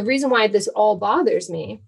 the 0.00 0.06
reason 0.06 0.30
why 0.30 0.48
this 0.48 0.66
all 0.68 0.96
bothers 0.96 1.50
me 1.50 1.82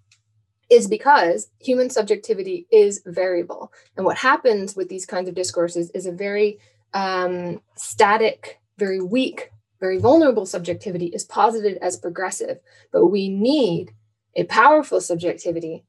is 0.70 0.86
because 0.86 1.48
human 1.60 1.88
subjectivity 1.88 2.66
is 2.70 3.02
variable. 3.06 3.72
And 3.96 4.04
what 4.04 4.18
happens 4.18 4.76
with 4.76 4.90
these 4.90 5.06
kinds 5.06 5.28
of 5.28 5.34
discourses 5.34 5.90
is 5.90 6.04
a 6.04 6.12
very 6.12 6.58
um, 6.92 7.62
static, 7.74 8.60
very 8.78 9.00
weak, 9.00 9.50
very 9.80 9.98
vulnerable 9.98 10.44
subjectivity 10.44 11.06
is 11.06 11.24
posited 11.24 11.78
as 11.78 11.96
progressive. 11.96 12.58
But 12.92 13.06
we 13.06 13.30
need 13.30 13.92
a 14.36 14.44
powerful 14.44 15.00
subjectivity. 15.00 15.84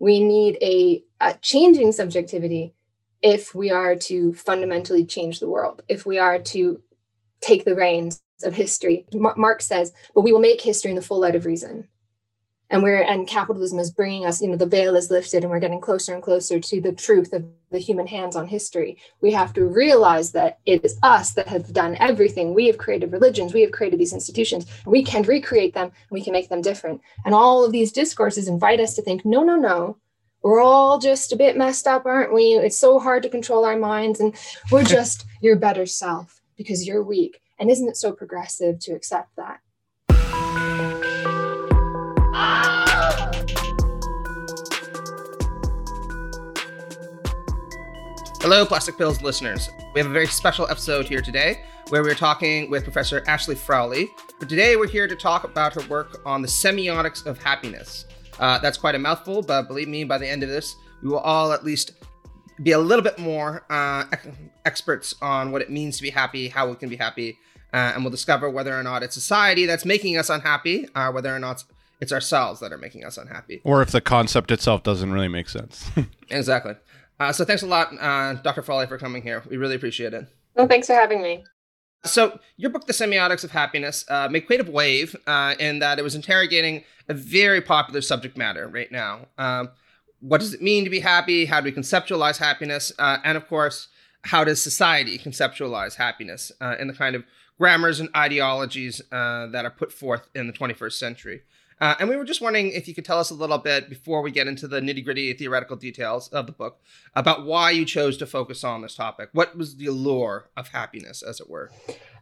We 0.00 0.22
need 0.22 0.58
a, 0.60 1.04
a 1.20 1.34
changing 1.40 1.92
subjectivity 1.92 2.74
if 3.22 3.54
we 3.54 3.70
are 3.70 3.94
to 3.94 4.32
fundamentally 4.34 5.04
change 5.04 5.38
the 5.38 5.48
world, 5.48 5.82
if 5.88 6.04
we 6.04 6.18
are 6.18 6.40
to 6.40 6.82
take 7.40 7.64
the 7.64 7.76
reins 7.76 8.22
of 8.42 8.54
history. 8.54 9.06
Marx 9.12 9.66
says, 9.66 9.92
but 10.14 10.22
we 10.22 10.32
will 10.32 10.40
make 10.40 10.60
history 10.60 10.90
in 10.90 10.96
the 10.96 11.02
full 11.02 11.20
light 11.20 11.34
of 11.34 11.46
reason. 11.46 11.88
And 12.72 12.84
we're 12.84 13.02
and 13.02 13.26
capitalism 13.26 13.80
is 13.80 13.90
bringing 13.90 14.24
us, 14.24 14.40
you 14.40 14.46
know, 14.46 14.56
the 14.56 14.64
veil 14.64 14.94
is 14.94 15.10
lifted 15.10 15.42
and 15.42 15.50
we're 15.50 15.58
getting 15.58 15.80
closer 15.80 16.14
and 16.14 16.22
closer 16.22 16.60
to 16.60 16.80
the 16.80 16.92
truth 16.92 17.32
of 17.32 17.44
the 17.72 17.78
human 17.78 18.06
hands 18.06 18.36
on 18.36 18.46
history. 18.46 18.96
We 19.20 19.32
have 19.32 19.52
to 19.54 19.64
realize 19.64 20.30
that 20.32 20.60
it 20.66 20.84
is 20.84 20.96
us 21.02 21.32
that 21.32 21.48
have 21.48 21.72
done 21.72 21.96
everything. 21.98 22.54
We 22.54 22.68
have 22.68 22.78
created 22.78 23.10
religions, 23.10 23.52
we 23.52 23.62
have 23.62 23.72
created 23.72 23.98
these 23.98 24.12
institutions, 24.12 24.66
we 24.86 25.02
can 25.02 25.24
recreate 25.24 25.74
them, 25.74 25.90
we 26.10 26.22
can 26.22 26.32
make 26.32 26.48
them 26.48 26.62
different. 26.62 27.00
And 27.24 27.34
all 27.34 27.64
of 27.64 27.72
these 27.72 27.90
discourses 27.90 28.46
invite 28.46 28.78
us 28.78 28.94
to 28.94 29.02
think, 29.02 29.24
no, 29.24 29.42
no, 29.42 29.56
no, 29.56 29.96
we're 30.42 30.62
all 30.62 30.98
just 30.98 31.32
a 31.32 31.36
bit 31.36 31.56
messed 31.56 31.86
up, 31.86 32.06
aren't 32.06 32.32
we? 32.32 32.54
It's 32.54 32.78
so 32.78 32.98
hard 32.98 33.22
to 33.24 33.28
control 33.28 33.64
our 33.64 33.76
minds, 33.76 34.20
and 34.20 34.34
we're 34.70 34.84
just 34.98 35.26
your 35.40 35.56
better 35.56 35.86
self 35.86 36.40
because 36.56 36.86
you're 36.86 37.02
weak. 37.02 37.40
And 37.60 37.70
isn't 37.70 37.86
it 37.86 37.96
so 37.98 38.10
progressive 38.10 38.78
to 38.78 38.92
accept 38.92 39.36
that? 39.36 39.60
Hello, 48.40 48.64
Plastic 48.64 48.96
Pills 48.96 49.20
listeners. 49.20 49.68
We 49.92 50.00
have 50.00 50.08
a 50.08 50.12
very 50.12 50.26
special 50.26 50.66
episode 50.70 51.06
here 51.06 51.20
today 51.20 51.62
where 51.90 52.02
we're 52.02 52.14
talking 52.14 52.70
with 52.70 52.84
Professor 52.84 53.22
Ashley 53.26 53.54
Frawley. 53.54 54.08
But 54.38 54.48
today 54.48 54.76
we're 54.76 54.88
here 54.88 55.06
to 55.06 55.14
talk 55.14 55.44
about 55.44 55.74
her 55.74 55.86
work 55.88 56.22
on 56.24 56.40
the 56.40 56.48
semiotics 56.48 57.26
of 57.26 57.42
happiness. 57.42 58.06
Uh, 58.38 58.58
that's 58.60 58.78
quite 58.78 58.94
a 58.94 58.98
mouthful, 58.98 59.42
but 59.42 59.68
believe 59.68 59.88
me, 59.88 60.04
by 60.04 60.16
the 60.16 60.26
end 60.26 60.42
of 60.42 60.48
this, 60.48 60.76
we 61.02 61.10
will 61.10 61.18
all 61.18 61.52
at 61.52 61.62
least 61.62 61.92
be 62.62 62.72
a 62.72 62.78
little 62.78 63.02
bit 63.02 63.18
more 63.18 63.64
uh, 63.68 64.04
experts 64.64 65.14
on 65.20 65.52
what 65.52 65.60
it 65.60 65.70
means 65.70 65.98
to 65.98 66.02
be 66.02 66.10
happy, 66.10 66.48
how 66.48 66.66
we 66.68 66.74
can 66.74 66.88
be 66.88 66.96
happy, 66.96 67.38
uh, 67.72 67.92
and 67.94 68.04
we'll 68.04 68.10
discover 68.10 68.48
whether 68.48 68.78
or 68.78 68.82
not 68.82 69.02
it's 69.02 69.14
society 69.14 69.66
that's 69.66 69.84
making 69.84 70.16
us 70.16 70.30
unhappy, 70.30 70.88
or 70.94 71.12
whether 71.12 71.34
or 71.34 71.38
not 71.38 71.64
it's 72.00 72.12
ourselves 72.12 72.60
that 72.60 72.72
are 72.72 72.78
making 72.78 73.04
us 73.04 73.18
unhappy. 73.18 73.60
Or 73.64 73.82
if 73.82 73.90
the 73.90 74.00
concept 74.00 74.50
itself 74.50 74.82
doesn't 74.82 75.12
really 75.12 75.28
make 75.28 75.48
sense. 75.48 75.90
exactly. 76.30 76.74
Uh, 77.18 77.32
so 77.32 77.44
thanks 77.44 77.62
a 77.62 77.66
lot, 77.66 77.92
uh, 78.00 78.34
Dr. 78.34 78.62
Frawley, 78.62 78.86
for 78.86 78.96
coming 78.96 79.22
here. 79.22 79.42
We 79.48 79.58
really 79.58 79.74
appreciate 79.74 80.14
it. 80.14 80.26
Well, 80.54 80.66
thanks 80.66 80.86
for 80.86 80.94
having 80.94 81.22
me. 81.22 81.44
So, 82.02 82.38
your 82.56 82.70
book, 82.70 82.86
The 82.86 82.94
Semiotics 82.94 83.44
of 83.44 83.50
Happiness, 83.50 84.06
uh, 84.08 84.28
made 84.30 84.46
quite 84.46 84.66
a 84.66 84.70
wave 84.70 85.14
uh, 85.26 85.54
in 85.58 85.80
that 85.80 85.98
it 85.98 86.02
was 86.02 86.14
interrogating 86.14 86.84
a 87.10 87.14
very 87.14 87.60
popular 87.60 88.00
subject 88.00 88.38
matter 88.38 88.66
right 88.66 88.90
now. 88.90 89.26
Um, 89.36 89.68
what 90.20 90.40
does 90.40 90.54
it 90.54 90.62
mean 90.62 90.84
to 90.84 90.90
be 90.90 91.00
happy? 91.00 91.44
How 91.44 91.60
do 91.60 91.66
we 91.66 91.72
conceptualize 91.72 92.38
happiness? 92.38 92.90
Uh, 92.98 93.18
and 93.22 93.36
of 93.36 93.46
course, 93.48 93.88
how 94.22 94.44
does 94.44 94.62
society 94.62 95.18
conceptualize 95.18 95.96
happiness 95.96 96.52
uh, 96.60 96.76
in 96.78 96.88
the 96.88 96.94
kind 96.94 97.16
of 97.16 97.24
grammars 97.60 98.00
and 98.00 98.08
ideologies 98.16 99.02
uh, 99.12 99.46
that 99.48 99.66
are 99.66 99.70
put 99.70 99.92
forth 99.92 100.28
in 100.34 100.46
the 100.46 100.52
21st 100.52 100.94
century? 100.94 101.42
Uh, 101.78 101.94
and 101.98 102.08
we 102.08 102.16
were 102.16 102.24
just 102.24 102.40
wondering 102.40 102.68
if 102.68 102.86
you 102.88 102.94
could 102.94 103.04
tell 103.04 103.18
us 103.18 103.30
a 103.30 103.34
little 103.34 103.58
bit 103.58 103.88
before 103.88 104.20
we 104.22 104.30
get 104.30 104.46
into 104.46 104.66
the 104.66 104.80
nitty 104.80 105.02
gritty 105.02 105.32
theoretical 105.32 105.76
details 105.76 106.28
of 106.28 106.46
the 106.46 106.52
book 106.52 106.80
about 107.14 107.44
why 107.44 107.70
you 107.70 107.84
chose 107.86 108.16
to 108.18 108.26
focus 108.26 108.64
on 108.64 108.82
this 108.82 108.94
topic. 108.94 109.30
What 109.32 109.56
was 109.56 109.76
the 109.76 109.86
allure 109.86 110.48
of 110.56 110.68
happiness, 110.68 111.22
as 111.22 111.40
it 111.40 111.48
were? 111.48 111.70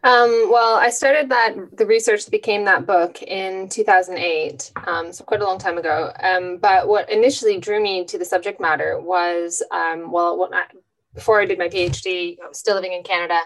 Um, 0.04 0.48
well, 0.50 0.76
I 0.76 0.90
started 0.90 1.28
that 1.30 1.76
the 1.76 1.86
research 1.86 2.30
became 2.30 2.64
that 2.66 2.86
book 2.86 3.20
in 3.22 3.68
2008, 3.68 4.72
um, 4.86 5.12
so 5.12 5.24
quite 5.24 5.40
a 5.40 5.44
long 5.44 5.58
time 5.58 5.76
ago. 5.76 6.12
Um, 6.20 6.58
but 6.58 6.86
what 6.86 7.10
initially 7.10 7.58
drew 7.58 7.82
me 7.82 8.04
to 8.04 8.18
the 8.18 8.24
subject 8.24 8.60
matter 8.60 9.00
was, 9.00 9.60
um, 9.72 10.12
well, 10.12 10.48
I, 10.52 10.66
before 11.14 11.40
I 11.40 11.46
did 11.46 11.58
my 11.58 11.68
PhD, 11.68 12.38
I 12.44 12.48
was 12.48 12.58
still 12.58 12.76
living 12.76 12.92
in 12.92 13.02
Canada, 13.02 13.40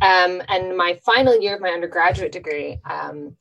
um, 0.00 0.42
and 0.48 0.76
my 0.76 0.98
final 1.04 1.38
year 1.40 1.54
of 1.54 1.60
my 1.60 1.70
undergraduate 1.70 2.32
degree. 2.32 2.78
Um, 2.88 3.36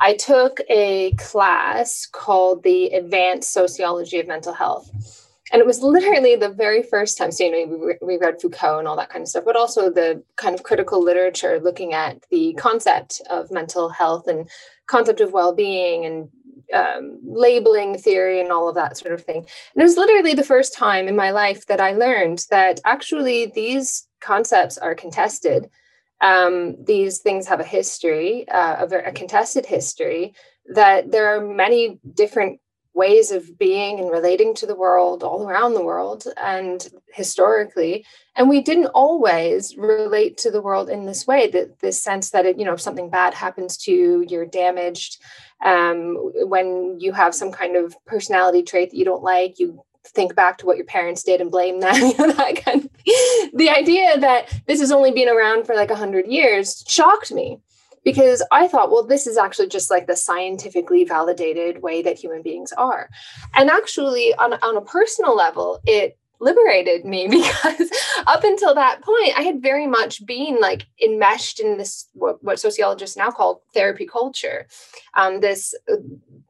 I 0.00 0.14
took 0.14 0.60
a 0.70 1.12
class 1.18 2.06
called 2.10 2.62
the 2.62 2.86
Advanced 2.86 3.52
Sociology 3.52 4.18
of 4.18 4.26
Mental 4.26 4.54
Health. 4.54 4.90
And 5.52 5.60
it 5.60 5.66
was 5.66 5.82
literally 5.82 6.36
the 6.36 6.48
very 6.48 6.82
first 6.82 7.18
time, 7.18 7.32
so 7.32 7.44
you 7.44 7.66
know, 7.66 7.96
we, 8.00 8.16
read 8.16 8.40
Foucault 8.40 8.78
and 8.78 8.86
all 8.86 8.96
that 8.96 9.10
kind 9.10 9.22
of 9.22 9.28
stuff, 9.28 9.44
but 9.44 9.56
also 9.56 9.90
the 9.90 10.22
kind 10.36 10.54
of 10.54 10.62
critical 10.62 11.02
literature 11.02 11.60
looking 11.60 11.92
at 11.92 12.24
the 12.30 12.54
concept 12.54 13.20
of 13.28 13.50
mental 13.50 13.88
health 13.88 14.28
and 14.28 14.48
concept 14.86 15.20
of 15.20 15.32
well-being 15.32 16.04
and 16.04 16.28
um, 16.72 17.18
labeling 17.24 17.98
theory 17.98 18.40
and 18.40 18.52
all 18.52 18.68
of 18.68 18.76
that 18.76 18.96
sort 18.96 19.12
of 19.12 19.24
thing. 19.24 19.38
And 19.38 19.82
it 19.82 19.82
was 19.82 19.96
literally 19.96 20.34
the 20.34 20.44
first 20.44 20.72
time 20.72 21.08
in 21.08 21.16
my 21.16 21.32
life 21.32 21.66
that 21.66 21.80
I 21.80 21.92
learned 21.92 22.46
that 22.50 22.80
actually 22.84 23.46
these 23.46 24.06
concepts 24.20 24.78
are 24.78 24.94
contested 24.94 25.68
um, 26.20 26.76
these 26.84 27.18
things 27.18 27.46
have 27.46 27.60
a 27.60 27.64
history, 27.64 28.48
uh, 28.48 28.86
a, 28.86 29.08
a 29.08 29.12
contested 29.12 29.66
history, 29.66 30.34
that 30.66 31.10
there 31.10 31.34
are 31.34 31.40
many 31.40 31.98
different 32.14 32.60
ways 32.92 33.30
of 33.30 33.56
being 33.58 34.00
and 34.00 34.10
relating 34.10 34.52
to 34.54 34.66
the 34.66 34.74
world 34.74 35.22
all 35.22 35.48
around 35.48 35.74
the 35.74 35.84
world 35.84 36.24
and 36.36 36.88
historically. 37.12 38.04
And 38.36 38.48
we 38.48 38.60
didn't 38.60 38.86
always 38.86 39.76
relate 39.76 40.36
to 40.38 40.50
the 40.50 40.60
world 40.60 40.90
in 40.90 41.06
this 41.06 41.26
way 41.26 41.48
that 41.50 41.78
this 41.78 42.02
sense 42.02 42.30
that 42.30 42.46
it, 42.46 42.58
you 42.58 42.64
know 42.64 42.72
if 42.72 42.80
something 42.80 43.08
bad 43.08 43.32
happens 43.32 43.76
to 43.78 43.92
you 43.92 44.24
you're 44.28 44.46
damaged 44.46 45.18
um, 45.64 46.16
when 46.48 46.98
you 46.98 47.12
have 47.12 47.34
some 47.34 47.52
kind 47.52 47.76
of 47.76 47.94
personality 48.06 48.62
trait 48.62 48.90
that 48.90 48.96
you 48.96 49.04
don't 49.04 49.22
like 49.22 49.58
you 49.58 49.82
think 50.04 50.34
back 50.34 50.58
to 50.58 50.66
what 50.66 50.76
your 50.76 50.86
parents 50.86 51.22
did 51.22 51.40
and 51.40 51.50
blame 51.50 51.80
them 51.80 51.94
that 52.18 52.60
kind 52.64 52.89
the 53.54 53.70
idea 53.70 54.18
that 54.18 54.52
this 54.66 54.80
has 54.80 54.92
only 54.92 55.10
been 55.12 55.28
around 55.28 55.66
for 55.66 55.74
like 55.74 55.90
100 55.90 56.26
years 56.26 56.84
shocked 56.86 57.32
me 57.32 57.58
because 58.04 58.42
i 58.50 58.66
thought 58.66 58.90
well 58.90 59.04
this 59.04 59.26
is 59.26 59.36
actually 59.36 59.68
just 59.68 59.90
like 59.90 60.06
the 60.06 60.16
scientifically 60.16 61.04
validated 61.04 61.82
way 61.82 62.02
that 62.02 62.18
human 62.18 62.42
beings 62.42 62.72
are. 62.72 63.08
And 63.54 63.70
actually 63.70 64.34
on, 64.34 64.54
on 64.54 64.76
a 64.76 64.82
personal 64.82 65.36
level 65.36 65.80
it 65.84 66.16
liberated 66.42 67.04
me 67.04 67.28
because 67.30 67.90
up 68.26 68.44
until 68.44 68.74
that 68.74 69.02
point 69.02 69.38
i 69.38 69.42
had 69.42 69.60
very 69.60 69.86
much 69.86 70.24
been 70.24 70.58
like 70.60 70.86
enmeshed 71.02 71.60
in 71.60 71.76
this 71.76 72.08
what, 72.14 72.42
what 72.42 72.58
sociologists 72.58 73.16
now 73.16 73.30
call 73.30 73.62
therapy 73.74 74.06
culture. 74.06 74.66
Um, 75.14 75.40
this 75.40 75.74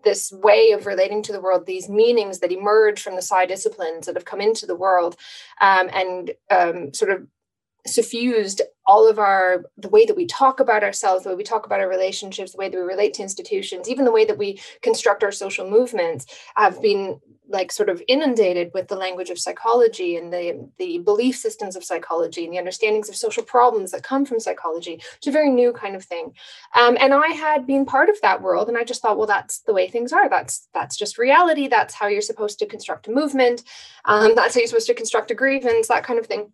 this 0.02 0.32
way 0.32 0.72
of 0.72 0.86
relating 0.86 1.22
to 1.22 1.32
the 1.32 1.40
world 1.40 1.66
these 1.66 1.88
meanings 1.88 2.38
that 2.40 2.52
emerge 2.52 3.00
from 3.00 3.16
the 3.16 3.22
psy 3.22 3.46
disciplines 3.46 4.06
that 4.06 4.14
have 4.14 4.24
come 4.24 4.40
into 4.40 4.66
the 4.66 4.76
world 4.76 5.16
um, 5.60 5.88
and 5.92 6.32
um, 6.50 6.92
sort 6.94 7.10
of 7.10 7.26
suffused 7.86 8.62
all 8.86 9.08
of 9.08 9.18
our 9.18 9.64
the 9.76 9.88
way 9.88 10.04
that 10.04 10.16
we 10.16 10.26
talk 10.26 10.60
about 10.60 10.82
ourselves 10.82 11.24
the 11.24 11.30
way 11.30 11.34
we 11.34 11.44
talk 11.44 11.66
about 11.66 11.80
our 11.80 11.88
relationships 11.88 12.52
the 12.52 12.58
way 12.58 12.68
that 12.68 12.76
we 12.76 12.82
relate 12.82 13.14
to 13.14 13.22
institutions 13.22 13.88
even 13.88 14.04
the 14.04 14.12
way 14.12 14.24
that 14.24 14.38
we 14.38 14.60
construct 14.82 15.22
our 15.22 15.32
social 15.32 15.68
movements 15.68 16.26
have 16.56 16.80
been 16.82 17.20
like 17.50 17.72
sort 17.72 17.88
of 17.88 18.02
inundated 18.08 18.70
with 18.72 18.88
the 18.88 18.96
language 18.96 19.28
of 19.28 19.38
psychology 19.38 20.16
and 20.16 20.32
the 20.32 20.68
the 20.78 20.98
belief 20.98 21.36
systems 21.36 21.76
of 21.76 21.84
psychology 21.84 22.44
and 22.44 22.52
the 22.52 22.58
understandings 22.58 23.08
of 23.08 23.16
social 23.16 23.42
problems 23.42 23.90
that 23.90 24.02
come 24.02 24.24
from 24.24 24.40
psychology. 24.40 25.02
It's 25.16 25.26
a 25.26 25.32
very 25.32 25.50
new 25.50 25.72
kind 25.72 25.96
of 25.96 26.04
thing. 26.04 26.32
Um, 26.74 26.96
and 27.00 27.12
i 27.12 27.28
had 27.28 27.66
been 27.66 27.84
part 27.84 28.08
of 28.08 28.20
that 28.22 28.40
world 28.40 28.68
and 28.68 28.78
i 28.78 28.84
just 28.84 29.02
thought 29.02 29.18
well 29.18 29.26
that's 29.26 29.60
the 29.60 29.74
way 29.74 29.88
things 29.88 30.12
are. 30.12 30.28
That's 30.28 30.68
that's 30.72 30.96
just 30.96 31.18
reality. 31.18 31.68
That's 31.68 31.94
how 31.94 32.06
you're 32.06 32.22
supposed 32.22 32.58
to 32.60 32.66
construct 32.66 33.08
a 33.08 33.10
movement. 33.10 33.62
Um, 34.04 34.34
that's 34.34 34.54
how 34.54 34.60
you're 34.60 34.68
supposed 34.68 34.86
to 34.86 34.94
construct 34.94 35.30
a 35.30 35.34
grievance 35.34 35.88
that 35.88 36.04
kind 36.04 36.18
of 36.18 36.26
thing 36.26 36.52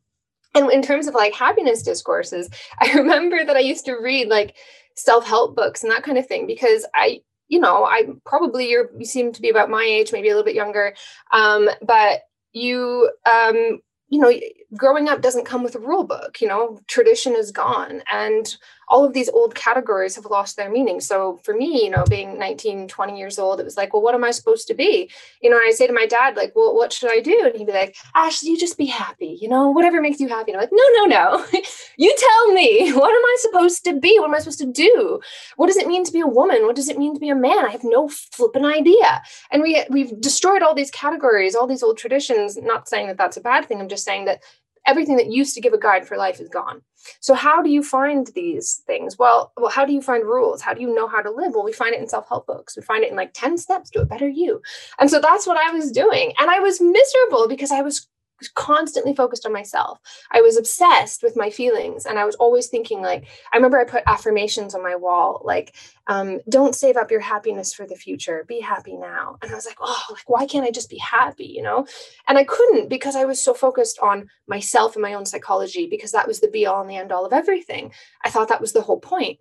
and 0.57 0.71
in 0.71 0.83
terms 0.83 1.07
of 1.07 1.15
like 1.15 1.35
happiness 1.35 1.83
discourses 1.83 2.49
i 2.81 2.93
remember 2.93 3.45
that 3.45 3.57
i 3.57 3.61
used 3.61 3.85
to 3.85 3.95
read 3.95 4.29
like 4.29 4.57
self-help 4.95 5.55
books 5.55 5.83
and 5.83 5.93
that 5.93 6.03
kind 6.03 6.19
of 6.19 6.27
thing 6.27 6.47
because 6.47 6.87
i 6.95 7.21
you 7.49 7.61
know 7.61 7.85
i 7.85 8.05
probably 8.25 8.71
you 8.71 8.89
seem 9.03 9.33
to 9.33 9.43
be 9.43 9.51
about 9.51 9.71
my 9.71 9.85
age 9.85 10.13
maybe 10.13 10.29
a 10.29 10.31
little 10.31 10.45
bit 10.45 10.55
younger 10.55 10.95
um, 11.33 11.69
but 11.83 12.23
you 12.53 13.11
um, 13.31 13.81
you 14.09 14.21
know 14.21 14.33
growing 14.77 15.09
up 15.09 15.21
doesn't 15.21 15.45
come 15.45 15.63
with 15.63 15.75
a 15.75 15.81
rule 15.81 16.05
book 16.05 16.41
you 16.41 16.49
know 16.49 16.81
tradition 16.87 17.35
is 17.35 17.51
gone. 17.51 18.03
And 18.11 18.57
all 18.89 19.05
of 19.05 19.13
these 19.13 19.29
old 19.29 19.55
categories 19.55 20.15
have 20.15 20.27
lost 20.27 20.57
their 20.57 20.71
meaning. 20.71 21.01
So 21.01 21.41
for 21.43 21.55
me, 21.55 21.85
you 21.85 21.91
know, 21.91 22.05
being 22.09 22.39
19, 22.39 22.89
20 22.89 23.19
years 23.19 23.39
old, 23.39 23.59
it 23.59 23.65
was 23.65 23.77
like, 23.77 23.93
well, 23.93 24.03
what 24.03 24.15
am 24.15 24.25
I 24.25 24.31
supposed 24.31 24.69
to 24.69 24.75
be? 24.75 25.11
You 25.43 25.51
know, 25.51 25.57
and 25.57 25.67
I 25.67 25.73
say 25.73 25.87
to 25.87 25.93
my 25.93 26.07
dad, 26.07 26.37
like, 26.37 26.53
well, 26.55 26.75
what 26.75 26.93
should 26.93 27.11
I 27.11 27.21
do? 27.21 27.43
And 27.47 27.57
he'd 27.57 27.67
be 27.67 27.73
like, 27.73 27.97
Ashley, 28.15 28.51
you 28.51 28.59
just 28.59 28.79
be 28.79 28.87
happy, 28.87 29.39
you 29.41 29.49
know, 29.49 29.71
whatever 29.71 30.01
makes 30.01 30.21
you 30.21 30.29
happy. 30.29 30.53
And 30.53 30.61
I'm 30.61 30.63
like, 30.63 30.73
no, 30.73 30.85
no, 30.95 31.05
no. 31.07 31.47
you 31.97 32.15
tell 32.17 32.53
me, 32.53 32.93
what 32.93 33.11
am 33.11 33.25
I 33.25 33.37
supposed 33.41 33.85
to 33.85 33.99
be? 33.99 34.19
What 34.19 34.29
am 34.29 34.35
I 34.35 34.39
supposed 34.39 34.61
to 34.61 34.67
do? 34.67 35.21
What 35.57 35.67
does 35.67 35.77
it 35.77 35.89
mean 35.89 36.05
to 36.05 36.13
be 36.13 36.21
a 36.21 36.27
woman? 36.27 36.63
What 36.63 36.77
does 36.77 36.89
it 36.89 36.99
mean 36.99 37.15
to 37.15 37.21
be 37.21 37.31
a 37.31 37.35
man? 37.35 37.67
I 37.67 37.71
have 37.71 37.85
no 37.85 38.09
flipping 38.09 38.65
idea. 38.65 39.23
And 39.51 39.63
we 39.63 39.85
we've 39.91 40.21
destroyed 40.21 40.63
all 40.63 40.75
these 40.75 40.91
categories, 40.91 41.55
all 41.55 41.67
these 41.67 41.83
old 41.83 41.99
traditions. 41.99 42.57
Not 42.57 42.89
saying 42.89 43.09
that 43.09 43.19
that's 43.19 43.37
a 43.37 43.41
bad 43.41 43.67
thing. 43.67 43.81
I'm 43.81 43.89
just 43.89 44.05
saying 44.05 44.27
that 44.27 44.43
everything 44.87 45.17
that 45.17 45.31
used 45.31 45.55
to 45.55 45.61
give 45.61 45.73
a 45.73 45.79
guide 45.79 46.07
for 46.07 46.17
life 46.17 46.41
is 46.41 46.49
gone. 46.49 46.83
So 47.21 47.35
how 47.35 47.63
do 47.63 47.71
you 47.71 47.83
find 47.83 48.27
these 48.29 48.83
things? 48.87 49.19
Well, 49.19 49.53
well, 49.57 49.71
how 49.71 49.85
do 49.85 49.93
you 49.93 50.01
find 50.01 50.25
rules? 50.25 50.63
How 50.63 50.75
do 50.75 50.81
you 50.81 50.95
know 50.95 51.07
how 51.07 51.23
to 51.23 51.31
live? 51.31 51.55
Well, 51.55 51.65
we 51.65 51.73
find 51.73 51.95
it 51.95 52.01
in 52.01 52.09
self-help 52.09 52.47
books. 52.47 52.77
We 52.77 52.83
find 52.83 53.05
it 53.05 53.11
in 53.11 53.17
like 53.17 53.33
10 53.35 53.59
steps 53.59 53.91
to 53.91 54.01
a 54.01 54.07
better 54.07 54.29
you. 54.29 54.63
And 54.99 55.11
so 55.11 55.21
that's 55.21 55.47
what 55.47 55.59
I 55.59 55.71
was 55.73 55.93
doing. 55.93 56.33
And 56.39 56.51
I 56.51 56.59
was 56.61 56.81
miserable 56.81 57.49
because 57.49 57.71
I 57.71 57.83
was 57.83 58.09
constantly 58.55 59.15
focused 59.15 59.47
on 59.47 59.53
myself. 59.53 59.99
I 60.31 60.41
was 60.41 60.57
obsessed 60.57 61.23
with 61.23 61.37
my 61.37 61.51
feelings 61.51 62.07
and 62.07 62.19
I 62.19 62.25
was 62.25 62.35
always 62.37 62.69
thinking 62.69 63.03
like 63.03 63.27
I 63.53 63.57
remember 63.57 63.79
I 63.79 63.85
put 63.85 64.03
affirmations 64.07 64.75
on 64.75 64.83
my 64.83 64.97
wall 64.97 65.43
like 65.45 65.75
um, 66.09 66.41
don't 66.49 66.75
save 66.75 66.97
up 66.97 67.11
your 67.11 67.21
happiness 67.21 67.75
for 67.75 67.87
the 67.87 67.97
future. 67.97 68.45
Be 68.47 68.61
happy 68.61 68.97
now. 68.97 69.39
And 69.43 69.51
I 69.51 69.55
was 69.55 69.67
like, 69.67 69.79
"Oh, 69.81 70.05
like 70.11 70.29
why 70.29 70.47
can't 70.47 70.67
I 70.67 70.71
just 70.71 70.89
be 70.91 70.99
happy, 70.99 71.47
you 71.47 71.63
know?" 71.63 71.87
And 72.29 72.39
I 72.39 72.45
couldn't 72.45 72.89
because 72.89 73.17
I 73.17 73.25
was 73.25 73.43
so 73.43 73.55
focused 73.55 73.99
on 74.01 74.29
myself 74.47 74.95
and 74.95 75.03
my 75.03 75.15
own 75.15 75.27
psychology 75.27 75.87
because 75.89 76.13
that 76.13 76.29
was 76.29 76.41
the 76.41 76.49
be 76.49 76.67
all 76.67 76.81
and 76.81 76.89
the 76.89 76.97
end 76.97 77.11
all 77.11 77.27
of 77.27 77.33
everything. 77.33 77.93
I 78.25 78.31
thought 78.31 78.49
that 78.49 78.61
was 78.61 78.73
the 78.73 78.83
whole 78.83 79.01
point. 79.01 79.41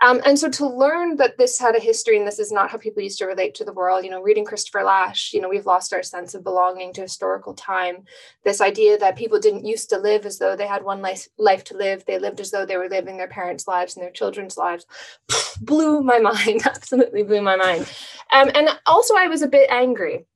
Um, 0.00 0.20
and 0.24 0.38
so 0.38 0.48
to 0.50 0.66
learn 0.66 1.16
that 1.16 1.38
this 1.38 1.58
had 1.58 1.74
a 1.74 1.80
history 1.80 2.16
and 2.16 2.26
this 2.26 2.38
is 2.38 2.52
not 2.52 2.70
how 2.70 2.78
people 2.78 3.02
used 3.02 3.18
to 3.18 3.26
relate 3.26 3.54
to 3.56 3.64
the 3.64 3.72
world, 3.72 4.04
you 4.04 4.10
know, 4.10 4.22
reading 4.22 4.44
Christopher 4.44 4.84
Lasch, 4.84 5.32
you 5.32 5.40
know, 5.40 5.48
we've 5.48 5.66
lost 5.66 5.92
our 5.92 6.04
sense 6.04 6.34
of 6.34 6.44
belonging 6.44 6.92
to 6.92 7.00
historical 7.00 7.52
time. 7.54 8.04
This 8.44 8.60
idea 8.60 8.96
that 8.98 9.16
people 9.16 9.40
didn't 9.40 9.66
used 9.66 9.90
to 9.90 9.98
live 9.98 10.24
as 10.24 10.38
though 10.38 10.54
they 10.54 10.68
had 10.68 10.84
one 10.84 11.02
life, 11.02 11.26
life 11.36 11.64
to 11.64 11.76
live, 11.76 12.04
they 12.04 12.18
lived 12.18 12.38
as 12.38 12.52
though 12.52 12.64
they 12.64 12.76
were 12.76 12.88
living 12.88 13.16
their 13.16 13.28
parents' 13.28 13.66
lives 13.66 13.96
and 13.96 14.04
their 14.04 14.12
children's 14.12 14.56
lives, 14.56 14.86
blew 15.60 16.00
my 16.02 16.18
mind, 16.20 16.64
absolutely 16.64 17.24
blew 17.24 17.42
my 17.42 17.56
mind. 17.56 17.92
Um, 18.32 18.50
and 18.54 18.68
also, 18.86 19.14
I 19.16 19.26
was 19.26 19.42
a 19.42 19.48
bit 19.48 19.68
angry 19.70 20.26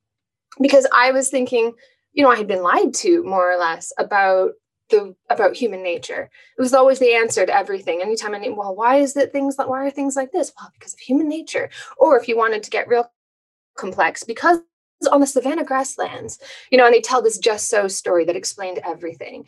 because 0.59 0.85
I 0.93 1.11
was 1.11 1.29
thinking, 1.29 1.73
you 2.11 2.23
know, 2.23 2.31
I 2.31 2.35
had 2.35 2.47
been 2.47 2.63
lied 2.63 2.93
to 2.95 3.23
more 3.23 3.51
or 3.51 3.57
less 3.57 3.93
about 3.97 4.51
the 4.93 5.15
about 5.29 5.55
human 5.55 5.83
nature. 5.83 6.29
It 6.57 6.61
was 6.61 6.73
always 6.73 6.99
the 6.99 7.13
answer 7.13 7.45
to 7.45 7.55
everything. 7.55 8.01
Anytime 8.01 8.35
I 8.35 8.39
need, 8.39 8.57
well, 8.57 8.75
why 8.75 8.97
is 8.97 9.17
it 9.17 9.31
things 9.31 9.57
like 9.57 9.67
why 9.67 9.85
are 9.85 9.91
things 9.91 10.15
like 10.15 10.31
this? 10.31 10.53
Well, 10.57 10.71
because 10.73 10.93
of 10.93 10.99
human 10.99 11.27
nature. 11.27 11.69
Or 11.97 12.17
if 12.17 12.27
you 12.27 12.37
wanted 12.37 12.63
to 12.63 12.69
get 12.69 12.87
real 12.87 13.11
complex, 13.75 14.23
because 14.23 14.59
on 15.11 15.19
the 15.19 15.27
savannah 15.27 15.65
grasslands, 15.65 16.39
you 16.69 16.77
know, 16.77 16.85
and 16.85 16.93
they 16.93 17.01
tell 17.01 17.21
this 17.21 17.37
just 17.37 17.67
so 17.69 17.87
story 17.87 18.23
that 18.25 18.37
explained 18.37 18.79
everything. 18.85 19.45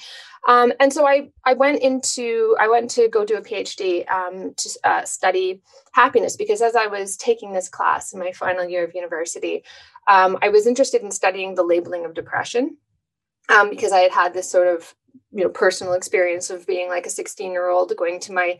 Um, 0.47 0.73
and 0.79 0.91
so 0.91 1.07
I 1.07 1.31
I 1.45 1.53
went 1.53 1.81
into 1.81 2.55
I 2.59 2.67
went 2.67 2.89
to 2.91 3.07
go 3.07 3.23
do 3.25 3.37
a 3.37 3.41
PhD 3.41 4.09
um, 4.09 4.53
to 4.55 4.79
uh, 4.83 5.05
study 5.05 5.61
happiness 5.93 6.35
because 6.35 6.61
as 6.61 6.75
I 6.75 6.87
was 6.87 7.17
taking 7.17 7.53
this 7.53 7.69
class 7.69 8.13
in 8.13 8.19
my 8.19 8.31
final 8.31 8.65
year 8.65 8.83
of 8.83 8.95
university, 8.95 9.63
um, 10.07 10.37
I 10.41 10.49
was 10.49 10.67
interested 10.67 11.01
in 11.01 11.11
studying 11.11 11.55
the 11.55 11.63
labeling 11.63 12.05
of 12.05 12.13
depression 12.13 12.77
um, 13.49 13.69
because 13.69 13.91
I 13.91 13.99
had 13.99 14.11
had 14.11 14.33
this 14.33 14.49
sort 14.49 14.67
of 14.67 14.93
you 15.31 15.43
know 15.43 15.49
personal 15.49 15.93
experience 15.93 16.49
of 16.49 16.65
being 16.67 16.89
like 16.89 17.05
a 17.05 17.09
16 17.09 17.51
year 17.51 17.69
old 17.69 17.93
going 17.97 18.19
to 18.21 18.33
my 18.33 18.59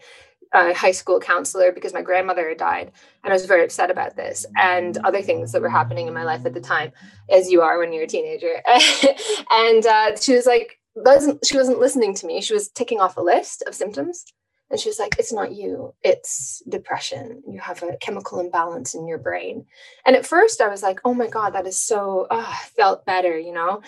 uh, 0.53 0.73
high 0.73 0.91
school 0.91 1.19
counselor 1.19 1.71
because 1.71 1.93
my 1.93 2.01
grandmother 2.01 2.49
had 2.49 2.57
died 2.57 2.91
and 3.23 3.31
i 3.31 3.35
was 3.35 3.45
very 3.45 3.63
upset 3.63 3.89
about 3.89 4.15
this 4.15 4.45
and 4.57 4.97
other 4.99 5.21
things 5.21 5.51
that 5.51 5.61
were 5.61 5.69
happening 5.69 6.07
in 6.07 6.13
my 6.13 6.23
life 6.23 6.45
at 6.45 6.53
the 6.53 6.61
time 6.61 6.91
as 7.29 7.49
you 7.49 7.61
are 7.61 7.79
when 7.79 7.91
you're 7.91 8.03
a 8.03 8.07
teenager. 8.07 8.61
And 9.51 9.85
uh, 9.85 10.15
she 10.17 10.33
was 10.33 10.45
like 10.45 10.79
wasn't 10.95 11.45
she 11.45 11.57
wasn't 11.57 11.79
listening 11.79 12.13
to 12.15 12.27
me. 12.27 12.41
She 12.41 12.53
was 12.53 12.69
ticking 12.69 12.99
off 12.99 13.17
a 13.17 13.21
list 13.21 13.63
of 13.67 13.75
symptoms 13.75 14.25
and 14.69 14.79
she 14.79 14.89
was 14.89 14.99
like 14.99 15.15
it's 15.19 15.33
not 15.33 15.53
you. 15.53 15.93
It's 16.03 16.63
depression. 16.69 17.43
You 17.47 17.59
have 17.59 17.83
a 17.83 17.97
chemical 17.97 18.39
imbalance 18.39 18.95
in 18.95 19.07
your 19.07 19.17
brain. 19.17 19.65
And 20.05 20.15
at 20.15 20.25
first 20.25 20.61
i 20.61 20.67
was 20.67 20.83
like 20.83 20.99
oh 21.05 21.13
my 21.13 21.27
god 21.27 21.51
that 21.51 21.67
is 21.67 21.77
so 21.77 22.27
oh, 22.29 22.45
i 22.47 22.65
felt 22.75 23.05
better 23.05 23.37
you 23.37 23.53
know 23.53 23.81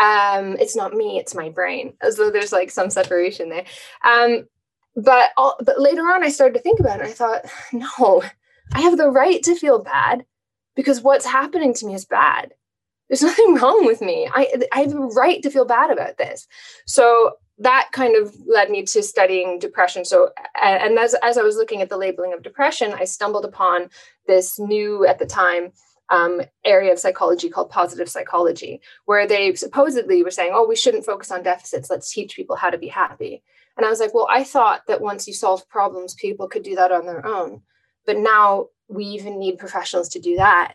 um, 0.00 0.56
it's 0.58 0.74
not 0.74 0.94
me, 0.94 1.18
it's 1.18 1.34
my 1.34 1.50
brain, 1.50 1.92
as 2.02 2.16
though 2.16 2.30
there's 2.30 2.52
like 2.52 2.70
some 2.70 2.88
separation 2.88 3.50
there. 3.50 3.64
Um, 4.04 4.48
but 4.96 5.30
all, 5.36 5.56
but 5.64 5.80
later 5.80 6.02
on, 6.02 6.24
I 6.24 6.30
started 6.30 6.54
to 6.54 6.62
think 6.62 6.80
about 6.80 7.00
it. 7.00 7.06
I 7.06 7.12
thought, 7.12 7.44
no, 7.72 8.22
I 8.72 8.80
have 8.80 8.96
the 8.96 9.10
right 9.10 9.42
to 9.42 9.54
feel 9.54 9.78
bad 9.78 10.24
because 10.74 11.02
what's 11.02 11.26
happening 11.26 11.74
to 11.74 11.86
me 11.86 11.94
is 11.94 12.06
bad. 12.06 12.54
There's 13.08 13.22
nothing 13.30 13.56
wrong 13.56 13.84
with 13.84 14.00
me. 14.00 14.28
I 14.32 14.52
I 14.72 14.80
have 14.80 14.94
a 14.94 15.00
right 15.00 15.42
to 15.42 15.50
feel 15.50 15.66
bad 15.66 15.90
about 15.90 16.16
this. 16.16 16.48
So 16.86 17.32
that 17.58 17.90
kind 17.92 18.16
of 18.16 18.34
led 18.46 18.70
me 18.70 18.84
to 18.84 19.02
studying 19.02 19.58
depression. 19.58 20.06
So, 20.06 20.30
and 20.62 20.98
as 20.98 21.14
as 21.22 21.36
I 21.36 21.42
was 21.42 21.56
looking 21.56 21.82
at 21.82 21.90
the 21.90 21.98
labeling 21.98 22.32
of 22.32 22.42
depression, 22.42 22.94
I 22.94 23.04
stumbled 23.04 23.44
upon 23.44 23.90
this 24.26 24.58
new 24.58 25.06
at 25.06 25.18
the 25.18 25.26
time 25.26 25.72
um, 26.10 26.42
area 26.64 26.92
of 26.92 26.98
psychology 26.98 27.48
called 27.48 27.70
positive 27.70 28.08
psychology, 28.08 28.80
where 29.04 29.26
they 29.26 29.54
supposedly 29.54 30.22
were 30.22 30.30
saying, 30.30 30.52
oh, 30.52 30.66
we 30.66 30.76
shouldn't 30.76 31.06
focus 31.06 31.30
on 31.30 31.42
deficits. 31.42 31.88
Let's 31.88 32.12
teach 32.12 32.36
people 32.36 32.56
how 32.56 32.70
to 32.70 32.78
be 32.78 32.88
happy. 32.88 33.42
And 33.76 33.86
I 33.86 33.90
was 33.90 34.00
like, 34.00 34.12
well, 34.12 34.28
I 34.30 34.44
thought 34.44 34.82
that 34.88 35.00
once 35.00 35.26
you 35.26 35.32
solve 35.32 35.68
problems, 35.68 36.14
people 36.14 36.48
could 36.48 36.64
do 36.64 36.74
that 36.74 36.92
on 36.92 37.06
their 37.06 37.24
own. 37.24 37.62
But 38.04 38.18
now 38.18 38.66
we 38.88 39.04
even 39.04 39.38
need 39.38 39.58
professionals 39.58 40.08
to 40.10 40.20
do 40.20 40.36
that. 40.36 40.74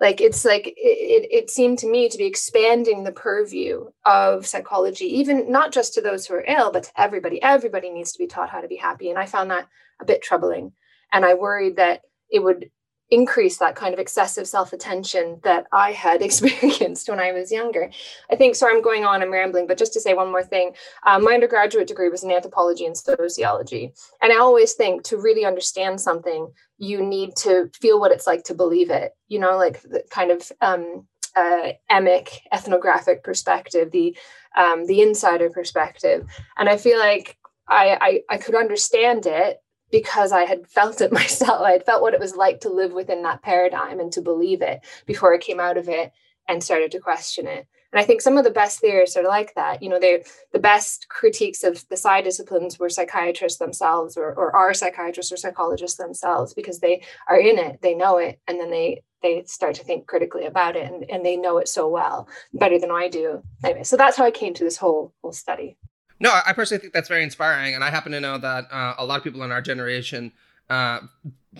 Like 0.00 0.20
it's 0.20 0.44
like 0.44 0.66
it, 0.66 0.74
it, 0.76 1.28
it 1.30 1.50
seemed 1.50 1.78
to 1.78 1.90
me 1.90 2.08
to 2.08 2.18
be 2.18 2.26
expanding 2.26 3.04
the 3.04 3.12
purview 3.12 3.86
of 4.04 4.46
psychology, 4.46 5.06
even 5.06 5.50
not 5.50 5.72
just 5.72 5.94
to 5.94 6.00
those 6.00 6.26
who 6.26 6.34
are 6.34 6.44
ill, 6.46 6.72
but 6.72 6.84
to 6.84 7.00
everybody. 7.00 7.40
Everybody 7.42 7.90
needs 7.90 8.12
to 8.12 8.18
be 8.18 8.26
taught 8.26 8.50
how 8.50 8.60
to 8.60 8.68
be 8.68 8.76
happy. 8.76 9.08
And 9.08 9.18
I 9.18 9.26
found 9.26 9.50
that 9.50 9.68
a 10.00 10.04
bit 10.04 10.20
troubling. 10.20 10.72
And 11.12 11.24
I 11.24 11.34
worried 11.34 11.76
that 11.76 12.02
it 12.28 12.42
would 12.42 12.70
increase 13.14 13.58
that 13.58 13.76
kind 13.76 13.94
of 13.94 14.00
excessive 14.00 14.46
self-attention 14.48 15.40
that 15.44 15.66
I 15.72 15.92
had 15.92 16.20
experienced 16.28 17.08
when 17.08 17.20
I 17.20 17.32
was 17.32 17.52
younger. 17.52 17.90
I 18.30 18.36
think, 18.36 18.56
sorry, 18.56 18.74
I'm 18.74 18.82
going 18.82 19.04
on, 19.04 19.22
I'm 19.22 19.32
rambling, 19.32 19.66
but 19.66 19.78
just 19.78 19.92
to 19.94 20.00
say 20.00 20.14
one 20.14 20.30
more 20.30 20.42
thing, 20.42 20.72
uh, 21.04 21.18
my 21.18 21.34
undergraduate 21.34 21.86
degree 21.86 22.08
was 22.08 22.24
in 22.24 22.32
anthropology 22.32 22.86
and 22.86 22.96
sociology. 22.96 23.92
And 24.20 24.32
I 24.32 24.38
always 24.38 24.74
think 24.74 25.04
to 25.04 25.16
really 25.16 25.44
understand 25.44 26.00
something, 26.00 26.52
you 26.78 27.02
need 27.02 27.36
to 27.36 27.70
feel 27.80 28.00
what 28.00 28.12
it's 28.12 28.26
like 28.26 28.44
to 28.44 28.54
believe 28.54 28.90
it, 28.90 29.12
you 29.28 29.38
know, 29.38 29.56
like 29.56 29.80
the 29.82 30.02
kind 30.10 30.30
of 30.30 30.50
um, 30.60 31.06
uh, 31.36 31.72
emic 31.90 32.40
ethnographic 32.52 33.22
perspective, 33.22 33.90
the 33.90 34.16
um, 34.56 34.86
the 34.86 35.02
insider 35.02 35.50
perspective. 35.50 36.26
And 36.56 36.68
I 36.68 36.76
feel 36.76 36.98
like 36.98 37.36
I, 37.68 37.98
I, 38.00 38.34
I 38.34 38.38
could 38.38 38.54
understand 38.54 39.26
it 39.26 39.58
because 39.94 40.32
I 40.32 40.44
had 40.44 40.66
felt 40.66 41.00
it 41.00 41.12
myself. 41.20 41.62
I 41.62 41.70
had 41.70 41.86
felt 41.86 42.02
what 42.02 42.14
it 42.14 42.20
was 42.20 42.34
like 42.34 42.60
to 42.62 42.68
live 42.68 42.92
within 42.92 43.22
that 43.22 43.42
paradigm 43.42 44.00
and 44.00 44.10
to 44.14 44.20
believe 44.20 44.60
it 44.60 44.80
before 45.06 45.32
I 45.32 45.38
came 45.38 45.60
out 45.60 45.76
of 45.76 45.88
it 45.88 46.10
and 46.48 46.64
started 46.64 46.90
to 46.90 46.98
question 46.98 47.46
it. 47.46 47.68
And 47.92 48.00
I 48.00 48.04
think 48.04 48.20
some 48.20 48.36
of 48.36 48.42
the 48.42 48.50
best 48.50 48.80
theorists 48.80 49.16
are 49.16 49.22
like 49.22 49.54
that. 49.54 49.84
You 49.84 49.88
know, 49.88 50.00
they 50.00 50.24
the 50.52 50.58
best 50.58 51.08
critiques 51.08 51.62
of 51.62 51.88
the 51.90 51.96
psy 51.96 52.22
disciplines 52.22 52.76
were 52.76 52.88
psychiatrists 52.88 53.60
themselves 53.60 54.16
or, 54.16 54.34
or 54.34 54.54
are 54.56 54.74
psychiatrists 54.74 55.30
or 55.30 55.36
psychologists 55.36 55.96
themselves 55.96 56.54
because 56.54 56.80
they 56.80 57.04
are 57.28 57.38
in 57.38 57.56
it, 57.56 57.80
they 57.80 57.94
know 57.94 58.16
it, 58.18 58.40
and 58.48 58.58
then 58.58 58.72
they 58.72 59.04
they 59.22 59.44
start 59.46 59.76
to 59.76 59.84
think 59.84 60.08
critically 60.08 60.44
about 60.44 60.74
it 60.74 60.92
and, 60.92 61.08
and 61.08 61.24
they 61.24 61.36
know 61.36 61.58
it 61.58 61.68
so 61.68 61.88
well, 61.88 62.28
better 62.52 62.80
than 62.80 62.90
I 62.90 63.08
do. 63.08 63.44
Anyway, 63.62 63.84
so 63.84 63.96
that's 63.96 64.16
how 64.16 64.24
I 64.24 64.32
came 64.32 64.54
to 64.54 64.64
this 64.64 64.76
whole 64.76 65.14
whole 65.22 65.32
study. 65.32 65.76
No, 66.20 66.30
I 66.46 66.52
personally 66.52 66.80
think 66.80 66.92
that's 66.92 67.08
very 67.08 67.22
inspiring, 67.22 67.74
and 67.74 67.82
I 67.82 67.90
happen 67.90 68.12
to 68.12 68.20
know 68.20 68.38
that 68.38 68.66
uh, 68.70 68.94
a 68.98 69.04
lot 69.04 69.18
of 69.18 69.24
people 69.24 69.42
in 69.42 69.50
our 69.50 69.60
generation 69.60 70.32
uh, 70.70 71.00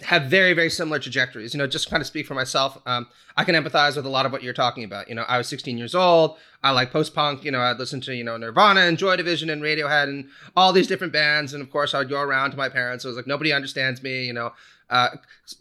have 0.03 0.25
very, 0.25 0.53
very 0.55 0.71
similar 0.71 0.99
trajectories. 0.99 1.55
You 1.55 1.59
know, 1.59 1.67
just 1.67 1.91
kind 1.91 2.01
of 2.01 2.07
speak 2.07 2.27
for 2.27 2.35
myself. 2.35 2.81
Um, 2.87 3.07
I 3.37 3.45
can 3.45 3.55
empathize 3.55 3.97
with 3.97 4.07
a 4.07 4.11
lot 4.11 4.27
of 4.27 4.33
what 4.33 4.43
you're 4.43 4.55
talking 4.55 4.85
about. 4.85 5.09
You 5.09 5.15
know, 5.15 5.25
I 5.29 5.39
was 5.39 5.49
16 5.49 5.79
years 5.79 5.95
old. 5.95 6.37
I 6.63 6.71
like 6.71 6.93
post 6.93 7.15
punk. 7.15 7.45
You 7.45 7.51
know, 7.51 7.61
I'd 7.61 7.79
listen 7.79 8.01
to 8.03 8.15
you 8.15 8.25
know 8.25 8.37
Nirvana 8.37 8.81
and 8.81 8.99
Joy 8.99 9.17
Division 9.17 9.51
and 9.51 9.63
Radiohead 9.63 10.05
and 10.05 10.29
all 10.57 10.73
these 10.73 10.87
different 10.87 11.13
bands. 11.13 11.53
And 11.53 11.63
of 11.63 11.71
course, 11.71 11.95
I'd 11.95 12.09
go 12.09 12.21
around 12.21 12.53
to 12.53 12.57
my 12.57 12.69
parents. 12.69 13.05
I 13.05 13.09
was 13.09 13.17
like, 13.17 13.27
nobody 13.27 13.53
understands 13.53 14.03
me. 14.03 14.25
You 14.25 14.33
know, 14.33 14.53
uh, 14.91 15.11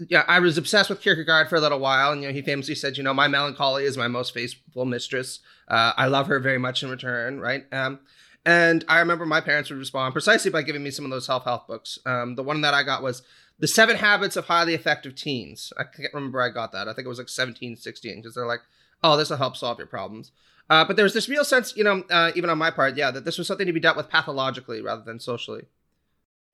yeah, 0.08 0.24
I 0.28 0.40
was 0.40 0.58
obsessed 0.58 0.90
with 0.90 1.02
Kierkegaard 1.02 1.50
for 1.50 1.56
a 1.56 1.62
little 1.62 1.80
while, 1.80 2.12
and 2.12 2.22
you 2.22 2.28
know, 2.28 2.34
he 2.34 2.42
famously 2.42 2.76
said, 2.76 2.98
you 2.98 3.04
know, 3.04 3.14
my 3.14 3.28
melancholy 3.28 3.86
is 3.86 3.98
my 3.98 4.08
most 4.08 4.34
faithful 4.34 4.86
mistress. 4.86 5.40
Uh, 5.68 5.94
I 5.96 6.08
love 6.08 6.28
her 6.28 6.40
very 6.40 6.58
much 6.58 6.84
in 6.84 6.90
return, 6.90 7.40
right? 7.40 7.66
Um, 7.72 8.00
and 8.46 8.84
I 8.88 9.00
remember 9.00 9.26
my 9.26 9.42
parents 9.42 9.70
would 9.70 9.80
respond 9.80 10.14
precisely 10.14 10.52
by 10.52 10.64
giving 10.64 10.84
me 10.84 10.92
some 10.92 11.06
of 11.06 11.12
those 11.12 11.26
self 11.26 11.46
help 11.46 11.68
books. 11.68 12.00
Um, 12.06 12.36
the 12.36 12.44
one 12.44 12.62
that 12.62 12.74
I 12.74 12.84
got 12.84 13.04
was 13.04 13.24
The 13.60 13.68
Seven 13.68 13.98
Habits 13.98 14.36
of 14.36 14.46
Highly 14.46 14.74
Effective 14.74 15.16
Teens. 15.16 15.72
I 15.78 15.84
can't 15.84 16.14
remember 16.14 16.42
I 16.42 16.50
got 16.50 16.72
that. 16.74 16.88
I 16.88 16.94
think 16.94 17.06
it 17.06 17.10
was 17.10 17.18
like 17.18 17.30
17, 17.30 17.78
16, 17.78 18.16
because 18.18 18.36
they're 18.36 18.46
like, 18.46 18.62
oh, 19.04 19.18
this 19.18 19.30
will 19.30 19.38
help 19.38 19.56
solve 19.56 19.78
your 19.78 19.88
problems. 19.88 20.32
Uh, 20.70 20.86
but 20.86 20.96
there's 20.96 21.14
this 21.14 21.30
real 21.30 21.44
sense, 21.44 21.76
you 21.76 21.84
know, 21.84 22.04
uh, 22.10 22.32
even 22.36 22.50
on 22.50 22.58
my 22.58 22.72
part, 22.72 22.96
yeah, 22.96 23.12
that 23.12 23.26
this 23.26 23.38
was 23.38 23.48
something 23.48 23.68
to 23.68 23.74
be 23.74 23.80
dealt 23.80 23.98
with 23.98 24.10
pathologically 24.10 24.82
rather 24.82 25.04
than 25.04 25.20
socially. 25.20 25.66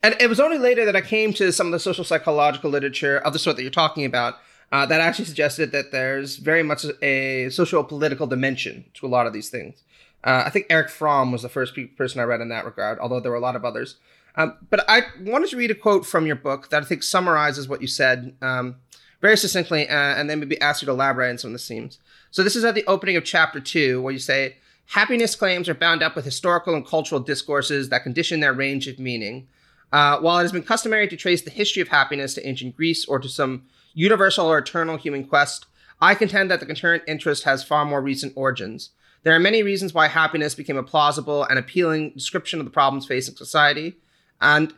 And 0.02 0.16
it 0.20 0.28
was 0.28 0.40
only 0.40 0.58
later 0.58 0.86
that 0.86 0.96
I 0.96 1.02
came 1.02 1.34
to 1.34 1.52
some 1.52 1.68
of 1.68 1.74
the 1.74 1.80
social 1.80 2.04
psychological 2.04 2.70
literature 2.70 3.18
of 3.18 3.34
the 3.34 3.40
sort 3.40 3.56
that 3.58 3.64
you're 3.64 3.72
talking 3.72 4.06
about 4.06 4.36
uh, 4.72 4.86
that 4.86 5.02
actually 5.02 5.26
suggested 5.26 5.72
that 5.72 5.92
there's 5.92 6.38
very 6.38 6.64
much 6.64 6.86
a 7.02 7.50
social 7.50 7.84
political 7.84 8.28
dimension 8.28 8.86
to 8.96 9.06
a 9.06 9.10
lot 9.10 9.28
of 9.28 9.34
these 9.34 9.50
things. 9.50 9.84
Uh, 10.24 10.44
I 10.46 10.50
think 10.50 10.68
Erich 10.70 10.90
Fromm 10.90 11.32
was 11.32 11.42
the 11.42 11.50
first 11.50 11.76
pe- 11.76 11.86
person 11.86 12.20
I 12.20 12.24
read 12.24 12.42
in 12.42 12.50
that 12.50 12.66
regard, 12.66 13.00
although 13.00 13.20
there 13.20 13.32
were 13.32 13.38
a 13.38 13.42
lot 13.42 13.56
of 13.56 13.64
others. 13.64 13.96
Um, 14.36 14.58
but 14.70 14.86
I 14.90 15.04
wanted 15.22 15.50
to 15.50 15.58
read 15.58 15.72
a 15.72 15.76
quote 15.76 16.06
from 16.06 16.26
your 16.26 16.36
book 16.36 16.70
that 16.70 16.84
I 16.84 16.86
think 16.86 17.04
summarizes 17.04 17.68
what 17.68 17.82
you 17.82 17.88
said 17.88 18.36
um, 18.42 18.76
very 19.22 19.38
succinctly, 19.38 19.88
uh, 19.90 19.94
and 19.94 20.30
then 20.30 20.40
maybe 20.40 20.60
ask 20.62 20.82
you 20.82 20.86
to 20.88 20.92
elaborate 20.92 21.32
on 21.32 21.38
some 21.38 21.50
of 21.50 21.60
the 21.60 21.66
themes. 21.66 22.00
So 22.32 22.44
this 22.44 22.56
is 22.56 22.64
at 22.64 22.76
the 22.76 22.86
opening 22.86 23.18
of 23.18 23.24
chapter 23.24 23.60
two, 23.60 24.02
where 24.02 24.14
you 24.14 24.20
say, 24.20 24.58
Happiness 24.94 25.36
claims 25.36 25.70
are 25.70 25.76
bound 25.76 26.02
up 26.02 26.16
with 26.16 26.26
historical 26.26 26.74
and 26.74 26.86
cultural 26.86 27.22
discourses 27.22 27.90
that 27.90 28.02
condition 28.02 28.40
their 28.40 28.54
range 28.54 28.88
of 28.88 28.98
meaning. 28.98 29.48
Uh, 29.92 30.20
while 30.20 30.40
it 30.40 30.44
has 30.44 30.52
been 30.52 30.64
customary 30.64 31.08
to 31.08 31.16
trace 31.16 31.44
the 31.44 31.52
history 31.52 31.82
of 31.82 31.90
happiness 31.90 32.34
to 32.34 32.48
ancient 32.48 32.76
Greece 32.76 33.06
or 33.06 33.20
to 33.20 33.30
some 33.30 33.66
universal 33.94 34.48
or 34.48 34.58
eternal 34.58 34.98
human 34.98 35.26
quest, 35.26 35.68
I 36.02 36.16
contend 36.16 36.50
that 36.50 36.60
the 36.60 36.66
concurrent 36.66 37.04
interest 37.08 37.44
has 37.44 37.64
far 37.64 37.86
more 37.86 38.02
recent 38.02 38.34
origins. 38.36 38.90
There 39.24 39.36
are 39.36 39.40
many 39.40 39.64
reasons 39.64 39.94
why 39.94 40.08
happiness 40.08 40.56
became 40.56 40.78
a 40.78 40.84
plausible 40.84 41.44
and 41.44 41.60
appealing 41.60 42.12
description 42.12 42.60
of 42.60 42.66
the 42.66 42.72
problems 42.72 43.06
facing 43.06 43.36
society. 43.36 43.98
And 44.40 44.74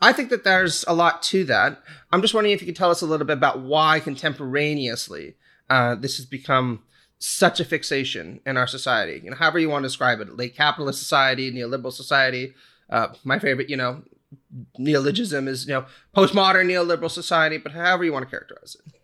I 0.00 0.12
think 0.12 0.30
that 0.30 0.44
there's 0.44 0.84
a 0.88 0.94
lot 0.94 1.22
to 1.24 1.44
that. 1.44 1.82
I'm 2.12 2.22
just 2.22 2.34
wondering 2.34 2.54
if 2.54 2.60
you 2.60 2.66
could 2.66 2.76
tell 2.76 2.90
us 2.90 3.02
a 3.02 3.06
little 3.06 3.26
bit 3.26 3.36
about 3.36 3.60
why 3.60 4.00
contemporaneously 4.00 5.36
uh, 5.68 5.94
this 5.94 6.16
has 6.16 6.26
become 6.26 6.82
such 7.18 7.60
a 7.60 7.64
fixation 7.64 8.40
in 8.46 8.56
our 8.56 8.66
society. 8.66 9.20
You 9.24 9.30
know, 9.30 9.36
however 9.36 9.58
you 9.58 9.70
want 9.70 9.82
to 9.82 9.88
describe 9.88 10.20
it, 10.20 10.36
late 10.36 10.54
capitalist 10.54 10.98
society, 10.98 11.50
neoliberal 11.50 11.92
society. 11.92 12.54
Uh, 12.90 13.08
my 13.24 13.38
favorite, 13.38 13.70
you 13.70 13.76
know, 13.76 14.02
neologism 14.78 15.48
is 15.48 15.66
you 15.66 15.74
know 15.74 15.86
postmodern 16.14 16.66
neoliberal 16.66 17.10
society, 17.10 17.58
but 17.58 17.72
however 17.72 18.04
you 18.04 18.12
want 18.12 18.24
to 18.24 18.30
characterize 18.30 18.76
it. 18.76 18.95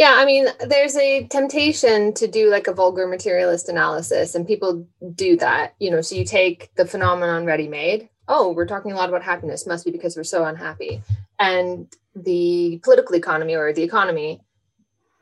Yeah, 0.00 0.14
I 0.16 0.24
mean, 0.24 0.46
there's 0.66 0.96
a 0.96 1.26
temptation 1.26 2.14
to 2.14 2.26
do 2.26 2.48
like 2.48 2.68
a 2.68 2.72
vulgar 2.72 3.06
materialist 3.06 3.68
analysis, 3.68 4.34
and 4.34 4.46
people 4.46 4.88
do 5.14 5.36
that. 5.36 5.74
You 5.78 5.90
know, 5.90 6.00
so 6.00 6.14
you 6.14 6.24
take 6.24 6.74
the 6.76 6.86
phenomenon 6.86 7.44
ready 7.44 7.68
made. 7.68 8.08
Oh, 8.26 8.50
we're 8.52 8.66
talking 8.66 8.92
a 8.92 8.96
lot 8.96 9.10
about 9.10 9.22
happiness, 9.22 9.66
must 9.66 9.84
be 9.84 9.90
because 9.90 10.16
we're 10.16 10.24
so 10.24 10.46
unhappy. 10.46 11.02
And 11.38 11.94
the 12.16 12.80
political 12.82 13.14
economy 13.14 13.54
or 13.54 13.74
the 13.74 13.82
economy 13.82 14.40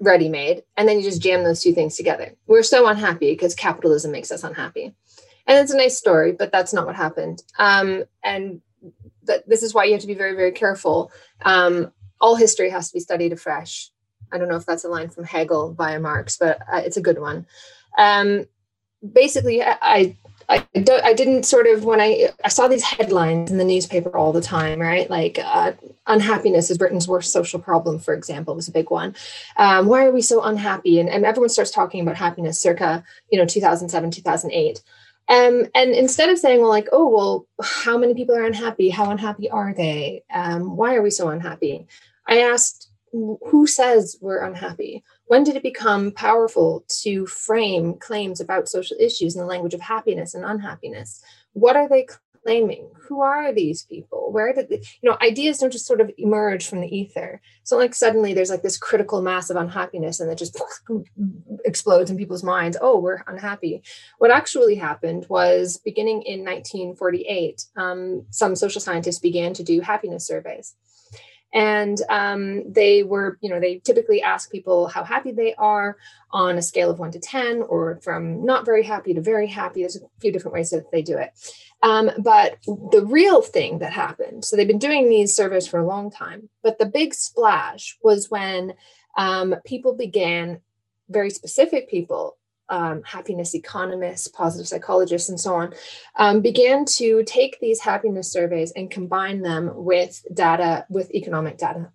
ready 0.00 0.28
made. 0.28 0.62
And 0.76 0.88
then 0.88 0.99
you 0.99 1.02
just 1.02 1.20
jam 1.20 1.42
those 1.42 1.61
two 1.61 1.73
things 1.73 1.97
together. 1.97 2.37
We're 2.47 2.62
so 2.62 2.87
unhappy 2.87 3.32
because 3.32 3.56
capitalism 3.56 4.12
makes 4.12 4.30
us 4.30 4.44
unhappy. 4.44 4.94
And 5.49 5.58
it's 5.58 5.73
a 5.73 5.76
nice 5.76 5.99
story, 5.99 6.30
but 6.30 6.52
that's 6.52 6.73
not 6.73 6.87
what 6.87 6.94
happened. 6.94 7.42
Um, 7.58 8.04
and 8.23 8.61
that 9.25 9.49
this 9.49 9.64
is 9.64 9.75
why 9.75 9.87
you 9.87 9.94
have 9.94 10.02
to 10.02 10.06
be 10.06 10.14
very, 10.14 10.37
very 10.37 10.52
careful. 10.52 11.11
Um, 11.44 11.90
all 12.20 12.37
history 12.37 12.70
has 12.70 12.87
to 12.90 12.94
be 12.94 13.00
studied 13.00 13.32
afresh. 13.32 13.90
I 14.32 14.38
don't 14.38 14.49
know 14.49 14.56
if 14.56 14.66
that's 14.66 14.85
a 14.85 14.88
line 14.88 15.08
from 15.08 15.25
Hegel 15.25 15.73
via 15.75 16.00
Marx, 16.00 16.37
but 16.37 16.61
uh, 16.73 16.78
it's 16.78 16.97
a 16.97 17.02
good 17.02 17.20
one. 17.20 17.47
Um, 17.97 18.47
basically, 19.12 19.62
I, 19.62 19.76
I, 19.82 20.16
I, 20.49 20.66
I 20.75 21.12
didn't 21.12 21.44
sort 21.44 21.66
of 21.66 21.85
when 21.85 22.00
I 22.00 22.30
I 22.44 22.49
saw 22.49 22.68
these 22.68 22.82
headlines 22.82 23.50
in 23.50 23.58
the 23.58 23.64
newspaper 23.64 24.16
all 24.16 24.32
the 24.32 24.40
time, 24.40 24.80
right? 24.80 25.08
Like 25.11 25.38
uh, 25.42 25.73
unhappiness 26.06 26.70
is 26.70 26.78
Britain's 26.78 27.08
worst 27.08 27.32
social 27.32 27.61
problem, 27.61 27.99
for 27.99 28.14
example, 28.14 28.54
was 28.54 28.68
a 28.68 28.73
big 28.73 28.90
one. 28.90 29.14
Um, 29.56 29.87
why 29.87 30.06
are 30.06 30.12
we 30.12 30.23
so 30.23 30.42
unhappy? 30.42 31.00
And, 31.00 31.08
and 31.08 31.26
everyone 31.26 31.50
starts 31.50 31.70
talking 31.70 32.00
about 32.00 32.16
happiness 32.16 32.61
circa 32.61 33.04
you 33.30 33.38
know 33.38 33.47
2007 33.47 34.11
2008. 34.11 34.82
Um, 35.28 35.66
and 35.75 35.90
instead 35.90 36.30
of 36.30 36.38
saying, 36.38 36.61
well, 36.61 36.70
like, 36.70 36.88
oh, 36.90 37.08
well, 37.08 37.47
how 37.62 37.99
many 37.99 38.14
people 38.14 38.35
are 38.35 38.47
unhappy? 38.47 38.88
How 38.88 39.11
unhappy 39.11 39.50
are 39.50 39.75
they? 39.75 40.25
Um, 40.32 40.75
why 40.76 40.94
are 40.94 41.02
we 41.02 41.11
so 41.11 41.28
unhappy? 41.28 41.87
I 42.26 42.40
asked, 42.40 42.88
who 43.12 43.67
says 43.67 44.17
we're 44.21 44.45
unhappy? 44.45 45.05
When 45.27 45.45
did 45.45 45.57
it 45.57 45.62
become 45.62 46.12
powerful 46.12 46.85
to 47.03 47.27
frame 47.27 47.95
claims 47.95 48.41
about 48.41 48.69
social 48.69 48.97
issues 49.00 49.35
in 49.35 49.41
the 49.41 49.47
language 49.47 49.75
of 49.75 49.81
happiness 49.81 50.35
and 50.35 50.45
unhappiness? 50.45 51.23
What 51.53 51.77
are 51.77 51.88
they 51.88 52.07
claiming? 52.43 52.91
Who 53.09 53.21
are 53.21 53.53
these 53.53 53.83
people? 53.83 54.33
Where 54.33 54.53
did 54.53 54.69
they, 54.69 54.77
you 55.00 55.11
know 55.11 55.17
ideas 55.23 55.59
don't 55.59 55.73
just 55.73 55.87
sort 55.87 56.00
of 56.00 56.11
emerge 56.19 56.67
from 56.67 56.81
the 56.81 56.97
ether? 56.97 57.41
So 57.62 57.77
like 57.77 57.95
suddenly 57.95 58.35
there's 58.35 58.50
like 58.50 58.62
this 58.62 58.79
critical 58.79 59.23
mass 59.23 59.50
of 59.50 59.57
unhappiness 59.57 60.21
and 60.21 60.31
it 60.31 60.38
just 60.38 60.61
explodes 61.65 62.11
in 62.11 62.17
people's 62.17 62.45
minds. 62.45 62.77
Oh, 62.81 62.99
we're 62.99 63.23
unhappy. 63.27 63.83
What 64.19 64.31
actually 64.31 64.77
happened 64.77 65.27
was 65.29 65.81
beginning 65.85 66.23
in 66.23 66.41
1948, 66.41 67.65
um, 67.77 68.27
some 68.31 68.57
social 68.57 68.81
scientists 68.81 69.19
began 69.19 69.53
to 69.55 69.62
do 69.62 69.81
happiness 69.81 70.27
surveys 70.27 70.75
and 71.55 71.99
um, 72.11 72.71
they 72.71 73.02
were 73.02 73.38
you 73.40 73.50
know 73.50 73.61
they 73.61 73.78
typically 73.78 74.23
ask 74.23 74.50
people 74.50 74.88
how 74.88 75.05
happy 75.05 75.33
they 75.33 75.55
are 75.55 75.97
on 76.31 76.59
a 76.59 76.62
scale 76.62 76.90
of 76.90 76.99
1 76.99 77.12
to 77.12 77.19
10 77.19 77.62
or 77.62 78.00
from 78.02 78.45
not 78.45 78.67
very 78.67 78.83
happy 78.83 79.14
to 79.14 79.21
very 79.21 79.47
happy. 79.47 79.81
There's 79.81 79.97
a 79.97 80.00
few 80.21 80.31
different 80.31 80.55
ways 80.55 80.71
that 80.71 80.90
they 80.93 81.02
do 81.02 81.17
it. 81.17 81.31
Um, 81.83 82.11
but 82.19 82.59
the 82.67 83.07
real 83.07 83.40
thing 83.40 83.78
that 83.78 83.93
happened 83.93 84.45
so 84.45 84.57
they've 84.57 84.67
been 84.67 84.78
doing 84.78 85.09
these 85.09 85.35
surveys 85.35 85.69
for 85.69 85.78
a 85.78 85.87
long 85.87 86.11
time 86.11 86.49
but 86.61 86.78
the 86.81 86.87
big 86.87 87.14
splash 87.14 87.97
was 88.02 88.28
when 88.33 88.75
um, 89.17 89.55
people 89.64 89.95
began 89.95 90.61
very 91.09 91.31
specific 91.31 91.88
people 91.88 92.38
um, 92.69 93.03
happiness 93.03 93.55
economists, 93.55 94.29
positive 94.29 94.69
psychologists, 94.69 95.29
and 95.29 95.41
so 95.41 95.55
on, 95.55 95.75
um, 96.17 96.41
began 96.41 96.85
to 96.85 97.23
take 97.25 97.59
these 97.61 97.81
happiness 97.81 98.31
surveys 98.31 98.73
and 98.73 98.91
combine 98.91 99.43
them 99.43 99.71
with 99.75 100.25
data, 100.33 100.87
with 100.89 101.15
economic 101.15 101.59
data. 101.59 101.91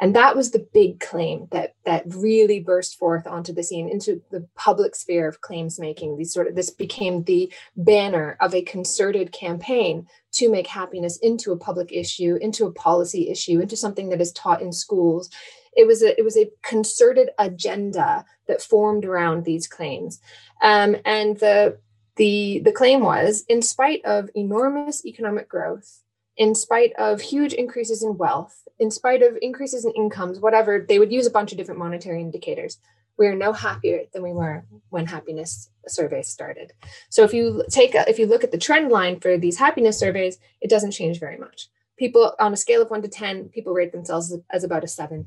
And 0.00 0.16
that 0.16 0.34
was 0.34 0.50
the 0.50 0.66
big 0.72 0.98
claim 1.00 1.46
that 1.50 1.74
that 1.84 2.04
really 2.06 2.60
burst 2.60 2.98
forth 2.98 3.26
onto 3.26 3.52
the 3.52 3.62
scene, 3.62 3.88
into 3.88 4.22
the 4.30 4.48
public 4.54 4.94
sphere 4.94 5.28
of 5.28 5.40
claims 5.40 5.78
making. 5.78 6.16
These 6.16 6.32
sort 6.32 6.48
of 6.48 6.54
this 6.54 6.70
became 6.70 7.24
the 7.24 7.52
banner 7.76 8.36
of 8.40 8.54
a 8.54 8.62
concerted 8.62 9.30
campaign 9.32 10.06
to 10.32 10.50
make 10.50 10.66
happiness 10.66 11.18
into 11.18 11.52
a 11.52 11.58
public 11.58 11.92
issue, 11.92 12.36
into 12.40 12.66
a 12.66 12.72
policy 12.72 13.28
issue, 13.28 13.60
into 13.60 13.76
something 13.76 14.08
that 14.08 14.20
is 14.20 14.32
taught 14.32 14.62
in 14.62 14.72
schools, 14.72 15.30
it 15.78 15.86
was 15.86 16.02
a 16.02 16.18
it 16.18 16.24
was 16.24 16.36
a 16.36 16.50
concerted 16.62 17.30
agenda 17.38 18.26
that 18.48 18.60
formed 18.60 19.04
around 19.04 19.44
these 19.44 19.68
claims. 19.68 20.20
Um, 20.60 20.96
and 21.04 21.38
the 21.38 21.78
the 22.16 22.60
the 22.64 22.72
claim 22.72 23.00
was 23.00 23.44
in 23.48 23.62
spite 23.62 24.04
of 24.04 24.28
enormous 24.34 25.06
economic 25.06 25.48
growth 25.48 26.02
in 26.36 26.54
spite 26.54 26.92
of 26.98 27.20
huge 27.20 27.52
increases 27.52 28.02
in 28.02 28.18
wealth 28.18 28.66
in 28.80 28.90
spite 28.90 29.22
of 29.22 29.38
increases 29.40 29.84
in 29.84 29.92
incomes 29.92 30.40
whatever 30.40 30.84
they 30.88 30.98
would 30.98 31.12
use 31.12 31.26
a 31.26 31.30
bunch 31.30 31.52
of 31.52 31.58
different 31.58 31.80
monetary 31.80 32.20
indicators. 32.20 32.78
We 33.16 33.26
are 33.26 33.34
no 33.34 33.52
happier 33.52 34.02
than 34.12 34.22
we 34.22 34.32
were 34.32 34.64
when 34.90 35.06
happiness 35.06 35.70
surveys 35.88 36.28
started. 36.28 36.72
So 37.08 37.24
if 37.24 37.32
you 37.32 37.64
take 37.70 37.94
a, 37.94 38.08
if 38.08 38.18
you 38.18 38.26
look 38.26 38.44
at 38.44 38.52
the 38.52 38.58
trend 38.58 38.90
line 38.90 39.20
for 39.20 39.38
these 39.38 39.58
happiness 39.58 39.98
surveys 39.98 40.38
it 40.60 40.70
doesn't 40.70 40.90
change 40.90 41.20
very 41.20 41.38
much. 41.38 41.68
People 41.96 42.34
on 42.40 42.52
a 42.52 42.56
scale 42.56 42.82
of 42.82 42.90
1 42.90 43.02
to 43.02 43.08
10 43.08 43.50
people 43.50 43.72
rate 43.72 43.92
themselves 43.92 44.36
as 44.50 44.64
about 44.64 44.82
a 44.82 44.88
7 44.88 45.26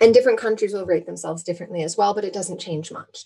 and 0.00 0.12
different 0.12 0.38
countries 0.38 0.72
will 0.72 0.86
rate 0.86 1.06
themselves 1.06 1.42
differently 1.42 1.82
as 1.82 1.96
well, 1.96 2.14
but 2.14 2.24
it 2.24 2.32
doesn't 2.32 2.60
change 2.60 2.92
much. 2.92 3.24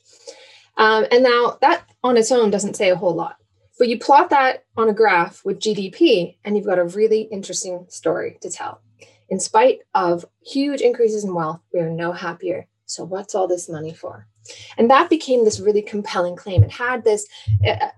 Um, 0.76 1.06
and 1.10 1.22
now 1.22 1.58
that 1.60 1.84
on 2.02 2.16
its 2.16 2.32
own 2.32 2.50
doesn't 2.50 2.76
say 2.76 2.90
a 2.90 2.96
whole 2.96 3.14
lot. 3.14 3.36
But 3.78 3.88
you 3.88 3.98
plot 3.98 4.30
that 4.30 4.64
on 4.76 4.88
a 4.88 4.94
graph 4.94 5.42
with 5.44 5.58
GDP, 5.58 6.36
and 6.44 6.56
you've 6.56 6.66
got 6.66 6.78
a 6.78 6.84
really 6.84 7.22
interesting 7.22 7.86
story 7.88 8.38
to 8.42 8.50
tell. 8.50 8.82
In 9.30 9.40
spite 9.40 9.80
of 9.94 10.24
huge 10.44 10.80
increases 10.80 11.24
in 11.24 11.34
wealth, 11.34 11.60
we 11.72 11.80
are 11.80 11.88
no 11.88 12.12
happier. 12.12 12.66
So, 12.84 13.04
what's 13.04 13.34
all 13.34 13.48
this 13.48 13.68
money 13.68 13.94
for? 13.94 14.26
And 14.76 14.90
that 14.90 15.08
became 15.08 15.44
this 15.44 15.60
really 15.60 15.82
compelling 15.82 16.36
claim. 16.36 16.62
It 16.62 16.70
had 16.70 17.04
this. 17.04 17.26
a, 17.64 17.92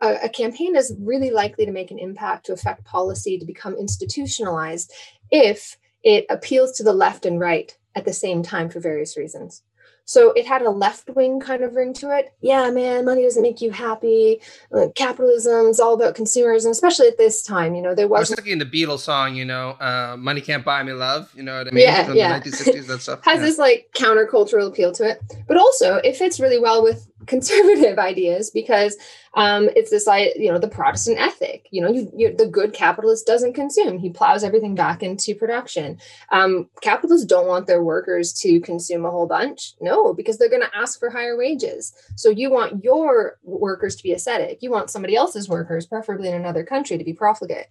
a 0.00 0.28
campaign 0.28 0.74
is 0.74 0.94
really 0.98 1.30
likely 1.30 1.64
to 1.64 1.72
make 1.72 1.90
an 1.90 1.98
impact 1.98 2.46
to 2.46 2.52
affect 2.52 2.84
policy 2.84 3.38
to 3.38 3.46
become 3.46 3.76
institutionalized 3.76 4.92
if 5.30 5.76
it 6.02 6.26
appeals 6.28 6.72
to 6.72 6.82
the 6.82 6.92
left 6.92 7.24
and 7.24 7.38
right 7.38 7.76
at 7.94 8.04
the 8.04 8.12
same 8.12 8.42
time 8.42 8.68
for 8.68 8.80
various 8.80 9.16
reasons. 9.16 9.62
So 10.06 10.32
it 10.32 10.46
had 10.46 10.62
a 10.62 10.70
left 10.70 11.08
wing 11.10 11.40
kind 11.40 11.62
of 11.62 11.74
ring 11.74 11.94
to 11.94 12.16
it. 12.16 12.34
Yeah, 12.42 12.70
man, 12.70 13.06
money 13.06 13.22
doesn't 13.22 13.42
make 13.42 13.62
you 13.62 13.70
happy. 13.70 14.40
Like, 14.70 14.94
capitalism 14.94 15.66
is 15.66 15.80
all 15.80 15.94
about 15.94 16.14
consumers, 16.14 16.66
and 16.66 16.72
especially 16.72 17.08
at 17.08 17.16
this 17.16 17.42
time, 17.42 17.74
you 17.74 17.80
know, 17.80 17.94
there 17.94 18.06
was. 18.06 18.18
I 18.18 18.20
was 18.20 18.30
thinking 18.34 18.58
the 18.58 18.66
Beatles 18.66 18.98
song, 19.00 19.34
you 19.34 19.46
know, 19.46 19.70
uh, 19.70 20.16
"Money 20.18 20.42
Can't 20.42 20.64
Buy 20.64 20.82
Me 20.82 20.92
Love." 20.92 21.32
You 21.34 21.42
know 21.42 21.56
what 21.56 21.68
I 21.68 21.70
mean? 21.70 21.84
Yeah, 21.84 22.04
From 22.04 22.16
yeah. 22.16 22.38
The 22.38 22.50
1960s, 22.50 22.86
that 22.88 23.00
stuff. 23.00 23.20
Has 23.24 23.38
yeah. 23.38 23.46
this 23.46 23.58
like 23.58 23.88
countercultural 23.96 24.68
appeal 24.68 24.92
to 24.92 25.08
it, 25.08 25.22
but 25.48 25.56
also 25.56 25.96
it 25.96 26.16
fits 26.16 26.38
really 26.38 26.58
well 26.58 26.82
with 26.82 27.08
conservative 27.26 27.98
ideas 27.98 28.50
because 28.50 28.96
um, 29.36 29.68
it's 29.76 29.90
this 29.90 30.06
you 30.36 30.52
know 30.52 30.58
the 30.58 30.68
protestant 30.68 31.18
ethic 31.18 31.66
you 31.70 31.80
know 31.80 31.90
you, 31.90 32.10
you, 32.16 32.34
the 32.36 32.46
good 32.46 32.72
capitalist 32.72 33.26
doesn't 33.26 33.54
consume 33.54 33.98
he 33.98 34.10
plows 34.10 34.44
everything 34.44 34.74
back 34.74 35.02
into 35.02 35.34
production 35.34 35.98
um, 36.32 36.68
capitalists 36.80 37.26
don't 37.26 37.48
want 37.48 37.66
their 37.66 37.82
workers 37.82 38.32
to 38.32 38.60
consume 38.60 39.04
a 39.04 39.10
whole 39.10 39.26
bunch 39.26 39.74
no 39.80 40.14
because 40.14 40.38
they're 40.38 40.48
going 40.48 40.62
to 40.62 40.76
ask 40.76 40.98
for 40.98 41.10
higher 41.10 41.36
wages 41.36 41.92
so 42.16 42.30
you 42.30 42.50
want 42.50 42.84
your 42.84 43.38
workers 43.42 43.96
to 43.96 44.02
be 44.02 44.12
ascetic 44.12 44.62
you 44.62 44.70
want 44.70 44.90
somebody 44.90 45.16
else's 45.16 45.48
workers 45.48 45.86
preferably 45.86 46.28
in 46.28 46.34
another 46.34 46.64
country 46.64 46.98
to 46.98 47.04
be 47.04 47.12
profligate 47.12 47.66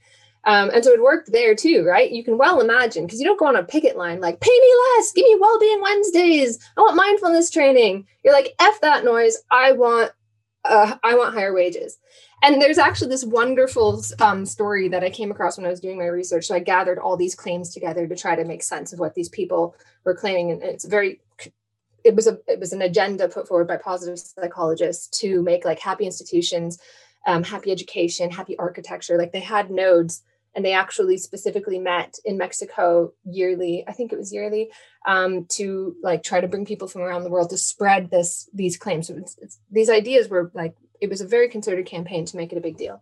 Um, 0.46 0.72
and 0.74 0.84
so 0.84 0.92
it 0.92 1.02
worked 1.02 1.32
there 1.32 1.56
too, 1.56 1.86
right? 1.86 2.12
You 2.12 2.24
can 2.24 2.38
well 2.38 2.60
imagine 2.62 3.06
because 3.06 3.20
you 3.20 3.26
don't 3.26 3.40
go 3.40 3.48
on 3.48 3.56
a 3.56 3.64
picket 3.64 3.98
line 3.98 4.20
like, 4.22 4.42
pay 4.42 4.52
me 4.52 4.72
less, 4.98 5.14
give 5.14 5.26
me 5.26 5.38
well-being 5.40 5.82
Wednesdays. 5.82 6.60
I 6.78 6.82
want 6.82 6.98
mindfulness 6.98 7.50
training. 7.50 8.08
You're 8.24 8.34
like, 8.34 8.54
F 8.60 8.82
that 8.82 9.06
noise. 9.06 9.42
I 9.52 9.72
want 9.74 10.12
uh, 10.66 10.98
I 11.04 11.16
want 11.16 11.34
higher 11.34 11.54
wages. 11.54 11.98
And 12.42 12.62
there's 12.62 12.78
actually 12.78 13.10
this 13.10 13.24
wonderful 13.24 14.04
um, 14.20 14.46
story 14.46 14.90
that 14.90 15.04
I 15.04 15.10
came 15.10 15.32
across 15.32 15.58
when 15.58 15.66
I 15.66 15.70
was 15.70 15.80
doing 15.80 15.98
my 15.98 16.06
research. 16.06 16.48
So 16.48 16.56
I 16.56 16.60
gathered 16.60 17.00
all 17.00 17.16
these 17.16 17.36
claims 17.36 17.74
together 17.74 18.06
to 18.06 18.16
try 18.16 18.36
to 18.36 18.44
make 18.44 18.64
sense 18.64 18.92
of 18.92 19.00
what 19.00 19.16
these 19.16 19.30
people 19.30 19.76
were 20.04 20.16
claiming. 20.16 20.52
And 20.52 20.62
it's 20.62 20.86
very 20.86 21.22
it 22.04 22.16
was 22.16 22.28
a 22.28 22.40
it 22.48 22.60
was 22.60 22.74
an 22.74 22.82
agenda 22.82 23.28
put 23.28 23.48
forward 23.48 23.68
by 23.68 23.78
positive 23.78 24.20
psychologists 24.20 25.20
to 25.20 25.42
make 25.42 25.66
like 25.66 25.80
happy 25.80 26.06
institutions 26.06 26.80
um, 27.26 27.44
happy 27.44 27.72
education 27.72 28.30
happy 28.30 28.58
architecture 28.58 29.18
like 29.18 29.32
they 29.32 29.40
had 29.40 29.72
nodes 29.72 30.24
and 30.56 30.64
they 30.64 30.74
actually 30.74 31.18
specifically 31.18 31.80
met 31.80 32.18
in 32.26 32.38
mexico 32.38 33.12
yearly 33.26 33.84
i 33.88 33.92
think 33.92 34.12
it 34.12 34.18
was 34.18 34.34
yearly 34.34 34.70
um, 35.06 35.46
to 35.50 35.96
like 36.02 36.24
try 36.24 36.42
to 36.42 36.48
bring 36.48 36.66
people 36.66 36.88
from 36.88 37.02
around 37.02 37.24
the 37.24 37.30
world 37.30 37.50
to 37.50 37.58
spread 37.58 38.10
this 38.10 38.50
these 38.54 38.78
claims. 38.78 39.08
So 39.08 39.16
it's, 39.18 39.38
it's, 39.42 39.60
these 39.72 39.90
ideas 39.90 40.30
were 40.30 40.52
like 40.54 40.76
it 41.02 41.10
was 41.10 41.22
a 41.22 41.28
very 41.28 41.50
concerted 41.50 41.86
campaign 41.86 42.26
to 42.26 42.38
make 42.38 42.52
it 42.52 42.58
a 42.58 42.62
big 42.62 42.78
deal 42.78 43.02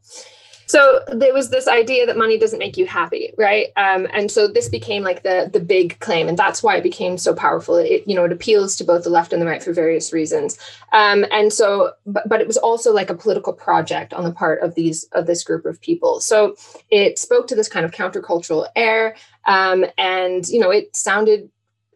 so 0.72 1.02
there 1.12 1.34
was 1.34 1.50
this 1.50 1.68
idea 1.68 2.06
that 2.06 2.18
money 2.18 2.38
doesn't 2.38 2.60
make 2.60 2.78
you 2.78 2.86
happy 2.86 3.34
right? 3.38 3.68
Um, 3.76 4.08
and 4.14 4.32
so 4.32 4.48
this 4.48 4.70
became 4.70 5.04
like 5.04 5.24
the 5.24 5.50
the 5.52 5.60
big 5.60 6.00
claim 6.00 6.28
and 6.28 6.38
that's 6.38 6.62
why 6.64 6.76
it 6.78 6.84
became 6.84 7.18
so 7.18 7.34
powerful. 7.34 7.76
It 7.76 8.08
you 8.08 8.16
know 8.16 8.26
it 8.26 8.32
appeals 8.32 8.76
to 8.78 8.84
both 8.84 9.04
the 9.04 9.10
left 9.10 9.34
and 9.34 9.42
the 9.42 9.46
right 9.46 9.64
for 9.64 9.74
various 9.74 10.14
reasons. 10.14 10.58
Um, 10.94 11.26
and 11.32 11.52
so 11.52 11.92
but, 12.06 12.30
but 12.30 12.42
it 12.42 12.48
was 12.48 12.58
also 12.58 12.94
like 12.94 13.10
a 13.10 13.16
political 13.16 13.54
project 13.54 14.14
on 14.14 14.24
the 14.24 14.32
part 14.32 14.62
of 14.62 14.76
these 14.76 15.04
of 15.12 15.26
this 15.26 15.44
group 15.44 15.66
of 15.66 15.82
people. 15.82 16.22
So 16.22 16.56
it 16.90 17.20
spoke 17.20 17.48
to 17.48 17.56
this 17.56 17.70
kind 17.70 17.86
of 17.86 17.92
countercultural 17.92 18.68
air 18.76 19.16
um, 19.46 19.86
and 19.98 20.48
you 20.48 20.60
know 20.60 20.72
it 20.72 20.96
sounded 20.96 21.50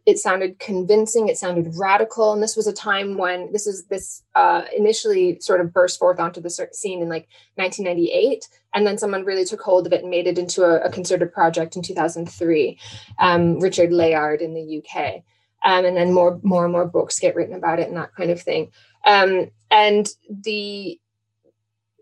it 0.05 0.19
sounded 0.19 0.59
convincing 0.59 1.27
it 1.27 1.37
sounded 1.37 1.73
radical 1.77 2.33
and 2.33 2.43
this 2.43 2.55
was 2.55 2.67
a 2.67 2.73
time 2.73 3.17
when 3.17 3.51
this 3.51 3.65
is 3.65 3.85
this 3.85 4.23
uh, 4.35 4.63
initially 4.75 5.39
sort 5.39 5.61
of 5.61 5.73
burst 5.73 5.99
forth 5.99 6.19
onto 6.19 6.41
the 6.41 6.49
scene 6.49 7.01
in 7.01 7.09
like 7.09 7.27
1998 7.55 8.47
and 8.73 8.85
then 8.85 8.97
someone 8.97 9.25
really 9.25 9.45
took 9.45 9.61
hold 9.61 9.87
of 9.87 9.93
it 9.93 10.01
and 10.01 10.09
made 10.09 10.27
it 10.27 10.37
into 10.37 10.63
a, 10.63 10.81
a 10.81 10.91
concerted 10.91 11.33
project 11.33 11.75
in 11.75 11.81
2003 11.81 12.79
um, 13.19 13.59
richard 13.59 13.91
layard 13.91 14.41
in 14.41 14.53
the 14.53 14.79
uk 14.79 15.23
um, 15.65 15.83
and 15.83 15.97
then 15.97 16.13
more 16.13 16.39
more 16.43 16.63
and 16.63 16.71
more 16.71 16.85
books 16.85 17.19
get 17.19 17.35
written 17.35 17.55
about 17.55 17.79
it 17.79 17.87
and 17.87 17.97
that 17.97 18.13
kind 18.15 18.29
of 18.31 18.41
thing. 18.41 18.71
Um, 19.05 19.49
and 19.71 20.07
the 20.29 20.99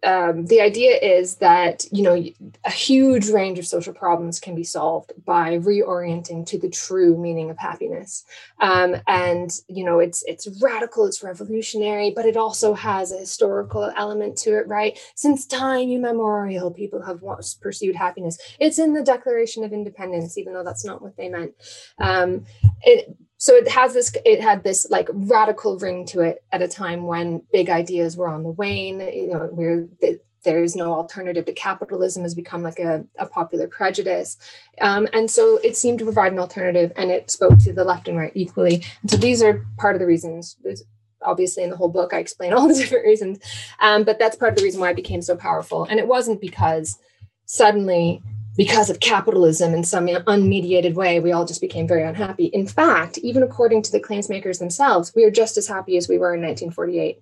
um, 0.04 0.46
the 0.48 0.62
idea 0.62 0.98
is 0.98 1.36
that 1.36 1.86
you 1.92 2.04
know 2.04 2.22
a 2.66 2.72
huge 2.72 3.30
range 3.30 3.60
of 3.60 3.66
social 3.66 3.94
problems 3.94 4.40
can 4.40 4.56
be 4.56 4.64
solved 4.64 5.14
by 5.26 5.58
reorienting 5.58 6.46
to 6.48 6.58
the 6.58 6.70
true 6.70 7.18
meaning 7.18 7.50
of 7.50 7.58
happiness. 7.58 8.26
Um, 8.60 8.96
and 9.08 9.52
you 9.68 9.84
know 9.84 10.00
it's 10.00 10.24
it's 10.24 10.48
radical 10.62 11.06
it's 11.06 11.24
revolutionary 11.24 12.12
but 12.16 12.26
it 12.26 12.38
also 12.38 12.74
has 12.74 13.12
a 13.12 13.18
historical 13.18 13.92
element 13.98 14.38
to 14.40 14.58
it 14.58 14.68
right? 14.68 15.00
Since 15.16 15.46
time 15.46 15.90
immemorial 15.90 16.72
people 16.72 17.02
have 17.04 17.22
pursued 17.62 17.96
happiness. 17.96 18.38
It's 18.60 18.80
in 18.80 18.94
the 18.94 19.04
declaration 19.04 19.64
of 19.64 19.74
independence 19.74 20.38
even 20.38 20.54
though 20.54 20.64
that's 20.64 20.86
not 20.86 21.02
what 21.02 21.18
they 21.18 21.30
meant. 21.30 21.54
Um, 22.00 22.46
it, 22.82 23.16
so 23.44 23.56
it 23.56 23.68
has 23.68 23.94
this 23.94 24.10
it 24.24 24.40
had 24.40 24.64
this 24.64 24.88
like 24.90 25.10
radical 25.12 25.78
ring 25.78 26.06
to 26.06 26.22
it 26.22 26.42
at 26.54 26.62
a 26.62 26.68
time 26.68 27.04
when 27.04 27.42
big 27.52 27.70
ideas 27.70 28.16
were 28.16 28.30
on 28.30 28.42
the 28.42 28.50
wane 28.52 29.02
you 29.02 29.28
know 29.28 29.50
where 29.52 29.86
there 30.44 30.64
is 30.64 30.78
no 30.78 30.94
alternative 30.94 31.44
to 31.46 31.52
capitalism 31.52 32.24
has 32.24 32.36
become 32.36 32.64
like 32.64 32.80
a, 32.80 33.06
a 33.18 33.26
popular 33.26 33.66
prejudice. 33.66 34.38
Um, 34.82 35.08
and 35.14 35.32
so 35.32 35.58
it 35.64 35.78
seemed 35.78 36.00
to 36.00 36.06
provide 36.06 36.34
an 36.34 36.40
alternative 36.40 36.92
and 36.98 37.12
it 37.12 37.32
spoke 37.32 37.60
to 37.60 37.72
the 37.72 37.86
left 37.86 38.10
and 38.10 38.18
right 38.18 38.32
equally. 38.36 38.84
And 39.02 39.10
so 39.10 39.16
these 39.16 39.42
are 39.42 39.66
part 39.78 39.96
of 39.96 40.00
the 40.00 40.06
reasons. 40.06 40.58
Obviously 41.22 41.64
in 41.64 41.70
the 41.70 41.78
whole 41.78 41.88
book 41.88 42.14
i 42.14 42.18
explain 42.18 42.52
all 42.52 42.68
the 42.68 42.74
different 42.74 43.06
reasons. 43.06 43.40
Um, 43.80 44.04
but 44.04 44.20
that's 44.20 44.36
part 44.36 44.52
of 44.52 44.58
the 44.58 44.64
reason 44.64 44.82
why 44.82 44.90
it 44.90 44.98
became 44.98 45.22
so 45.22 45.38
powerful. 45.38 45.86
And 45.86 45.98
it 45.98 46.08
wasn't 46.08 46.42
because 46.42 47.00
suddenly 47.46 48.22
because 48.56 48.90
of 48.90 49.00
capitalism 49.00 49.74
in 49.74 49.84
some 49.84 50.08
unmediated 50.08 50.94
way, 50.94 51.20
we 51.20 51.32
all 51.32 51.46
just 51.46 51.62
became 51.62 51.88
very 51.88 52.04
unhappy. 52.04 52.46
In 52.46 52.68
fact, 52.68 53.18
even 53.20 53.42
according 53.42 53.82
to 53.84 53.92
the 53.92 54.00
claims 54.00 54.30
makers 54.30 54.60
themselves, 54.60 55.12
we 55.16 55.24
are 55.24 55.32
just 55.32 55.58
as 55.58 55.68
happy 55.68 55.98
as 55.98 56.08
we 56.08 56.20
were 56.20 56.36
in 56.36 56.42
1948, 56.42 57.20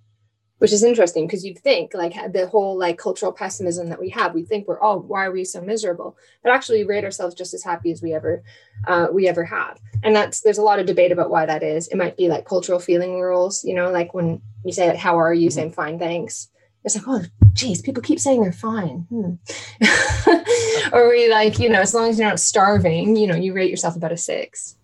which 0.57 0.73
is 0.73 0.83
interesting 0.83 1.25
because 1.25 1.45
you'd 1.45 1.59
think 1.59 1.93
like 1.93 2.13
the 2.33 2.47
whole 2.47 2.77
like 2.77 2.97
cultural 2.97 3.31
pessimism 3.31 3.87
that 3.89 3.99
we 3.99 4.09
have, 4.09 4.33
we 4.33 4.43
think 4.43 4.67
we're, 4.67 4.83
oh, 4.83 4.97
why 4.99 5.25
are 5.25 5.31
we 5.31 5.45
so 5.45 5.61
miserable? 5.61 6.17
But 6.43 6.51
actually, 6.51 6.83
we 6.83 6.89
rate 6.89 7.05
ourselves 7.05 7.33
just 7.33 7.53
as 7.53 7.63
happy 7.63 7.91
as 7.91 8.01
we 8.01 8.13
ever 8.13 8.43
uh, 8.85 9.07
we 9.13 9.29
ever 9.29 9.45
have. 9.45 9.79
And 10.03 10.13
that's 10.13 10.41
there's 10.41 10.57
a 10.57 10.63
lot 10.63 10.79
of 10.79 10.85
debate 10.85 11.13
about 11.13 11.29
why 11.29 11.45
that 11.45 11.63
is. 11.63 11.87
It 11.87 11.97
might 11.97 12.17
be 12.17 12.27
like 12.27 12.45
cultural 12.45 12.79
feeling 12.79 13.21
rules, 13.21 13.63
you 13.63 13.73
know, 13.73 13.89
like 13.89 14.13
when 14.13 14.41
you 14.65 14.73
say, 14.73 14.95
"How 14.97 15.17
are 15.17 15.33
you?" 15.33 15.47
Mm-hmm. 15.47 15.55
saying 15.55 15.71
"Fine, 15.71 15.99
thanks." 15.99 16.49
It's 16.83 16.95
like, 16.95 17.05
oh, 17.07 17.21
geez, 17.53 17.81
people 17.81 18.01
keep 18.01 18.19
saying 18.19 18.41
they're 18.41 18.51
fine. 18.51 19.05
Hmm. 19.09 19.33
or 20.93 21.09
we 21.09 21.29
like, 21.29 21.59
you 21.59 21.69
know, 21.69 21.79
as 21.79 21.93
long 21.93 22.09
as 22.09 22.17
you're 22.17 22.27
not 22.27 22.39
starving, 22.39 23.15
you 23.15 23.27
know, 23.27 23.35
you 23.35 23.53
rate 23.53 23.69
yourself 23.69 23.95
about 23.95 24.11
a 24.11 24.17
six. 24.17 24.75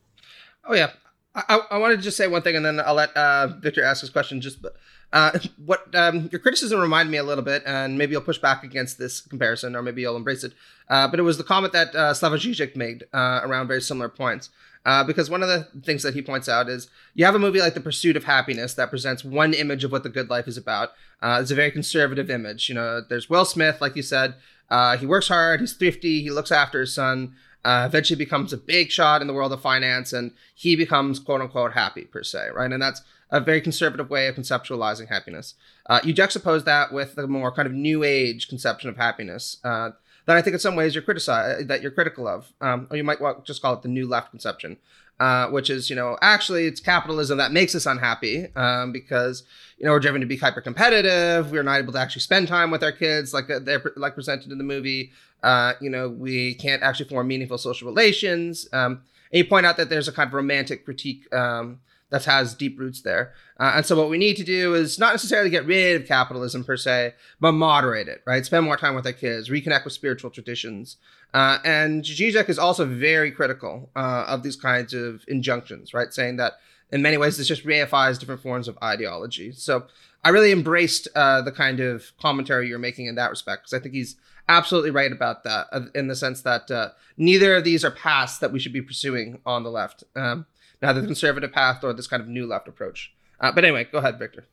Oh 0.65 0.75
yeah. 0.75 0.91
I, 1.35 1.59
I 1.71 1.77
wanted 1.77 1.97
to 1.97 2.01
just 2.01 2.17
say 2.17 2.27
one 2.27 2.41
thing 2.41 2.55
and 2.55 2.65
then 2.65 2.79
I'll 2.79 2.95
let 2.95 3.15
uh, 3.15 3.47
Victor 3.59 3.83
ask 3.83 4.01
his 4.01 4.09
question. 4.09 4.41
Just 4.41 4.65
uh, 5.13 5.37
what 5.65 5.93
um, 5.95 6.29
your 6.31 6.39
criticism 6.39 6.79
reminded 6.79 7.11
me 7.11 7.17
a 7.17 7.23
little 7.23 7.43
bit, 7.43 7.63
and 7.65 7.97
maybe 7.97 8.11
you'll 8.13 8.21
push 8.21 8.39
back 8.39 8.63
against 8.63 8.97
this 8.97 9.21
comparison, 9.21 9.75
or 9.75 9.81
maybe 9.81 10.01
you'll 10.01 10.15
embrace 10.15 10.43
it. 10.43 10.53
Uh, 10.89 11.07
but 11.07 11.19
it 11.19 11.23
was 11.23 11.37
the 11.37 11.43
comment 11.43 11.73
that 11.73 11.95
uh, 11.95 12.13
Slavoj 12.13 12.37
Žižek 12.37 12.75
made 12.75 13.03
uh, 13.13 13.41
around 13.43 13.67
very 13.67 13.81
similar 13.81 14.09
points. 14.09 14.49
Uh, 14.87 15.03
because 15.03 15.29
one 15.29 15.43
of 15.43 15.49
the 15.49 15.67
things 15.83 16.01
that 16.01 16.13
he 16.13 16.21
points 16.21 16.47
out 16.47 16.69
is 16.69 16.89
you 17.13 17.25
have 17.25 17.35
a 17.35 17.39
movie 17.39 17.59
like 17.59 17.73
The 17.73 17.81
Pursuit 17.81 18.15
of 18.15 18.23
Happiness 18.23 18.73
that 18.75 18.89
presents 18.89 19.21
one 19.21 19.53
image 19.53 19.83
of 19.83 19.91
what 19.91 20.03
the 20.03 20.09
good 20.09 20.29
life 20.29 20.47
is 20.47 20.55
about. 20.55 20.91
Uh, 21.21 21.39
it's 21.41 21.51
a 21.51 21.55
very 21.55 21.71
conservative 21.71 22.29
image. 22.29 22.69
You 22.69 22.75
know, 22.75 23.01
there's 23.01 23.29
Will 23.29 23.43
Smith, 23.43 23.81
like 23.81 23.97
you 23.97 24.01
said. 24.01 24.35
Uh, 24.69 24.95
he 24.95 25.05
works 25.05 25.27
hard. 25.27 25.59
He's 25.59 25.73
thrifty. 25.73 26.21
He 26.21 26.31
looks 26.31 26.53
after 26.53 26.79
his 26.79 26.93
son. 26.93 27.35
Uh, 27.65 27.83
eventually 27.85 28.17
becomes 28.17 28.53
a 28.53 28.57
big 28.57 28.89
shot 28.89 29.19
in 29.19 29.27
the 29.27 29.33
world 29.33 29.51
of 29.51 29.61
finance, 29.61 30.13
and 30.13 30.31
he 30.55 30.77
becomes 30.77 31.19
quote 31.19 31.41
unquote 31.41 31.73
happy 31.73 32.05
per 32.05 32.23
se, 32.23 32.51
right? 32.55 32.71
And 32.71 32.81
that's 32.81 33.01
a 33.29 33.41
very 33.41 33.59
conservative 33.59 34.09
way 34.09 34.27
of 34.27 34.35
conceptualizing 34.35 35.09
happiness. 35.09 35.55
Uh, 35.87 35.99
you 36.01 36.13
juxtapose 36.13 36.63
that 36.63 36.93
with 36.93 37.15
the 37.15 37.27
more 37.27 37.51
kind 37.51 37.65
of 37.65 37.73
new 37.73 38.05
age 38.05 38.47
conception 38.47 38.89
of 38.89 38.95
happiness 38.95 39.57
uh, 39.65 39.89
that 40.27 40.35
I 40.35 40.41
think 40.41 40.53
in 40.53 40.59
some 40.59 40.75
ways 40.75 40.93
you're 40.93 41.01
criticize 41.01 41.65
that 41.65 41.81
you're 41.81 41.91
critical 41.91 42.27
of, 42.27 42.51
um, 42.61 42.87
or 42.91 42.97
you 42.97 43.03
might 43.03 43.17
just 43.45 43.61
call 43.61 43.73
it 43.73 43.81
the 43.81 43.87
new 43.87 44.07
left 44.07 44.29
conception, 44.29 44.77
uh, 45.19 45.47
which 45.47 45.69
is 45.69 45.89
you 45.89 45.95
know 45.95 46.17
actually 46.21 46.65
it's 46.65 46.79
capitalism 46.79 47.37
that 47.39 47.51
makes 47.51 47.73
us 47.73 47.85
unhappy 47.85 48.53
um, 48.55 48.91
because 48.91 49.43
you 49.79 49.85
know 49.85 49.91
we're 49.93 49.99
driven 49.99 50.21
to 50.21 50.27
be 50.27 50.37
hyper 50.37 50.61
competitive, 50.61 51.51
we're 51.51 51.63
not 51.63 51.79
able 51.79 51.93
to 51.93 51.99
actually 51.99 52.21
spend 52.21 52.47
time 52.47 52.69
with 52.69 52.83
our 52.83 52.91
kids 52.91 53.33
like 53.33 53.49
uh, 53.49 53.59
they're 53.59 53.81
like 53.95 54.13
presented 54.13 54.51
in 54.51 54.57
the 54.57 54.63
movie. 54.63 55.11
Uh, 55.41 55.73
you 55.79 55.89
know 55.89 56.09
we 56.09 56.53
can't 56.55 56.83
actually 56.83 57.07
form 57.09 57.27
meaningful 57.27 57.57
social 57.57 57.87
relations. 57.87 58.67
Um, 58.73 59.01
and 59.31 59.39
you 59.39 59.45
point 59.45 59.65
out 59.65 59.77
that 59.77 59.89
there's 59.89 60.07
a 60.07 60.11
kind 60.11 60.27
of 60.27 60.33
romantic 60.33 60.85
critique 60.85 61.33
um, 61.33 61.79
that 62.09 62.25
has 62.25 62.53
deep 62.53 62.79
roots 62.79 63.01
there. 63.01 63.33
Uh, 63.59 63.73
and 63.75 63.85
so 63.85 63.95
what 63.95 64.09
we 64.09 64.17
need 64.17 64.37
to 64.37 64.43
do 64.43 64.73
is 64.73 64.97
not 64.97 65.13
necessarily 65.13 65.49
get 65.49 65.65
rid 65.65 65.99
of 65.99 66.07
capitalism 66.07 66.63
per 66.63 66.77
se, 66.77 67.13
but 67.39 67.51
moderate 67.51 68.07
it, 68.07 68.21
right? 68.25 68.45
Spend 68.45 68.65
more 68.65 68.77
time 68.77 68.95
with 68.95 69.05
our 69.05 69.13
kids, 69.13 69.49
reconnect 69.49 69.83
with 69.83 69.93
spiritual 69.93 70.29
traditions. 70.29 70.97
Uh, 71.33 71.57
and 71.65 72.03
Zizek 72.03 72.49
is 72.49 72.57
also 72.57 72.85
very 72.85 73.31
critical 73.31 73.89
uh, 73.95 74.25
of 74.27 74.43
these 74.43 74.55
kinds 74.55 74.93
of 74.93 75.23
injunctions, 75.27 75.93
right? 75.93 76.13
Saying 76.13 76.37
that 76.37 76.53
in 76.91 77.01
many 77.01 77.17
ways 77.17 77.37
this 77.37 77.47
just 77.47 77.65
reifies 77.65 78.17
different 78.17 78.41
forms 78.41 78.67
of 78.67 78.77
ideology. 78.81 79.51
So 79.51 79.87
I 80.23 80.29
really 80.29 80.51
embraced 80.51 81.07
uh, 81.15 81.41
the 81.41 81.51
kind 81.51 81.79
of 81.79 82.11
commentary 82.19 82.69
you're 82.69 82.79
making 82.79 83.07
in 83.07 83.15
that 83.15 83.29
respect 83.29 83.63
because 83.63 83.73
I 83.73 83.81
think 83.81 83.93
he's 83.93 84.15
absolutely 84.49 84.91
right 84.91 85.11
about 85.11 85.43
that 85.43 85.67
uh, 85.71 85.81
in 85.93 86.07
the 86.07 86.15
sense 86.15 86.41
that 86.41 86.71
uh, 86.71 86.89
neither 87.17 87.55
of 87.55 87.63
these 87.63 87.83
are 87.83 87.91
paths 87.91 88.37
that 88.39 88.51
we 88.51 88.59
should 88.59 88.73
be 88.73 88.81
pursuing 88.81 89.39
on 89.45 89.63
the 89.63 89.69
left. 89.69 90.03
Um, 90.15 90.45
neither 90.81 91.01
the 91.01 91.07
conservative 91.07 91.51
path 91.51 91.83
or 91.83 91.93
this 91.93 92.07
kind 92.07 92.21
of 92.21 92.27
new 92.27 92.45
left 92.45 92.67
approach. 92.67 93.13
Uh, 93.39 93.51
but 93.51 93.63
anyway, 93.63 93.87
go 93.91 93.99
ahead, 93.99 94.17
Victor. 94.17 94.45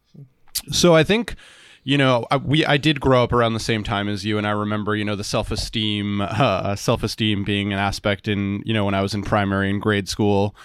So 0.71 0.95
I 0.95 1.05
think 1.05 1.37
you 1.85 1.99
know 1.99 2.27
I, 2.31 2.39
we 2.39 2.65
i 2.65 2.79
did 2.79 2.99
grow 2.99 3.23
up 3.23 3.33
around 3.33 3.53
the 3.53 3.61
same 3.61 3.85
time 3.85 4.09
as 4.09 4.25
you 4.25 4.39
and 4.39 4.47
i 4.47 4.51
remember 4.51 4.97
you 4.97 5.05
know 5.05 5.17
the 5.17 5.23
self-esteem 5.23 6.21
uh, 6.23 6.75
self-esteem 6.75 7.45
being 7.45 7.73
an 7.73 7.79
aspect 7.79 8.27
in 8.27 8.63
you 8.65 8.73
know 8.73 8.87
when 8.87 8.95
i 8.95 9.03
was 9.03 9.15
in 9.15 9.23
primary 9.23 9.71
and 9.71 9.83
grade 9.83 10.09
school 10.09 10.57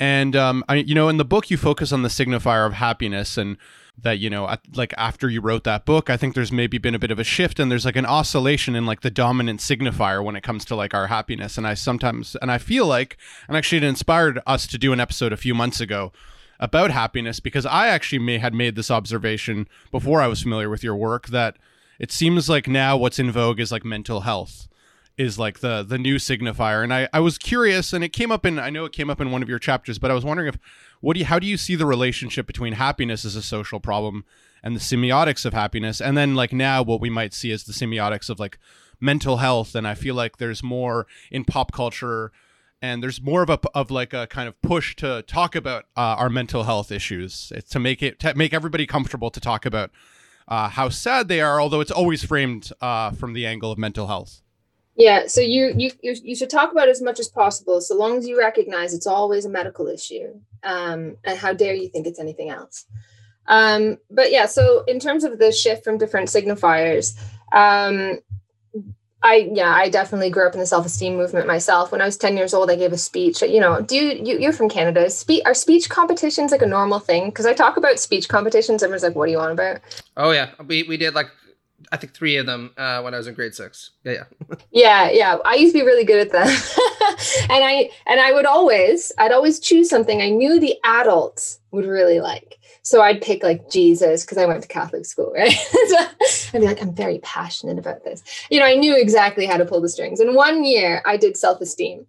and 0.00 0.34
um, 0.34 0.64
I, 0.68 0.76
you 0.76 0.94
know 0.94 1.08
in 1.08 1.18
the 1.18 1.24
book 1.24 1.50
you 1.50 1.56
focus 1.56 1.92
on 1.92 2.02
the 2.02 2.08
signifier 2.08 2.66
of 2.66 2.72
happiness 2.72 3.38
and 3.38 3.56
that 4.02 4.18
you 4.18 4.30
know 4.30 4.56
like 4.74 4.94
after 4.96 5.28
you 5.28 5.40
wrote 5.40 5.64
that 5.64 5.84
book 5.84 6.08
i 6.10 6.16
think 6.16 6.34
there's 6.34 6.52
maybe 6.52 6.78
been 6.78 6.94
a 6.94 6.98
bit 6.98 7.10
of 7.10 7.18
a 7.18 7.24
shift 7.24 7.58
and 7.58 7.70
there's 7.70 7.84
like 7.84 7.96
an 7.96 8.06
oscillation 8.06 8.74
in 8.74 8.86
like 8.86 9.00
the 9.00 9.10
dominant 9.10 9.60
signifier 9.60 10.24
when 10.24 10.36
it 10.36 10.42
comes 10.42 10.64
to 10.64 10.74
like 10.74 10.94
our 10.94 11.08
happiness. 11.08 11.58
And 11.58 11.66
i 11.66 11.74
sometimes 11.74 12.36
and 12.40 12.50
i 12.50 12.58
feel 12.58 12.86
like 12.86 13.16
and 13.48 13.56
actually 13.56 13.78
it 13.78 13.84
inspired 13.84 14.40
us 14.46 14.66
to 14.68 14.78
do 14.78 14.92
an 14.92 15.00
episode 15.00 15.32
a 15.32 15.36
few 15.36 15.54
months 15.54 15.80
ago 15.80 16.12
about 16.58 16.90
happiness 16.90 17.40
because 17.40 17.66
i 17.66 17.88
actually 17.88 18.18
may 18.18 18.38
had 18.38 18.54
made 18.54 18.76
this 18.76 18.90
observation 18.90 19.68
before 19.90 20.20
i 20.20 20.26
was 20.26 20.42
familiar 20.42 20.68
with 20.68 20.84
your 20.84 20.96
work 20.96 21.28
that 21.28 21.56
it 21.98 22.12
seems 22.12 22.48
like 22.48 22.66
now 22.66 22.96
what's 22.96 23.18
in 23.18 23.30
vogue 23.30 23.60
is 23.60 23.72
like 23.72 23.84
mental 23.84 24.22
health 24.22 24.68
is 25.20 25.38
like 25.38 25.60
the 25.60 25.82
the 25.82 25.98
new 25.98 26.16
signifier. 26.16 26.82
And 26.82 26.94
I, 26.94 27.08
I 27.12 27.20
was 27.20 27.36
curious 27.36 27.92
and 27.92 28.02
it 28.02 28.08
came 28.08 28.32
up 28.32 28.46
in 28.46 28.58
i 28.58 28.70
know 28.70 28.86
it 28.86 28.92
came 28.92 29.10
up 29.10 29.20
in 29.20 29.30
one 29.30 29.42
of 29.42 29.48
your 29.48 29.58
chapters 29.58 29.98
but 29.98 30.10
i 30.10 30.14
was 30.14 30.24
wondering 30.24 30.48
if 30.48 30.58
what 31.00 31.14
do 31.14 31.20
you 31.20 31.26
how 31.26 31.38
do 31.38 31.46
you 31.46 31.58
see 31.58 31.74
the 31.74 31.86
relationship 31.86 32.46
between 32.46 32.72
happiness 32.72 33.24
as 33.24 33.36
a 33.36 33.42
social 33.42 33.80
problem 33.80 34.24
and 34.62 34.74
the 34.74 34.80
semiotics 34.80 35.44
of 35.44 35.52
happiness? 35.52 36.00
And 36.00 36.16
then 36.16 36.34
like 36.34 36.52
now 36.52 36.82
what 36.82 37.00
we 37.00 37.10
might 37.10 37.34
see 37.34 37.52
as 37.52 37.64
the 37.64 37.72
semiotics 37.72 38.30
of 38.30 38.40
like 38.40 38.58
mental 38.98 39.38
health. 39.38 39.74
And 39.74 39.86
i 39.86 39.94
feel 39.94 40.14
like 40.14 40.38
there's 40.38 40.62
more 40.62 41.06
in 41.30 41.44
pop 41.44 41.70
culture 41.72 42.32
and 42.82 43.02
there's 43.02 43.20
more 43.20 43.42
of 43.42 43.50
a 43.50 43.58
of 43.74 43.90
like 43.90 44.14
a 44.14 44.26
kind 44.26 44.48
of 44.48 44.60
push 44.62 44.96
to 44.96 45.22
talk 45.26 45.54
about 45.54 45.84
uh, 45.98 46.16
our 46.16 46.30
mental 46.30 46.62
health 46.62 46.90
issues. 46.90 47.52
It's 47.54 47.70
to 47.72 47.78
make 47.78 48.02
it 48.02 48.18
to 48.20 48.34
make 48.34 48.54
everybody 48.54 48.86
comfortable 48.86 49.30
to 49.30 49.40
talk 49.40 49.66
about 49.66 49.90
uh, 50.48 50.70
how 50.70 50.88
sad 50.88 51.28
they 51.28 51.40
are 51.40 51.60
although 51.60 51.80
it's 51.80 51.90
always 51.90 52.24
framed 52.24 52.72
uh, 52.80 53.10
from 53.10 53.34
the 53.34 53.46
angle 53.46 53.70
of 53.70 53.78
mental 53.78 54.06
health 54.06 54.40
yeah, 55.00 55.26
so 55.26 55.40
you, 55.40 55.74
you 55.76 55.90
you 56.02 56.36
should 56.36 56.50
talk 56.50 56.72
about 56.72 56.88
as 56.88 57.00
much 57.00 57.18
as 57.18 57.28
possible, 57.28 57.80
so 57.80 57.96
long 57.96 58.18
as 58.18 58.28
you 58.28 58.38
recognize 58.38 58.92
it's 58.92 59.06
always 59.06 59.46
a 59.46 59.48
medical 59.50 59.88
issue. 59.88 60.34
Um, 60.62 61.16
and 61.24 61.38
how 61.38 61.54
dare 61.54 61.74
you 61.74 61.88
think 61.88 62.06
it's 62.06 62.20
anything 62.20 62.50
else? 62.50 62.84
Um, 63.46 63.96
but 64.10 64.30
yeah, 64.30 64.44
so 64.44 64.84
in 64.84 65.00
terms 65.00 65.24
of 65.24 65.38
the 65.38 65.52
shift 65.52 65.84
from 65.84 65.96
different 65.96 66.28
signifiers, 66.28 67.18
um, 67.52 68.20
I 69.22 69.50
yeah, 69.52 69.70
I 69.70 69.88
definitely 69.88 70.30
grew 70.30 70.46
up 70.46 70.54
in 70.54 70.60
the 70.60 70.66
self-esteem 70.66 71.16
movement 71.16 71.46
myself. 71.46 71.92
When 71.92 72.00
I 72.00 72.06
was 72.06 72.16
10 72.16 72.36
years 72.36 72.54
old, 72.54 72.70
I 72.70 72.76
gave 72.76 72.92
a 72.92 72.98
speech. 72.98 73.42
You 73.42 73.60
know, 73.60 73.80
do 73.82 73.96
you, 73.96 74.22
you 74.22 74.38
you're 74.38 74.52
from 74.52 74.68
Canada? 74.68 75.10
Speak 75.10 75.42
are 75.46 75.54
speech 75.54 75.88
competitions 75.88 76.52
like 76.52 76.62
a 76.62 76.66
normal 76.66 77.00
thing? 77.00 77.26
Because 77.26 77.44
I 77.44 77.52
talk 77.52 77.76
about 77.76 77.98
speech 77.98 78.28
competitions, 78.28 78.82
everyone's 78.82 79.02
like, 79.02 79.14
"What 79.14 79.26
do 79.26 79.32
you 79.32 79.38
want 79.38 79.52
about?" 79.52 79.80
Oh 80.16 80.30
yeah, 80.30 80.50
we 80.66 80.84
we 80.84 80.96
did 80.96 81.14
like 81.14 81.30
I 81.92 81.96
think 81.96 82.14
three 82.14 82.36
of 82.36 82.46
them 82.46 82.72
uh, 82.76 83.00
when 83.02 83.14
I 83.14 83.16
was 83.16 83.26
in 83.26 83.34
grade 83.34 83.54
six. 83.54 83.90
Yeah, 84.04 84.12
yeah. 84.12 84.56
yeah, 84.70 85.10
yeah. 85.10 85.36
I 85.44 85.54
used 85.56 85.74
to 85.74 85.80
be 85.80 85.86
really 85.86 86.04
good 86.04 86.20
at 86.20 86.32
them, 86.32 86.46
and 87.50 87.64
I 87.64 87.90
and 88.06 88.20
I 88.20 88.32
would 88.32 88.46
always, 88.46 89.12
I'd 89.18 89.32
always 89.32 89.60
choose 89.60 89.88
something 89.88 90.20
I 90.20 90.30
knew 90.30 90.60
the 90.60 90.76
adults 90.84 91.60
would 91.70 91.84
really 91.84 92.20
like. 92.20 92.58
So 92.82 93.02
I'd 93.02 93.20
pick 93.20 93.42
like 93.42 93.70
Jesus 93.70 94.24
because 94.24 94.38
I 94.38 94.46
went 94.46 94.62
to 94.62 94.68
Catholic 94.68 95.04
school, 95.04 95.32
right? 95.36 95.54
I'd 96.54 96.60
be 96.60 96.66
like, 96.66 96.82
I'm 96.82 96.94
very 96.94 97.18
passionate 97.18 97.78
about 97.78 98.04
this. 98.04 98.22
You 98.50 98.60
know, 98.60 98.66
I 98.66 98.74
knew 98.74 98.96
exactly 98.98 99.46
how 99.46 99.56
to 99.56 99.64
pull 99.64 99.80
the 99.80 99.88
strings. 99.88 100.20
And 100.20 100.34
one 100.34 100.64
year 100.64 101.02
I 101.04 101.16
did 101.16 101.36
self 101.36 101.60
esteem 101.60 102.06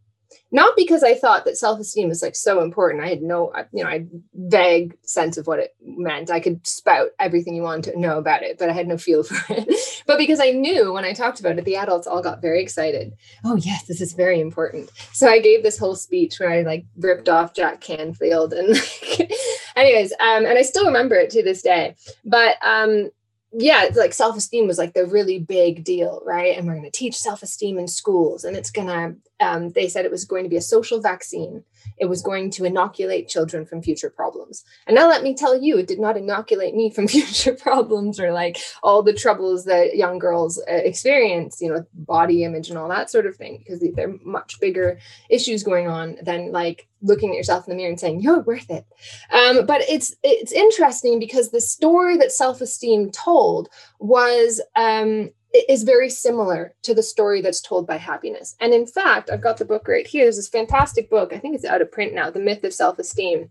not 0.51 0.75
because 0.75 1.01
I 1.01 1.15
thought 1.15 1.45
that 1.45 1.57
self-esteem 1.57 2.09
was 2.09 2.21
like 2.21 2.35
so 2.35 2.61
important. 2.61 3.03
I 3.03 3.07
had 3.07 3.21
no, 3.21 3.53
you 3.71 3.83
know, 3.83 3.89
I 3.89 4.05
vague 4.33 4.97
sense 5.03 5.37
of 5.37 5.47
what 5.47 5.59
it 5.59 5.75
meant. 5.81 6.29
I 6.29 6.41
could 6.41 6.65
spout 6.67 7.09
everything 7.19 7.55
you 7.55 7.61
wanted 7.61 7.93
to 7.93 7.99
know 7.99 8.17
about 8.17 8.43
it, 8.43 8.57
but 8.59 8.69
I 8.69 8.73
had 8.73 8.87
no 8.87 8.97
feel 8.97 9.23
for 9.23 9.53
it. 9.53 10.03
but 10.05 10.17
because 10.17 10.41
I 10.41 10.51
knew 10.51 10.91
when 10.91 11.05
I 11.05 11.13
talked 11.13 11.39
about 11.39 11.57
it, 11.57 11.63
the 11.63 11.77
adults 11.77 12.05
all 12.05 12.21
got 12.21 12.41
very 12.41 12.61
excited. 12.61 13.13
Oh 13.45 13.55
yes, 13.55 13.85
this 13.85 14.01
is 14.01 14.13
very 14.13 14.41
important. 14.41 14.89
So 15.13 15.29
I 15.29 15.39
gave 15.39 15.63
this 15.63 15.77
whole 15.77 15.95
speech 15.95 16.39
where 16.39 16.51
I 16.51 16.63
like 16.63 16.85
ripped 16.97 17.29
off 17.29 17.53
Jack 17.53 17.79
Canfield 17.79 18.53
and 18.53 18.75
anyways, 19.75 20.11
um, 20.19 20.45
and 20.45 20.57
I 20.57 20.63
still 20.63 20.85
remember 20.85 21.15
it 21.15 21.29
to 21.31 21.43
this 21.43 21.61
day. 21.61 21.95
But 22.25 22.57
um, 22.61 23.09
yeah, 23.53 23.83
it's 23.83 23.97
like 23.97 24.13
self 24.13 24.37
esteem 24.37 24.67
was 24.67 24.77
like 24.77 24.93
the 24.93 25.05
really 25.05 25.39
big 25.39 25.83
deal, 25.83 26.21
right? 26.25 26.57
And 26.57 26.65
we're 26.65 26.73
going 26.73 26.85
to 26.85 26.91
teach 26.91 27.17
self 27.17 27.43
esteem 27.43 27.77
in 27.77 27.87
schools, 27.87 28.43
and 28.43 28.55
it's 28.55 28.71
going 28.71 28.87
to. 28.87 29.15
Um, 29.45 29.71
they 29.71 29.89
said 29.89 30.05
it 30.05 30.11
was 30.11 30.25
going 30.25 30.43
to 30.43 30.49
be 30.49 30.57
a 30.57 30.61
social 30.61 31.01
vaccine. 31.01 31.63
It 31.97 32.05
was 32.05 32.21
going 32.21 32.51
to 32.51 32.65
inoculate 32.65 33.27
children 33.27 33.65
from 33.65 33.81
future 33.81 34.09
problems. 34.09 34.63
And 34.87 34.95
now 34.95 35.07
let 35.07 35.23
me 35.23 35.35
tell 35.35 35.61
you, 35.61 35.77
it 35.77 35.87
did 35.87 35.99
not 35.99 36.17
inoculate 36.17 36.75
me 36.75 36.89
from 36.89 37.07
future 37.09 37.53
problems 37.53 38.19
or 38.19 38.31
like 38.31 38.57
all 38.83 39.03
the 39.03 39.13
troubles 39.13 39.65
that 39.65 39.95
young 39.95 40.19
girls 40.19 40.59
uh, 40.69 40.73
experience, 40.73 41.61
you 41.61 41.69
know, 41.69 41.85
body 41.93 42.43
image 42.43 42.69
and 42.69 42.77
all 42.77 42.89
that 42.89 43.09
sort 43.09 43.25
of 43.25 43.35
thing, 43.35 43.59
because 43.59 43.83
they're 43.95 44.15
much 44.23 44.59
bigger 44.59 44.99
issues 45.29 45.63
going 45.63 45.87
on 45.87 46.17
than 46.21 46.51
like 46.51 46.87
looking 47.01 47.31
at 47.31 47.35
yourself 47.35 47.67
in 47.67 47.71
the 47.71 47.75
mirror 47.75 47.89
and 47.89 47.99
saying 47.99 48.21
you're 48.21 48.41
worth 48.41 48.69
it 48.69 48.85
um, 49.31 49.65
but 49.65 49.81
it's 49.89 50.15
it's 50.23 50.51
interesting 50.51 51.19
because 51.19 51.49
the 51.49 51.61
story 51.61 52.15
that 52.17 52.31
self-esteem 52.31 53.11
told 53.11 53.69
was 53.99 54.61
um, 54.75 55.31
is 55.53 55.83
very 55.83 56.09
similar 56.09 56.73
to 56.83 56.93
the 56.93 57.03
story 57.03 57.41
that's 57.41 57.61
told 57.61 57.87
by 57.87 57.97
happiness. 57.97 58.55
And 58.59 58.73
in 58.73 58.85
fact 58.85 59.29
i've 59.29 59.41
got 59.41 59.57
the 59.57 59.65
book 59.65 59.87
right 59.87 60.07
here. 60.07 60.25
There's 60.25 60.37
this 60.37 60.47
fantastic 60.47 61.09
book. 61.09 61.33
I 61.33 61.39
think 61.39 61.55
it's 61.55 61.65
out 61.65 61.81
of 61.81 61.91
print 61.91 62.13
now 62.13 62.29
the 62.29 62.39
myth 62.39 62.63
of 62.63 62.73
self-esteem 62.73 63.49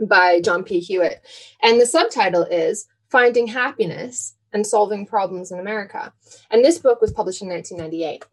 by 0.00 0.40
john 0.40 0.64
p. 0.64 0.80
Hewitt. 0.80 1.22
And 1.62 1.80
the 1.80 1.86
subtitle 1.86 2.44
is 2.44 2.86
finding 3.10 3.46
happiness 3.46 4.36
and 4.52 4.66
solving 4.66 5.06
problems 5.06 5.52
in 5.52 5.58
america. 5.58 6.12
And 6.50 6.64
this 6.64 6.78
book 6.78 7.00
was 7.00 7.12
published 7.12 7.42
in 7.42 7.48
1998 7.48 8.24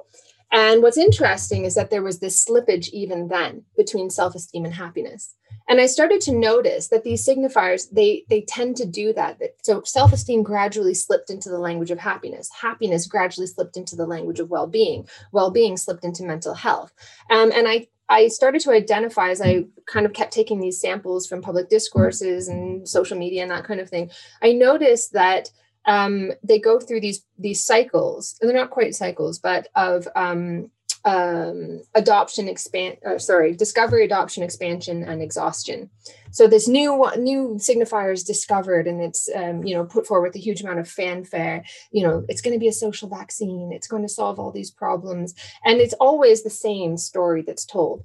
and 0.51 0.81
what's 0.81 0.97
interesting 0.97 1.63
is 1.63 1.75
that 1.75 1.89
there 1.89 2.03
was 2.03 2.19
this 2.19 2.43
slippage 2.43 2.89
even 2.89 3.29
then 3.29 3.63
between 3.77 4.09
self-esteem 4.09 4.65
and 4.65 4.73
happiness. 4.73 5.35
And 5.69 5.79
I 5.79 5.85
started 5.85 6.21
to 6.21 6.33
notice 6.33 6.89
that 6.89 7.03
these 7.03 7.25
signifiers, 7.25 7.89
they, 7.91 8.25
they 8.29 8.41
tend 8.41 8.75
to 8.77 8.85
do 8.85 9.13
that. 9.13 9.39
So 9.61 9.83
self-esteem 9.83 10.43
gradually 10.43 10.93
slipped 10.93 11.29
into 11.29 11.49
the 11.49 11.59
language 11.59 11.91
of 11.91 11.99
happiness. 11.99 12.49
Happiness 12.61 13.07
gradually 13.07 13.47
slipped 13.47 13.77
into 13.77 13.95
the 13.95 14.05
language 14.05 14.39
of 14.39 14.49
well-being. 14.49 15.07
Well-being 15.31 15.77
slipped 15.77 16.03
into 16.03 16.23
mental 16.23 16.53
health. 16.53 16.93
Um, 17.29 17.51
and 17.53 17.67
I 17.67 17.87
I 18.09 18.27
started 18.27 18.59
to 18.63 18.71
identify 18.71 19.29
as 19.29 19.41
I 19.41 19.67
kind 19.85 20.05
of 20.05 20.11
kept 20.11 20.33
taking 20.33 20.59
these 20.59 20.81
samples 20.81 21.27
from 21.27 21.41
public 21.41 21.69
discourses 21.69 22.49
and 22.49 22.87
social 22.87 23.17
media 23.17 23.41
and 23.41 23.51
that 23.51 23.63
kind 23.63 23.79
of 23.79 23.89
thing. 23.89 24.11
I 24.41 24.51
noticed 24.51 25.13
that 25.13 25.49
um, 25.85 26.33
they 26.43 26.59
go 26.59 26.77
through 26.79 26.99
these 26.99 27.23
these 27.39 27.63
cycles. 27.63 28.37
They're 28.41 28.53
not 28.53 28.69
quite 28.69 28.95
cycles, 28.95 29.39
but 29.39 29.69
of 29.75 30.09
um, 30.15 30.71
um, 31.05 31.81
adoption, 31.95 32.47
expand. 32.47 32.97
Sorry, 33.17 33.55
discovery, 33.55 34.05
adoption, 34.05 34.43
expansion, 34.43 35.03
and 35.03 35.21
exhaustion. 35.21 35.89
So 36.31 36.47
this 36.47 36.67
new 36.67 37.09
new 37.17 37.55
signifier 37.57 38.13
is 38.13 38.23
discovered, 38.23 38.87
and 38.87 39.01
it's 39.01 39.29
um, 39.35 39.63
you 39.63 39.75
know 39.75 39.85
put 39.85 40.05
forward 40.05 40.29
with 40.29 40.35
a 40.35 40.39
huge 40.39 40.61
amount 40.61 40.79
of 40.79 40.87
fanfare. 40.87 41.63
You 41.91 42.07
know, 42.07 42.25
it's 42.29 42.41
going 42.41 42.53
to 42.53 42.59
be 42.59 42.67
a 42.67 42.73
social 42.73 43.09
vaccine. 43.09 43.71
It's 43.73 43.87
going 43.87 44.03
to 44.03 44.09
solve 44.09 44.39
all 44.39 44.51
these 44.51 44.71
problems, 44.71 45.33
and 45.65 45.79
it's 45.79 45.95
always 45.99 46.43
the 46.43 46.49
same 46.49 46.97
story 46.97 47.41
that's 47.41 47.65
told. 47.65 48.03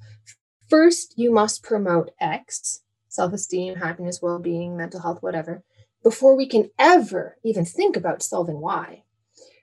First, 0.69 1.15
you 1.17 1.33
must 1.33 1.63
promote 1.63 2.11
X: 2.21 2.81
self-esteem, 3.09 3.77
happiness, 3.77 4.21
well-being, 4.23 4.77
mental 4.77 5.01
health, 5.01 5.23
whatever 5.23 5.63
before 6.03 6.37
we 6.37 6.47
can 6.47 6.71
ever 6.79 7.37
even 7.43 7.65
think 7.65 7.97
about 7.97 8.23
solving 8.23 8.61
why 8.61 9.03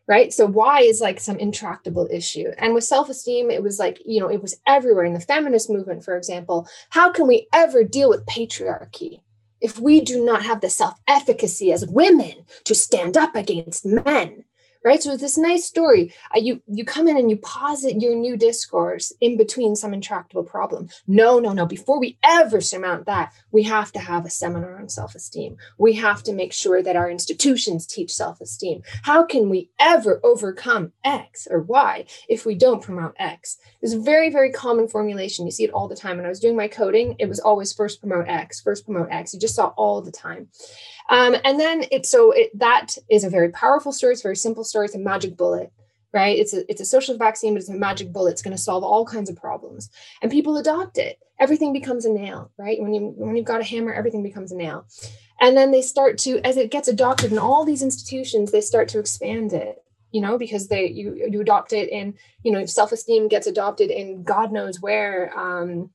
right? 0.07 0.33
So 0.33 0.45
why 0.45 0.81
is 0.81 1.01
like 1.01 1.19
some 1.19 1.37
intractable 1.37 2.07
issue. 2.11 2.51
And 2.57 2.73
with 2.73 2.83
self-esteem 2.83 3.49
it 3.51 3.63
was 3.63 3.79
like 3.79 4.01
you 4.05 4.19
know 4.19 4.29
it 4.29 4.41
was 4.41 4.59
everywhere 4.67 5.05
in 5.05 5.13
the 5.13 5.19
feminist 5.19 5.69
movement 5.69 6.03
for 6.03 6.17
example. 6.17 6.67
How 6.89 7.11
can 7.11 7.27
we 7.27 7.47
ever 7.53 7.83
deal 7.83 8.09
with 8.09 8.25
patriarchy 8.25 9.21
if 9.61 9.79
we 9.79 10.01
do 10.01 10.23
not 10.25 10.43
have 10.43 10.59
the 10.59 10.69
self-efficacy 10.69 11.71
as 11.71 11.87
women 11.87 12.45
to 12.65 12.75
stand 12.75 13.15
up 13.15 13.35
against 13.35 13.85
men 13.85 14.43
right? 14.83 15.01
So 15.01 15.13
it's 15.13 15.21
this 15.21 15.37
nice 15.37 15.65
story. 15.65 16.13
Uh, 16.35 16.39
you 16.39 16.61
you 16.67 16.85
come 16.85 17.07
in 17.07 17.17
and 17.17 17.29
you 17.29 17.37
posit 17.37 18.01
your 18.01 18.15
new 18.15 18.37
discourse 18.37 19.13
in 19.21 19.37
between 19.37 19.75
some 19.75 19.93
intractable 19.93 20.43
problem. 20.43 20.89
No 21.07 21.39
no 21.39 21.53
no. 21.53 21.65
Before 21.65 21.99
we 21.99 22.17
ever 22.23 22.61
surmount 22.61 23.05
that 23.05 23.33
we 23.51 23.63
have 23.63 23.91
to 23.93 23.99
have 23.99 24.25
a 24.25 24.29
seminar 24.29 24.79
on 24.79 24.89
self-esteem. 24.89 25.57
We 25.77 25.93
have 25.93 26.23
to 26.23 26.33
make 26.33 26.53
sure 26.53 26.83
that 26.83 26.95
our 26.95 27.09
institutions 27.09 27.87
teach 27.87 28.13
self-esteem. 28.13 28.83
How 29.03 29.23
can 29.25 29.49
we 29.49 29.69
ever 29.79 30.19
overcome 30.23 30.91
x 31.03 31.47
or 31.49 31.61
y 31.61 32.05
if 32.27 32.45
we 32.45 32.55
don't 32.55 32.83
promote 32.83 33.15
x? 33.17 33.57
It's 33.81 33.93
a 33.93 33.99
very 33.99 34.29
very 34.29 34.51
common 34.51 34.87
formulation. 34.87 35.45
You 35.45 35.51
see 35.51 35.63
it 35.63 35.71
all 35.71 35.87
the 35.87 35.95
time. 35.95 36.17
When 36.17 36.25
i 36.25 36.29
was 36.29 36.39
doing 36.39 36.55
my 36.55 36.67
coding 36.67 37.15
it 37.19 37.29
was 37.29 37.39
always 37.39 37.73
first 37.73 37.99
promote 37.99 38.27
x 38.27 38.61
first 38.61 38.85
promote 38.85 39.09
x. 39.11 39.33
You 39.33 39.39
just 39.39 39.55
saw 39.55 39.67
all 39.77 40.01
the 40.01 40.11
time 40.11 40.49
um, 41.09 41.35
and 41.43 41.59
then 41.59 41.85
it's 41.91 42.09
so 42.09 42.31
it, 42.31 42.57
that 42.57 42.97
is 43.09 43.23
a 43.23 43.29
very 43.29 43.49
powerful 43.49 43.91
story. 43.91 44.13
It's 44.13 44.21
very 44.21 44.35
simple 44.35 44.63
story. 44.63 44.85
It's 44.85 44.95
a 44.95 44.99
magic 44.99 45.37
bullet, 45.37 45.71
right? 46.13 46.37
It's 46.37 46.53
a 46.53 46.69
it's 46.69 46.81
a 46.81 46.85
social 46.85 47.17
vaccine, 47.17 47.53
but 47.53 47.61
it's 47.61 47.69
a 47.69 47.75
magic 47.75 48.11
bullet. 48.11 48.31
It's 48.31 48.41
going 48.41 48.55
to 48.55 48.61
solve 48.61 48.83
all 48.83 49.05
kinds 49.05 49.29
of 49.29 49.35
problems, 49.35 49.89
and 50.21 50.31
people 50.31 50.57
adopt 50.57 50.97
it. 50.97 51.19
Everything 51.39 51.73
becomes 51.73 52.05
a 52.05 52.11
nail, 52.11 52.51
right? 52.57 52.79
When 52.79 52.93
you 52.93 53.13
when 53.17 53.35
you've 53.35 53.45
got 53.45 53.61
a 53.61 53.65
hammer, 53.65 53.93
everything 53.93 54.23
becomes 54.23 54.51
a 54.51 54.55
nail. 54.55 54.85
And 55.41 55.57
then 55.57 55.71
they 55.71 55.81
start 55.81 56.19
to, 56.19 56.39
as 56.45 56.55
it 56.55 56.71
gets 56.71 56.87
adopted 56.87 57.31
in 57.31 57.37
all 57.37 57.65
these 57.65 57.81
institutions, 57.81 58.51
they 58.51 58.61
start 58.61 58.87
to 58.89 58.99
expand 58.99 59.51
it 59.51 59.83
you 60.13 60.21
know 60.21 60.37
because 60.37 60.69
they 60.69 60.87
you 60.87 61.27
you 61.29 61.41
adopt 61.41 61.73
it 61.73 61.89
in 61.89 62.13
you 62.43 62.51
know 62.51 62.65
self-esteem 62.65 63.27
gets 63.27 63.47
adopted 63.47 63.89
in 63.89 64.23
god 64.23 64.53
knows 64.53 64.79
where 64.79 65.37
um 65.37 65.89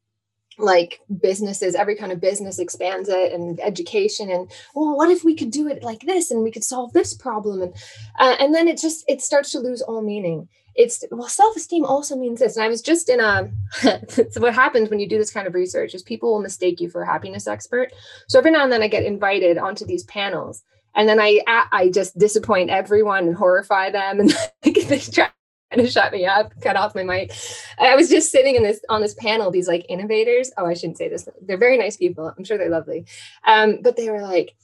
like 0.58 1.00
businesses 1.20 1.74
every 1.74 1.96
kind 1.96 2.12
of 2.12 2.20
business 2.20 2.58
expands 2.58 3.08
it 3.08 3.32
and 3.32 3.60
education 3.60 4.30
and 4.30 4.50
well 4.74 4.96
what 4.96 5.10
if 5.10 5.24
we 5.24 5.34
could 5.34 5.50
do 5.50 5.68
it 5.68 5.82
like 5.82 6.00
this 6.00 6.30
and 6.30 6.42
we 6.42 6.50
could 6.50 6.64
solve 6.64 6.92
this 6.92 7.14
problem? 7.14 7.62
And 7.62 7.74
uh, 8.18 8.36
and 8.40 8.54
then 8.54 8.68
it 8.68 8.78
just 8.78 9.04
it 9.08 9.20
starts 9.22 9.52
to 9.52 9.60
lose 9.60 9.82
all 9.82 10.02
meaning. 10.02 10.48
It's 10.74 11.04
well 11.10 11.28
self-esteem 11.28 11.84
also 11.84 12.16
means 12.16 12.40
this. 12.40 12.56
And 12.56 12.64
i 12.64 12.68
was 12.68 12.82
just 12.82 13.08
in 13.08 13.20
a 13.20 13.50
so 14.30 14.40
what 14.40 14.54
happens 14.54 14.90
when 14.90 15.00
you 15.00 15.08
do 15.08 15.18
this 15.18 15.32
kind 15.32 15.46
of 15.46 15.54
research 15.54 15.94
is 15.94 16.02
people 16.02 16.32
will 16.32 16.42
mistake 16.42 16.80
you 16.80 16.88
for 16.88 17.02
a 17.02 17.06
happiness 17.06 17.46
expert. 17.46 17.92
So 18.28 18.38
every 18.38 18.50
now 18.50 18.62
and 18.62 18.72
then 18.72 18.82
i 18.82 18.88
get 18.88 19.04
invited 19.04 19.58
onto 19.58 19.84
these 19.84 20.04
panels 20.04 20.62
and 20.94 21.08
then 21.08 21.20
i 21.20 21.40
i 21.72 21.88
just 21.88 22.18
disappoint 22.18 22.70
everyone 22.70 23.26
and 23.28 23.36
horrify 23.36 23.90
them 23.90 24.20
and 24.20 24.34
they 24.62 24.98
try 24.98 25.30
to 25.72 25.88
shut 25.88 26.12
me 26.12 26.26
up, 26.26 26.52
cut 26.60 26.76
off 26.76 26.94
my 26.94 27.04
mic. 27.04 27.32
I 27.78 27.94
was 27.94 28.08
just 28.08 28.30
sitting 28.30 28.54
in 28.54 28.62
this 28.62 28.80
on 28.88 29.00
this 29.00 29.14
panel, 29.14 29.50
these 29.50 29.68
like 29.68 29.86
innovators. 29.88 30.50
Oh, 30.56 30.66
I 30.66 30.74
shouldn't 30.74 30.98
say 30.98 31.08
this. 31.08 31.28
They're 31.42 31.58
very 31.58 31.78
nice 31.78 31.96
people. 31.96 32.32
I'm 32.36 32.44
sure 32.44 32.58
they're 32.58 32.70
lovely. 32.70 33.06
Um, 33.44 33.80
but 33.82 33.96
they 33.96 34.10
were 34.10 34.22
like, 34.22 34.54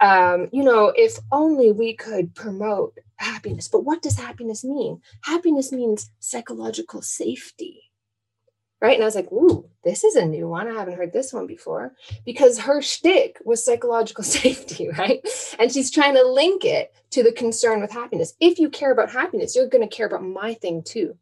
um, 0.00 0.48
you 0.52 0.64
know, 0.64 0.92
if 0.96 1.18
only 1.32 1.72
we 1.72 1.94
could 1.94 2.34
promote 2.34 2.98
happiness. 3.16 3.68
But 3.68 3.84
what 3.84 4.02
does 4.02 4.18
happiness 4.18 4.64
mean? 4.64 5.00
Happiness 5.22 5.72
means 5.72 6.10
psychological 6.20 7.02
safety 7.02 7.87
right? 8.80 8.94
And 8.94 9.02
I 9.02 9.06
was 9.06 9.14
like, 9.14 9.30
ooh, 9.32 9.68
this 9.84 10.04
is 10.04 10.16
a 10.16 10.24
new 10.24 10.48
one. 10.48 10.68
I 10.68 10.74
haven't 10.74 10.96
heard 10.96 11.12
this 11.12 11.32
one 11.32 11.46
before 11.46 11.94
because 12.24 12.58
her 12.60 12.80
shtick 12.80 13.38
was 13.44 13.64
psychological 13.64 14.24
safety, 14.40 14.88
right? 14.96 15.26
And 15.58 15.72
she's 15.72 15.90
trying 15.90 16.14
to 16.14 16.26
link 16.26 16.64
it 16.64 16.94
to 17.10 17.22
the 17.22 17.32
concern 17.32 17.80
with 17.80 17.90
happiness. 17.90 18.34
If 18.40 18.58
you 18.58 18.70
care 18.70 18.92
about 18.92 19.10
happiness, 19.10 19.56
you're 19.56 19.68
going 19.68 19.88
to 19.88 19.94
care 19.94 20.06
about 20.06 20.24
my 20.24 20.54
thing 20.54 20.82
too, 20.82 21.16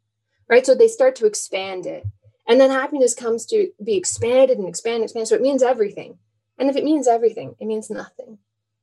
right? 0.48 0.66
So 0.66 0.74
they 0.74 0.88
start 0.88 1.16
to 1.16 1.26
expand 1.26 1.86
it. 1.86 2.04
And 2.48 2.60
then 2.60 2.70
happiness 2.70 3.14
comes 3.14 3.44
to 3.46 3.70
be 3.82 3.96
expanded 3.96 4.58
and 4.58 4.68
expanded 4.68 5.00
and 5.00 5.08
expanded. 5.08 5.28
So 5.28 5.34
it 5.34 5.42
means 5.42 5.62
everything. 5.62 6.18
And 6.58 6.70
if 6.70 6.76
it 6.76 6.84
means 6.84 7.08
everything, 7.08 7.54
it 7.58 7.66
means 7.66 7.90
nothing. 7.90 8.38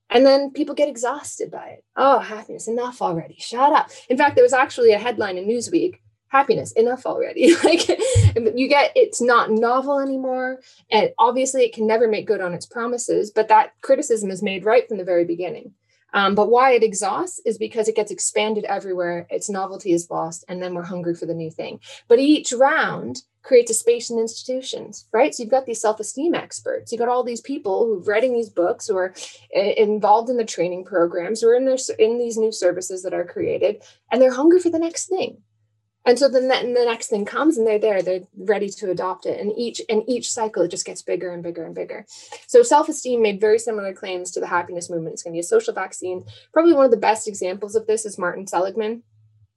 And 0.09 0.25
then 0.25 0.51
people 0.51 0.75
get 0.75 0.89
exhausted 0.89 1.49
by 1.49 1.69
it. 1.69 1.83
Oh, 1.95 2.19
happiness, 2.19 2.67
enough 2.67 3.01
already. 3.01 3.35
Shut 3.39 3.73
up. 3.73 3.89
In 4.09 4.17
fact, 4.17 4.35
there 4.35 4.43
was 4.43 4.53
actually 4.53 4.91
a 4.91 4.99
headline 4.99 5.37
in 5.37 5.47
Newsweek 5.47 5.95
happiness 6.33 6.71
enough 6.73 7.05
already. 7.05 7.53
Like 7.63 7.87
you 8.55 8.67
get 8.67 8.91
it's 8.95 9.21
not 9.21 9.51
novel 9.51 9.99
anymore 9.99 10.59
and 10.91 11.11
obviously 11.17 11.63
it 11.63 11.73
can 11.73 11.87
never 11.87 12.07
make 12.07 12.27
good 12.27 12.41
on 12.41 12.53
its 12.53 12.65
promises 12.65 13.31
but 13.31 13.47
that 13.47 13.73
criticism 13.81 14.29
is 14.31 14.41
made 14.41 14.65
right 14.65 14.87
from 14.87 14.97
the 14.97 15.03
very 15.03 15.23
beginning. 15.23 15.73
Um, 16.15 16.35
but 16.35 16.49
why 16.49 16.71
it 16.73 16.83
exhausts 16.83 17.39
is 17.45 17.57
because 17.57 17.87
it 17.87 17.95
gets 17.95 18.11
expanded 18.11 18.65
everywhere 18.65 19.25
its 19.29 19.49
novelty 19.49 19.93
is 19.93 20.09
lost 20.09 20.43
and 20.47 20.61
then 20.61 20.73
we're 20.73 20.83
hungry 20.83 21.15
for 21.15 21.25
the 21.25 21.33
new 21.33 21.49
thing. 21.49 21.79
But 22.07 22.19
each 22.19 22.51
round 22.51 23.23
creates 23.43 23.71
a 23.71 23.75
space 23.75 24.09
in 24.09 24.19
institutions 24.19 25.07
right? 25.13 25.33
So 25.33 25.43
you've 25.43 25.51
got 25.51 25.65
these 25.65 25.81
self-esteem 25.81 26.33
experts 26.35 26.91
you've 26.91 26.99
got 26.99 27.09
all 27.09 27.23
these 27.23 27.41
people 27.41 27.85
who've 27.85 28.07
writing 28.07 28.33
these 28.33 28.49
books 28.49 28.87
who 28.87 28.97
are 28.97 29.13
uh, 29.55 29.73
involved 29.77 30.29
in 30.29 30.37
the 30.37 30.51
training 30.55 30.83
programs 30.85 31.41
who 31.41 31.49
are 31.49 31.55
in 31.55 31.65
their 31.65 31.77
in 31.99 32.17
these 32.17 32.37
new 32.37 32.51
services 32.51 33.03
that 33.03 33.13
are 33.13 33.25
created 33.25 33.81
and 34.11 34.21
they're 34.21 34.33
hungry 34.41 34.59
for 34.59 34.71
the 34.71 34.85
next 34.87 35.07
thing 35.07 35.37
and 36.05 36.19
so 36.19 36.27
then 36.27 36.47
the, 36.47 36.79
the 36.79 36.85
next 36.85 37.07
thing 37.07 37.25
comes 37.25 37.57
and 37.57 37.65
they're 37.65 37.79
there 37.79 38.01
they're 38.01 38.27
ready 38.37 38.69
to 38.69 38.91
adopt 38.91 39.25
it. 39.25 39.39
And 39.39 39.53
each 39.57 39.81
and 39.89 40.03
each 40.07 40.31
cycle 40.31 40.63
it 40.63 40.71
just 40.71 40.85
gets 40.85 41.01
bigger 41.01 41.31
and 41.31 41.43
bigger 41.43 41.65
and 41.65 41.75
bigger. 41.75 42.05
So 42.47 42.63
self-esteem 42.63 43.21
made 43.21 43.39
very 43.39 43.59
similar 43.59 43.93
claims 43.93 44.31
to 44.31 44.39
the 44.39 44.47
happiness 44.47 44.89
movement. 44.89 45.13
It's 45.13 45.23
going 45.23 45.33
to 45.33 45.35
be 45.35 45.41
a 45.41 45.43
social 45.43 45.73
vaccine. 45.73 46.25
Probably 46.51 46.73
one 46.73 46.85
of 46.85 46.91
the 46.91 46.97
best 46.97 47.27
examples 47.27 47.75
of 47.75 47.87
this 47.87 48.05
is 48.05 48.17
martin 48.17 48.47
seligman 48.47 49.03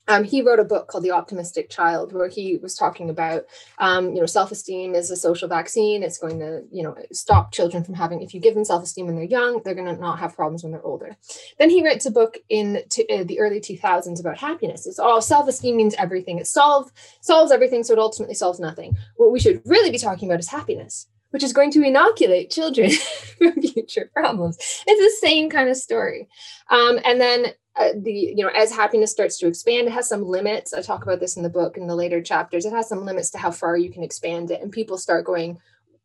um, 0.08 0.24
he 0.24 0.42
wrote 0.42 0.60
a 0.60 0.64
book 0.64 0.88
called 0.88 1.04
The 1.04 1.10
Optimistic 1.10 1.68
Child, 1.68 2.12
where 2.12 2.28
he 2.28 2.56
was 2.56 2.74
talking 2.74 3.10
about, 3.10 3.44
um, 3.78 4.14
you 4.14 4.20
know, 4.20 4.26
self-esteem 4.26 4.94
is 4.94 5.10
a 5.10 5.16
social 5.16 5.48
vaccine. 5.48 6.02
It's 6.02 6.18
going 6.18 6.38
to, 6.38 6.62
you 6.70 6.82
know, 6.82 6.96
stop 7.12 7.52
children 7.52 7.82
from 7.82 7.94
having. 7.94 8.22
If 8.22 8.32
you 8.32 8.40
give 8.40 8.54
them 8.54 8.64
self-esteem 8.64 9.06
when 9.06 9.16
they're 9.16 9.24
young, 9.24 9.62
they're 9.62 9.74
going 9.74 9.92
to 9.92 10.00
not 10.00 10.18
have 10.18 10.36
problems 10.36 10.62
when 10.62 10.72
they're 10.72 10.82
older. 10.82 11.16
Then 11.58 11.70
he 11.70 11.84
writes 11.84 12.06
a 12.06 12.10
book 12.10 12.38
in 12.48 12.82
to, 12.90 13.08
uh, 13.12 13.24
the 13.24 13.40
early 13.40 13.60
2000s 13.60 14.20
about 14.20 14.38
happiness. 14.38 14.86
It's 14.86 14.98
all 14.98 15.20
self-esteem 15.20 15.76
means 15.76 15.94
everything. 15.98 16.38
It 16.38 16.46
solves 16.46 16.92
solves 17.20 17.50
everything, 17.50 17.82
so 17.82 17.92
it 17.92 17.98
ultimately 17.98 18.34
solves 18.34 18.60
nothing. 18.60 18.96
What 19.16 19.32
we 19.32 19.40
should 19.40 19.62
really 19.64 19.90
be 19.90 19.98
talking 19.98 20.28
about 20.28 20.40
is 20.40 20.48
happiness 20.48 21.08
which 21.30 21.42
is 21.42 21.52
going 21.52 21.70
to 21.72 21.82
inoculate 21.82 22.50
children 22.50 22.90
from 23.38 23.60
future 23.60 24.10
problems. 24.14 24.56
It's 24.86 25.20
the 25.20 25.26
same 25.26 25.50
kind 25.50 25.68
of 25.68 25.76
story. 25.76 26.28
Um, 26.70 26.98
and 27.04 27.20
then 27.20 27.46
uh, 27.78 27.90
the 27.94 28.12
you 28.12 28.44
know 28.44 28.48
as 28.48 28.72
happiness 28.72 29.10
starts 29.10 29.38
to 29.38 29.46
expand 29.46 29.86
it 29.86 29.92
has 29.92 30.08
some 30.08 30.24
limits. 30.24 30.72
I 30.72 30.80
talk 30.80 31.02
about 31.02 31.20
this 31.20 31.36
in 31.36 31.42
the 31.42 31.50
book 31.50 31.76
in 31.76 31.86
the 31.86 31.94
later 31.94 32.22
chapters. 32.22 32.64
It 32.64 32.72
has 32.72 32.88
some 32.88 33.04
limits 33.04 33.30
to 33.30 33.38
how 33.38 33.50
far 33.50 33.76
you 33.76 33.90
can 33.90 34.02
expand 34.02 34.50
it. 34.50 34.62
And 34.62 34.72
people 34.72 34.98
start 34.98 35.24
going 35.24 35.58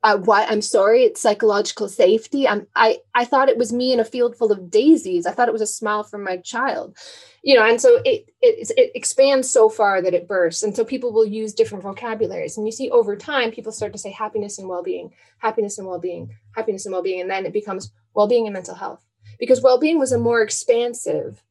uh, 0.03 0.17
i'm 0.27 0.61
sorry 0.61 1.03
it's 1.03 1.21
psychological 1.21 1.87
safety. 1.87 2.47
I'm 2.47 2.67
i 2.75 2.97
i 3.13 3.23
thought 3.23 3.49
it 3.49 3.57
was 3.57 3.71
me 3.71 3.93
in 3.93 3.99
a 3.99 4.05
field 4.05 4.35
full 4.35 4.51
of 4.51 4.69
daisies. 4.71 5.25
I 5.25 5.31
thought 5.31 5.47
it 5.47 5.53
was 5.53 5.61
a 5.61 5.67
smile 5.67 6.03
from 6.03 6.23
my 6.23 6.37
child. 6.37 6.97
You 7.43 7.55
know 7.55 7.65
and 7.65 7.79
so 7.79 8.01
it, 8.03 8.25
it 8.41 8.71
it 8.75 8.91
expands 8.95 9.49
so 9.49 9.69
far 9.69 10.01
that 10.01 10.13
it 10.13 10.27
bursts. 10.27 10.63
And 10.63 10.75
so 10.75 10.83
people 10.83 11.13
will 11.13 11.25
use 11.25 11.53
different 11.53 11.83
vocabularies. 11.83 12.57
And 12.57 12.65
you 12.65 12.71
see 12.71 12.89
over 12.89 13.15
time 13.15 13.51
people 13.51 13.71
start 13.71 13.93
to 13.93 13.99
say 13.99 14.11
happiness 14.11 14.57
and 14.59 14.67
well-being 14.67 15.13
happiness 15.37 15.77
and 15.77 15.87
well-being 15.87 16.35
happiness 16.55 16.85
and 16.85 16.93
well-being. 16.93 17.21
And 17.21 17.29
then 17.29 17.45
it 17.45 17.53
becomes 17.53 17.91
well-being 18.13 18.47
and 18.47 18.53
mental 18.53 18.75
health. 18.75 19.05
Because 19.39 19.61
well-being 19.61 19.99
was 19.99 20.11
a 20.11 20.19
more 20.19 20.41
expansive 20.41 21.41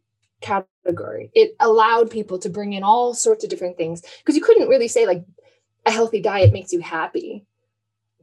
category. 0.41 1.31
It 1.35 1.57
allowed 1.61 2.11
people 2.11 2.39
to 2.41 2.49
bring 2.49 2.73
in 2.73 2.83
all 2.83 3.15
sorts 3.15 3.45
of 3.45 3.51
different 3.51 3.77
things 3.77 4.03
because 4.19 4.37
you 4.37 4.43
couldn't 4.43 4.69
really 4.69 4.89
say 4.89 5.07
like 5.07 5.25
a 5.87 5.91
healthy 5.91 6.21
diet 6.21 6.53
makes 6.53 6.73
you 6.73 6.81
happy. 6.81 7.47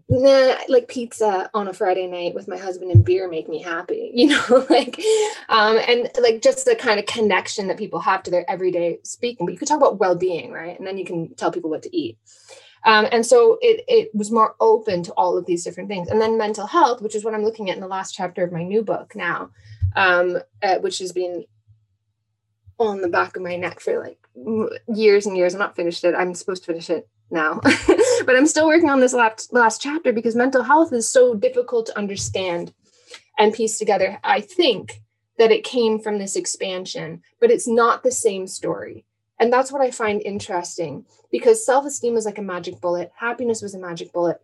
Nah, 0.09 0.55
like 0.69 0.87
pizza 0.87 1.49
on 1.53 1.67
a 1.67 1.73
Friday 1.73 2.07
night 2.07 2.33
with 2.33 2.47
my 2.47 2.55
husband 2.55 2.91
and 2.91 3.03
beer 3.03 3.27
make 3.27 3.49
me 3.49 3.61
happy, 3.61 4.11
you 4.15 4.27
know, 4.29 4.65
like, 4.69 5.01
um, 5.49 5.77
and 5.85 6.09
like 6.21 6.41
just 6.41 6.63
the 6.63 6.75
kind 6.75 6.97
of 6.97 7.05
connection 7.05 7.67
that 7.67 7.77
people 7.77 7.99
have 7.99 8.23
to 8.23 8.31
their 8.31 8.49
everyday 8.49 8.99
speaking. 9.03 9.45
But 9.45 9.51
you 9.51 9.59
could 9.59 9.67
talk 9.67 9.81
about 9.81 9.99
well-being, 9.99 10.51
right? 10.51 10.77
And 10.77 10.87
then 10.87 10.97
you 10.97 11.03
can 11.03 11.35
tell 11.35 11.51
people 11.51 11.69
what 11.69 11.83
to 11.83 11.95
eat. 11.95 12.17
Um, 12.85 13.05
and 13.11 13.25
so 13.25 13.57
it, 13.61 13.83
it 13.89 14.15
was 14.15 14.31
more 14.31 14.55
open 14.61 15.03
to 15.03 15.11
all 15.13 15.37
of 15.37 15.45
these 15.45 15.65
different 15.65 15.89
things. 15.89 16.07
And 16.07 16.21
then 16.21 16.37
mental 16.37 16.67
health, 16.67 17.01
which 17.01 17.15
is 17.15 17.25
what 17.25 17.33
I'm 17.33 17.43
looking 17.43 17.69
at 17.69 17.75
in 17.75 17.81
the 17.81 17.87
last 17.87 18.13
chapter 18.15 18.45
of 18.45 18.53
my 18.53 18.63
new 18.63 18.83
book 18.83 19.13
now, 19.13 19.49
um, 19.97 20.37
uh, 20.63 20.77
which 20.77 20.99
has 20.99 21.11
been 21.11 21.43
on 22.79 23.01
the 23.01 23.09
back 23.09 23.35
of 23.35 23.43
my 23.43 23.55
neck 23.55 23.79
for 23.79 23.99
like 23.99 24.19
years 24.87 25.25
and 25.25 25.35
years. 25.35 25.53
I'm 25.53 25.59
not 25.59 25.75
finished 25.75 26.03
it. 26.03 26.15
I'm 26.15 26.33
supposed 26.33 26.63
to 26.63 26.67
finish 26.67 26.89
it 26.89 27.07
now, 27.29 27.59
but 28.25 28.35
I'm 28.35 28.47
still 28.47 28.67
working 28.67 28.89
on 28.89 28.99
this 28.99 29.13
last 29.13 29.53
last 29.53 29.81
chapter 29.81 30.13
because 30.13 30.35
mental 30.35 30.63
health 30.63 30.93
is 30.93 31.07
so 31.07 31.33
difficult 31.33 31.87
to 31.87 31.97
understand 31.97 32.73
and 33.37 33.53
piece 33.53 33.77
together. 33.77 34.19
I 34.23 34.41
think 34.41 35.01
that 35.37 35.51
it 35.51 35.63
came 35.63 35.99
from 35.99 36.17
this 36.17 36.35
expansion, 36.35 37.21
but 37.39 37.51
it's 37.51 37.67
not 37.67 38.03
the 38.03 38.11
same 38.11 38.47
story. 38.47 39.05
And 39.39 39.53
that's 39.53 39.71
what 39.71 39.81
I 39.81 39.91
find 39.91 40.21
interesting 40.21 41.05
because 41.31 41.65
self 41.65 41.85
esteem 41.85 42.13
was 42.13 42.25
like 42.25 42.37
a 42.37 42.43
magic 42.43 42.81
bullet, 42.81 43.11
happiness 43.17 43.61
was 43.61 43.75
a 43.75 43.79
magic 43.79 44.11
bullet. 44.13 44.41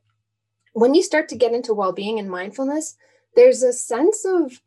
When 0.74 0.96
you 0.96 1.04
start 1.04 1.30
to 1.30 1.36
get 1.36 1.54
into 1.54 1.74
well 1.74 1.94
being 1.94 2.20
and 2.20 2.30
mindfulness, 2.30 2.96
there's 3.36 3.64
a 3.64 3.74
sense 3.74 4.26
of 4.26 4.62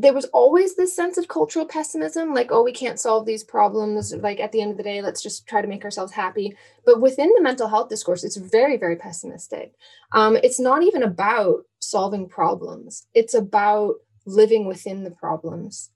there 0.00 0.12
was 0.12 0.26
always 0.26 0.76
this 0.76 0.94
sense 0.94 1.18
of 1.18 1.26
cultural 1.26 1.66
pessimism 1.66 2.32
like 2.32 2.52
oh 2.52 2.62
we 2.62 2.72
can't 2.72 3.00
solve 3.00 3.26
these 3.26 3.42
problems 3.42 4.14
like 4.14 4.38
at 4.38 4.52
the 4.52 4.60
end 4.60 4.70
of 4.70 4.76
the 4.76 4.82
day 4.82 5.02
let's 5.02 5.20
just 5.20 5.46
try 5.46 5.60
to 5.60 5.68
make 5.68 5.84
ourselves 5.84 6.12
happy. 6.12 6.56
But 6.86 7.00
within 7.00 7.32
the 7.34 7.42
mental 7.42 7.68
health 7.68 7.88
discourse 7.88 8.22
it's 8.22 8.36
very 8.36 8.76
very 8.76 8.96
pessimistic. 8.96 9.74
Um, 10.12 10.36
it's 10.36 10.60
not 10.60 10.82
even 10.82 11.02
about 11.02 11.64
solving 11.80 12.28
problems. 12.28 13.06
It's 13.12 13.34
about 13.34 13.96
living 14.24 14.66
within 14.66 15.02
the 15.02 15.10
problems. 15.10 15.90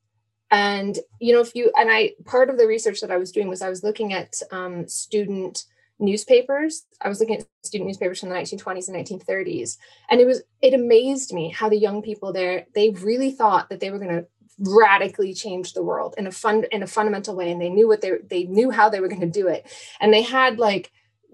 And 0.51 0.99
you 1.21 1.33
know 1.33 1.41
if 1.41 1.55
you 1.55 1.73
and 1.77 1.91
i 1.91 2.13
part 2.25 2.51
of 2.51 2.59
the 2.59 2.67
research 2.67 3.01
that 3.01 3.11
i 3.11 3.17
was 3.17 3.33
doing 3.33 3.49
was 3.49 3.63
i 3.63 3.71
was 3.71 3.85
looking 3.85 4.13
at 4.13 4.35
um, 4.51 4.89
student 4.89 5.65
newspapers. 6.03 6.85
I 7.01 7.09
was 7.09 7.21
looking 7.21 7.37
at 7.37 7.47
student 7.63 7.89
newspapers 7.89 8.21
from 8.21 8.29
the 8.29 8.35
1920s 8.35 8.89
and 8.89 8.97
1930s, 8.97 9.79
and 10.11 10.21
it 10.21 10.27
was 10.27 10.43
it 10.61 10.75
amazed 10.75 11.33
me 11.33 11.51
how 11.51 11.69
the 11.69 11.79
young 11.79 12.03
people 12.03 12.33
there 12.33 12.67
they 12.75 12.91
really 12.91 13.31
thought 13.31 13.71
that 13.71 13.81
they 13.81 13.91
were 13.91 13.99
going 13.99 14.11
to 14.11 14.27
radically 14.59 15.33
change 15.33 15.73
the 15.73 15.83
world 15.83 16.15
in 16.19 16.27
a 16.27 16.33
fun 16.33 16.65
in 16.73 16.83
a 16.83 16.87
fundamental 16.87 17.35
way, 17.35 17.51
and 17.51 17.61
they 17.61 17.71
knew 17.71 17.89
what 17.89 18.01
they 18.01 18.13
they 18.29 18.45
knew 18.45 18.71
how 18.71 18.89
they 18.89 19.01
were 19.01 19.09
going 19.09 19.21
to 19.21 19.27
do 19.41 19.47
it, 19.49 19.67
and 20.01 20.13
they 20.13 20.23
had 20.23 20.59
like 20.59 20.91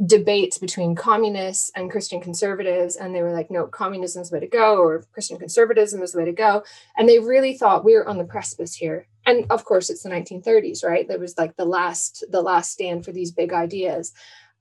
debates 0.07 0.59
between 0.59 0.95
communists 0.95 1.71
and 1.75 1.91
Christian 1.91 2.21
conservatives, 2.21 2.97
and 2.97 3.15
they 3.15 3.23
were 3.23 3.33
like, 3.33 3.51
no, 3.51 3.67
communism 3.67 4.23
is 4.23 4.31
the 4.31 4.37
way 4.37 4.41
to 4.41 4.47
go, 4.47 4.77
or 4.77 5.05
Christian 5.13 5.39
conservatism 5.39 6.03
is 6.03 6.13
the 6.13 6.19
way 6.19 6.25
to 6.25 6.33
go. 6.33 6.63
And 6.97 7.09
they 7.09 7.19
really 7.19 7.57
thought 7.57 7.85
we 7.85 7.95
were 7.95 8.09
on 8.09 8.19
the 8.19 8.25
precipice 8.25 8.75
here. 8.75 9.09
And 9.27 9.45
of 9.51 9.65
course, 9.65 9.91
it's 9.91 10.03
the 10.03 10.11
1930s, 10.11 10.85
right? 10.85 11.07
There 11.09 11.19
was 11.19 11.37
like 11.37 11.57
the 11.57 11.65
last, 11.65 12.25
the 12.31 12.43
last 12.43 12.73
stand 12.73 13.05
for 13.05 13.13
these 13.13 13.33
big 13.33 13.53
ideas. 13.53 14.13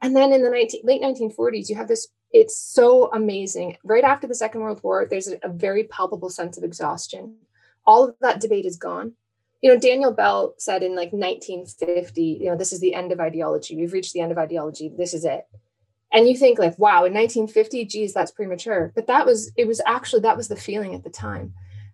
And 0.02 0.16
then 0.16 0.32
in 0.32 0.44
the 0.44 0.50
19, 0.50 0.82
late 0.84 1.02
1940s, 1.02 1.70
you 1.70 1.76
have 1.76 1.88
this, 1.88 2.08
it's 2.32 2.58
so 2.58 3.12
amazing. 3.12 3.78
Right 3.84 4.04
after 4.04 4.28
the 4.28 4.36
Second 4.36 4.62
World 4.62 4.82
War, 4.84 5.08
there's 5.10 5.28
a, 5.28 5.40
a 5.44 5.50
very 5.50 5.86
palpable 5.86 6.30
sense 6.30 6.58
of 6.58 6.64
exhaustion. 6.64 7.36
All 7.86 8.10
of 8.10 8.16
that 8.22 8.42
debate 8.42 8.66
is 8.66 8.78
gone. 8.78 9.14
You 9.62 9.74
know, 9.74 9.80
Daniel 9.80 10.12
Bell 10.12 10.54
said 10.58 10.84
in 10.84 10.92
like 10.92 11.14
1950, 11.14 12.22
you 12.22 12.46
know, 12.46 12.56
this 12.56 12.74
is 12.74 12.80
the 12.80 12.94
end 12.94 13.12
of 13.12 13.20
ideology. 13.20 13.76
We've 13.76 13.94
reached 13.94 14.14
the 14.14 14.22
end 14.22 14.32
of 14.32 14.38
ideology. 14.38 14.92
This 14.96 15.14
is 15.16 15.26
it. 15.26 15.48
And 16.12 16.28
you 16.30 16.38
think 16.38 16.60
like, 16.60 16.78
wow, 16.78 17.06
in 17.06 17.14
1950, 17.14 17.86
geez, 17.86 18.14
that's 18.14 18.32
premature. 18.32 18.92
But 18.96 19.08
that 19.08 19.26
was, 19.26 19.52
it 19.58 19.68
was 19.68 19.82
actually, 19.86 20.22
that 20.22 20.38
was 20.38 20.48
the 20.48 20.56
feeling 20.56 20.94
at 20.94 21.04
the 21.04 21.10
time. 21.10 21.54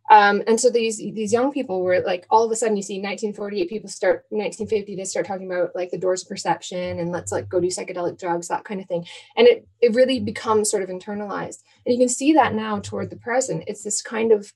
Um, 0.09 0.43
and 0.47 0.59
so 0.59 0.69
these 0.69 0.97
these 0.97 1.31
young 1.31 1.51
people 1.51 1.81
were 1.81 2.01
like 2.01 2.25
all 2.29 2.43
of 2.43 2.51
a 2.51 2.55
sudden 2.55 2.75
you 2.75 2.83
see 2.83 2.95
1948 2.95 3.69
people 3.69 3.89
start 3.89 4.25
1950 4.29 4.97
to 4.97 5.05
start 5.05 5.25
talking 5.25 5.45
about 5.49 5.73
like 5.75 5.91
the 5.91 5.97
doors 5.97 6.23
of 6.23 6.29
perception 6.29 6.99
and 6.99 7.11
let's 7.11 7.31
like 7.31 7.47
go 7.47 7.61
do 7.61 7.67
psychedelic 7.67 8.19
drugs 8.19 8.49
that 8.49 8.65
kind 8.65 8.81
of 8.81 8.87
thing. 8.87 9.05
And 9.37 9.47
it 9.47 9.67
it 9.81 9.93
really 9.93 10.19
becomes 10.19 10.69
sort 10.69 10.83
of 10.83 10.89
internalized. 10.89 11.63
And 11.85 11.93
you 11.93 11.99
can 11.99 12.09
see 12.09 12.33
that 12.33 12.53
now 12.53 12.79
toward 12.79 13.09
the 13.09 13.15
present. 13.15 13.63
It's 13.67 13.83
this 13.83 14.01
kind 14.01 14.31
of 14.31 14.51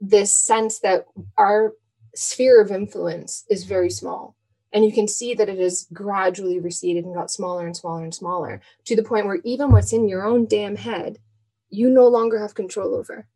this 0.00 0.34
sense 0.34 0.80
that 0.80 1.06
our 1.38 1.72
sphere 2.14 2.60
of 2.60 2.70
influence 2.70 3.44
is 3.48 3.64
very 3.64 3.90
small. 3.90 4.36
And 4.72 4.84
you 4.84 4.92
can 4.92 5.08
see 5.08 5.34
that 5.34 5.48
it 5.48 5.58
has 5.58 5.86
gradually 5.92 6.60
receded 6.60 7.04
and 7.04 7.14
got 7.14 7.30
smaller 7.30 7.66
and 7.66 7.76
smaller 7.76 8.04
and 8.04 8.14
smaller 8.14 8.60
to 8.84 8.94
the 8.94 9.02
point 9.02 9.26
where 9.26 9.40
even 9.44 9.72
what's 9.72 9.92
in 9.92 10.08
your 10.08 10.24
own 10.24 10.46
damn 10.46 10.76
head, 10.76 11.18
you 11.70 11.90
no 11.90 12.06
longer 12.06 12.38
have 12.38 12.54
control 12.54 12.94
over. 12.94 13.26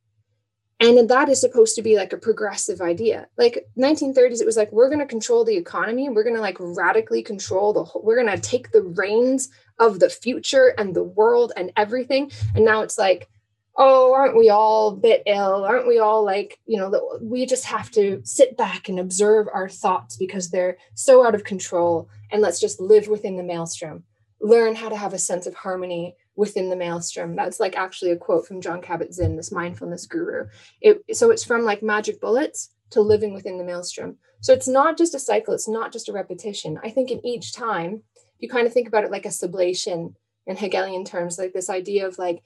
And 0.80 1.08
that 1.08 1.28
is 1.28 1.40
supposed 1.40 1.76
to 1.76 1.82
be 1.82 1.96
like 1.96 2.12
a 2.12 2.18
progressive 2.18 2.80
idea. 2.80 3.28
Like 3.38 3.66
1930s, 3.78 4.40
it 4.40 4.46
was 4.46 4.56
like, 4.56 4.72
we're 4.72 4.88
going 4.88 5.00
to 5.00 5.06
control 5.06 5.44
the 5.44 5.56
economy. 5.56 6.08
We're 6.08 6.24
going 6.24 6.34
to 6.34 6.42
like 6.42 6.56
radically 6.58 7.22
control 7.22 7.72
the 7.72 7.84
whole, 7.84 8.02
we're 8.02 8.20
going 8.22 8.34
to 8.34 8.40
take 8.40 8.72
the 8.72 8.82
reins 8.82 9.48
of 9.78 10.00
the 10.00 10.10
future 10.10 10.74
and 10.76 10.94
the 10.94 11.04
world 11.04 11.52
and 11.56 11.72
everything. 11.76 12.32
And 12.54 12.64
now 12.64 12.82
it's 12.82 12.98
like, 12.98 13.28
oh, 13.76 14.12
aren't 14.14 14.36
we 14.36 14.50
all 14.50 14.88
a 14.88 14.96
bit 14.96 15.22
ill? 15.26 15.64
Aren't 15.64 15.88
we 15.88 15.98
all 15.98 16.24
like, 16.24 16.58
you 16.66 16.76
know, 16.76 17.18
we 17.20 17.46
just 17.46 17.64
have 17.64 17.90
to 17.92 18.20
sit 18.24 18.56
back 18.56 18.88
and 18.88 19.00
observe 19.00 19.48
our 19.52 19.68
thoughts 19.68 20.16
because 20.16 20.50
they're 20.50 20.76
so 20.94 21.26
out 21.26 21.34
of 21.34 21.44
control. 21.44 22.08
And 22.30 22.42
let's 22.42 22.60
just 22.60 22.80
live 22.80 23.08
within 23.08 23.36
the 23.36 23.42
maelstrom, 23.42 24.04
learn 24.40 24.76
how 24.76 24.88
to 24.88 24.96
have 24.96 25.12
a 25.12 25.18
sense 25.18 25.46
of 25.46 25.54
harmony 25.54 26.16
within 26.36 26.68
the 26.68 26.76
maelstrom. 26.76 27.36
That's 27.36 27.60
like 27.60 27.76
actually 27.76 28.10
a 28.10 28.16
quote 28.16 28.46
from 28.46 28.60
Jon 28.60 28.82
Kabat-Zinn, 28.82 29.36
this 29.36 29.52
mindfulness 29.52 30.06
guru. 30.06 30.46
It, 30.80 31.02
so 31.16 31.30
it's 31.30 31.44
from 31.44 31.62
like 31.62 31.82
magic 31.82 32.20
bullets 32.20 32.70
to 32.90 33.00
living 33.00 33.34
within 33.34 33.58
the 33.58 33.64
maelstrom. 33.64 34.16
So 34.40 34.52
it's 34.52 34.68
not 34.68 34.98
just 34.98 35.14
a 35.14 35.18
cycle, 35.18 35.54
it's 35.54 35.68
not 35.68 35.92
just 35.92 36.08
a 36.08 36.12
repetition. 36.12 36.78
I 36.82 36.90
think 36.90 37.10
in 37.10 37.24
each 37.24 37.52
time, 37.52 38.02
you 38.38 38.48
kind 38.48 38.66
of 38.66 38.72
think 38.72 38.88
about 38.88 39.04
it 39.04 39.10
like 39.10 39.26
a 39.26 39.30
sublation 39.30 40.14
in 40.46 40.56
Hegelian 40.56 41.04
terms, 41.04 41.38
like 41.38 41.52
this 41.52 41.70
idea 41.70 42.06
of 42.06 42.18
like 42.18 42.42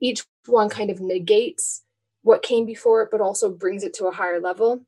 each 0.00 0.24
one 0.46 0.68
kind 0.68 0.90
of 0.90 1.00
negates 1.00 1.84
what 2.22 2.42
came 2.42 2.66
before 2.66 3.02
it, 3.02 3.08
but 3.10 3.20
also 3.20 3.50
brings 3.50 3.82
it 3.84 3.94
to 3.94 4.06
a 4.06 4.12
higher 4.12 4.40
level. 4.40 4.84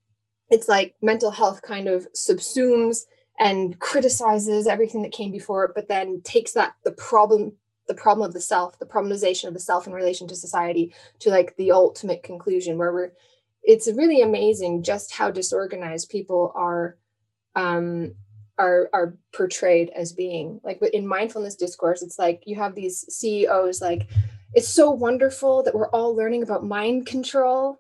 It's 0.50 0.68
like 0.68 0.94
mental 1.00 1.30
health 1.30 1.62
kind 1.62 1.88
of 1.88 2.08
subsumes 2.12 3.02
and 3.38 3.78
criticizes 3.78 4.66
everything 4.66 5.02
that 5.02 5.12
came 5.12 5.30
before 5.30 5.64
it, 5.64 5.72
but 5.74 5.88
then 5.88 6.20
takes 6.22 6.52
that 6.52 6.74
the 6.84 6.92
problem, 6.92 7.52
the 7.90 8.00
problem 8.02 8.26
of 8.26 8.32
the 8.32 8.40
self, 8.40 8.78
the 8.78 8.86
problematization 8.86 9.48
of 9.48 9.54
the 9.54 9.60
self 9.60 9.86
in 9.86 9.92
relation 9.92 10.26
to 10.28 10.36
society, 10.36 10.94
to 11.18 11.30
like 11.30 11.56
the 11.56 11.72
ultimate 11.72 12.22
conclusion 12.22 12.78
where 12.78 12.92
we're 12.92 13.10
it's 13.62 13.88
really 13.88 14.22
amazing 14.22 14.82
just 14.82 15.12
how 15.12 15.30
disorganized 15.30 16.08
people 16.08 16.50
are 16.54 16.96
um 17.56 18.14
are 18.56 18.88
are 18.94 19.18
portrayed 19.34 19.90
as 19.90 20.12
being 20.12 20.60
like 20.64 20.80
in 20.94 21.06
mindfulness 21.06 21.56
discourse 21.56 22.00
it's 22.00 22.18
like 22.18 22.42
you 22.46 22.56
have 22.56 22.74
these 22.74 23.04
ceos 23.10 23.82
like 23.82 24.08
it's 24.52 24.68
so 24.68 24.90
wonderful 24.90 25.62
that 25.62 25.74
we're 25.74 25.90
all 25.90 26.14
learning 26.14 26.42
about 26.42 26.64
mind 26.64 27.06
control. 27.06 27.78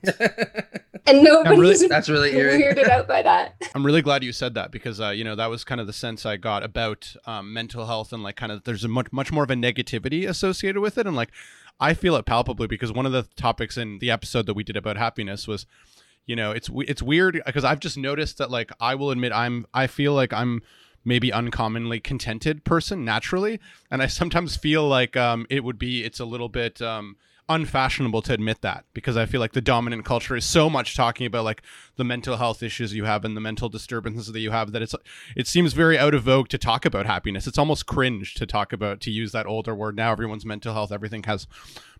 and 1.06 1.22
nobody's 1.22 1.58
really, 1.58 1.88
that's 1.88 2.08
really 2.08 2.32
weirded 2.32 2.88
out 2.88 3.08
by 3.08 3.22
that. 3.22 3.54
I'm 3.74 3.84
really 3.84 4.02
glad 4.02 4.22
you 4.22 4.32
said 4.32 4.54
that 4.54 4.70
because 4.70 5.00
uh, 5.00 5.10
you 5.10 5.24
know 5.24 5.34
that 5.34 5.50
was 5.50 5.64
kind 5.64 5.80
of 5.80 5.86
the 5.86 5.92
sense 5.92 6.24
I 6.24 6.36
got 6.36 6.62
about 6.62 7.14
um, 7.26 7.52
mental 7.52 7.86
health 7.86 8.12
and 8.12 8.22
like 8.22 8.36
kind 8.36 8.52
of 8.52 8.64
there's 8.64 8.84
a 8.84 8.88
much 8.88 9.12
much 9.12 9.32
more 9.32 9.44
of 9.44 9.50
a 9.50 9.54
negativity 9.54 10.28
associated 10.28 10.80
with 10.80 10.98
it. 10.98 11.06
And 11.06 11.16
like 11.16 11.30
I 11.80 11.94
feel 11.94 12.16
it 12.16 12.26
palpably 12.26 12.66
because 12.66 12.92
one 12.92 13.06
of 13.06 13.12
the 13.12 13.24
topics 13.36 13.76
in 13.76 13.98
the 13.98 14.10
episode 14.10 14.46
that 14.46 14.54
we 14.54 14.64
did 14.64 14.76
about 14.76 14.96
happiness 14.96 15.48
was 15.48 15.66
you 16.26 16.36
know 16.36 16.52
it's 16.52 16.70
it's 16.74 17.02
weird 17.02 17.40
because 17.44 17.64
I've 17.64 17.80
just 17.80 17.96
noticed 17.96 18.38
that 18.38 18.50
like 18.50 18.70
I 18.80 18.94
will 18.94 19.10
admit 19.10 19.32
I'm 19.32 19.66
I 19.74 19.86
feel 19.86 20.14
like 20.14 20.32
I'm 20.32 20.62
maybe 21.04 21.32
uncommonly 21.32 22.00
contented 22.00 22.64
person 22.64 23.04
naturally. 23.04 23.60
And 23.90 24.02
i 24.02 24.06
sometimes 24.06 24.56
feel 24.56 24.86
like 24.86 25.16
um, 25.16 25.46
it 25.50 25.64
would 25.64 25.78
be 25.78 26.04
it's 26.04 26.20
a 26.20 26.24
little 26.24 26.48
bit 26.48 26.80
um, 26.80 27.16
unfashionable 27.48 28.22
to 28.22 28.32
admit 28.32 28.60
that 28.60 28.84
because 28.94 29.16
i 29.16 29.26
feel 29.26 29.40
like 29.40 29.52
the 29.52 29.60
dominant 29.60 30.04
culture 30.04 30.36
is 30.36 30.44
so 30.44 30.70
much 30.70 30.94
talking 30.94 31.26
about 31.26 31.44
like 31.44 31.60
the 31.96 32.04
mental 32.04 32.36
health 32.36 32.62
issues 32.62 32.94
you 32.94 33.04
have 33.04 33.24
and 33.24 33.36
the 33.36 33.40
mental 33.40 33.68
disturbances 33.68 34.28
that 34.28 34.40
you 34.40 34.52
have 34.52 34.72
that 34.72 34.80
it's 34.80 34.94
it 35.36 35.46
seems 35.46 35.72
very 35.72 35.98
out 35.98 36.14
of 36.14 36.22
vogue 36.22 36.48
to 36.48 36.56
talk 36.56 36.84
about 36.84 37.04
happiness. 37.04 37.46
It's 37.46 37.58
almost 37.58 37.86
cringe 37.86 38.34
to 38.34 38.46
talk 38.46 38.72
about 38.72 39.00
to 39.00 39.10
use 39.10 39.32
that 39.32 39.46
older 39.46 39.74
word 39.74 39.96
now 39.96 40.12
everyone's 40.12 40.46
mental 40.46 40.72
health 40.72 40.92
everything 40.92 41.24
has 41.24 41.46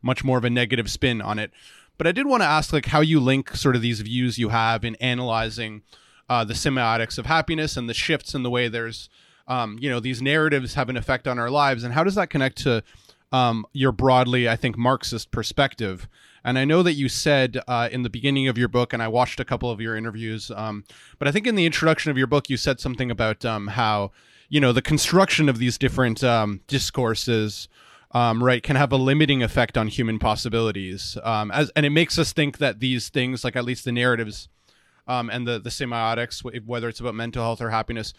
much 0.00 0.22
more 0.22 0.38
of 0.38 0.44
a 0.44 0.50
negative 0.50 0.90
spin 0.90 1.20
on 1.20 1.38
it. 1.38 1.50
But 1.98 2.06
i 2.06 2.12
did 2.12 2.26
want 2.26 2.42
to 2.42 2.48
ask 2.48 2.72
like 2.72 2.86
how 2.86 3.00
you 3.00 3.18
link 3.18 3.54
sort 3.56 3.76
of 3.76 3.82
these 3.82 4.00
views 4.00 4.38
you 4.38 4.50
have 4.50 4.84
in 4.84 4.94
analyzing 4.96 5.82
uh, 6.28 6.44
the 6.44 6.54
semiotics 6.54 7.18
of 7.18 7.26
happiness 7.26 7.76
and 7.76 7.88
the 7.88 7.94
shifts 7.94 8.34
in 8.34 8.42
the 8.42 8.50
way 8.50 8.68
there's 8.68 9.08
um, 9.48 9.76
you 9.80 9.90
know 9.90 10.00
these 10.00 10.22
narratives 10.22 10.74
have 10.74 10.88
an 10.88 10.96
effect 10.96 11.26
on 11.26 11.38
our 11.38 11.50
lives 11.50 11.82
and 11.84 11.94
how 11.94 12.04
does 12.04 12.14
that 12.14 12.30
connect 12.30 12.58
to 12.58 12.82
um, 13.32 13.66
your 13.72 13.92
broadly 13.92 14.48
i 14.48 14.56
think 14.56 14.76
marxist 14.76 15.30
perspective 15.30 16.08
and 16.44 16.58
i 16.58 16.64
know 16.64 16.82
that 16.82 16.94
you 16.94 17.08
said 17.08 17.60
uh, 17.66 17.88
in 17.90 18.02
the 18.02 18.10
beginning 18.10 18.48
of 18.48 18.56
your 18.56 18.68
book 18.68 18.92
and 18.92 19.02
i 19.02 19.08
watched 19.08 19.40
a 19.40 19.44
couple 19.44 19.70
of 19.70 19.80
your 19.80 19.96
interviews 19.96 20.50
um, 20.54 20.84
but 21.18 21.26
i 21.26 21.32
think 21.32 21.46
in 21.46 21.54
the 21.54 21.66
introduction 21.66 22.10
of 22.10 22.18
your 22.18 22.26
book 22.26 22.48
you 22.48 22.56
said 22.56 22.80
something 22.80 23.10
about 23.10 23.44
um, 23.44 23.68
how 23.68 24.10
you 24.48 24.60
know 24.60 24.72
the 24.72 24.82
construction 24.82 25.48
of 25.48 25.58
these 25.58 25.78
different 25.78 26.22
um, 26.22 26.60
discourses 26.66 27.68
um, 28.14 28.44
right, 28.44 28.62
can 28.62 28.76
have 28.76 28.92
a 28.92 28.96
limiting 28.96 29.42
effect 29.42 29.78
on 29.78 29.88
human 29.88 30.18
possibilities. 30.18 31.16
Um, 31.22 31.50
as 31.50 31.70
and 31.70 31.86
it 31.86 31.90
makes 31.90 32.18
us 32.18 32.32
think 32.32 32.58
that 32.58 32.78
these 32.78 33.08
things, 33.08 33.42
like 33.42 33.56
at 33.56 33.64
least 33.64 33.84
the 33.84 33.92
narratives 33.92 34.48
and 35.06 35.46
the 35.46 35.58
the 35.58 35.70
semiotics, 35.70 36.42
whether 36.64 36.88
it's 36.88 37.00
about 37.00 37.14
mental 37.14 37.42
health 37.42 37.60
or 37.60 37.70
happiness, 37.70 38.12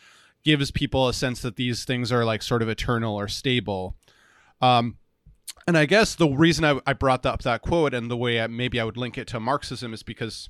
gives 0.43 0.71
people 0.71 1.07
a 1.07 1.13
sense 1.13 1.41
that 1.41 1.55
these 1.55 1.85
things 1.85 2.11
are 2.11 2.25
like 2.25 2.41
sort 2.41 2.61
of 2.61 2.69
eternal 2.69 3.15
or 3.15 3.27
stable. 3.27 3.95
Um, 4.61 4.97
and 5.67 5.77
I 5.77 5.85
guess 5.85 6.15
the 6.15 6.27
reason 6.27 6.65
I, 6.65 6.79
I 6.85 6.93
brought 6.93 7.25
up 7.25 7.41
that 7.43 7.61
quote 7.61 7.93
and 7.93 8.09
the 8.09 8.17
way 8.17 8.41
I, 8.41 8.47
maybe 8.47 8.79
I 8.79 8.83
would 8.83 8.97
link 8.97 9.17
it 9.17 9.27
to 9.29 9.39
Marxism 9.39 9.93
is 9.93 10.03
because, 10.03 10.49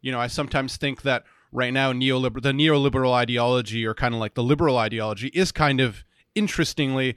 you 0.00 0.12
know, 0.12 0.20
I 0.20 0.26
sometimes 0.26 0.76
think 0.76 1.02
that 1.02 1.24
right 1.50 1.72
now 1.72 1.92
neoliberal 1.92 2.42
the 2.42 2.52
neoliberal 2.52 3.12
ideology 3.12 3.86
or 3.86 3.94
kind 3.94 4.14
of 4.14 4.20
like 4.20 4.34
the 4.34 4.42
liberal 4.42 4.78
ideology 4.78 5.28
is 5.28 5.52
kind 5.52 5.80
of 5.80 6.04
interestingly 6.34 7.16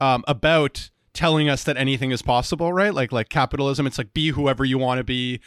um, 0.00 0.24
about 0.28 0.90
telling 1.12 1.48
us 1.48 1.64
that 1.64 1.76
anything 1.76 2.10
is 2.10 2.22
possible, 2.22 2.72
right? 2.72 2.94
Like 2.94 3.12
like 3.12 3.28
capitalism, 3.28 3.86
it's 3.86 3.98
like 3.98 4.14
be 4.14 4.28
whoever 4.28 4.64
you 4.64 4.78
want 4.78 4.98
to 4.98 5.04
be, 5.04 5.40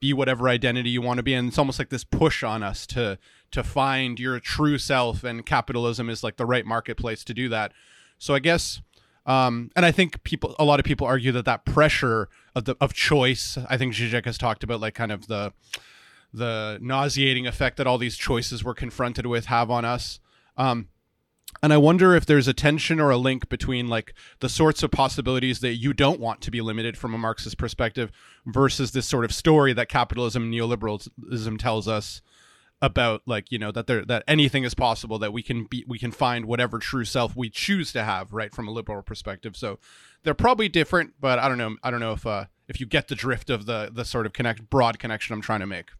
be 0.00 0.12
whatever 0.14 0.48
identity 0.48 0.90
you 0.90 1.02
want 1.02 1.18
to 1.18 1.22
be 1.22 1.34
and 1.34 1.48
it's 1.48 1.58
almost 1.58 1.78
like 1.78 1.90
this 1.90 2.04
push 2.04 2.42
on 2.42 2.62
us 2.62 2.86
to 2.86 3.18
to 3.50 3.62
find 3.62 4.18
your 4.18 4.40
true 4.40 4.78
self 4.78 5.22
and 5.22 5.44
capitalism 5.44 6.08
is 6.08 6.24
like 6.24 6.36
the 6.36 6.46
right 6.46 6.64
marketplace 6.64 7.22
to 7.22 7.34
do 7.34 7.48
that 7.48 7.72
so 8.18 8.34
i 8.34 8.38
guess 8.38 8.80
um, 9.30 9.70
and 9.76 9.86
i 9.86 9.92
think 9.92 10.22
people 10.24 10.54
a 10.58 10.64
lot 10.64 10.80
of 10.80 10.84
people 10.84 11.06
argue 11.06 11.32
that 11.32 11.44
that 11.44 11.64
pressure 11.64 12.28
of 12.54 12.64
the 12.64 12.76
of 12.80 12.92
choice 12.92 13.58
i 13.68 13.76
think 13.76 13.94
Zizek 13.94 14.24
has 14.24 14.38
talked 14.38 14.62
about 14.64 14.80
like 14.80 14.94
kind 14.94 15.12
of 15.12 15.26
the 15.26 15.52
the 16.32 16.78
nauseating 16.80 17.46
effect 17.46 17.76
that 17.76 17.86
all 17.86 17.98
these 17.98 18.16
choices 18.16 18.64
we're 18.64 18.74
confronted 18.74 19.26
with 19.26 19.46
have 19.46 19.70
on 19.70 19.84
us. 19.84 20.20
Um, 20.56 20.88
and 21.62 21.72
I 21.72 21.78
wonder 21.78 22.14
if 22.14 22.24
there's 22.24 22.46
a 22.46 22.54
tension 22.54 23.00
or 23.00 23.10
a 23.10 23.16
link 23.16 23.48
between 23.48 23.88
like 23.88 24.14
the 24.38 24.48
sorts 24.48 24.82
of 24.82 24.90
possibilities 24.90 25.60
that 25.60 25.74
you 25.74 25.92
don't 25.92 26.20
want 26.20 26.40
to 26.42 26.50
be 26.50 26.60
limited 26.60 26.96
from 26.96 27.12
a 27.12 27.18
Marxist 27.18 27.58
perspective 27.58 28.12
versus 28.46 28.92
this 28.92 29.06
sort 29.06 29.24
of 29.24 29.34
story 29.34 29.72
that 29.72 29.88
capitalism 29.88 30.50
neoliberalism 30.50 31.58
tells 31.58 31.88
us 31.88 32.22
about 32.82 33.22
like 33.26 33.52
you 33.52 33.58
know 33.58 33.70
that 33.70 33.86
there 33.86 34.04
that 34.04 34.24
anything 34.26 34.64
is 34.64 34.74
possible 34.74 35.18
that 35.18 35.32
we 35.32 35.42
can 35.42 35.64
be 35.64 35.84
we 35.86 35.98
can 35.98 36.10
find 36.10 36.46
whatever 36.46 36.78
true 36.78 37.04
self 37.04 37.36
we 37.36 37.50
choose 37.50 37.92
to 37.92 38.02
have 38.02 38.32
right 38.32 38.54
from 38.54 38.66
a 38.66 38.70
liberal 38.70 39.02
perspective. 39.02 39.56
So 39.56 39.78
they're 40.22 40.34
probably 40.34 40.68
different 40.68 41.14
but 41.20 41.38
i 41.38 41.48
don't 41.48 41.58
know 41.58 41.76
i 41.82 41.90
don't 41.90 42.00
know 42.00 42.12
if 42.12 42.26
uh 42.26 42.44
if 42.68 42.80
you 42.80 42.86
get 42.86 43.08
the 43.08 43.14
drift 43.14 43.50
of 43.50 43.66
the 43.66 43.90
the 43.92 44.04
sort 44.04 44.26
of 44.26 44.32
connect 44.32 44.68
broad 44.70 44.98
connection 44.98 45.34
i'm 45.34 45.40
trying 45.40 45.60
to 45.60 45.66
make. 45.66 45.90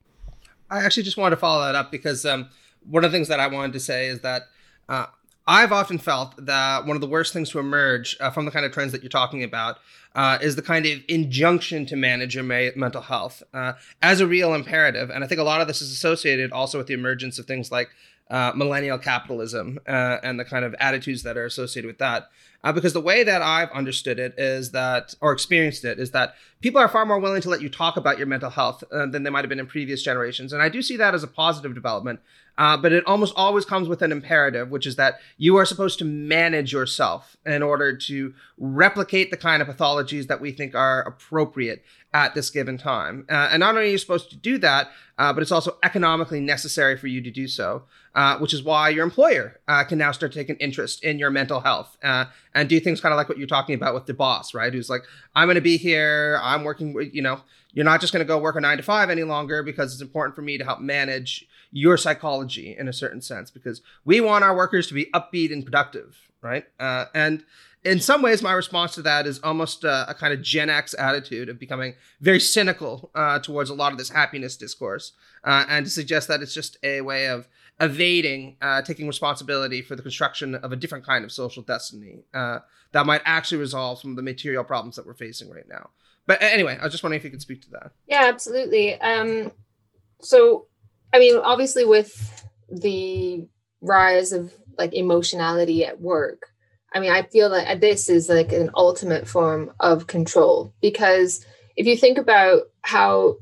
I 0.70 0.84
actually 0.84 1.02
just 1.02 1.16
wanted 1.16 1.36
to 1.36 1.40
follow 1.40 1.64
that 1.64 1.74
up 1.74 1.90
because 1.90 2.24
um 2.24 2.48
one 2.88 3.04
of 3.04 3.10
the 3.10 3.16
things 3.16 3.28
that 3.28 3.40
i 3.40 3.46
wanted 3.46 3.72
to 3.72 3.80
say 3.80 4.08
is 4.08 4.20
that 4.20 4.42
uh 4.88 5.06
I've 5.50 5.72
often 5.72 5.98
felt 5.98 6.46
that 6.46 6.86
one 6.86 6.96
of 6.96 7.00
the 7.00 7.08
worst 7.08 7.32
things 7.32 7.50
to 7.50 7.58
emerge 7.58 8.16
uh, 8.20 8.30
from 8.30 8.44
the 8.44 8.52
kind 8.52 8.64
of 8.64 8.70
trends 8.70 8.92
that 8.92 9.02
you're 9.02 9.08
talking 9.08 9.42
about 9.42 9.78
uh, 10.14 10.38
is 10.40 10.54
the 10.54 10.62
kind 10.62 10.86
of 10.86 11.00
injunction 11.08 11.86
to 11.86 11.96
manage 11.96 12.36
your 12.36 12.44
ma- 12.44 12.70
mental 12.76 13.02
health 13.02 13.42
uh, 13.52 13.72
as 14.00 14.20
a 14.20 14.28
real 14.28 14.54
imperative. 14.54 15.10
And 15.10 15.24
I 15.24 15.26
think 15.26 15.40
a 15.40 15.44
lot 15.44 15.60
of 15.60 15.66
this 15.66 15.82
is 15.82 15.90
associated 15.90 16.52
also 16.52 16.78
with 16.78 16.86
the 16.86 16.94
emergence 16.94 17.40
of 17.40 17.46
things 17.46 17.72
like 17.72 17.90
uh, 18.30 18.52
millennial 18.54 18.96
capitalism 18.96 19.80
uh, 19.88 20.18
and 20.22 20.38
the 20.38 20.44
kind 20.44 20.64
of 20.64 20.72
attitudes 20.78 21.24
that 21.24 21.36
are 21.36 21.46
associated 21.46 21.88
with 21.88 21.98
that. 21.98 22.30
Uh, 22.62 22.72
because 22.72 22.92
the 22.92 23.00
way 23.00 23.24
that 23.24 23.42
I've 23.42 23.70
understood 23.72 24.20
it 24.20 24.38
is 24.38 24.70
that, 24.70 25.16
or 25.20 25.32
experienced 25.32 25.84
it, 25.84 25.98
is 25.98 26.12
that 26.12 26.34
people 26.60 26.80
are 26.80 26.88
far 26.88 27.04
more 27.06 27.18
willing 27.18 27.42
to 27.42 27.48
let 27.48 27.60
you 27.60 27.70
talk 27.70 27.96
about 27.96 28.18
your 28.18 28.28
mental 28.28 28.50
health 28.50 28.84
than 28.92 29.24
they 29.24 29.30
might 29.30 29.40
have 29.40 29.48
been 29.48 29.58
in 29.58 29.66
previous 29.66 30.00
generations. 30.02 30.52
And 30.52 30.62
I 30.62 30.68
do 30.68 30.80
see 30.80 30.96
that 30.98 31.12
as 31.12 31.24
a 31.24 31.26
positive 31.26 31.74
development. 31.74 32.20
Uh, 32.60 32.76
but 32.76 32.92
it 32.92 33.02
almost 33.06 33.32
always 33.36 33.64
comes 33.64 33.88
with 33.88 34.02
an 34.02 34.12
imperative, 34.12 34.70
which 34.70 34.86
is 34.86 34.96
that 34.96 35.18
you 35.38 35.56
are 35.56 35.64
supposed 35.64 35.98
to 35.98 36.04
manage 36.04 36.74
yourself 36.74 37.34
in 37.46 37.62
order 37.62 37.96
to 37.96 38.34
replicate 38.58 39.30
the 39.30 39.36
kind 39.38 39.62
of 39.62 39.68
pathologies 39.68 40.26
that 40.26 40.42
we 40.42 40.52
think 40.52 40.74
are 40.74 41.00
appropriate 41.00 41.82
at 42.12 42.34
this 42.34 42.50
given 42.50 42.76
time. 42.76 43.24
Uh, 43.30 43.48
and 43.50 43.60
not 43.60 43.70
only 43.70 43.88
are 43.88 43.90
you 43.92 43.96
supposed 43.96 44.28
to 44.28 44.36
do 44.36 44.58
that, 44.58 44.90
uh, 45.16 45.32
but 45.32 45.40
it's 45.40 45.50
also 45.50 45.78
economically 45.82 46.38
necessary 46.38 46.98
for 46.98 47.06
you 47.06 47.22
to 47.22 47.30
do 47.30 47.48
so, 47.48 47.84
uh, 48.14 48.36
which 48.36 48.52
is 48.52 48.62
why 48.62 48.90
your 48.90 49.04
employer 49.04 49.58
uh, 49.66 49.82
can 49.84 49.96
now 49.96 50.12
start 50.12 50.30
taking 50.30 50.56
interest 50.56 51.02
in 51.02 51.18
your 51.18 51.30
mental 51.30 51.60
health 51.60 51.96
uh, 52.02 52.26
and 52.54 52.68
do 52.68 52.78
things 52.78 53.00
kind 53.00 53.14
of 53.14 53.16
like 53.16 53.30
what 53.30 53.38
you're 53.38 53.46
talking 53.46 53.74
about 53.74 53.94
with 53.94 54.04
the 54.04 54.12
boss, 54.12 54.52
right? 54.52 54.74
Who's 54.74 54.90
like, 54.90 55.04
I'm 55.34 55.46
going 55.46 55.54
to 55.54 55.62
be 55.62 55.78
here, 55.78 56.38
I'm 56.42 56.64
working, 56.64 56.94
you 57.10 57.22
know, 57.22 57.40
you're 57.72 57.86
not 57.86 58.02
just 58.02 58.12
going 58.12 58.24
to 58.24 58.28
go 58.28 58.38
work 58.38 58.56
a 58.56 58.60
nine 58.60 58.76
to 58.76 58.82
five 58.82 59.08
any 59.08 59.22
longer 59.22 59.62
because 59.62 59.94
it's 59.94 60.02
important 60.02 60.34
for 60.34 60.42
me 60.42 60.58
to 60.58 60.64
help 60.64 60.80
manage 60.80 61.46
your 61.72 61.96
psychology 61.96 62.76
in 62.76 62.88
a 62.88 62.92
certain 62.92 63.20
sense 63.20 63.50
because 63.50 63.82
we 64.04 64.20
want 64.20 64.44
our 64.44 64.56
workers 64.56 64.88
to 64.88 64.94
be 64.94 65.06
upbeat 65.14 65.52
and 65.52 65.64
productive, 65.64 66.16
right? 66.42 66.64
Uh, 66.78 67.06
and 67.14 67.44
in 67.84 68.00
some 68.00 68.20
ways, 68.20 68.42
my 68.42 68.52
response 68.52 68.94
to 68.94 69.02
that 69.02 69.26
is 69.26 69.38
almost 69.40 69.84
a, 69.84 70.10
a 70.10 70.14
kind 70.14 70.34
of 70.34 70.42
Gen 70.42 70.68
X 70.68 70.94
attitude 70.98 71.48
of 71.48 71.58
becoming 71.58 71.94
very 72.20 72.40
cynical 72.40 73.10
uh, 73.14 73.38
towards 73.38 73.70
a 73.70 73.74
lot 73.74 73.92
of 73.92 73.98
this 73.98 74.10
happiness 74.10 74.56
discourse, 74.56 75.12
uh, 75.44 75.64
and 75.68 75.86
to 75.86 75.90
suggest 75.90 76.28
that 76.28 76.42
it's 76.42 76.52
just 76.52 76.76
a 76.82 77.00
way 77.00 77.28
of 77.28 77.48
evading 77.80 78.56
uh, 78.60 78.82
taking 78.82 79.06
responsibility 79.06 79.80
for 79.80 79.96
the 79.96 80.02
construction 80.02 80.54
of 80.56 80.72
a 80.72 80.76
different 80.76 81.06
kind 81.06 81.24
of 81.24 81.32
social 81.32 81.62
destiny 81.62 82.24
uh, 82.34 82.58
that 82.92 83.06
might 83.06 83.22
actually 83.24 83.58
resolve 83.58 83.98
some 83.98 84.10
of 84.10 84.16
the 84.16 84.22
material 84.22 84.62
problems 84.62 84.96
that 84.96 85.06
we're 85.06 85.14
facing 85.14 85.50
right 85.50 85.68
now. 85.68 85.88
But 86.26 86.42
anyway, 86.42 86.76
I 86.78 86.84
was 86.84 86.92
just 86.92 87.02
wondering 87.02 87.20
if 87.20 87.24
you 87.24 87.30
could 87.30 87.40
speak 87.40 87.62
to 87.62 87.70
that. 87.70 87.92
Yeah, 88.06 88.24
absolutely. 88.24 89.00
Um, 89.00 89.52
so, 90.20 90.66
I 91.12 91.18
mean, 91.18 91.38
obviously, 91.38 91.84
with 91.84 92.44
the 92.68 93.46
rise 93.80 94.32
of 94.32 94.52
like 94.78 94.94
emotionality 94.94 95.84
at 95.84 96.00
work, 96.00 96.50
I 96.92 97.00
mean, 97.00 97.12
I 97.12 97.22
feel 97.22 97.50
that 97.50 97.80
this 97.80 98.08
is 98.08 98.28
like 98.28 98.52
an 98.52 98.70
ultimate 98.74 99.28
form 99.28 99.72
of 99.80 100.06
control 100.06 100.74
because 100.80 101.44
if 101.76 101.86
you 101.86 101.96
think 101.96 102.18
about 102.18 102.62
how, 102.82 103.36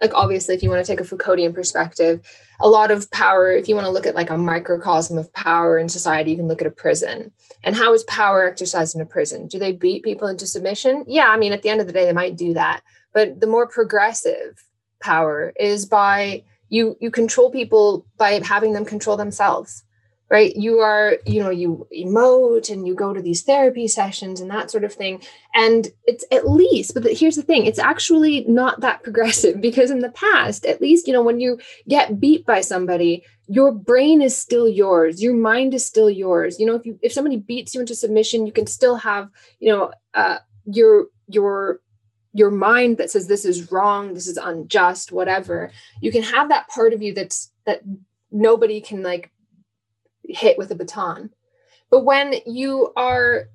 like, 0.00 0.12
obviously, 0.14 0.54
if 0.54 0.62
you 0.62 0.70
want 0.70 0.84
to 0.84 0.90
take 0.90 1.00
a 1.00 1.08
Foucauldian 1.08 1.54
perspective, 1.54 2.20
a 2.60 2.68
lot 2.68 2.90
of 2.90 3.10
power, 3.10 3.52
if 3.52 3.68
you 3.68 3.74
want 3.74 3.86
to 3.86 3.92
look 3.92 4.06
at 4.06 4.14
like 4.14 4.30
a 4.30 4.36
microcosm 4.36 5.18
of 5.18 5.32
power 5.32 5.78
in 5.78 5.88
society, 5.88 6.32
you 6.32 6.36
can 6.36 6.48
look 6.48 6.60
at 6.60 6.66
a 6.66 6.70
prison. 6.72 7.32
And 7.62 7.76
how 7.76 7.92
is 7.94 8.02
power 8.04 8.46
exercised 8.46 8.94
in 8.94 9.00
a 9.00 9.06
prison? 9.06 9.46
Do 9.46 9.58
they 9.58 9.72
beat 9.72 10.02
people 10.02 10.28
into 10.28 10.46
submission? 10.46 11.04
Yeah, 11.06 11.28
I 11.28 11.36
mean, 11.36 11.52
at 11.52 11.62
the 11.62 11.68
end 11.68 11.80
of 11.80 11.86
the 11.86 11.92
day, 11.92 12.04
they 12.06 12.12
might 12.12 12.36
do 12.36 12.54
that. 12.54 12.82
But 13.12 13.40
the 13.40 13.46
more 13.46 13.66
progressive 13.66 14.64
power 15.00 15.52
is 15.58 15.86
by 15.86 16.44
you 16.70 16.96
you 17.00 17.10
control 17.10 17.50
people 17.50 18.06
by 18.16 18.40
having 18.42 18.72
them 18.72 18.84
control 18.84 19.16
themselves 19.16 19.84
right? 20.30 20.54
You 20.54 20.78
are 20.78 21.18
you 21.26 21.42
know 21.42 21.50
you 21.50 21.86
emote 21.94 22.70
and 22.70 22.86
you 22.86 22.94
go 22.94 23.12
to 23.12 23.20
these 23.20 23.42
therapy 23.42 23.88
sessions 23.88 24.40
and 24.40 24.50
that 24.50 24.70
sort 24.70 24.84
of 24.84 24.94
thing. 24.94 25.22
And 25.54 25.88
it's 26.04 26.24
at 26.30 26.48
least 26.48 26.94
but 26.94 27.04
here's 27.12 27.36
the 27.36 27.42
thing 27.42 27.66
it's 27.66 27.78
actually 27.78 28.44
not 28.44 28.80
that 28.80 29.02
progressive 29.06 29.60
because 29.60 29.90
in 29.90 29.98
the 29.98 30.10
past 30.10 30.64
at 30.64 30.80
least 30.80 31.06
you 31.06 31.12
know 31.12 31.22
when 31.22 31.40
you 31.40 31.58
get 31.88 32.20
beat 32.20 32.46
by 32.46 32.60
somebody 32.60 33.24
your 33.48 33.72
brain 33.72 34.22
is 34.22 34.36
still 34.36 34.68
yours 34.68 35.20
your 35.20 35.34
mind 35.34 35.74
is 35.74 35.84
still 35.84 36.08
yours. 36.08 36.58
You 36.60 36.66
know 36.66 36.76
if 36.76 36.86
you 36.86 36.98
if 37.02 37.12
somebody 37.12 37.36
beats 37.36 37.74
you 37.74 37.80
into 37.80 37.94
submission 37.94 38.46
you 38.46 38.52
can 38.52 38.66
still 38.66 38.96
have 38.96 39.28
you 39.58 39.72
know 39.72 39.92
uh 40.14 40.38
your 40.64 41.06
your 41.26 41.80
your 42.32 42.50
mind 42.50 42.96
that 42.98 43.10
says 43.10 43.26
this 43.26 43.44
is 43.44 43.72
wrong 43.72 44.14
this 44.14 44.28
is 44.28 44.36
unjust 44.36 45.10
whatever 45.10 45.70
you 46.00 46.12
can 46.12 46.22
have 46.22 46.48
that 46.48 46.68
part 46.68 46.92
of 46.92 47.02
you 47.02 47.12
that's 47.12 47.50
that 47.66 47.82
nobody 48.30 48.80
can 48.80 49.02
like 49.02 49.30
hit 50.30 50.58
with 50.58 50.70
a 50.70 50.74
baton. 50.74 51.30
But 51.90 52.04
when 52.04 52.34
you 52.46 52.92
are 52.96 53.48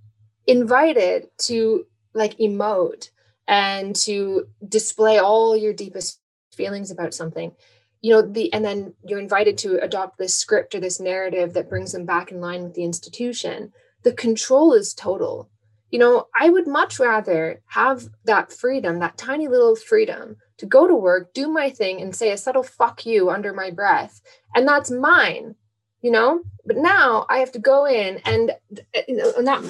invited 0.48 1.30
to 1.40 1.86
like 2.14 2.38
emote 2.38 3.10
and 3.48 3.96
to 3.96 4.48
display 4.68 5.20
all 5.20 5.56
your 5.56 5.74
deepest 5.74 6.20
feelings 6.54 6.92
about 6.92 7.14
something, 7.14 7.54
you 8.02 8.14
know, 8.14 8.22
the 8.22 8.52
and 8.54 8.64
then 8.64 8.94
you're 9.04 9.20
invited 9.20 9.58
to 9.60 9.82
adopt 9.84 10.18
this 10.18 10.36
script 10.36 10.76
or 10.76 10.80
this 10.80 11.00
narrative 11.00 11.54
that 11.54 11.70
brings 11.70 11.92
them 11.92 12.06
back 12.06 12.32
in 12.32 12.42
line 12.42 12.64
with 12.64 12.74
the 12.74 12.84
institution, 12.84 13.72
the 14.04 14.14
control 14.14 14.74
is 14.74 14.94
total. 14.94 15.50
You 15.96 16.00
know, 16.00 16.28
I 16.36 16.50
would 16.50 16.68
much 16.68 17.00
rather 17.00 17.62
have 17.68 18.10
that 18.26 18.52
freedom, 18.52 19.00
that 19.00 19.18
tiny 19.18 19.48
little 19.48 19.78
freedom 19.78 20.36
to 20.58 20.66
go 20.66 20.88
to 20.88 20.96
work, 20.96 21.34
do 21.34 21.48
my 21.48 21.70
thing, 21.70 22.02
and 22.02 22.14
say 22.14 22.32
a 22.32 22.38
subtle 22.38 22.64
fuck 22.64 23.06
you 23.06 23.30
under 23.30 23.54
my 23.54 23.72
breath. 23.72 24.22
And 24.54 24.68
that's 24.68 24.92
mine 24.92 25.56
you 26.02 26.12
know 26.12 26.44
but 26.66 26.78
now 26.78 27.26
i 27.30 27.38
have 27.40 27.52
to 27.52 27.58
go 27.58 27.86
in 27.86 28.20
and 28.26 28.52
uh, 28.52 29.02
you 29.08 29.16
know 29.16 29.32
not 29.40 29.64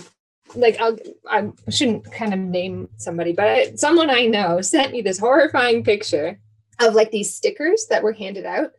like 0.55 0.79
I'll, 0.79 0.97
I 1.29 1.51
shouldn't 1.69 2.11
kind 2.11 2.33
of 2.33 2.39
name 2.39 2.89
somebody, 2.97 3.33
but 3.33 3.79
someone 3.79 4.09
I 4.09 4.25
know 4.25 4.61
sent 4.61 4.91
me 4.91 5.01
this 5.01 5.17
horrifying 5.17 5.83
picture 5.83 6.39
of 6.79 6.93
like 6.93 7.11
these 7.11 7.33
stickers 7.33 7.87
that 7.89 8.03
were 8.03 8.13
handed 8.13 8.45
out 8.45 8.71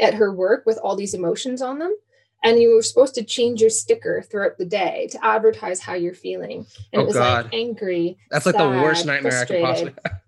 at 0.00 0.14
her 0.14 0.32
work 0.32 0.64
with 0.66 0.78
all 0.78 0.96
these 0.96 1.14
emotions 1.14 1.62
on 1.62 1.78
them. 1.78 1.94
And 2.42 2.60
you 2.60 2.74
were 2.74 2.82
supposed 2.82 3.14
to 3.14 3.24
change 3.24 3.60
your 3.60 3.70
sticker 3.70 4.22
throughout 4.22 4.58
the 4.58 4.64
day 4.64 5.08
to 5.12 5.24
advertise 5.24 5.80
how 5.80 5.94
you're 5.94 6.14
feeling. 6.14 6.66
And 6.92 7.00
oh, 7.00 7.04
it 7.04 7.06
was 7.06 7.14
God. 7.14 7.44
like 7.44 7.54
angry. 7.54 8.18
That's 8.30 8.44
sad, 8.44 8.54
like 8.54 8.64
the 8.64 8.82
worst 8.82 9.06
nightmare 9.06 9.40
I 9.40 9.44
could 9.44 9.62
possibly 9.62 9.94
have 10.04 10.22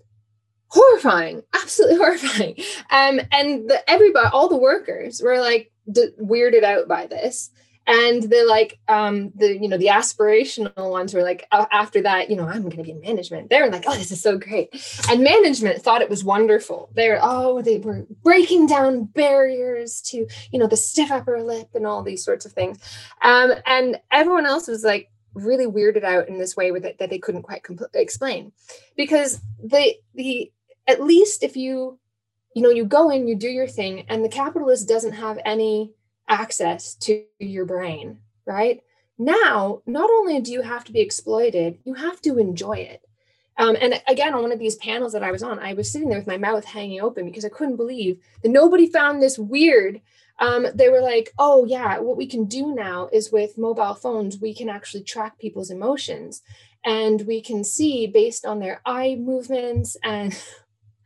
horrifying 0.75 1.41
absolutely 1.55 1.97
horrifying 2.05 2.57
um 2.91 3.21
and 3.31 3.71
the, 3.71 3.79
everybody 3.89 4.29
all 4.33 4.49
the 4.49 4.57
workers 4.57 5.23
were 5.23 5.39
like 5.39 5.71
d- 5.91 6.11
weirded 6.21 6.65
out 6.65 6.89
by 6.89 7.07
this 7.07 7.51
and 7.87 8.25
they're 8.25 8.47
like 8.47 8.79
um 8.89 9.31
the 9.35 9.59
you 9.59 9.69
know 9.69 9.77
the 9.77 9.89
aspirational 9.89 10.91
ones 10.91 11.13
were 11.13 11.23
like 11.23 11.47
after 11.53 12.01
that 12.01 12.31
you 12.31 12.37
know 12.37 12.47
i'm 12.47 12.63
going 12.63 12.77
to 12.77 12.83
be 12.83 12.91
in 12.91 13.01
management. 13.01 13.51
They 13.51 13.61
were 13.61 13.71
like 13.71 13.85
oh 13.87 13.95
this 13.95 14.11
is 14.11 14.23
so 14.23 14.39
great. 14.39 14.75
And 15.09 15.23
management 15.23 15.83
thought 15.83 16.03
it 16.03 16.11
was 16.11 16.25
wonderful. 16.25 16.91
They 16.95 17.09
were 17.09 17.19
oh 17.23 17.63
they 17.63 17.79
were 17.79 18.07
breaking 18.23 18.67
down 18.67 19.05
barriers 19.05 20.01
to 20.07 20.27
you 20.51 20.59
know 20.59 20.67
the 20.67 20.77
stiff 20.77 21.11
upper 21.11 21.43
lip 21.43 21.69
and 21.75 21.87
all 21.87 22.03
these 22.03 22.25
sorts 22.25 22.47
of 22.47 22.53
things. 22.53 22.79
Um 23.23 23.53
and 23.67 24.01
everyone 24.11 24.47
else 24.47 24.69
was 24.69 24.85
like 24.85 25.11
really 25.35 25.67
weirded 25.67 26.05
out 26.05 26.29
in 26.29 26.39
this 26.39 26.57
way 26.57 26.71
with 26.71 26.85
it 26.85 26.99
that 26.99 27.11
they 27.11 27.19
couldn't 27.19 27.43
quite 27.43 27.63
compl- 27.63 27.95
explain. 27.95 28.53
Because 28.97 29.41
the 29.63 29.95
the 30.15 30.51
at 30.87 31.03
least 31.03 31.43
if 31.43 31.57
you 31.57 31.99
you 32.55 32.63
know 32.63 32.71
you 32.71 32.85
go 32.85 33.11
in 33.11 33.27
you 33.27 33.35
do 33.35 33.49
your 33.49 33.67
thing 33.67 34.05
and 34.09 34.25
the 34.25 34.29
capitalist 34.29 34.89
doesn't 34.89 35.13
have 35.13 35.39
any 35.45 35.93
access 36.29 36.95
to 36.95 37.25
your 37.39 37.65
brain 37.65 38.19
right? 38.47 38.83
Now 39.19 39.83
not 39.87 40.11
only 40.11 40.41
do 40.41 40.53
you 40.53 40.63
have 40.63 40.85
to 40.85 40.93
be 40.93 41.01
exploited 41.01 41.79
you 41.85 41.95
have 41.95 42.21
to 42.23 42.39
enjoy 42.39 42.79
it. 42.79 43.03
Um, 43.57 43.77
and 43.81 44.03
again 44.09 44.35
on 44.35 44.43
one 44.43 44.53
of 44.53 44.59
these 44.59 44.75
panels 44.77 45.13
that 45.13 45.23
i 45.23 45.31
was 45.31 45.45
on 45.45 45.61
i 45.61 45.75
was 45.75 45.89
sitting 45.89 46.09
there 46.09 46.19
with 46.19 46.27
my 46.27 46.37
mouth 46.37 46.65
hanging 46.65 47.01
open 47.01 47.25
because 47.25 47.45
i 47.45 47.49
couldn't 47.49 47.77
believe 47.77 48.19
that 48.43 48.49
nobody 48.49 48.89
found 48.89 49.23
this 49.23 49.39
weird. 49.39 50.01
Um, 50.41 50.67
they 50.75 50.89
were 50.89 51.01
like 51.01 51.31
oh 51.39 51.65
yeah 51.65 52.01
what 52.01 52.17
we 52.17 52.27
can 52.27 52.47
do 52.47 52.75
now 52.75 53.09
is 53.13 53.31
with 53.31 53.57
mobile 53.57 53.95
phones 53.95 54.41
we 54.41 54.53
can 54.53 54.69
actually 54.69 55.05
track 55.05 55.39
people's 55.39 55.71
emotions 55.71 56.43
and 56.85 57.23
we 57.27 57.41
can 57.41 57.65
see 57.65 58.07
based 58.07 58.45
on 58.45 58.61
their 58.61 58.81
eye 58.85 59.17
movements 59.19 59.97
and 60.03 60.37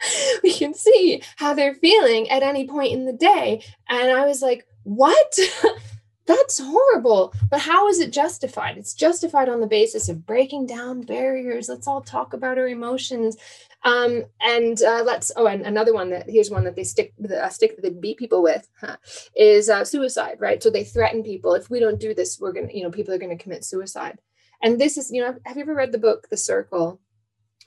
we 0.42 0.52
can 0.52 0.74
see 0.74 1.22
how 1.36 1.54
they're 1.54 1.74
feeling 1.74 2.28
at 2.30 2.42
any 2.42 2.66
point 2.66 2.92
in 2.92 3.04
the 3.04 3.12
day. 3.12 3.64
And 3.88 4.10
I 4.10 4.26
was 4.26 4.42
like, 4.42 4.66
what? 4.88 5.38
That's 6.26 6.58
horrible. 6.58 7.32
But 7.50 7.60
how 7.60 7.88
is 7.88 8.00
it 8.00 8.12
justified? 8.12 8.76
It's 8.76 8.94
justified 8.94 9.48
on 9.48 9.60
the 9.60 9.66
basis 9.66 10.08
of 10.08 10.26
breaking 10.26 10.66
down 10.66 11.02
barriers. 11.02 11.68
Let's 11.68 11.86
all 11.86 12.02
talk 12.02 12.34
about 12.34 12.58
our 12.58 12.68
emotions. 12.68 13.36
Um, 13.84 14.24
and 14.40 14.82
uh, 14.82 15.02
let's, 15.04 15.30
oh, 15.36 15.46
and 15.46 15.66
another 15.66 15.94
one 15.94 16.10
that 16.10 16.28
here's 16.28 16.50
one 16.50 16.64
that 16.64 16.76
they 16.76 16.84
stick, 16.84 17.14
the 17.18 17.44
uh, 17.44 17.48
stick 17.48 17.76
that 17.76 17.82
they 17.82 17.90
beat 17.90 18.18
people 18.18 18.42
with 18.42 18.68
huh, 18.80 18.96
is 19.36 19.68
uh, 19.68 19.84
suicide, 19.84 20.36
right? 20.38 20.62
So 20.62 20.68
they 20.68 20.84
threaten 20.84 21.22
people. 21.22 21.54
If 21.54 21.70
we 21.70 21.80
don't 21.80 22.00
do 22.00 22.14
this, 22.14 22.38
we're 22.40 22.52
going 22.52 22.68
to, 22.68 22.76
you 22.76 22.82
know, 22.82 22.90
people 22.90 23.14
are 23.14 23.18
going 23.18 23.36
to 23.36 23.42
commit 23.42 23.64
suicide. 23.64 24.18
And 24.62 24.78
this 24.80 24.98
is, 24.98 25.10
you 25.10 25.22
know, 25.22 25.36
have 25.44 25.56
you 25.56 25.62
ever 25.62 25.74
read 25.74 25.92
the 25.92 25.98
book, 25.98 26.28
The 26.28 26.36
Circle? 26.36 27.00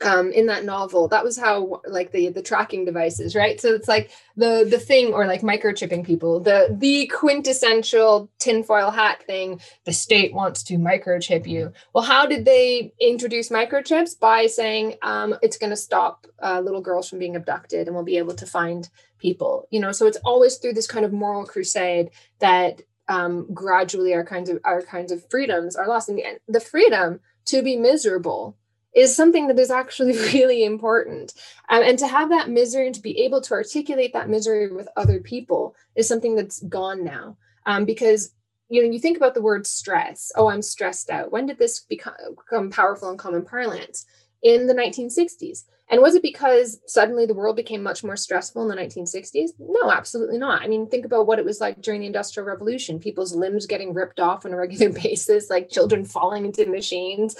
Um, 0.03 0.31
in 0.31 0.47
that 0.47 0.65
novel 0.65 1.07
that 1.07 1.23
was 1.23 1.37
how 1.37 1.81
like 1.87 2.11
the 2.11 2.29
the 2.29 2.41
tracking 2.41 2.85
devices 2.85 3.35
right? 3.35 3.59
So 3.59 3.73
it's 3.73 3.87
like 3.87 4.11
the 4.35 4.65
the 4.69 4.79
thing 4.79 5.13
or 5.13 5.27
like 5.27 5.41
microchipping 5.41 6.05
people 6.05 6.39
the 6.39 6.75
the 6.77 7.07
quintessential 7.07 8.29
tinfoil 8.39 8.91
hat 8.91 9.23
thing 9.23 9.59
the 9.85 9.93
state 9.93 10.33
wants 10.33 10.63
to 10.63 10.75
microchip 10.75 11.47
you. 11.47 11.73
Well 11.93 12.03
how 12.03 12.25
did 12.25 12.45
they 12.45 12.93
introduce 12.99 13.49
microchips? 13.49 14.19
By 14.19 14.47
saying 14.47 14.95
um, 15.01 15.35
it's 15.41 15.57
going 15.57 15.69
to 15.69 15.77
stop 15.77 16.27
uh, 16.41 16.59
little 16.59 16.81
girls 16.81 17.09
from 17.09 17.19
being 17.19 17.35
abducted 17.35 17.87
and 17.87 17.95
we'll 17.95 18.05
be 18.05 18.17
able 18.17 18.35
to 18.35 18.45
find 18.45 18.89
people. 19.19 19.67
You 19.71 19.79
know 19.79 19.91
so 19.91 20.07
it's 20.07 20.17
always 20.25 20.57
through 20.57 20.73
this 20.73 20.87
kind 20.87 21.05
of 21.05 21.13
moral 21.13 21.45
crusade 21.45 22.11
that 22.39 22.81
um, 23.07 23.47
gradually 23.53 24.13
our 24.13 24.23
kinds 24.23 24.49
of 24.49 24.59
our 24.63 24.81
kinds 24.81 25.11
of 25.11 25.29
freedoms 25.29 25.75
are 25.75 25.87
lost. 25.87 26.09
And 26.09 26.21
the 26.47 26.59
freedom 26.59 27.19
to 27.45 27.61
be 27.61 27.75
miserable 27.75 28.57
is 28.95 29.15
something 29.15 29.47
that 29.47 29.59
is 29.59 29.71
actually 29.71 30.13
really 30.33 30.63
important. 30.63 31.33
Um, 31.69 31.83
and 31.83 31.99
to 31.99 32.07
have 32.07 32.29
that 32.29 32.49
misery 32.49 32.85
and 32.87 32.95
to 32.95 33.01
be 33.01 33.19
able 33.21 33.41
to 33.41 33.53
articulate 33.53 34.13
that 34.13 34.29
misery 34.29 34.71
with 34.71 34.87
other 34.97 35.19
people 35.19 35.75
is 35.95 36.07
something 36.07 36.35
that's 36.35 36.61
gone 36.63 37.03
now. 37.03 37.37
Um, 37.65 37.85
because 37.85 38.33
you 38.69 38.81
know, 38.81 38.89
you 38.89 38.99
think 38.99 39.17
about 39.17 39.33
the 39.33 39.41
word 39.41 39.67
stress. 39.67 40.31
Oh, 40.37 40.47
I'm 40.47 40.61
stressed 40.61 41.09
out. 41.09 41.29
When 41.29 41.45
did 41.45 41.59
this 41.59 41.81
become, 41.81 42.13
become 42.29 42.69
powerful 42.69 43.09
in 43.09 43.17
common 43.17 43.43
parlance? 43.43 44.05
in 44.41 44.67
the 44.67 44.73
1960s. 44.73 45.63
And 45.89 46.01
was 46.01 46.15
it 46.15 46.21
because 46.21 46.79
suddenly 46.87 47.25
the 47.25 47.33
world 47.33 47.57
became 47.57 47.83
much 47.83 48.03
more 48.03 48.15
stressful 48.15 48.61
in 48.61 48.69
the 48.69 48.81
1960s? 48.81 49.51
No, 49.59 49.91
absolutely 49.91 50.37
not. 50.37 50.61
I 50.61 50.67
mean, 50.67 50.87
think 50.87 51.05
about 51.05 51.27
what 51.27 51.37
it 51.37 51.43
was 51.43 51.59
like 51.59 51.81
during 51.81 51.99
the 51.99 52.07
Industrial 52.07 52.47
Revolution 52.47 52.99
people's 52.99 53.35
limbs 53.35 53.65
getting 53.65 53.93
ripped 53.93 54.19
off 54.19 54.45
on 54.45 54.53
a 54.53 54.57
regular 54.57 54.89
basis, 55.03 55.49
like 55.49 55.69
children 55.69 56.05
falling 56.05 56.45
into 56.45 56.65
machines, 56.65 57.35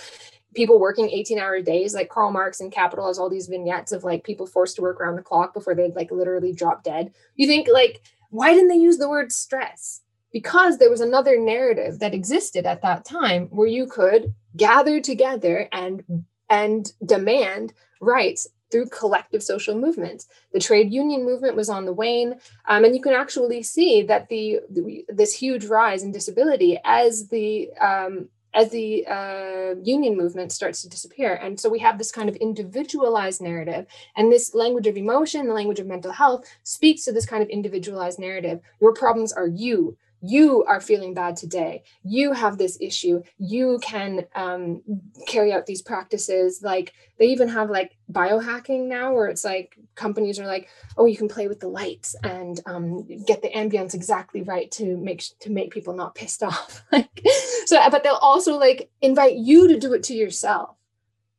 people 0.54 0.80
working 0.80 1.10
18 1.10 1.40
hour 1.40 1.62
days. 1.62 1.94
Like 1.94 2.10
Karl 2.10 2.32
Marx 2.32 2.60
in 2.60 2.72
Capital 2.72 3.08
has 3.08 3.18
all 3.18 3.30
these 3.30 3.48
vignettes 3.48 3.92
of 3.92 4.04
like 4.04 4.24
people 4.24 4.46
forced 4.46 4.76
to 4.76 4.82
work 4.82 5.00
around 5.00 5.16
the 5.16 5.22
clock 5.22 5.54
before 5.54 5.76
they'd 5.76 5.96
like 5.96 6.12
literally 6.12 6.54
drop 6.54 6.84
dead. 6.84 7.14
You 7.36 7.48
think, 7.48 7.68
like, 7.72 8.02
why 8.30 8.54
didn't 8.54 8.70
they 8.70 8.76
use 8.76 8.98
the 8.98 9.10
word 9.10 9.32
stress? 9.32 10.02
Because 10.32 10.78
there 10.78 10.90
was 10.90 11.02
another 11.02 11.38
narrative 11.38 12.00
that 12.00 12.14
existed 12.14 12.66
at 12.66 12.82
that 12.82 13.04
time 13.04 13.48
where 13.48 13.68
you 13.68 13.86
could 13.86 14.34
gather 14.56 15.00
together 15.00 15.68
and 15.72 16.04
and 16.50 16.92
demand 17.06 17.74
rights 18.02 18.48
through 18.72 18.88
collective 18.88 19.44
social 19.44 19.76
movements. 19.76 20.28
The 20.54 20.60
trade 20.60 20.94
union 20.94 21.26
movement 21.26 21.56
was 21.56 21.70
on 21.70 21.86
the 21.86 21.94
wane, 21.94 22.36
um, 22.68 22.86
and 22.86 22.96
you 22.96 23.02
can 23.02 23.14
actually 23.14 23.64
see 23.64 24.02
that 24.04 24.30
the, 24.30 24.62
the, 24.70 25.06
this 25.10 25.34
huge 25.34 25.66
rise 25.66 26.04
in 26.04 26.12
disability 26.12 26.80
as 26.84 27.28
the 27.28 27.70
um, 27.74 28.30
as 28.54 28.70
the 28.70 29.06
uh, 29.08 29.76
union 29.82 30.18
movement 30.18 30.52
starts 30.52 30.82
to 30.82 30.90
disappear. 30.90 31.36
And 31.36 31.60
so 31.60 31.70
we 31.70 31.80
have 31.80 31.98
this 31.98 32.12
kind 32.12 32.30
of 32.30 32.36
individualized 32.36 33.42
narrative, 33.42 33.86
and 34.16 34.32
this 34.32 34.54
language 34.54 34.88
of 34.88 34.98
emotion, 34.98 35.48
the 35.48 35.54
language 35.54 35.80
of 35.80 35.88
mental 35.88 36.12
health, 36.12 36.46
speaks 36.64 37.06
to 37.06 37.12
this 37.12 37.26
kind 37.26 37.42
of 37.42 37.50
individualized 37.50 38.20
narrative. 38.20 38.60
Your 38.82 38.94
problems 38.94 39.32
are 39.32 39.48
you 39.48 39.98
you 40.22 40.64
are 40.66 40.80
feeling 40.80 41.14
bad 41.14 41.36
today. 41.36 41.84
You 42.04 42.32
have 42.34 42.58
this 42.58 42.78
issue. 42.80 43.24
You 43.38 43.80
can 43.82 44.26
um, 44.36 44.82
carry 45.28 45.52
out 45.52 45.66
these 45.66 45.82
practices. 45.82 46.62
Like 46.62 46.94
they 47.18 47.28
even 47.28 47.50
have 47.50 47.70
like 47.70 47.98
biohacking 48.12 48.88
now 48.88 49.14
where 49.14 49.28
it's 49.28 49.44
like 49.44 49.78
companies 49.96 50.40
are 50.40 50.48
like 50.48 50.68
oh 50.98 51.06
you 51.06 51.16
can 51.16 51.28
play 51.28 51.48
with 51.48 51.60
the 51.60 51.68
lights 51.68 52.16
and 52.24 52.60
um, 52.66 53.08
get 53.26 53.42
the 53.42 53.50
ambience 53.50 53.94
exactly 53.94 54.42
right 54.42 54.70
to 54.72 54.98
make 54.98 55.24
to 55.40 55.50
make 55.50 55.72
people 55.72 55.94
not 55.94 56.16
pissed 56.16 56.44
off. 56.44 56.84
Like 56.92 57.22
so 57.66 57.80
but 57.90 58.04
they'll 58.04 58.14
also 58.16 58.58
like 58.58 58.90
invite 59.02 59.36
you 59.36 59.68
to 59.70 59.80
do 59.80 59.94
it 59.94 60.04
to 60.04 60.14
yourself. 60.14 60.76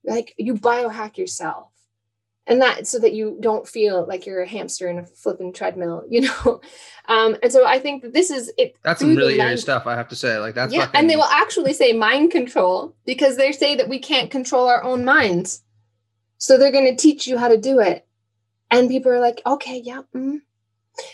Like 0.05 0.35
you 0.37 0.55
biohack 0.55 1.17
yourself 1.17 1.72
and 2.47 2.61
that 2.61 2.87
so 2.87 2.99
that 2.99 3.13
you 3.13 3.37
don't 3.41 3.69
feel 3.69 4.07
like 4.07 4.27
you're 4.27 4.43
a 4.43 4.49
hamster 4.49 4.89
in 4.89 4.99
a 4.99 5.07
flipping 5.07 5.53
treadmill 5.53 6.05
you 6.11 6.23
know? 6.23 6.61
Um 7.09 7.37
and 7.43 7.53
so 7.53 7.67
i 7.67 7.79
think 7.79 8.03
that 8.03 8.13
this 8.13 8.31
is 8.31 8.53
it 8.59 8.75
that's 8.83 9.01
some 9.01 9.15
really 9.15 9.39
eerie 9.39 9.57
stuff 9.57 9.87
i 9.87 9.95
have 9.95 10.09
to 10.09 10.17
say 10.17 10.39
like 10.39 10.55
that's 10.55 10.73
yeah 10.73 10.87
fucking... 10.87 11.01
and 11.01 11.11
they 11.11 11.17
will 11.17 11.25
actually 11.25 11.73
say 11.73 11.93
mind 11.93 12.31
control 12.31 12.95
because 13.07 13.37
they 13.37 13.53
say 13.53 13.75
that 13.77 13.89
we 13.89 13.99
can't 13.99 14.31
control 14.31 14.69
our 14.69 14.83
own 14.83 15.05
minds. 15.05 15.63
So 16.39 16.59
they're 16.59 16.73
going 16.73 16.97
to 16.97 17.01
teach 17.01 17.29
you 17.29 17.39
how 17.39 17.47
to 17.47 17.57
do 17.57 17.79
it. 17.79 18.05
And 18.69 18.89
people 18.89 19.13
are 19.13 19.21
like 19.21 19.43
okay 19.47 19.81
yeah 19.85 20.03
mm. 20.15 20.41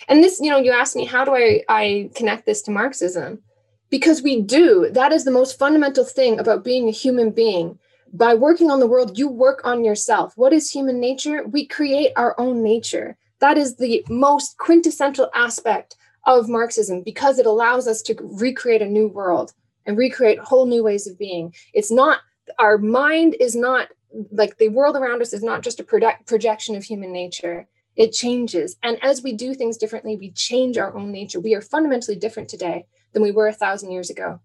and 0.09 0.23
this 0.23 0.41
you 0.41 0.51
know 0.51 0.59
you 0.59 0.73
asked 0.73 0.97
me 0.97 1.05
how 1.05 1.25
do 1.25 1.35
i 1.35 1.63
i 1.69 2.11
connect 2.15 2.47
this 2.47 2.63
to 2.63 2.71
marxism? 2.71 3.43
Because 3.91 4.23
we 4.23 4.43
do. 4.43 4.91
That 4.91 5.13
is 5.13 5.25
the 5.25 5.31
most 5.31 5.59
fundamental 5.59 6.05
thing 6.05 6.39
about 6.39 6.63
being 6.63 6.89
a 6.89 6.93
human 6.93 7.31
being 7.31 7.79
by 8.13 8.35
working 8.35 8.71
on 8.71 8.81
the 8.81 8.87
world, 8.87 9.19
you 9.19 9.29
work 9.29 9.61
on 9.65 9.85
yourself. 9.85 10.33
What 10.37 10.53
is 10.53 10.71
human 10.71 11.01
nature? 11.01 11.47
We 11.47 11.67
create 11.67 12.13
our 12.17 12.39
own 12.39 12.63
nature. 12.63 13.17
That 13.41 13.59
is 13.59 13.77
the 13.77 14.05
most 14.09 14.57
quintessential 14.59 15.31
aspect 15.35 15.97
of 16.27 16.49
Marxism 16.49 17.03
because 17.03 17.39
it 17.39 17.47
allows 17.47 17.87
us 17.87 18.03
to 18.03 18.17
recreate 18.21 18.83
a 18.83 18.87
new 18.87 19.09
world 19.09 19.53
and 19.87 19.97
recreate 19.97 20.39
whole 20.39 20.67
new 20.67 20.83
ways 20.83 21.07
of 21.07 21.19
being. 21.19 21.55
It's 21.73 21.91
not, 21.91 22.21
our 22.59 22.79
mind 22.79 23.37
is 23.41 23.55
not 23.55 23.89
like 24.33 24.57
the 24.57 24.69
world 24.69 24.97
around 24.97 25.23
us 25.23 25.33
is 25.33 25.43
not 25.43 25.63
just 25.63 25.81
a 25.81 25.85
project, 25.85 26.27
projection 26.27 26.77
of 26.77 26.85
human 26.85 27.13
nature. 27.13 27.69
It 27.97 28.13
changes. 28.13 28.77
And 28.83 29.03
as 29.03 29.23
we 29.23 29.33
do 29.33 29.55
things 29.55 29.77
differently, 29.77 30.17
we 30.17 30.31
change 30.31 30.79
our 30.79 30.97
own 30.97 31.11
nature. 31.11 31.41
We 31.41 31.55
are 31.55 31.61
fundamentally 31.61 32.17
different 32.17 32.49
today 32.49 32.87
than 33.13 33.23
we 33.23 33.33
were 33.33 33.49
a 33.49 33.53
thousand 33.53 33.91
years 33.91 34.11
ago. 34.11 34.41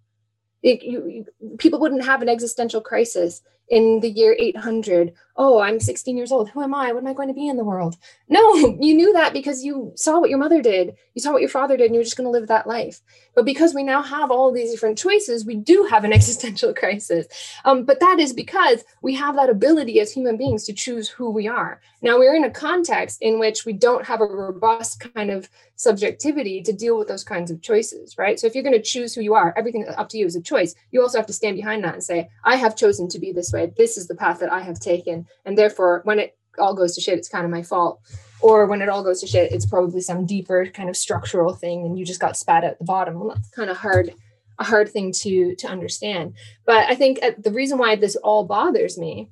You, 0.63 0.77
you, 0.81 1.57
people 1.57 1.79
wouldn't 1.79 2.05
have 2.05 2.21
an 2.21 2.29
existential 2.29 2.81
crisis 2.81 3.41
in 3.69 3.99
the 4.01 4.09
year 4.09 4.35
800 4.37 5.13
oh 5.35 5.59
i'm 5.59 5.79
16 5.79 6.15
years 6.15 6.31
old. 6.31 6.49
Who 6.49 6.61
am 6.61 6.75
i? 6.75 6.91
What 6.91 7.01
am 7.01 7.07
i 7.07 7.13
going 7.13 7.27
to 7.27 7.33
be 7.33 7.47
in 7.47 7.57
the 7.57 7.63
world? 7.63 7.95
No 8.29 8.55
you 8.79 8.93
knew 8.93 9.13
that 9.13 9.33
because 9.33 9.63
you 9.63 9.91
saw 9.95 10.19
what 10.19 10.29
your 10.29 10.39
mother 10.39 10.61
did. 10.61 10.95
You 11.15 11.21
saw 11.21 11.31
what 11.31 11.41
your 11.41 11.49
father 11.49 11.77
did 11.77 11.85
and 11.85 11.95
you 11.95 11.99
were 11.99 12.03
just 12.03 12.17
going 12.17 12.27
to 12.27 12.31
live 12.31 12.47
that 12.47 12.67
life. 12.67 13.01
But 13.35 13.45
because 13.45 13.73
we 13.73 13.83
now 13.83 14.01
have 14.01 14.29
all 14.29 14.51
these 14.51 14.71
different 14.71 14.97
choices 14.97 15.45
we 15.45 15.55
do 15.55 15.87
have 15.89 16.03
an 16.03 16.13
existential 16.19 16.73
crisis. 16.73 17.27
Um, 17.65 17.83
but 17.83 17.99
that 17.99 18.19
is 18.19 18.33
because 18.33 18.83
we 19.01 19.15
have 19.15 19.35
that 19.35 19.49
ability 19.49 19.99
as 19.99 20.11
human 20.11 20.37
beings 20.37 20.65
to 20.65 20.73
choose 20.73 21.09
who 21.09 21.31
we 21.31 21.47
are. 21.47 21.81
Now 22.01 22.19
we're 22.19 22.35
in 22.35 22.43
a 22.43 22.51
context 22.51 23.19
in 23.21 23.39
which 23.39 23.65
we 23.65 23.73
don't 23.73 24.05
have 24.05 24.21
a 24.21 24.25
robust 24.25 24.99
kind 25.15 25.31
of 25.31 25.49
subjectivity 25.75 26.61
to 26.61 26.73
deal 26.73 26.97
with 26.97 27.07
those 27.07 27.23
kinds 27.23 27.49
of 27.49 27.61
choices 27.61 28.17
right? 28.17 28.39
So 28.39 28.47
if 28.47 28.53
you're 28.53 28.63
going 28.63 28.75
to 28.75 28.81
choose 28.81 29.15
who 29.15 29.21
you 29.21 29.33
are 29.33 29.53
everything 29.57 29.87
up 29.97 30.09
to 30.09 30.17
you 30.17 30.25
is 30.25 30.35
a 30.35 30.41
choice. 30.41 30.75
You 30.91 31.01
also 31.01 31.17
have 31.17 31.27
to 31.27 31.33
stand 31.33 31.55
behind 31.55 31.83
that 31.83 31.93
and 31.93 32.03
say 32.03 32.29
i 32.43 32.55
have 32.55 32.75
chosen 32.75 33.07
to 33.09 33.19
be 33.19 33.31
this 33.31 33.52
way. 33.53 33.71
This 33.77 33.97
is 33.97 34.07
the 34.07 34.15
path 34.15 34.39
that 34.39 34.51
i 34.51 34.61
have 34.61 34.79
taken 34.79 35.25
and 35.45 35.57
therefore 35.57 36.01
when 36.03 36.19
it 36.19 36.37
all 36.59 36.73
goes 36.73 36.95
to 36.95 37.01
shit 37.01 37.17
it's 37.17 37.29
kind 37.29 37.45
of 37.45 37.51
my 37.51 37.63
fault. 37.63 38.01
Or 38.41 38.65
when 38.65 38.81
it 38.81 38.89
all 38.89 39.03
goes 39.03 39.21
to 39.21 39.27
shit 39.27 39.51
it's 39.51 39.65
probably 39.65 40.01
some 40.01 40.25
deeper 40.25 40.65
kind 40.67 40.89
of 40.89 40.97
structural 40.97 41.53
thing 41.53 41.85
and 41.85 41.97
you 41.97 42.05
just 42.05 42.19
got 42.19 42.37
spat 42.37 42.63
at 42.63 42.79
the 42.79 42.85
bottom. 42.85 43.19
Well 43.19 43.29
that's 43.29 43.49
kind 43.49 43.69
of 43.69 43.77
hard 43.77 44.13
a 44.59 44.63
hard 44.63 44.89
thing 44.89 45.11
to 45.13 45.55
to 45.55 45.67
understand. 45.67 46.33
But 46.65 46.89
i 46.89 46.95
think 46.95 47.19
uh, 47.23 47.31
the 47.37 47.51
reason 47.51 47.77
why 47.77 47.95
this 47.95 48.15
all 48.17 48.45
bothers 48.45 48.97
me 48.97 49.29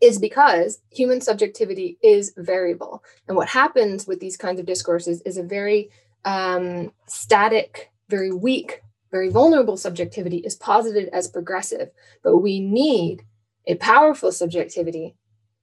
is 0.00 0.18
because 0.18 0.80
human 0.90 1.20
subjectivity 1.20 1.98
is 2.04 2.32
variable. 2.36 3.02
And 3.26 3.36
what 3.36 3.48
happens 3.48 4.06
with 4.06 4.20
these 4.20 4.36
kinds 4.36 4.60
of 4.60 4.66
discourses 4.66 5.20
is 5.22 5.36
a 5.36 5.42
very 5.42 5.90
um, 6.24 6.92
static 7.06 7.90
very 8.08 8.32
weak 8.32 8.82
very 9.10 9.30
vulnerable 9.30 9.76
subjectivity 9.76 10.38
is 10.38 10.56
posited 10.56 11.08
as 11.12 11.28
progressive. 11.28 11.90
But 12.22 12.38
we 12.38 12.60
need 12.60 13.24
a 13.68 13.76
powerful 13.76 14.32
subjectivity. 14.32 15.14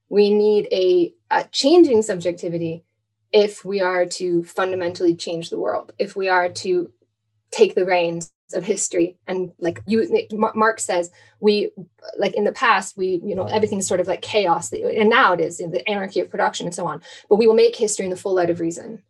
We 0.07 0.31
need 0.33 0.67
a, 0.71 1.13
a 1.31 1.45
changing 1.51 2.03
subjectivity 2.03 2.85
if 3.33 3.65
we 3.65 3.81
are 3.81 4.05
to 4.05 4.43
fundamentally 4.43 5.15
change 5.15 5.49
the 5.49 5.59
world, 5.59 5.91
if 5.99 6.15
we 6.15 6.29
are 6.29 6.47
to 6.47 6.91
take 7.51 7.75
the 7.75 7.85
reins 7.85 8.31
of 8.53 8.63
history. 8.63 9.17
And 9.27 9.51
like 9.59 9.81
you 9.87 10.07
marx 10.31 10.85
says 10.85 11.11
we 11.39 11.71
like 12.17 12.35
in 12.35 12.43
the 12.43 12.51
past 12.51 12.95
we 12.95 13.19
you 13.25 13.35
know 13.35 13.45
everything's 13.45 13.87
sort 13.87 13.99
of 13.99 14.07
like 14.07 14.21
chaos. 14.21 14.71
And 14.71 15.09
now 15.09 15.33
it 15.33 15.41
is 15.41 15.59
in 15.59 15.71
the 15.71 15.87
anarchy 15.89 16.19
of 16.19 16.29
production 16.29 16.67
and 16.67 16.75
so 16.75 16.85
on. 16.85 17.01
But 17.27 17.37
we 17.37 17.47
will 17.47 17.55
make 17.55 17.75
history 17.75 18.05
in 18.05 18.11
the 18.11 18.17
full 18.17 18.35
light 18.35 18.51
of 18.51 18.59
reason 18.59 19.01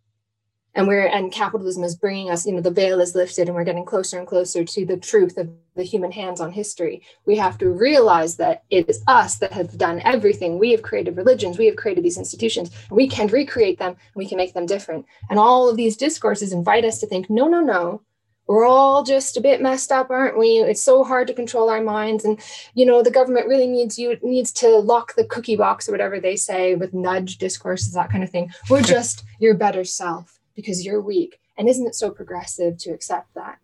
and 0.75 0.87
we're 0.87 1.07
and 1.07 1.31
capitalism 1.31 1.83
is 1.83 1.95
bringing 1.95 2.29
us 2.29 2.45
you 2.45 2.53
know 2.53 2.61
the 2.61 2.69
veil 2.69 2.99
is 2.99 3.15
lifted 3.15 3.47
and 3.47 3.55
we're 3.55 3.63
getting 3.63 3.85
closer 3.85 4.19
and 4.19 4.27
closer 4.27 4.63
to 4.63 4.85
the 4.85 4.97
truth 4.97 5.37
of 5.37 5.49
the 5.75 5.83
human 5.83 6.11
hands 6.11 6.39
on 6.39 6.51
history. 6.51 7.01
We 7.25 7.37
have 7.37 7.57
to 7.57 7.69
realize 7.69 8.37
that 8.37 8.63
it 8.69 8.89
is 8.89 9.03
us 9.07 9.37
that 9.37 9.51
have 9.51 9.77
done 9.77 10.01
everything. 10.05 10.57
We 10.57 10.71
have 10.71 10.81
created 10.81 11.17
religions. 11.17 11.57
We 11.57 11.65
have 11.65 11.75
created 11.75 12.03
these 12.03 12.17
institutions. 12.17 12.71
We 12.89 13.07
can 13.07 13.27
recreate 13.27 13.77
them 13.77 13.89
and 13.89 14.15
we 14.15 14.27
can 14.27 14.37
make 14.37 14.53
them 14.53 14.65
different. 14.65 15.05
And 15.29 15.37
all 15.37 15.69
of 15.69 15.75
these 15.75 15.97
discourses 15.97 16.53
invite 16.53 16.85
us 16.85 16.99
to 16.99 17.07
think 17.07 17.29
no 17.29 17.47
no 17.47 17.61
no. 17.61 18.01
We're 18.47 18.67
all 18.67 19.01
just 19.01 19.37
a 19.37 19.41
bit 19.41 19.61
messed 19.61 19.91
up 19.91 20.09
aren't 20.09 20.37
we? 20.37 20.59
It's 20.59 20.81
so 20.81 21.03
hard 21.03 21.27
to 21.27 21.33
control 21.33 21.69
our 21.69 21.81
minds. 21.81 22.23
And 22.23 22.39
you 22.73 22.85
know 22.85 23.01
the 23.01 23.11
government 23.11 23.47
really 23.47 23.67
needs 23.67 23.97
you 23.97 24.17
needs 24.21 24.51
to 24.53 24.77
lock 24.77 25.15
the 25.15 25.25
cookie 25.25 25.55
box 25.55 25.89
or 25.89 25.91
whatever 25.91 26.19
they 26.19 26.35
say 26.35 26.75
with 26.75 26.93
nudge 26.93 27.37
discourses 27.37 27.93
that 27.93 28.11
kind 28.11 28.23
of 28.23 28.29
thing. 28.29 28.51
We're 28.69 28.81
just 28.95 29.25
your 29.39 29.55
better 29.55 29.83
self 29.83 30.34
because 30.55 30.85
you're 30.85 31.01
weak. 31.01 31.39
And 31.57 31.69
isn't 31.69 31.85
it 31.85 31.95
so 31.95 32.09
progressive 32.11 32.77
to 32.79 32.91
accept 32.91 33.33
that? 33.35 33.59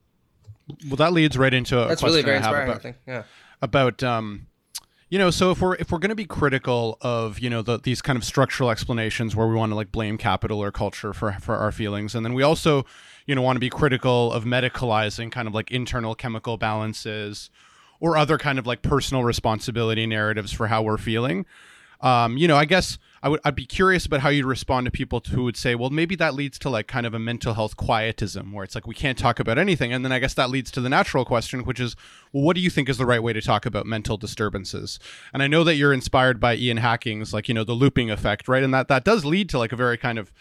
Well, 0.88 0.96
that 0.98 1.14
leads 1.14 1.38
right 1.38 1.54
into 1.54 1.82
a 1.82 1.88
That's 1.88 2.02
question 2.02 2.14
really 2.14 2.24
very 2.24 2.38
I 2.38 2.42
have 2.42 2.52
about, 2.52 2.64
about, 2.64 2.76
I 2.78 2.80
think. 2.80 2.98
Yeah. 3.06 3.24
about 3.62 4.04
um, 4.04 4.48
you 5.12 5.20
know, 5.20 5.30
so 5.30 5.52
if 5.52 5.62
we're 5.62 5.76
if 5.76 5.92
we're 5.92 6.00
going 6.00 6.10
to 6.10 6.16
be 6.16 6.26
critical 6.26 6.98
of 7.02 7.40
you 7.40 7.50
know 7.50 7.62
the, 7.62 7.78
these 7.78 8.02
kind 8.02 8.16
of 8.16 8.24
structural 8.24 8.70
explanations 8.70 9.36
where 9.36 9.46
we 9.46 9.56
want 9.56 9.72
to 9.72 9.76
like 9.76 9.92
blame 9.92 10.18
capital 10.18 10.64
or 10.64 10.72
culture 10.72 11.12
for 11.12 11.34
for 11.34 11.58
our 11.58 11.74
feelings, 11.74 12.16
and 12.16 12.26
then 12.26 12.34
we 12.34 12.44
also 12.44 12.86
you 13.26 13.36
know 13.36 13.42
want 13.42 13.58
to 13.58 13.60
be 13.60 13.70
critical 13.70 14.32
of 14.32 14.46
medicalizing 14.46 15.30
kind 15.30 15.50
of 15.50 15.54
like 15.54 15.70
internal 15.70 16.16
chemical 16.16 16.56
balances 16.56 17.50
or 18.00 18.16
other 18.16 18.38
kind 18.38 18.58
of 18.58 18.66
like 18.66 18.82
personal 18.82 19.26
responsibility 19.26 20.08
narratives 20.08 20.54
for 20.54 20.68
how 20.68 20.82
we're 20.82 20.98
feeling. 20.98 21.46
Um, 22.00 22.38
you 22.38 22.48
know, 22.48 22.56
I 22.56 22.64
guess 22.64 22.98
I 23.24 23.30
would 23.30 23.40
I'd 23.46 23.56
be 23.56 23.66
curious 23.66 24.06
about 24.06 24.22
how 24.22 24.30
you'd 24.30 24.46
respond 24.46 24.86
to 24.86 24.92
people 24.92 25.22
who 25.30 25.44
would 25.44 25.56
say, 25.56 25.76
well, 25.76 25.92
maybe 25.92 26.16
that 26.16 26.34
leads 26.34 26.58
to 26.60 26.70
like 26.70 26.88
kind 26.88 27.06
of 27.06 27.14
a 27.14 27.20
mental 27.20 27.54
health 27.54 27.78
quietism 27.78 28.52
where 28.52 28.64
it's 28.64 28.74
like 28.74 28.88
we 28.88 28.96
can't 28.96 29.18
talk 29.18 29.40
about 29.40 29.60
anything. 29.60 29.94
And 29.94 30.04
then 30.04 30.12
I 30.12 30.20
guess 30.20 30.34
that 30.34 30.50
leads 30.50 30.72
to 30.72 30.82
the 30.82 30.90
natural 30.90 31.24
question, 31.24 31.64
which 31.64 31.80
is, 31.80 31.96
well, 32.34 32.44
what 32.44 32.56
do 32.56 32.62
you 32.62 32.72
think 32.72 32.90
is 32.90 32.98
the 32.98 33.06
right 33.06 33.22
way 33.22 33.34
to 33.34 33.42
talk 33.42 33.66
about 33.66 33.86
mental 33.86 34.18
disturbances? 34.18 34.98
And 35.34 35.44
I 35.44 35.48
know 35.48 35.64
that 35.64 35.76
you're 35.76 35.94
inspired 35.94 36.40
by 36.40 36.56
Ian 36.56 36.78
Hacking's 36.78 37.34
like, 37.34 37.48
you 37.48 37.54
know, 37.54 37.64
the 37.64 37.74
looping 37.74 38.10
effect, 38.10 38.48
right? 38.48 38.64
And 38.64 38.74
that 38.74 38.88
that 38.88 39.04
does 39.04 39.24
lead 39.24 39.50
to 39.50 39.60
like 39.60 39.72
a 39.72 39.76
very 39.76 39.98
kind 39.98 40.18
of 40.18 40.32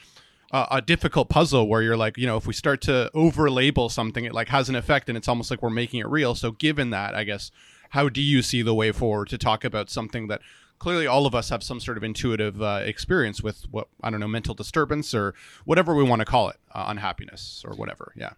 uh, 0.52 0.66
a 0.70 0.82
difficult 0.82 1.28
puzzle 1.28 1.68
where 1.68 1.82
you're 1.82 1.96
like, 1.96 2.16
you 2.16 2.26
know, 2.26 2.36
if 2.36 2.46
we 2.46 2.54
start 2.54 2.80
to 2.82 3.10
over 3.14 3.50
label 3.50 3.88
something, 3.88 4.24
it 4.24 4.32
like 4.32 4.48
has 4.48 4.68
an 4.68 4.74
effect 4.74 5.08
and 5.08 5.16
it's 5.16 5.28
almost 5.28 5.50
like 5.50 5.62
we're 5.62 5.70
making 5.70 6.00
it 6.00 6.08
real. 6.08 6.34
So 6.34 6.52
given 6.52 6.90
that, 6.90 7.14
I 7.14 7.24
guess, 7.24 7.50
how 7.90 8.08
do 8.08 8.20
you 8.20 8.42
see 8.42 8.62
the 8.62 8.74
way 8.74 8.92
forward 8.92 9.28
to 9.28 9.38
talk 9.38 9.64
about 9.64 9.90
something 9.90 10.28
that 10.28 10.40
clearly 10.80 11.06
all 11.06 11.26
of 11.26 11.34
us 11.34 11.50
have 11.50 11.62
some 11.62 11.78
sort 11.78 11.96
of 11.96 12.02
intuitive 12.02 12.60
uh, 12.60 12.80
experience 12.84 13.40
with 13.40 13.62
what 13.70 13.86
I 14.02 14.10
don't 14.10 14.18
know, 14.18 14.26
mental 14.26 14.54
disturbance 14.54 15.14
or 15.14 15.34
whatever 15.64 15.94
we 15.94 16.02
want 16.02 16.20
to 16.20 16.26
call 16.26 16.48
it, 16.48 16.56
uh, 16.74 16.86
unhappiness 16.88 17.62
or 17.64 17.76
whatever. 17.76 18.12
Yeah. 18.16 18.32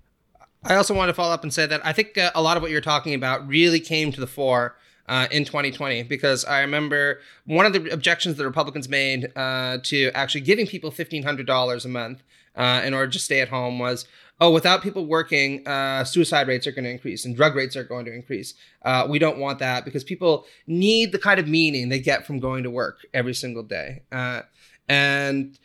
I 0.64 0.74
also 0.74 0.95
want 0.95 1.09
to 1.09 1.14
follow 1.14 1.32
up 1.32 1.43
and 1.43 1.53
say 1.53 1.66
that 1.66 1.84
I 1.84 1.93
think 1.93 2.18
uh, 2.18 2.30
a 2.34 2.43
lot 2.43 2.57
of 2.57 2.62
what 2.62 2.70
you're 2.70 2.80
talking 2.82 3.14
about 3.14 3.49
really 3.49 3.80
came 3.80 4.12
to 4.12 4.20
the 4.20 4.26
fore 4.26 4.76
uh, 5.09 5.26
in 5.30 5.45
2020 5.45 6.05
because 6.05 6.45
I 6.45 6.61
remember 6.61 7.20
one 7.47 7.66
of 7.66 7.72
the 7.72 7.88
objections 7.90 8.36
the 8.36 8.45
Republicans 8.45 8.88
made 8.88 9.32
uh, 9.34 9.78
to 9.84 10.11
actually 10.14 10.43
giving 10.43 10.66
people 10.66 10.90
$1,500 10.93 11.84
a 11.84 11.88
month 11.88 12.22
uh, 12.55 12.82
in 12.84 12.95
order 12.95 13.11
to 13.11 13.18
stay 13.18 13.40
at 13.40 13.49
home 13.49 13.78
was, 13.78 14.07
oh, 14.43 14.51
without 14.51 14.82
people 14.82 15.07
working, 15.07 15.66
uh, 15.68 16.03
suicide 16.03 16.49
rates 16.49 16.66
are 16.66 16.72
going 16.72 16.84
to 16.84 16.90
increase 16.90 17.24
and 17.24 17.36
drug 17.36 17.55
rates 17.55 17.76
are 17.76 17.84
going 17.84 18.05
to 18.05 18.12
increase. 18.12 18.55
Uh, 18.84 19.07
we 19.09 19.20
don't 19.20 19.38
want 19.38 19.61
that 19.61 19.84
because 19.84 20.03
people 20.03 20.45
need 20.66 21.12
the 21.12 21.18
kind 21.18 21.38
of 21.38 21.47
meaning 21.47 21.88
they 21.88 22.01
get 22.01 22.26
from 22.26 22.40
going 22.40 22.64
to 22.64 22.70
work 22.70 23.07
every 23.14 23.34
single 23.34 23.62
day. 23.62 24.03
Uh, 24.11 24.43
and 24.88 25.57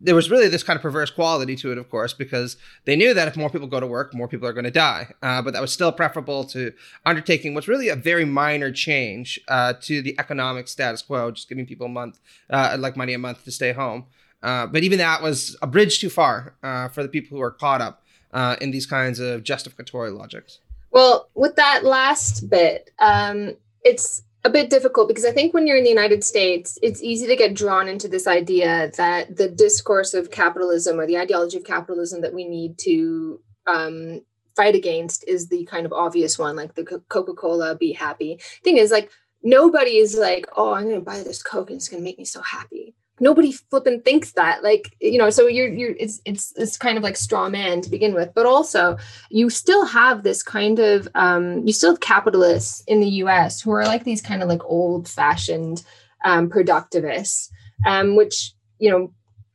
there 0.00 0.16
was 0.16 0.28
really 0.28 0.48
this 0.48 0.64
kind 0.64 0.76
of 0.76 0.82
perverse 0.82 1.08
quality 1.08 1.54
to 1.54 1.70
it, 1.70 1.78
of 1.78 1.88
course, 1.88 2.14
because 2.14 2.56
they 2.84 2.96
knew 2.96 3.14
that 3.14 3.28
if 3.28 3.36
more 3.36 3.48
people 3.48 3.68
go 3.68 3.78
to 3.78 3.86
work, 3.86 4.12
more 4.12 4.26
people 4.26 4.48
are 4.48 4.52
going 4.52 4.64
to 4.64 4.72
die. 4.72 5.12
Uh, 5.22 5.40
but 5.40 5.52
that 5.52 5.62
was 5.62 5.72
still 5.72 5.92
preferable 5.92 6.42
to 6.46 6.72
undertaking 7.04 7.54
what's 7.54 7.68
really 7.68 7.88
a 7.88 7.94
very 7.94 8.24
minor 8.24 8.72
change 8.72 9.38
uh, 9.46 9.72
to 9.82 10.02
the 10.02 10.18
economic 10.18 10.66
status 10.66 11.00
quo, 11.00 11.30
just 11.30 11.48
giving 11.48 11.64
people 11.64 11.86
a 11.86 11.90
month, 11.90 12.18
uh, 12.50 12.76
like 12.76 12.96
money 12.96 13.14
a 13.14 13.18
month 13.18 13.44
to 13.44 13.52
stay 13.52 13.70
home. 13.70 14.06
But 14.42 14.82
even 14.82 14.98
that 14.98 15.22
was 15.22 15.56
a 15.62 15.66
bridge 15.68 16.00
too 16.00 16.10
far 16.10 16.56
for 16.92 17.04
the 17.04 17.08
people 17.08 17.36
who 17.36 17.42
are 17.42 17.52
caught 17.52 17.80
up 17.80 18.02
uh, 18.32 18.56
in 18.60 18.70
these 18.70 18.86
kinds 18.86 19.18
of 19.20 19.42
justificatory 19.42 20.10
logics. 20.10 20.58
Well, 20.90 21.28
with 21.34 21.56
that 21.56 21.84
last 21.84 22.48
bit, 22.48 22.90
um, 22.98 23.56
it's 23.84 24.22
a 24.44 24.50
bit 24.50 24.70
difficult 24.70 25.08
because 25.08 25.24
I 25.24 25.32
think 25.32 25.52
when 25.52 25.66
you're 25.66 25.76
in 25.76 25.84
the 25.84 25.90
United 25.90 26.24
States, 26.24 26.78
it's 26.82 27.02
easy 27.02 27.26
to 27.26 27.36
get 27.36 27.54
drawn 27.54 27.88
into 27.88 28.08
this 28.08 28.26
idea 28.26 28.90
that 28.96 29.36
the 29.36 29.48
discourse 29.48 30.14
of 30.14 30.30
capitalism 30.30 30.98
or 30.98 31.06
the 31.06 31.18
ideology 31.18 31.56
of 31.58 31.64
capitalism 31.64 32.22
that 32.22 32.32
we 32.32 32.48
need 32.48 32.78
to 32.78 33.40
um, 33.66 34.22
fight 34.54 34.74
against 34.74 35.26
is 35.28 35.48
the 35.48 35.64
kind 35.66 35.84
of 35.84 35.92
obvious 35.92 36.38
one, 36.38 36.56
like 36.56 36.74
the 36.74 36.84
Coca 36.84 37.34
Cola, 37.34 37.76
be 37.76 37.92
happy. 37.92 38.40
Thing 38.64 38.78
is, 38.78 38.90
like, 38.90 39.10
nobody 39.42 39.98
is 39.98 40.16
like, 40.16 40.46
oh, 40.56 40.72
I'm 40.72 40.84
going 40.84 40.96
to 40.96 41.00
buy 41.00 41.22
this 41.22 41.42
Coke 41.42 41.70
and 41.70 41.76
it's 41.76 41.88
going 41.88 42.02
to 42.02 42.04
make 42.04 42.18
me 42.18 42.24
so 42.24 42.40
happy 42.40 42.94
nobody 43.20 43.52
flipping 43.52 44.00
thinks 44.02 44.32
that 44.32 44.62
like 44.62 44.94
you 45.00 45.18
know 45.18 45.30
so 45.30 45.46
you're 45.46 45.68
you're 45.68 45.94
it's 45.98 46.20
it's 46.24 46.52
it's 46.56 46.76
kind 46.76 46.98
of 46.98 47.04
like 47.04 47.16
straw 47.16 47.48
man 47.48 47.80
to 47.80 47.90
begin 47.90 48.14
with 48.14 48.32
but 48.34 48.46
also 48.46 48.96
you 49.30 49.48
still 49.48 49.86
have 49.86 50.22
this 50.22 50.42
kind 50.42 50.78
of 50.78 51.08
um 51.14 51.66
you 51.66 51.72
still 51.72 51.92
have 51.92 52.00
capitalists 52.00 52.82
in 52.86 53.00
the 53.00 53.08
us 53.08 53.60
who 53.60 53.70
are 53.70 53.84
like 53.84 54.04
these 54.04 54.22
kind 54.22 54.42
of 54.42 54.48
like 54.48 54.64
old 54.64 55.08
fashioned 55.08 55.84
um 56.24 56.48
productivists 56.48 57.50
um 57.86 58.16
which 58.16 58.52
you 58.78 58.90
know 58.90 59.12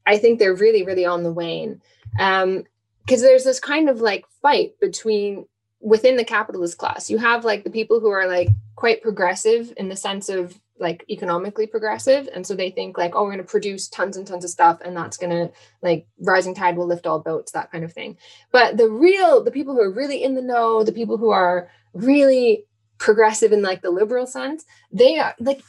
i 0.07 0.17
think 0.17 0.39
they're 0.39 0.55
really 0.55 0.83
really 0.83 1.05
on 1.05 1.23
the 1.23 1.31
wane 1.31 1.81
um 2.19 2.63
because 3.05 3.21
there's 3.21 3.43
this 3.43 3.59
kind 3.59 3.89
of 3.89 4.01
like 4.01 4.25
fight 4.41 4.73
between 4.79 5.45
within 5.81 6.15
the 6.15 6.23
capitalist 6.23 6.77
class 6.77 7.09
you 7.09 7.17
have 7.17 7.45
like 7.45 7.63
the 7.63 7.69
people 7.69 7.99
who 7.99 8.09
are 8.09 8.27
like 8.27 8.49
quite 8.75 9.01
progressive 9.01 9.73
in 9.77 9.89
the 9.89 9.95
sense 9.95 10.29
of 10.29 10.59
like 10.81 11.05
economically 11.09 11.67
progressive 11.67 12.27
and 12.33 12.45
so 12.45 12.55
they 12.55 12.71
think 12.71 12.97
like 12.97 13.15
oh 13.15 13.23
we're 13.23 13.31
going 13.31 13.37
to 13.37 13.43
produce 13.43 13.87
tons 13.87 14.17
and 14.17 14.27
tons 14.27 14.43
of 14.43 14.49
stuff 14.49 14.79
and 14.83 14.97
that's 14.97 15.17
going 15.17 15.29
to 15.29 15.53
like 15.81 16.05
rising 16.19 16.53
tide 16.55 16.75
will 16.75 16.87
lift 16.87 17.07
all 17.07 17.19
boats 17.19 17.51
that 17.51 17.71
kind 17.71 17.83
of 17.83 17.93
thing. 17.93 18.17
But 18.51 18.77
the 18.77 18.89
real 18.89 19.43
the 19.43 19.51
people 19.51 19.73
who 19.73 19.81
are 19.81 19.91
really 19.91 20.23
in 20.23 20.35
the 20.35 20.41
know 20.41 20.83
the 20.83 20.91
people 20.91 21.17
who 21.17 21.29
are 21.29 21.69
really 21.93 22.65
progressive 23.01 23.51
in 23.51 23.63
like 23.63 23.81
the 23.81 23.89
liberal 23.89 24.27
sense 24.27 24.63
they 24.91 25.17
are 25.17 25.33
like 25.39 25.63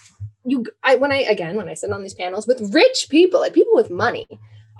you 0.45 0.67
i 0.83 0.97
when 0.97 1.11
i 1.11 1.23
again 1.23 1.57
when 1.57 1.67
i 1.67 1.73
sit 1.73 1.91
on 1.91 2.03
these 2.03 2.13
panels 2.13 2.47
with 2.47 2.75
rich 2.75 3.07
people 3.09 3.41
like 3.41 3.55
people 3.55 3.75
with 3.75 3.91
money 3.91 4.27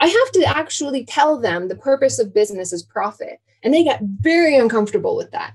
i 0.01 0.07
have 0.07 0.33
to 0.33 0.45
actually 0.45 1.03
tell 1.03 1.41
them 1.41 1.69
the 1.69 1.75
purpose 1.75 2.19
of 2.19 2.35
business 2.35 2.71
is 2.71 2.83
profit 2.83 3.41
and 3.63 3.73
they 3.73 3.83
get 3.83 4.03
very 4.03 4.55
uncomfortable 4.55 5.17
with 5.17 5.31
that 5.31 5.55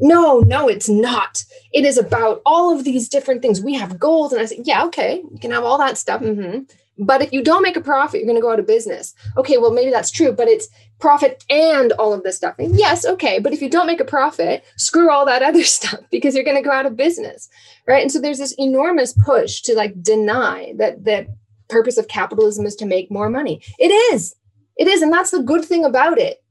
no, 0.00 0.40
no, 0.40 0.68
it's 0.68 0.88
not. 0.88 1.44
It 1.72 1.84
is 1.84 1.98
about 1.98 2.42
all 2.46 2.76
of 2.76 2.84
these 2.84 3.08
different 3.08 3.42
things. 3.42 3.60
We 3.60 3.74
have 3.74 3.98
goals. 3.98 4.32
And 4.32 4.40
I 4.40 4.46
said, 4.46 4.60
yeah, 4.64 4.84
okay, 4.86 5.22
you 5.30 5.38
can 5.38 5.50
have 5.50 5.64
all 5.64 5.78
that 5.78 5.98
stuff. 5.98 6.22
Mm-hmm. 6.22 6.60
But 7.02 7.22
if 7.22 7.32
you 7.32 7.42
don't 7.42 7.62
make 7.62 7.76
a 7.76 7.80
profit, 7.80 8.20
you're 8.20 8.26
going 8.26 8.36
to 8.36 8.42
go 8.42 8.52
out 8.52 8.58
of 8.58 8.66
business. 8.66 9.14
Okay, 9.36 9.56
well, 9.56 9.70
maybe 9.70 9.90
that's 9.90 10.10
true, 10.10 10.32
but 10.32 10.48
it's 10.48 10.68
profit 10.98 11.44
and 11.48 11.92
all 11.92 12.12
of 12.12 12.22
this 12.22 12.36
stuff. 12.36 12.56
And 12.58 12.78
yes, 12.78 13.06
okay, 13.06 13.38
but 13.38 13.54
if 13.54 13.62
you 13.62 13.70
don't 13.70 13.86
make 13.86 14.00
a 14.00 14.04
profit, 14.04 14.64
screw 14.76 15.10
all 15.10 15.24
that 15.24 15.42
other 15.50 15.64
stuff 15.64 16.00
because 16.10 16.34
you're 16.34 16.44
going 16.44 16.62
to 16.62 16.68
go 16.68 16.74
out 16.74 16.86
of 16.86 16.96
business, 16.96 17.48
right? 17.86 18.02
And 18.02 18.12
so 18.12 18.20
there's 18.20 18.38
this 18.38 18.54
enormous 18.58 19.14
push 19.14 19.62
to 19.62 19.74
like 19.74 20.02
deny 20.02 20.74
that 20.76 21.04
that 21.04 21.28
purpose 21.68 21.96
of 21.96 22.08
capitalism 22.08 22.66
is 22.66 22.76
to 22.76 22.84
make 22.84 23.10
more 23.10 23.30
money. 23.30 23.62
It 23.78 23.88
is. 24.12 24.34
It 24.76 24.88
is, 24.88 25.02
and 25.02 25.12
that's 25.12 25.30
the 25.30 25.42
good 25.42 25.64
thing 25.64 25.84
about 25.84 26.18
it 26.18 26.42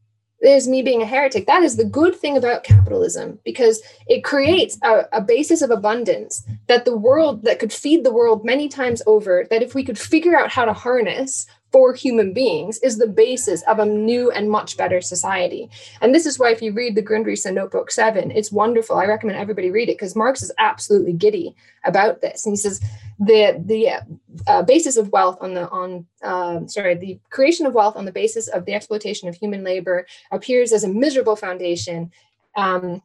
there's 0.41 0.67
me 0.67 0.81
being 0.81 1.01
a 1.01 1.05
heretic. 1.05 1.47
That 1.47 1.63
is 1.63 1.75
the 1.75 1.83
good 1.83 2.15
thing 2.15 2.37
about 2.37 2.63
capitalism 2.63 3.39
because 3.43 3.81
it 4.07 4.23
creates 4.23 4.77
a, 4.83 5.03
a, 5.11 5.21
basis 5.21 5.61
of 5.61 5.69
abundance 5.69 6.45
that 6.67 6.85
the 6.85 6.95
world 6.97 7.43
that 7.43 7.59
could 7.59 7.73
feed 7.73 8.03
the 8.03 8.13
world 8.13 8.45
many 8.45 8.69
times 8.69 9.01
over. 9.05 9.45
That 9.49 9.61
if 9.61 9.75
we 9.75 9.83
could 9.83 9.99
figure 9.99 10.37
out 10.37 10.49
how 10.49 10.65
to 10.65 10.73
harness 10.73 11.45
for 11.71 11.93
human 11.93 12.33
beings 12.33 12.79
is 12.79 12.97
the 12.97 13.07
basis 13.07 13.61
of 13.63 13.79
a 13.79 13.85
new 13.85 14.31
and 14.31 14.49
much 14.49 14.75
better 14.75 15.01
society. 15.01 15.69
And 16.01 16.13
this 16.13 16.25
is 16.25 16.39
why, 16.39 16.51
if 16.51 16.61
you 16.61 16.71
read 16.73 16.95
the 16.95 17.03
Grundrisse 17.03 17.51
Notebook 17.53 17.91
7, 17.91 18.31
it's 18.31 18.51
wonderful. 18.51 18.97
I 18.97 19.05
recommend 19.05 19.37
everybody 19.37 19.69
read 19.69 19.89
it 19.89 19.97
because 19.97 20.15
Marx 20.15 20.41
is 20.41 20.51
absolutely 20.57 21.13
giddy 21.13 21.55
about 21.85 22.21
this. 22.21 22.45
And 22.45 22.53
he 22.53 22.57
says 22.57 22.81
the, 23.19 23.61
the 23.63 24.01
uh, 24.47 24.63
basis 24.63 24.97
of 24.97 25.11
wealth 25.11 25.37
on 25.41 25.53
the, 25.53 25.69
on, 25.69 26.07
uh, 26.23 26.65
sorry, 26.67 26.95
the 26.95 27.19
creation 27.29 27.65
of 27.65 27.73
wealth 27.73 27.95
on 27.95 28.05
the 28.05 28.11
basis 28.11 28.47
of 28.47 28.65
the 28.65 28.73
exploitation 28.73 29.29
of 29.29 29.35
human 29.35 29.63
labor 29.63 30.07
appears 30.31 30.73
as 30.73 30.83
a 30.83 30.89
miserable 30.89 31.35
foundation. 31.35 32.11
Um, 32.55 33.01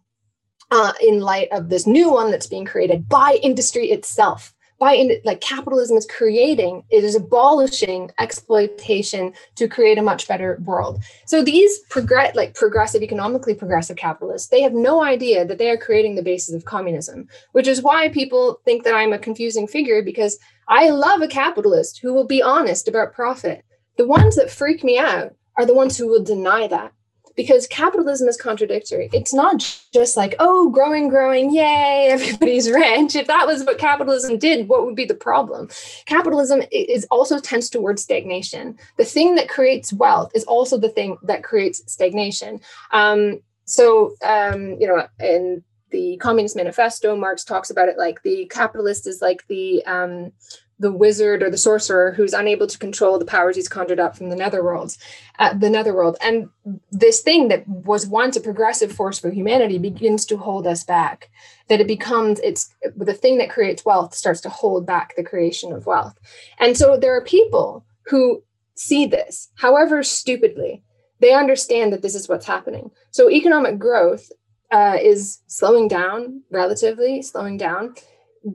uh, 0.71 0.93
in 1.01 1.21
light 1.21 1.49
of 1.53 1.69
this 1.69 1.87
new 1.87 2.11
one 2.11 2.31
that's 2.31 2.47
being 2.47 2.65
created 2.65 3.07
by 3.07 3.39
industry 3.43 3.91
itself 3.91 4.55
by 4.85 5.19
like 5.25 5.41
capitalism 5.41 5.97
is 5.97 6.07
creating 6.07 6.85
it 6.91 7.05
is 7.05 7.17
abolishing 7.17 8.11
exploitation 8.19 9.33
to 9.55 9.67
create 9.67 9.97
a 9.97 10.03
much 10.03 10.29
better 10.29 10.61
world. 10.67 11.03
So 11.25 11.43
these 11.43 11.79
progress 11.89 12.35
like 12.35 12.55
progressive 12.55 13.03
economically 13.03 13.55
progressive 13.55 13.97
capitalists 13.97 14.49
they 14.49 14.61
have 14.61 14.75
no 14.75 15.03
idea 15.03 15.47
that 15.47 15.57
they 15.57 15.71
are 15.71 15.79
creating 15.79 16.17
the 16.17 16.23
basis 16.23 16.55
of 16.55 16.67
communism 16.67 17.29
which 17.53 17.67
is 17.67 17.83
why 17.83 18.09
people 18.09 18.61
think 18.67 18.85
that 18.85 18.95
i'm 18.95 19.15
a 19.15 19.19
confusing 19.19 19.67
figure 19.67 20.03
because 20.03 20.39
i 20.69 20.91
love 20.91 21.23
a 21.23 21.29
capitalist 21.29 22.01
who 22.01 22.13
will 22.13 22.27
be 22.27 22.43
honest 22.43 22.87
about 22.87 23.15
profit. 23.15 23.65
The 23.97 24.07
ones 24.07 24.37
that 24.37 24.51
freak 24.51 24.85
me 24.85 24.99
out 24.99 25.35
are 25.57 25.67
the 25.67 25.75
ones 25.83 25.97
who 25.97 26.09
will 26.09 26.23
deny 26.23 26.67
that 26.67 26.93
because 27.37 27.67
capitalism 27.67 28.29
is 28.29 28.37
contradictory. 28.37 29.09
It's 29.13 29.35
not 29.35 29.61
just 29.93 30.17
like, 30.17 30.35
oh, 30.39 30.71
growing, 30.71 31.09
growing, 31.09 31.55
yay, 31.55 32.09
everybody's 32.11 32.71
rich. 32.71 33.17
If 33.17 33.27
that 33.27 33.47
was 33.47 33.65
what 33.65 33.79
capitalism 33.79 34.39
did, 34.39 34.69
what 34.69 34.85
would 34.85 34.97
be 34.97 35.05
the 35.05 35.15
problem? 35.15 35.69
Capitalism 36.07 36.63
is 36.71 37.07
also 37.11 37.39
tends 37.39 37.71
towards 37.71 38.03
stagnation. 38.03 38.79
The 38.97 39.05
thing 39.05 39.35
that 39.35 39.49
creates 39.49 39.93
wealth 39.93 40.33
is 40.35 40.45
also 40.45 40.79
the 40.79 40.89
thing 40.89 41.19
that 41.23 41.45
creates 41.45 41.83
stagnation. 41.93 42.61
Um, 42.93 43.41
so, 43.65 44.15
um, 44.23 44.77
you 44.81 44.87
know, 44.87 45.07
in 45.21 45.65
the 45.91 46.17
Communist 46.19 46.57
Manifesto, 46.57 47.17
Marx 47.17 47.45
talks 47.45 47.71
about 47.71 47.89
it 47.89 47.97
like 47.97 48.23
the 48.23 48.47
capitalist 48.47 49.07
is 49.07 49.23
like 49.23 49.47
the 49.47 49.85
um, 49.87 50.33
the 50.79 50.93
wizard 50.93 51.43
or 51.43 51.51
the 51.51 51.59
sorcerer 51.59 52.13
who's 52.13 52.33
unable 52.33 52.67
to 52.67 52.79
control 52.79 53.19
the 53.19 53.25
powers 53.25 53.57
he's 53.57 53.69
conjured 53.69 54.01
up 54.01 54.17
from 54.17 54.29
the 54.29 54.37
netherworld, 54.37 54.97
uh, 55.39 55.55
the 55.55 55.71
netherworld. 55.71 56.17
And 56.21 56.49
this 56.91 57.21
thing 57.21 57.49
that 57.49 57.67
was 57.69 58.07
once 58.07 58.37
a 58.37 58.41
progressive 58.41 58.93
force 58.93 59.19
for 59.19 59.31
humanity 59.31 59.79
begins 59.79 60.25
to 60.27 60.37
hold 60.37 60.67
us 60.67 60.83
back 60.85 61.31
that 61.69 61.81
it 61.81 61.87
becomes 61.87 62.41
it's 62.41 62.75
the 62.97 63.15
thing 63.15 63.39
that 63.39 63.51
creates 63.51 63.85
wealth 63.85 64.15
starts 64.15 64.41
to 64.43 64.49
hold 64.49 64.87
back 64.87 65.15
the 65.17 65.23
creation 65.25 65.73
of 65.73 65.87
wealth. 65.87 66.19
And 66.59 66.77
so 66.77 66.97
there 66.97 67.17
are 67.17 67.25
people 67.25 67.85
who 68.07 68.43
see 68.75 69.07
this 69.07 69.51
however 69.55 70.03
stupidly 70.03 70.83
they 71.21 71.33
understand 71.33 71.93
that 71.93 72.03
this 72.03 72.17
is 72.17 72.29
what's 72.29 72.47
happening. 72.47 72.91
So 73.13 73.31
economic 73.31 73.79
growth 73.79 74.29
uh, 74.73 74.99
is 75.01 75.41
slowing 75.47 75.87
down 75.87 76.43
relatively 76.51 77.23
slowing 77.23 77.57
down 77.57 77.95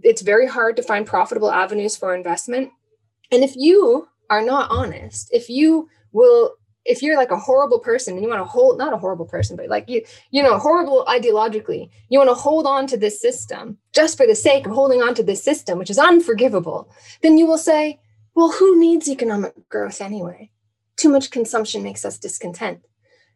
it's 0.04 0.22
very 0.22 0.48
hard 0.48 0.76
to 0.78 0.84
find 0.84 1.06
profitable 1.06 1.52
avenues 1.52 1.96
for 1.96 2.16
investment. 2.16 2.72
And 3.32 3.44
if 3.44 3.56
you 3.56 4.08
are 4.30 4.42
not 4.42 4.70
honest, 4.72 5.30
if 5.32 5.50
you 5.50 5.90
will 6.12 6.56
if 6.86 7.04
you're 7.04 7.18
like 7.18 7.32
a 7.32 7.38
horrible 7.38 7.80
person 7.80 8.16
and 8.16 8.24
you 8.24 8.30
want 8.30 8.40
to 8.40 8.46
hold 8.46 8.78
not 8.78 8.94
a 8.94 8.98
horrible 8.98 9.26
person 9.26 9.56
but 9.56 9.68
like 9.68 9.88
you 9.88 10.02
you 10.32 10.42
know 10.42 10.58
horrible 10.58 11.06
ideologically 11.08 11.90
you 12.10 12.18
want 12.18 12.30
to 12.30 12.34
hold 12.34 12.66
on 12.66 12.88
to 12.88 12.98
this 12.98 13.20
system 13.20 13.78
just 13.94 14.18
for 14.18 14.26
the 14.26 14.36
sake 14.36 14.66
of 14.66 14.72
holding 14.72 15.02
on 15.02 15.14
to 15.14 15.22
this 15.22 15.44
system 15.44 15.78
which 15.78 15.90
is 15.90 16.00
unforgivable 16.00 16.90
then 17.22 17.38
you 17.38 17.46
will 17.46 17.58
say 17.58 18.00
well 18.34 18.52
who 18.52 18.80
needs 18.80 19.10
economic 19.10 19.54
growth 19.70 20.02
anyway 20.02 20.50
too 20.98 21.10
much 21.10 21.32
consumption 21.32 21.84
makes 21.84 22.06
us 22.06 22.18
discontent 22.18 22.80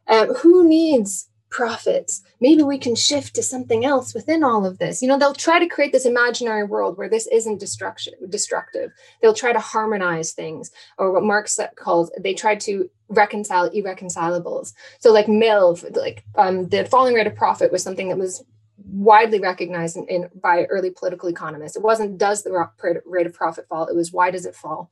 uh, 0.08 0.26
who 0.36 0.68
needs 0.68 1.30
profits. 1.54 2.24
Maybe 2.42 2.64
we 2.64 2.80
can 2.80 2.96
shift 2.96 3.36
to 3.36 3.44
something 3.44 3.86
else 3.86 4.14
within 4.14 4.44
all 4.44 4.66
of 4.66 4.80
this. 4.80 5.02
You 5.02 5.08
know, 5.08 5.20
they'll 5.20 5.36
try 5.36 5.60
to 5.60 5.68
create 5.68 5.92
this 5.92 6.06
imaginary 6.06 6.64
world 6.64 6.98
where 6.98 7.08
this 7.08 7.28
isn't 7.28 7.60
destruction, 7.60 8.16
destructive. 8.28 8.92
They'll 9.22 9.36
try 9.36 9.54
to 9.54 9.60
harmonize 9.60 10.34
things, 10.34 10.72
or 10.98 11.14
what 11.14 11.24
Marx 11.24 11.60
calls 11.76 12.12
they 12.20 12.34
try 12.34 12.56
to 12.56 12.90
reconcile 13.08 13.70
irreconcilables. 13.70 14.74
So, 15.00 15.14
like 15.14 15.28
Mill, 15.28 15.80
like 15.92 16.26
um, 16.36 16.68
the 16.70 16.86
falling 16.86 17.14
rate 17.14 17.28
of 17.28 17.36
profit 17.36 17.72
was 17.72 17.84
something 17.84 18.10
that 18.10 18.18
was 18.18 18.44
widely 18.86 19.40
recognized 19.40 19.96
in, 19.96 20.08
in, 20.08 20.30
by 20.42 20.64
early 20.66 20.90
political 20.90 21.30
economists. 21.30 21.78
It 21.78 21.84
wasn't 21.84 22.18
does 22.18 22.42
the 22.42 22.68
rate 23.06 23.28
of 23.28 23.34
profit 23.34 23.68
fall, 23.68 23.88
it 23.88 23.96
was 23.96 24.12
why 24.12 24.32
does 24.32 24.48
it 24.48 24.56
fall? 24.56 24.90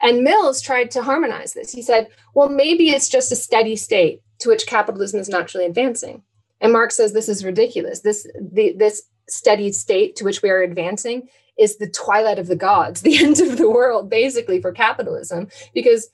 And 0.00 0.24
Mills 0.24 0.60
tried 0.60 0.90
to 0.90 1.02
harmonize 1.02 1.52
this. 1.52 1.70
He 1.70 1.80
said, 1.80 2.08
well, 2.34 2.48
maybe 2.48 2.90
it's 2.90 3.08
just 3.08 3.30
a 3.30 3.36
steady 3.36 3.76
state 3.76 4.20
to 4.42 4.48
which 4.48 4.66
capitalism 4.66 5.20
is 5.20 5.28
naturally 5.28 5.64
advancing. 5.64 6.22
And 6.60 6.72
Marx 6.72 6.96
says 6.96 7.12
this 7.12 7.28
is 7.28 7.44
ridiculous. 7.44 8.00
This 8.00 8.26
the, 8.40 8.74
this 8.76 9.02
steady 9.28 9.72
state 9.72 10.16
to 10.16 10.24
which 10.24 10.42
we 10.42 10.50
are 10.50 10.62
advancing 10.62 11.28
is 11.58 11.76
the 11.76 11.88
twilight 11.88 12.38
of 12.38 12.48
the 12.48 12.56
gods, 12.56 13.00
the 13.02 13.22
end 13.22 13.40
of 13.40 13.56
the 13.56 13.70
world, 13.70 14.10
basically 14.10 14.60
for 14.60 14.72
capitalism. 14.72 15.48
Because 15.74 16.10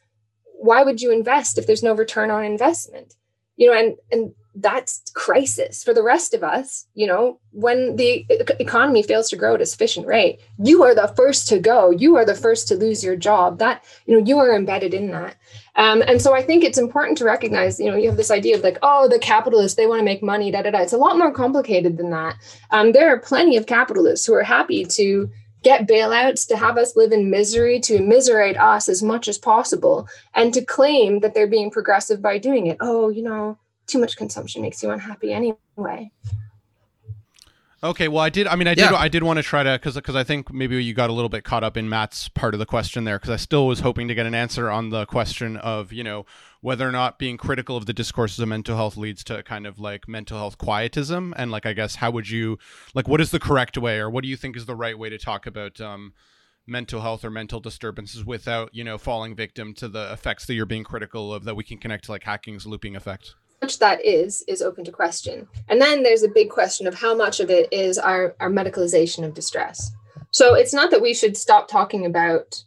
why 0.54 0.82
would 0.82 1.00
you 1.00 1.10
invest 1.10 1.56
if 1.56 1.66
there's 1.66 1.82
no 1.82 1.94
return 1.94 2.30
on 2.30 2.44
investment? 2.44 3.14
You 3.56 3.70
know, 3.70 3.78
and 3.78 3.96
and 4.12 4.34
that's 4.60 5.02
crisis 5.14 5.84
for 5.84 5.94
the 5.94 6.02
rest 6.02 6.34
of 6.34 6.42
us 6.42 6.86
you 6.94 7.06
know 7.06 7.38
when 7.52 7.96
the 7.96 8.26
economy 8.60 9.02
fails 9.02 9.28
to 9.30 9.36
grow 9.36 9.54
at 9.54 9.60
a 9.60 9.66
sufficient 9.66 10.06
rate 10.06 10.40
you 10.58 10.82
are 10.82 10.94
the 10.94 11.12
first 11.16 11.48
to 11.48 11.58
go. 11.58 11.90
You 11.90 12.16
are 12.16 12.24
the 12.24 12.34
first 12.34 12.68
to 12.68 12.74
lose 12.74 13.04
your 13.04 13.16
job. 13.16 13.58
That 13.58 13.84
you 14.06 14.18
know 14.18 14.26
you 14.26 14.38
are 14.38 14.54
embedded 14.54 14.94
in 14.94 15.10
that. 15.10 15.36
Um, 15.76 16.02
and 16.08 16.20
so 16.20 16.34
i 16.34 16.42
think 16.42 16.64
it's 16.64 16.78
important 16.78 17.16
to 17.18 17.24
recognize 17.24 17.78
you 17.78 17.90
know 17.90 17.96
you 17.96 18.08
have 18.08 18.16
this 18.16 18.32
idea 18.32 18.56
of 18.56 18.64
like 18.64 18.78
oh 18.82 19.08
the 19.08 19.18
capitalists 19.18 19.76
they 19.76 19.86
want 19.86 20.00
to 20.00 20.04
make 20.04 20.22
money 20.22 20.50
da 20.50 20.62
da 20.62 20.70
da. 20.70 20.80
It's 20.80 20.92
a 20.92 20.98
lot 20.98 21.18
more 21.18 21.32
complicated 21.32 21.96
than 21.96 22.10
that. 22.10 22.36
Um, 22.70 22.92
there 22.92 23.08
are 23.12 23.18
plenty 23.18 23.56
of 23.56 23.66
capitalists 23.66 24.26
who 24.26 24.34
are 24.34 24.42
happy 24.42 24.84
to 24.84 25.30
get 25.62 25.88
bailouts 25.88 26.46
to 26.48 26.56
have 26.56 26.78
us 26.78 26.96
live 26.96 27.12
in 27.12 27.30
misery 27.30 27.80
to 27.80 27.96
immiserate 27.96 28.56
us 28.56 28.88
as 28.88 29.02
much 29.02 29.28
as 29.28 29.38
possible 29.38 30.08
and 30.34 30.54
to 30.54 30.64
claim 30.64 31.20
that 31.20 31.34
they're 31.34 31.46
being 31.46 31.70
progressive 31.70 32.20
by 32.22 32.38
doing 32.38 32.66
it. 32.66 32.76
Oh 32.80 33.08
you 33.08 33.22
know 33.22 33.58
too 33.88 33.98
much 33.98 34.16
consumption 34.16 34.62
makes 34.62 34.82
you 34.82 34.90
unhappy 34.90 35.32
anyway. 35.32 36.10
Okay, 37.80 38.08
well, 38.08 38.24
I 38.24 38.28
did. 38.28 38.48
I 38.48 38.56
mean, 38.56 38.66
I 38.66 38.74
did. 38.74 38.90
Yeah. 38.90 38.96
I 38.96 39.06
did 39.06 39.22
want 39.22 39.36
to 39.36 39.42
try 39.44 39.62
to 39.62 39.72
because 39.74 39.94
because 39.94 40.16
I 40.16 40.24
think 40.24 40.52
maybe 40.52 40.82
you 40.82 40.94
got 40.94 41.10
a 41.10 41.12
little 41.12 41.28
bit 41.28 41.44
caught 41.44 41.62
up 41.62 41.76
in 41.76 41.88
Matt's 41.88 42.28
part 42.28 42.52
of 42.52 42.58
the 42.58 42.66
question 42.66 43.04
there 43.04 43.18
because 43.18 43.30
I 43.30 43.36
still 43.36 43.68
was 43.68 43.80
hoping 43.80 44.08
to 44.08 44.16
get 44.16 44.26
an 44.26 44.34
answer 44.34 44.68
on 44.68 44.90
the 44.90 45.06
question 45.06 45.56
of 45.56 45.92
you 45.92 46.02
know 46.02 46.26
whether 46.60 46.88
or 46.88 46.90
not 46.90 47.20
being 47.20 47.36
critical 47.36 47.76
of 47.76 47.86
the 47.86 47.92
discourses 47.92 48.40
of 48.40 48.48
mental 48.48 48.74
health 48.74 48.96
leads 48.96 49.22
to 49.24 49.44
kind 49.44 49.64
of 49.64 49.78
like 49.78 50.08
mental 50.08 50.38
health 50.38 50.58
quietism 50.58 51.32
and 51.36 51.52
like 51.52 51.66
I 51.66 51.72
guess 51.72 51.96
how 51.96 52.10
would 52.10 52.28
you 52.28 52.58
like 52.94 53.06
what 53.06 53.20
is 53.20 53.30
the 53.30 53.38
correct 53.38 53.78
way 53.78 53.98
or 53.98 54.10
what 54.10 54.24
do 54.24 54.28
you 54.28 54.36
think 54.36 54.56
is 54.56 54.66
the 54.66 54.74
right 54.74 54.98
way 54.98 55.08
to 55.08 55.18
talk 55.18 55.46
about 55.46 55.80
um, 55.80 56.14
mental 56.66 57.00
health 57.00 57.24
or 57.24 57.30
mental 57.30 57.60
disturbances 57.60 58.24
without 58.24 58.74
you 58.74 58.82
know 58.82 58.98
falling 58.98 59.36
victim 59.36 59.72
to 59.74 59.86
the 59.86 60.12
effects 60.12 60.46
that 60.46 60.54
you're 60.54 60.66
being 60.66 60.82
critical 60.82 61.32
of 61.32 61.44
that 61.44 61.54
we 61.54 61.62
can 61.62 61.78
connect 61.78 62.06
to 62.06 62.10
like 62.10 62.24
Hacking's 62.24 62.66
looping 62.66 62.96
effect 62.96 63.36
much 63.62 63.78
that 63.78 64.04
is 64.04 64.42
is 64.48 64.62
open 64.62 64.84
to 64.84 64.92
question. 64.92 65.48
And 65.68 65.80
then 65.80 66.02
there's 66.02 66.22
a 66.22 66.28
big 66.28 66.50
question 66.50 66.86
of 66.86 66.94
how 66.94 67.14
much 67.14 67.40
of 67.40 67.50
it 67.50 67.72
is 67.72 67.98
our, 67.98 68.34
our 68.40 68.50
medicalization 68.50 69.24
of 69.24 69.34
distress. 69.34 69.90
So 70.30 70.54
it's 70.54 70.74
not 70.74 70.90
that 70.90 71.02
we 71.02 71.14
should 71.14 71.36
stop 71.36 71.68
talking 71.68 72.04
about 72.04 72.62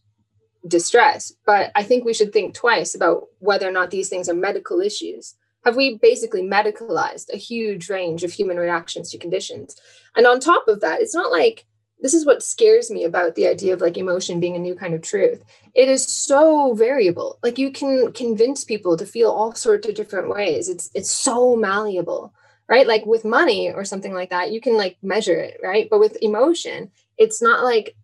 distress 0.68 1.34
but 1.46 1.72
i 1.76 1.82
think 1.82 2.06
we 2.06 2.14
should 2.14 2.32
think 2.32 2.54
twice 2.54 2.94
about 2.94 3.24
whether 3.40 3.68
or 3.68 3.72
not 3.72 3.90
these 3.90 4.10
things 4.10 4.30
are 4.30 4.36
medical 4.36 4.80
issues. 4.80 5.36
Have 5.66 5.76
we 5.76 5.98
basically 5.98 6.42
medicalized 6.42 7.32
a 7.32 7.38
huge 7.38 7.90
range 7.90 8.24
of 8.24 8.32
human 8.32 8.58
reactions 8.58 9.12
to 9.12 9.18
conditions? 9.20 9.80
And 10.16 10.26
on 10.26 10.40
top 10.40 10.68
of 10.68 10.82
that 10.82 11.02
it's 11.02 11.16
not 11.16 11.32
like 11.32 11.66
this 12.02 12.14
is 12.14 12.26
what 12.26 12.44
scares 12.44 12.90
me 12.90 13.04
about 13.04 13.36
the 13.36 13.48
idea 13.48 13.74
of 13.74 13.82
like 13.82 13.98
emotion 13.98 14.40
being 14.40 14.56
a 14.56 14.60
new 14.60 14.76
kind 14.76 14.94
of 14.94 15.02
truth. 15.02 15.44
It 15.76 15.88
is 15.88 16.06
so 16.06 16.74
variable. 16.74 17.38
Like 17.44 17.58
you 17.58 17.72
can 17.72 18.12
convince 18.12 18.64
people 18.64 18.98
to 18.98 19.06
feel 19.06 19.30
all 19.30 19.54
sorts 19.54 19.88
of 19.88 19.96
different 19.96 20.30
ways. 20.30 20.68
It's 20.68 20.90
it's 20.94 21.12
so 21.12 21.56
malleable 21.56 22.34
right? 22.68 22.88
Like 22.88 23.06
with 23.06 23.26
money 23.26 23.70
or 23.70 23.84
something 23.84 24.14
like 24.14 24.30
that 24.30 24.52
you 24.52 24.62
can 24.62 24.78
like 24.78 24.98
measure 25.04 25.38
it 25.38 25.60
right? 25.62 25.88
But 25.90 26.00
with 26.00 26.18
emotion 26.22 26.92
it's 27.18 27.42
not 27.42 27.64
like 27.64 27.96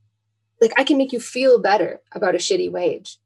like 0.62 0.74
i 0.78 0.84
can 0.84 0.98
make 0.98 1.14
you 1.14 1.20
feel 1.20 1.60
better 1.60 2.02
about 2.12 2.36
a 2.36 2.40
shitty 2.40 2.72
wage. 2.72 3.18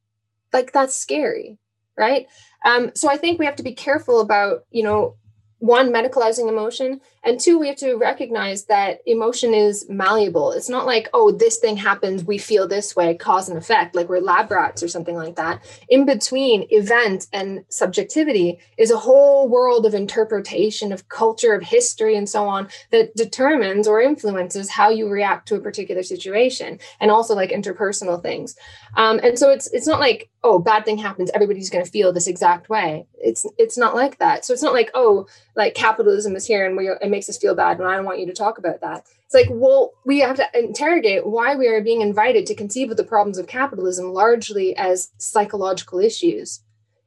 Like 0.54 0.72
that's 0.72 0.96
scary 0.96 1.58
right? 1.98 2.28
Um 2.64 2.92
so 2.96 3.10
i 3.10 3.18
think 3.18 3.40
we 3.40 3.46
have 3.46 3.58
to 3.58 3.64
be 3.64 3.74
careful 3.74 4.22
about 4.22 4.66
you 4.72 4.84
know 4.84 5.16
one 5.62 5.91
medicalizing 5.93 6.49
emotion 6.49 6.99
and 7.24 7.39
two 7.39 7.59
we 7.59 7.68
have 7.68 7.78
to 7.78 7.93
recognize 7.93 8.66
that 8.66 8.99
emotion 9.05 9.53
is 9.53 9.88
malleable. 9.88 10.51
It's 10.53 10.70
not 10.70 10.88
like 10.88 11.07
oh 11.14 11.30
this 11.30 11.57
thing 11.57 11.78
happens 11.78 12.24
we 12.24 12.39
feel 12.39 12.68
this 12.68 12.95
way 12.95 13.14
cause 13.14 13.47
and 13.47 13.59
effect 13.59 13.95
like 13.95 14.09
we're 14.09 14.22
lab 14.22 14.49
rats 14.49 14.82
or 14.82 14.88
something 14.88 15.16
like 15.16 15.36
that. 15.36 15.64
In 15.88 16.03
between 16.03 16.66
event 16.72 17.28
and 17.32 17.64
subjectivity 17.70 18.57
is 18.80 18.89
a 18.89 18.97
whole 18.97 19.47
world 19.47 19.86
of 19.86 19.93
interpretation 19.93 20.91
of 20.91 21.09
culture 21.09 21.53
of 21.53 21.62
history 21.62 22.16
and 22.16 22.28
so 22.28 22.47
on 22.47 22.68
that 22.89 23.16
determines 23.16 23.88
or 23.88 24.01
influences 24.01 24.72
how 24.72 24.89
you 24.89 25.07
react 25.07 25.47
to 25.49 25.55
a 25.55 25.62
particular 25.62 26.01
situation 26.01 26.80
and 26.99 27.12
also 27.12 27.36
like 27.36 27.51
interpersonal 27.51 28.20
things. 28.20 28.55
Um, 28.97 29.20
and 29.22 29.38
so 29.38 29.51
it's 29.51 29.72
it's 29.74 29.86
not 29.86 29.99
like 29.99 30.31
oh 30.44 30.60
bad 30.60 30.86
thing 30.86 30.98
happens 30.98 31.30
everybody's 31.34 31.70
going 31.70 31.84
to 31.84 31.92
feel 31.92 32.12
this 32.12 32.28
exact 32.28 32.70
way. 32.70 33.06
It's 33.14 33.46
it's 33.58 33.78
not 33.78 33.96
like 33.96 34.18
that. 34.20 34.46
So 34.46 34.54
it's 34.54 34.64
not 34.64 34.74
like 34.74 34.92
oh 34.94 35.28
like 35.56 35.76
capitalism 35.76 36.36
is 36.36 36.46
here 36.46 36.66
and 36.66 36.76
we 36.76 36.89
it 36.89 37.10
makes 37.10 37.30
us 37.30 37.38
feel 37.38 37.56
bad 37.56 37.80
and 37.80 37.88
i 37.88 37.96
don't 37.96 38.06
want 38.06 38.20
you 38.20 38.26
to 38.28 38.34
talk 38.34 38.58
about 38.58 38.82
that. 38.82 39.06
It's 39.26 39.34
like 39.34 39.48
well 39.50 39.94
we 40.06 40.20
have 40.20 40.38
to 40.38 40.48
interrogate 40.58 41.26
why 41.26 41.56
we 41.56 41.68
are 41.68 41.82
being 41.82 42.02
invited 42.02 42.46
to 42.48 42.56
conceive 42.56 42.92
of 42.92 42.98
the 42.98 43.04
problems 43.04 43.38
of 43.38 43.48
capitalism 43.48 44.14
largely 44.14 44.76
as 44.76 45.12
psychological 45.18 46.00
issues. 46.00 46.62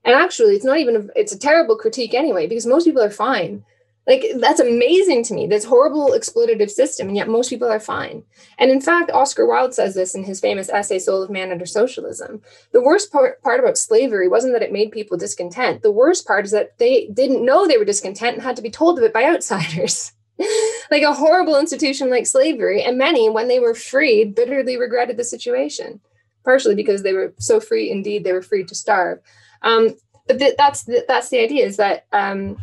And 0.05 0.15
actually 0.15 0.55
it's 0.55 0.65
not 0.65 0.79
even 0.79 0.97
a, 0.97 1.19
it's 1.19 1.33
a 1.33 1.39
terrible 1.39 1.77
critique 1.77 2.15
anyway 2.15 2.47
because 2.47 2.67
most 2.67 2.85
people 2.85 3.03
are 3.03 3.11
fine 3.11 3.65
like 4.07 4.25
that's 4.37 4.61
amazing 4.61 5.23
to 5.25 5.35
me. 5.35 5.47
This 5.47 5.65
horrible 5.65 6.11
exploitative 6.11 6.71
system, 6.71 7.09
and 7.09 7.17
yet 7.17 7.29
most 7.29 7.49
people 7.49 7.69
are 7.69 7.81
fine. 7.81 8.23
And 8.59 8.71
in 8.71 8.81
fact, 8.81 9.11
Oscar 9.11 9.47
Wilde 9.47 9.75
says 9.75 9.95
this 9.95 10.15
in 10.15 10.25
his 10.25 10.41
famous 10.41 10.69
essay 10.69 10.99
"Soul 10.99 11.23
of 11.23 11.31
Man 11.31 11.51
Under 11.51 11.65
Socialism." 11.65 12.43
The 12.73 12.83
worst 12.83 13.11
part, 13.11 13.41
part 13.43 13.61
about 13.61 13.79
slavery 13.79 14.29
wasn't 14.29 14.53
that 14.53 14.63
it 14.63 14.73
made 14.73 14.93
people 14.93 15.17
discontent. 15.17 15.83
The 15.83 15.91
worst 15.91 16.27
part 16.27 16.45
is 16.45 16.51
that 16.51 16.77
they 16.79 17.09
didn't 17.15 17.45
know 17.45 17.67
they 17.67 17.79
were 17.79 17.85
discontent 17.85 18.35
and 18.35 18.43
had 18.43 18.57
to 18.57 18.63
be 18.63 18.71
told 18.71 18.99
of 18.99 19.05
it 19.05 19.13
by 19.15 19.25
outsiders. 19.25 20.13
like 20.91 21.03
a 21.03 21.15
horrible 21.15 21.59
institution 21.59 22.11
like 22.11 22.27
slavery, 22.27 22.83
and 22.83 22.99
many, 22.99 23.31
when 23.31 23.49
they 23.49 23.61
were 23.61 23.75
freed, 23.75 24.35
bitterly 24.35 24.77
regretted 24.77 25.17
the 25.17 25.25
situation, 25.25 26.01
partially 26.45 26.75
because 26.75 27.03
they 27.03 27.15
were 27.15 27.33
so 27.39 27.59
free. 27.59 27.91
Indeed, 27.91 28.25
they 28.25 28.33
were 28.33 28.43
free 28.43 28.65
to 28.65 28.75
starve. 28.75 29.21
Um, 29.63 29.95
but 30.27 30.39
th- 30.39 30.57
that's 30.59 30.85
the, 30.85 31.05
that's 31.09 31.31
the 31.31 31.39
idea 31.39 31.65
is 31.65 31.77
that 31.79 32.07
um, 32.13 32.59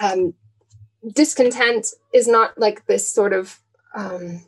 um, 0.00 0.34
discontent 1.06 1.88
is 2.12 2.28
not 2.28 2.58
like 2.58 2.86
this 2.86 3.08
sort 3.08 3.32
of 3.32 3.58
um, 3.94 4.42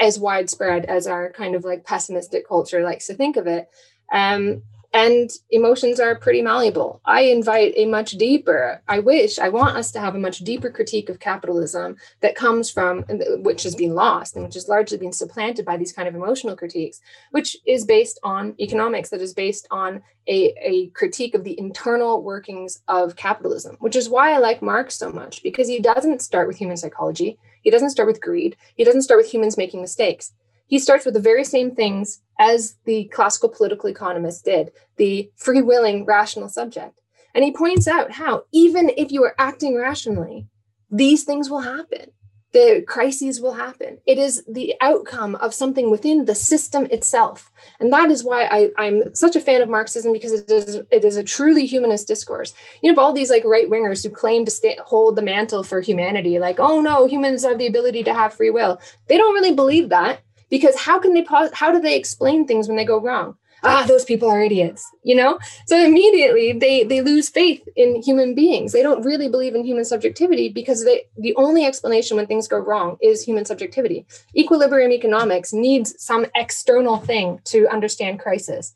as 0.00 0.18
widespread 0.18 0.84
as 0.86 1.06
our 1.06 1.30
kind 1.32 1.54
of 1.54 1.64
like 1.64 1.84
pessimistic 1.84 2.46
culture 2.46 2.82
likes 2.82 3.06
to 3.06 3.14
think 3.14 3.36
of 3.36 3.46
it. 3.46 3.68
Um, 4.12 4.62
and 4.92 5.30
emotions 5.50 6.00
are 6.00 6.14
pretty 6.14 6.40
malleable. 6.40 7.00
I 7.04 7.22
invite 7.22 7.74
a 7.76 7.84
much 7.84 8.12
deeper, 8.12 8.82
I 8.88 9.00
wish, 9.00 9.38
I 9.38 9.50
want 9.50 9.76
us 9.76 9.90
to 9.92 10.00
have 10.00 10.14
a 10.14 10.18
much 10.18 10.38
deeper 10.38 10.70
critique 10.70 11.10
of 11.10 11.20
capitalism 11.20 11.96
that 12.20 12.34
comes 12.34 12.70
from, 12.70 13.04
which 13.42 13.64
has 13.64 13.74
been 13.74 13.94
lost 13.94 14.34
and 14.34 14.44
which 14.44 14.54
has 14.54 14.68
largely 14.68 14.96
been 14.96 15.12
supplanted 15.12 15.66
by 15.66 15.76
these 15.76 15.92
kind 15.92 16.08
of 16.08 16.14
emotional 16.14 16.56
critiques, 16.56 17.00
which 17.32 17.56
is 17.66 17.84
based 17.84 18.18
on 18.22 18.54
economics, 18.58 19.10
that 19.10 19.20
is 19.20 19.34
based 19.34 19.68
on 19.70 20.02
a, 20.26 20.54
a 20.60 20.86
critique 20.88 21.34
of 21.34 21.44
the 21.44 21.58
internal 21.58 22.22
workings 22.22 22.82
of 22.88 23.14
capitalism, 23.16 23.76
which 23.80 23.96
is 23.96 24.08
why 24.08 24.32
I 24.32 24.38
like 24.38 24.62
Marx 24.62 24.94
so 24.94 25.12
much, 25.12 25.42
because 25.42 25.68
he 25.68 25.80
doesn't 25.80 26.22
start 26.22 26.48
with 26.48 26.56
human 26.56 26.76
psychology. 26.78 27.38
He 27.62 27.70
doesn't 27.70 27.90
start 27.90 28.08
with 28.08 28.20
greed. 28.20 28.56
He 28.76 28.84
doesn't 28.84 29.02
start 29.02 29.18
with 29.18 29.32
humans 29.32 29.58
making 29.58 29.82
mistakes 29.82 30.32
he 30.68 30.78
starts 30.78 31.04
with 31.04 31.14
the 31.14 31.20
very 31.20 31.44
same 31.44 31.74
things 31.74 32.20
as 32.38 32.76
the 32.84 33.04
classical 33.06 33.48
political 33.48 33.88
economists 33.88 34.42
did 34.42 34.70
the 34.96 35.30
free 35.36 35.62
willing 35.62 36.04
rational 36.04 36.48
subject. 36.48 37.00
And 37.34 37.44
he 37.44 37.52
points 37.52 37.86
out 37.86 38.12
how, 38.12 38.44
even 38.52 38.90
if 38.96 39.12
you 39.12 39.22
are 39.24 39.34
acting 39.38 39.76
rationally, 39.76 40.46
these 40.90 41.24
things 41.24 41.50
will 41.50 41.60
happen. 41.60 42.10
The 42.52 42.82
crises 42.88 43.40
will 43.40 43.52
happen. 43.52 43.98
It 44.06 44.18
is 44.18 44.42
the 44.48 44.74
outcome 44.80 45.34
of 45.36 45.52
something 45.52 45.90
within 45.90 46.24
the 46.24 46.34
system 46.34 46.86
itself. 46.86 47.52
And 47.78 47.92
that 47.92 48.10
is 48.10 48.24
why 48.24 48.70
I, 48.78 48.86
am 48.86 49.14
such 49.14 49.36
a 49.36 49.40
fan 49.40 49.60
of 49.60 49.68
Marxism 49.68 50.14
because 50.14 50.32
it 50.32 50.50
is, 50.50 50.76
it 50.90 51.04
is 51.04 51.16
a 51.16 51.22
truly 51.22 51.66
humanist 51.66 52.08
discourse. 52.08 52.54
You 52.82 52.90
have 52.90 52.98
all 52.98 53.12
these 53.12 53.30
like 53.30 53.44
right 53.44 53.68
wingers 53.68 54.02
who 54.02 54.10
claim 54.10 54.46
to 54.46 54.50
stay, 54.50 54.78
hold 54.82 55.14
the 55.14 55.22
mantle 55.22 55.62
for 55.62 55.82
humanity, 55.82 56.38
like, 56.38 56.58
oh 56.58 56.80
no, 56.80 57.06
humans 57.06 57.44
have 57.44 57.58
the 57.58 57.66
ability 57.66 58.02
to 58.04 58.14
have 58.14 58.32
free 58.32 58.50
will. 58.50 58.80
They 59.08 59.18
don't 59.18 59.34
really 59.34 59.54
believe 59.54 59.90
that 59.90 60.22
because 60.50 60.76
how 60.76 60.98
can 60.98 61.14
they 61.14 61.22
pause 61.22 61.50
how 61.52 61.72
do 61.72 61.80
they 61.80 61.96
explain 61.96 62.46
things 62.46 62.68
when 62.68 62.76
they 62.76 62.84
go 62.84 63.00
wrong 63.00 63.36
ah, 63.62 63.84
those 63.86 64.04
people 64.04 64.28
are 64.28 64.40
idiots, 64.40 64.88
you 65.02 65.14
know? 65.14 65.38
So 65.66 65.76
immediately 65.76 66.52
they 66.52 66.84
they 66.84 67.00
lose 67.00 67.28
faith 67.28 67.66
in 67.76 68.02
human 68.02 68.34
beings. 68.34 68.72
They 68.72 68.82
don't 68.82 69.04
really 69.04 69.28
believe 69.28 69.54
in 69.54 69.64
human 69.64 69.84
subjectivity 69.84 70.48
because 70.48 70.84
they 70.84 71.04
the 71.16 71.34
only 71.36 71.64
explanation 71.64 72.16
when 72.16 72.26
things 72.26 72.48
go 72.48 72.58
wrong 72.58 72.96
is 73.02 73.22
human 73.22 73.44
subjectivity. 73.44 74.06
Equilibrium 74.36 74.92
economics 74.92 75.52
needs 75.52 75.94
some 76.02 76.26
external 76.34 76.98
thing 76.98 77.40
to 77.44 77.68
understand 77.68 78.20
crisis. 78.20 78.74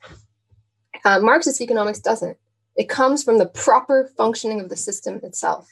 Uh, 1.04 1.18
Marxist 1.20 1.60
economics 1.60 1.98
doesn't. 1.98 2.36
It 2.76 2.88
comes 2.88 3.22
from 3.22 3.38
the 3.38 3.46
proper 3.46 4.10
functioning 4.16 4.60
of 4.60 4.68
the 4.68 4.76
system 4.76 5.20
itself. 5.22 5.68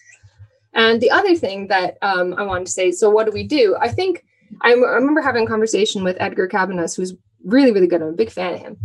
And 0.72 1.00
the 1.00 1.10
other 1.10 1.34
thing 1.34 1.68
that 1.68 1.98
um, 2.02 2.34
I 2.34 2.42
wanted 2.42 2.66
to 2.66 2.72
say, 2.72 2.92
so 2.92 3.10
what 3.10 3.26
do 3.26 3.32
we 3.32 3.42
do? 3.42 3.76
I 3.80 3.88
think 3.88 4.24
I, 4.62 4.72
m- 4.72 4.84
I 4.84 4.92
remember 4.92 5.20
having 5.20 5.44
a 5.44 5.48
conversation 5.48 6.04
with 6.04 6.16
Edgar 6.20 6.46
Cabanas, 6.46 6.94
who's 6.94 7.14
really, 7.44 7.72
really 7.72 7.86
good. 7.86 8.02
I'm 8.02 8.08
a 8.08 8.12
big 8.12 8.30
fan 8.30 8.54
of 8.54 8.60
him. 8.60 8.76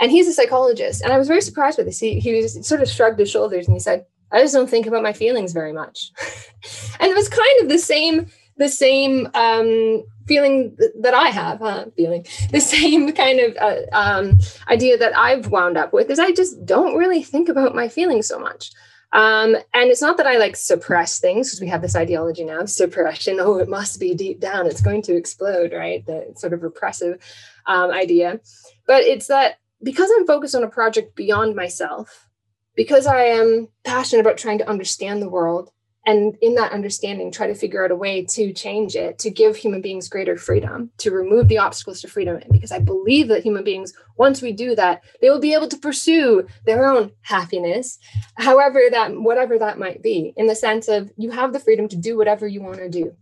And 0.00 0.10
he's 0.10 0.28
a 0.28 0.32
psychologist. 0.32 1.02
And 1.02 1.12
I 1.12 1.18
was 1.18 1.28
very 1.28 1.40
surprised 1.40 1.78
by 1.78 1.84
this. 1.84 1.98
He, 1.98 2.18
he 2.18 2.34
was 2.34 2.66
sort 2.66 2.82
of 2.82 2.88
shrugged 2.88 3.18
his 3.18 3.30
shoulders 3.30 3.66
and 3.66 3.74
he 3.74 3.80
said, 3.80 4.04
I 4.32 4.40
just 4.40 4.54
don't 4.54 4.68
think 4.68 4.86
about 4.86 5.02
my 5.02 5.12
feelings 5.12 5.52
very 5.52 5.72
much. 5.72 6.10
and 7.00 7.10
it 7.10 7.14
was 7.14 7.28
kind 7.28 7.62
of 7.62 7.68
the 7.68 7.78
same, 7.78 8.26
the 8.56 8.68
same 8.68 9.28
um, 9.34 10.02
feeling 10.26 10.76
that 11.00 11.14
I 11.14 11.28
have, 11.28 11.58
huh? 11.58 11.86
feeling 11.96 12.26
the 12.50 12.60
same 12.60 13.12
kind 13.12 13.40
of 13.40 13.56
uh, 13.60 13.80
um, 13.92 14.38
idea 14.68 14.96
that 14.96 15.16
I've 15.16 15.48
wound 15.48 15.76
up 15.76 15.92
with 15.92 16.10
is 16.10 16.18
I 16.18 16.32
just 16.32 16.64
don't 16.64 16.96
really 16.96 17.22
think 17.22 17.48
about 17.48 17.74
my 17.74 17.88
feelings 17.88 18.26
so 18.26 18.38
much. 18.38 18.72
Um, 19.12 19.56
and 19.74 19.90
it's 19.90 20.00
not 20.00 20.16
that 20.16 20.26
I 20.26 20.38
like 20.38 20.56
suppress 20.56 21.20
things 21.20 21.50
because 21.50 21.60
we 21.60 21.68
have 21.68 21.82
this 21.82 21.96
ideology 21.96 22.44
now 22.44 22.60
of 22.60 22.70
suppression. 22.70 23.38
Oh, 23.40 23.58
it 23.58 23.68
must 23.68 24.00
be 24.00 24.14
deep 24.14 24.40
down. 24.40 24.66
It's 24.66 24.80
going 24.80 25.02
to 25.02 25.16
explode, 25.16 25.72
right? 25.72 26.04
The 26.06 26.32
sort 26.36 26.54
of 26.54 26.62
repressive 26.62 27.22
um, 27.66 27.90
idea. 27.90 28.40
But 28.86 29.02
it's 29.02 29.26
that 29.26 29.58
because 29.82 30.10
I'm 30.16 30.26
focused 30.26 30.54
on 30.54 30.64
a 30.64 30.68
project 30.68 31.14
beyond 31.14 31.54
myself, 31.54 32.28
because 32.74 33.06
I 33.06 33.24
am 33.24 33.68
passionate 33.84 34.20
about 34.20 34.38
trying 34.38 34.58
to 34.58 34.68
understand 34.68 35.20
the 35.20 35.28
world, 35.28 35.70
and 36.06 36.36
in 36.40 36.54
that 36.56 36.72
understanding 36.72 37.30
try 37.30 37.46
to 37.46 37.54
figure 37.54 37.84
out 37.84 37.90
a 37.90 37.96
way 37.96 38.24
to 38.24 38.52
change 38.52 38.96
it 38.96 39.18
to 39.18 39.30
give 39.30 39.56
human 39.56 39.80
beings 39.80 40.08
greater 40.08 40.36
freedom 40.36 40.90
to 40.98 41.10
remove 41.10 41.48
the 41.48 41.58
obstacles 41.58 42.00
to 42.00 42.08
freedom. 42.08 42.36
And 42.36 42.52
because 42.52 42.72
i 42.72 42.78
believe 42.78 43.28
that 43.28 43.42
human 43.42 43.64
beings 43.64 43.92
once 44.16 44.42
we 44.42 44.52
do 44.52 44.74
that 44.74 45.02
they 45.20 45.30
will 45.30 45.40
be 45.40 45.54
able 45.54 45.68
to 45.68 45.78
pursue 45.78 46.46
their 46.66 46.90
own 46.90 47.12
happiness 47.22 47.98
however 48.36 48.80
that 48.90 49.12
whatever 49.16 49.58
that 49.58 49.78
might 49.78 50.02
be 50.02 50.32
in 50.36 50.46
the 50.46 50.54
sense 50.54 50.88
of 50.88 51.10
you 51.16 51.30
have 51.30 51.52
the 51.52 51.60
freedom 51.60 51.88
to 51.88 51.96
do 51.96 52.16
whatever 52.16 52.46
you 52.46 52.62
want 52.62 52.78
to 52.78 52.88
do. 52.88 53.14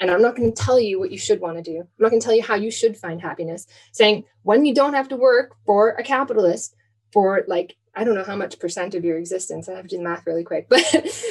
And 0.00 0.10
i'm 0.10 0.22
not 0.22 0.36
going 0.36 0.52
to 0.52 0.62
tell 0.62 0.78
you 0.78 0.98
what 0.98 1.10
you 1.10 1.18
should 1.18 1.40
want 1.40 1.56
to 1.56 1.62
do. 1.62 1.80
I'm 1.80 1.88
not 1.98 2.10
going 2.10 2.20
to 2.20 2.24
tell 2.24 2.34
you 2.34 2.42
how 2.42 2.54
you 2.54 2.70
should 2.70 2.96
find 2.96 3.20
happiness 3.20 3.66
saying 3.92 4.24
when 4.42 4.64
you 4.64 4.74
don't 4.74 4.94
have 4.94 5.08
to 5.08 5.16
work 5.16 5.56
for 5.64 5.90
a 5.90 6.02
capitalist 6.02 6.74
for 7.12 7.44
like 7.48 7.76
I 7.96 8.04
don't 8.04 8.14
know 8.14 8.24
how 8.24 8.36
much 8.36 8.58
percent 8.58 8.94
of 8.94 9.04
your 9.04 9.16
existence, 9.16 9.68
I 9.68 9.74
have 9.74 9.88
to 9.88 9.96
do 9.96 10.02
math 10.02 10.26
really 10.26 10.44
quick, 10.44 10.68
but 10.68 10.84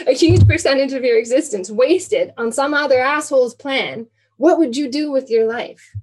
a 0.08 0.14
huge 0.14 0.48
percentage 0.48 0.94
of 0.94 1.04
your 1.04 1.18
existence 1.18 1.70
wasted 1.70 2.34
on 2.38 2.52
some 2.52 2.74
other 2.74 3.00
asshole's 3.00 3.54
plan, 3.54 4.08
what 4.38 4.58
would 4.58 4.76
you 4.76 4.90
do 4.90 5.12
with 5.12 5.30
your 5.30 5.46
life? 5.46 5.94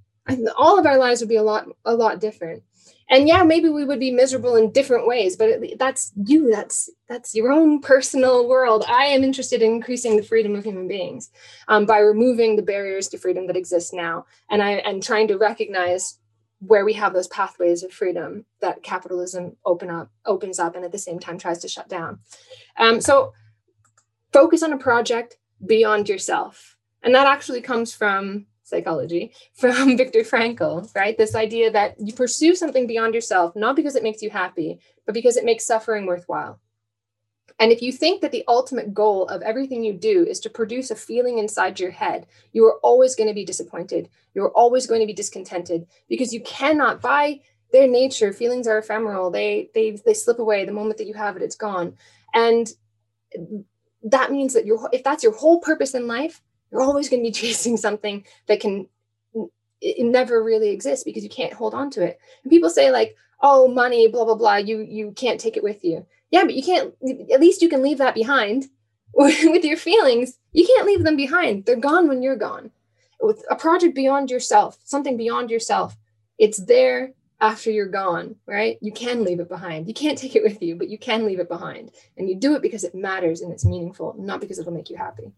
all 0.57 0.79
of 0.79 0.87
our 0.87 0.99
lives 0.99 1.21
would 1.21 1.29
be 1.29 1.37
a 1.37 1.43
lot, 1.43 1.67
a 1.85 1.95
lot 1.95 2.21
different. 2.21 2.63
And 3.11 3.29
yeah, 3.29 3.43
maybe 3.43 3.69
we 3.69 3.85
would 3.85 4.01
be 4.01 4.11
miserable 4.11 4.57
in 4.57 4.71
different 4.71 5.07
ways, 5.07 5.37
but 5.37 5.61
that's 5.79 6.13
you. 6.25 6.51
That's 6.51 6.89
that's 7.09 7.35
your 7.35 7.53
own 7.53 7.81
personal 7.81 8.49
world. 8.49 8.85
I 8.89 9.05
am 9.07 9.23
interested 9.23 9.61
in 9.61 9.73
increasing 9.73 10.17
the 10.17 10.23
freedom 10.23 10.55
of 10.55 10.65
human 10.65 10.89
beings 10.89 11.31
um, 11.69 11.85
by 11.85 11.99
removing 11.99 12.57
the 12.57 12.63
barriers 12.63 13.09
to 13.09 13.19
freedom 13.19 13.49
that 13.49 13.57
exist 13.57 13.93
now, 13.93 14.25
and 14.49 14.63
I 14.63 14.75
and 14.77 15.03
trying 15.03 15.29
to 15.29 15.37
recognize 15.37 16.19
where 16.65 16.85
we 16.85 16.93
have 16.93 17.13
those 17.13 17.27
pathways 17.29 17.83
of 17.83 17.93
freedom 17.93 18.45
that 18.61 18.83
capitalism 18.83 19.57
open 19.65 19.91
up 19.91 20.11
opens 20.25 20.61
up 20.61 20.77
and 20.77 20.85
at 20.85 20.93
the 20.93 20.99
same 20.99 21.19
time 21.19 21.37
tries 21.37 21.59
to 21.59 21.69
shut 21.69 21.89
down. 21.89 22.21
Um, 22.77 23.01
so 23.01 23.33
focus 24.33 24.63
on 24.63 24.73
a 24.73 24.79
project 24.79 25.39
beyond 25.67 26.09
yourself. 26.09 26.77
And 27.03 27.15
that 27.15 27.27
actually 27.27 27.63
comes 27.63 27.93
from 27.93 28.47
psychology 28.63 29.33
from 29.55 29.97
viktor 29.97 30.21
frankl 30.21 30.89
right? 30.95 31.19
This 31.19 31.35
idea 31.35 31.71
that 31.73 31.97
you 31.99 32.13
pursue 32.13 32.55
something 32.55 32.87
beyond 32.87 33.13
yourself 33.13 33.55
not 33.57 33.77
because 33.77 33.97
it 33.97 34.05
makes 34.05 34.23
you 34.23 34.31
happy 34.31 34.79
but 35.05 35.15
because 35.15 35.37
it 35.37 35.45
makes 35.45 35.67
suffering 35.67 36.07
worthwhile 36.07 36.61
and 37.63 37.71
if 37.71 37.81
you 37.81 37.93
think 37.93 38.23
that 38.23 38.33
the 38.33 38.43
ultimate 38.49 38.93
goal 38.93 39.29
of 39.29 39.41
everything 39.43 39.85
you 39.85 39.93
do 39.93 40.27
is 40.27 40.41
to 40.41 40.51
produce 40.51 40.91
a 40.91 40.97
feeling 40.97 41.39
inside 41.39 41.79
your 41.79 41.93
head, 41.93 42.27
you 42.53 42.65
are 42.65 42.81
always 42.83 43.15
going 43.15 43.29
to 43.29 43.35
be 43.35 43.45
disappointed. 43.45 44.09
You're 44.35 44.51
always 44.51 44.89
going 44.89 45.01
to 45.01 45.07
be 45.07 45.13
discontented 45.13 45.87
because 46.09 46.35
you 46.35 46.41
cannot, 46.43 47.01
by 47.01 47.39
their 47.71 47.87
nature, 47.87 48.33
feelings 48.33 48.67
are 48.67 48.79
ephemeral. 48.79 49.31
They 49.31 49.71
they 49.77 49.93
they 49.93 50.13
slip 50.13 50.41
away 50.41 50.65
the 50.65 50.73
moment 50.73 50.99
that 50.99 51.07
you 51.07 51.15
have 51.15 51.37
it, 51.37 51.43
it's 51.43 51.55
gone. 51.55 51.95
And 52.35 52.69
that 54.03 54.33
means 54.33 54.55
that 54.55 54.67
your 54.67 54.91
if 54.93 55.05
that's 55.05 55.23
your 55.23 55.33
whole 55.33 55.61
purpose 55.61 55.95
in 55.95 56.09
life, 56.09 56.43
you're 56.73 56.83
always 56.83 57.09
going 57.09 57.23
to 57.23 57.29
be 57.29 57.33
chasing 57.47 57.77
something 57.77 58.27
that 58.49 58.59
can 58.59 58.89
it 59.81 60.05
never 60.05 60.43
really 60.43 60.71
exists 60.71 61.05
because 61.05 61.23
you 61.23 61.31
can't 61.31 61.53
hold 61.53 61.75
on 61.75 61.91
to 61.91 62.03
it. 62.03 62.19
And 62.43 62.51
people 62.51 62.71
say 62.71 62.91
like, 62.91 63.17
"Oh, 63.41 63.69
money, 63.69 64.09
blah 64.09 64.25
blah 64.25 64.35
blah. 64.35 64.57
You 64.57 64.81
you 64.81 65.13
can't 65.13 65.39
take 65.41 65.57
it 65.57 65.63
with 65.63 65.85
you." 65.85 66.07
Yeah 66.33 66.43
but 66.45 66.55
you 66.55 66.63
can't 66.63 66.95
at 67.33 67.41
least 67.41 67.63
you 67.63 67.69
can 67.69 67.83
leave 67.83 67.99
that 67.99 68.15
behind 68.15 68.67
with 69.15 69.65
your 69.65 69.77
feelings. 69.77 70.39
You 70.53 70.67
can't 70.67 70.87
leave 70.87 71.05
them 71.05 71.17
behind. 71.17 71.67
They're 71.67 71.77
gone 71.77 72.09
when 72.09 72.23
you're 72.23 72.35
gone. 72.35 72.71
With 73.21 73.45
a 73.51 73.55
project 73.57 73.95
beyond 73.95 74.31
yourself 74.31 74.79
something 74.83 75.17
beyond 75.17 75.51
yourself 75.51 75.97
it's 76.39 76.59
there 76.65 77.13
after 77.41 77.71
you're 77.71 77.87
gone 77.87 78.37
right? 78.47 78.79
You 78.81 78.91
can 78.91 79.23
leave 79.23 79.39
it 79.39 79.49
behind. 79.49 79.87
You 79.87 79.95
can't 79.95 80.19
take 80.19 80.35
it 80.35 80.43
with 80.43 80.61
you 80.61 80.75
but 80.75 80.89
you 80.89 80.99
can 80.99 81.25
leave 81.25 81.39
it 81.39 81.49
behind. 81.49 81.93
And 82.17 82.29
you 82.29 82.35
do 82.35 82.57
it 82.57 82.63
because 82.63 82.83
it 82.83 82.95
matters 82.95 83.43
and 83.43 83.53
it's 83.53 83.65
meaningful 83.65 84.17
not 84.19 84.41
because 84.41 84.59
it'll 84.59 84.73
make 84.73 84.91
you 84.91 84.97
happy. 84.97 85.31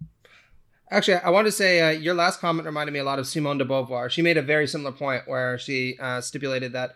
Actually, 0.91 1.17
I 1.17 1.31
want 1.31 1.47
to 1.47 1.53
say 1.53 1.81
uh, 1.81 1.91
your 1.91 2.15
last 2.15 2.41
comment 2.41 2.67
reminded 2.67 2.93
me 2.93 2.99
a 3.01 3.05
lot 3.05 3.19
of 3.19 3.27
Simone 3.27 3.59
de 3.59 3.65
Beauvoir. 3.65 4.11
She 4.11 4.23
made 4.23 4.37
a 4.37 4.43
very 4.43 4.67
similar 4.67 4.93
point 4.93 5.27
where 5.27 5.59
she 5.59 5.97
uh, 5.99 6.21
stipulated 6.21 6.73
that 6.75 6.95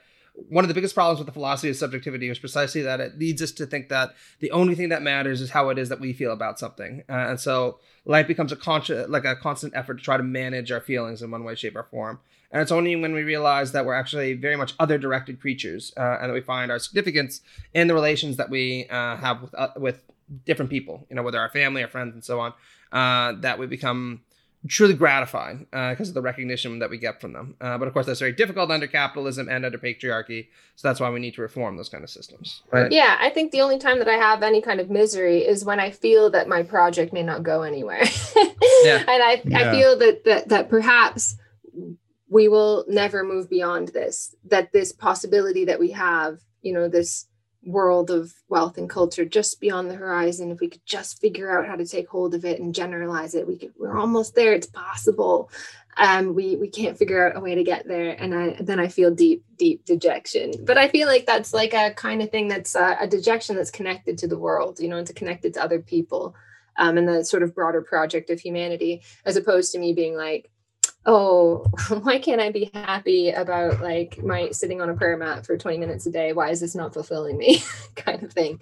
one 0.49 0.65
of 0.65 0.69
the 0.69 0.75
biggest 0.75 0.95
problems 0.95 1.19
with 1.19 1.27
the 1.27 1.33
philosophy 1.33 1.69
of 1.69 1.77
subjectivity 1.77 2.29
is 2.29 2.39
precisely 2.39 2.83
that 2.83 3.01
it 3.01 3.19
leads 3.19 3.43
us 3.43 3.53
to 3.53 3.67
think 3.67 3.89
that 3.89 4.15
the 4.41 4.51
only 4.53 4.75
thing 4.75 4.89
that 4.91 5.03
matters 5.03 5.41
is 5.41 5.51
how 5.51 5.69
it 5.71 5.79
is 5.79 5.89
that 5.89 6.01
we 6.01 6.13
feel 6.13 6.33
about 6.33 6.59
something, 6.59 7.03
uh, 7.09 7.27
and 7.29 7.41
so 7.41 7.79
life 8.05 8.27
becomes 8.27 8.53
a 8.53 8.57
conscious, 8.57 9.09
like 9.09 9.25
a 9.25 9.37
constant 9.37 9.75
effort 9.75 9.95
to 9.99 10.05
try 10.05 10.17
to 10.17 10.23
manage 10.23 10.71
our 10.71 10.81
feelings 10.81 11.23
in 11.23 11.31
one 11.31 11.45
way, 11.45 11.55
shape, 11.55 11.77
or 11.77 11.83
form. 11.85 12.21
And 12.51 12.63
it's 12.63 12.73
only 12.73 12.97
when 12.97 13.13
we 13.13 13.25
realize 13.25 13.73
that 13.73 13.85
we're 13.85 13.95
actually 13.95 14.33
very 14.33 14.57
much 14.57 14.73
other-directed 14.79 15.41
creatures, 15.41 15.93
uh, 15.97 16.19
and 16.21 16.31
that 16.31 16.35
we 16.35 16.41
find 16.41 16.71
our 16.71 16.79
significance 16.79 17.43
in 17.75 17.89
the 17.89 17.95
relations 17.95 18.37
that 18.37 18.49
we 18.49 18.87
uh, 18.89 19.17
have 19.17 19.43
with 19.43 19.55
uh, 19.55 19.69
with 19.77 20.01
different 20.47 20.71
people, 20.71 21.07
you 21.11 21.17
know, 21.17 21.23
whether 21.23 21.41
our 21.41 21.51
family, 21.51 21.83
our 21.83 21.89
friends, 21.89 22.15
and 22.15 22.25
so 22.25 22.41
on, 22.41 22.53
uh, 22.93 23.39
that 23.41 23.59
we 23.59 23.67
become 23.67 24.23
truly 24.69 24.95
gratifying 24.95 25.67
because 25.71 26.09
uh, 26.09 26.11
of 26.11 26.15
the 26.15 26.23
recognition 26.23 26.79
that 26.79 26.91
we 26.91 26.99
get 26.99 27.21
from 27.21 27.33
them. 27.33 27.57
Uh, 27.61 27.79
but 27.79 27.89
of 27.89 27.95
course, 27.95 28.07
that's 28.07 28.21
very 28.21 28.33
difficult 28.33 28.71
under 28.71 28.87
capitalism 28.87 29.49
and 29.49 29.65
under 29.65 29.79
patriarchy. 29.79 30.49
So 30.77 30.89
that's 30.89 31.01
why 31.01 31.11
we 31.11 31.21
need 31.21 31.35
to 31.35 31.43
reform 31.43 31.77
those 31.77 31.89
kind 31.89 32.05
of 32.05 32.11
systems. 32.11 32.63
Right? 32.71 32.91
Yeah, 32.93 33.17
I 33.21 33.31
think 33.31 33.53
the 33.53 33.61
only 33.61 33.79
time 33.79 33.99
that 33.99 34.09
I 34.09 34.17
have 34.17 34.43
any 34.43 34.61
kind 34.61 34.81
of 34.81 34.91
misery 34.91 35.39
is 35.39 35.65
when 35.65 35.81
I 35.81 35.91
feel 35.91 36.31
that 36.31 36.49
my 36.49 36.63
project 36.63 37.13
may 37.13 37.23
not 37.23 37.43
go 37.43 37.63
anywhere. 37.63 38.03
yeah. 38.85 38.99
And 38.99 39.23
I, 39.23 39.43
yeah. 39.45 39.59
I 39.59 39.71
feel 39.73 39.99
that, 39.99 40.25
that 40.25 40.49
that 40.49 40.69
perhaps 40.69 41.37
we 42.29 42.49
will 42.49 42.85
never 42.89 43.25
move 43.25 43.49
beyond 43.49 43.89
this. 43.89 44.35
That 44.45 44.73
this 44.73 44.93
possibility 44.93 45.65
that 45.67 45.81
we 45.81 45.93
have, 45.93 46.41
you 46.63 46.73
know, 46.73 46.89
this 46.89 47.28
world 47.69 48.11
of 48.11 48.33
wealth 48.49 48.79
and 48.79 48.89
culture 48.89 49.25
just 49.25 49.61
beyond 49.61 49.91
the 49.91 49.95
horizon. 49.95 50.51
If 50.51 50.61
we 50.61 50.69
could 50.69 50.85
just 50.87 51.21
figure 51.21 51.57
out 51.57 51.67
how 51.67 51.77
to 51.77 51.85
take 51.85 52.09
hold 52.09 52.35
of 52.35 52.45
it 52.45 52.61
and 52.61 52.75
generalize 52.75 53.35
it 53.35 53.47
we 53.47 53.59
could 53.59 53.73
we're 53.79 53.99
almost 53.99 54.35
there. 54.35 54.55
It's 54.55 54.67
possible. 54.67 55.51
Um 55.99 56.35
we 56.35 56.57
we 56.57 56.69
can't 56.69 56.97
figure 56.97 57.29
out 57.29 57.37
a 57.37 57.41
way 57.41 57.55
to 57.55 57.63
get 57.63 57.87
there. 57.87 58.11
And 58.21 58.35
i 58.35 58.57
then 58.61 58.81
i 58.81 58.89
feel 58.89 59.15
deep 59.15 59.45
deep 59.57 59.85
dejection. 59.85 60.53
But 60.65 60.79
i 60.79 60.89
feel 60.89 61.07
like 61.07 61.27
that's 61.27 61.53
like 61.53 61.75
a 61.75 61.93
kind 61.95 62.23
of 62.23 62.31
thing 62.31 62.49
that's 62.49 62.75
a, 62.75 62.97
a 63.01 63.07
dejection 63.07 63.57
that's 63.57 63.71
connected 63.71 64.17
to 64.19 64.29
the 64.29 64.39
world 64.39 64.81
you 64.81 64.89
know 64.89 65.05
to 65.05 65.13
connected 65.13 65.55
to 65.55 65.63
other 65.63 65.81
people 65.81 66.35
um 66.77 66.97
and 66.97 67.09
the 67.09 67.25
sort 67.25 67.43
of 67.43 67.55
broader 67.55 67.83
project 67.83 68.31
of 68.31 68.41
humanity 68.41 69.03
as 69.25 69.37
opposed 69.37 69.73
to 69.73 69.79
me 69.79 69.93
being 69.93 70.17
like 70.17 70.51
oh, 71.07 71.67
why 72.03 72.19
can't 72.19 72.41
I 72.41 72.51
be 72.51 72.71
happy 72.75 73.31
about 73.31 73.81
like 73.81 74.23
my 74.23 74.51
sitting 74.51 74.81
on 74.81 74.91
a 74.91 74.95
prayer 74.95 75.17
mat 75.17 75.47
for 75.47 75.57
20 75.57 75.79
minutes 75.79 76.07
a 76.07 76.11
day? 76.11 76.33
Why 76.33 76.51
is 76.51 76.61
this 76.61 76.75
not 76.75 76.95
fulfilling 76.95 77.37
me? 77.37 77.63
kind 77.97 78.23
of 78.23 78.33
thing. 78.33 78.61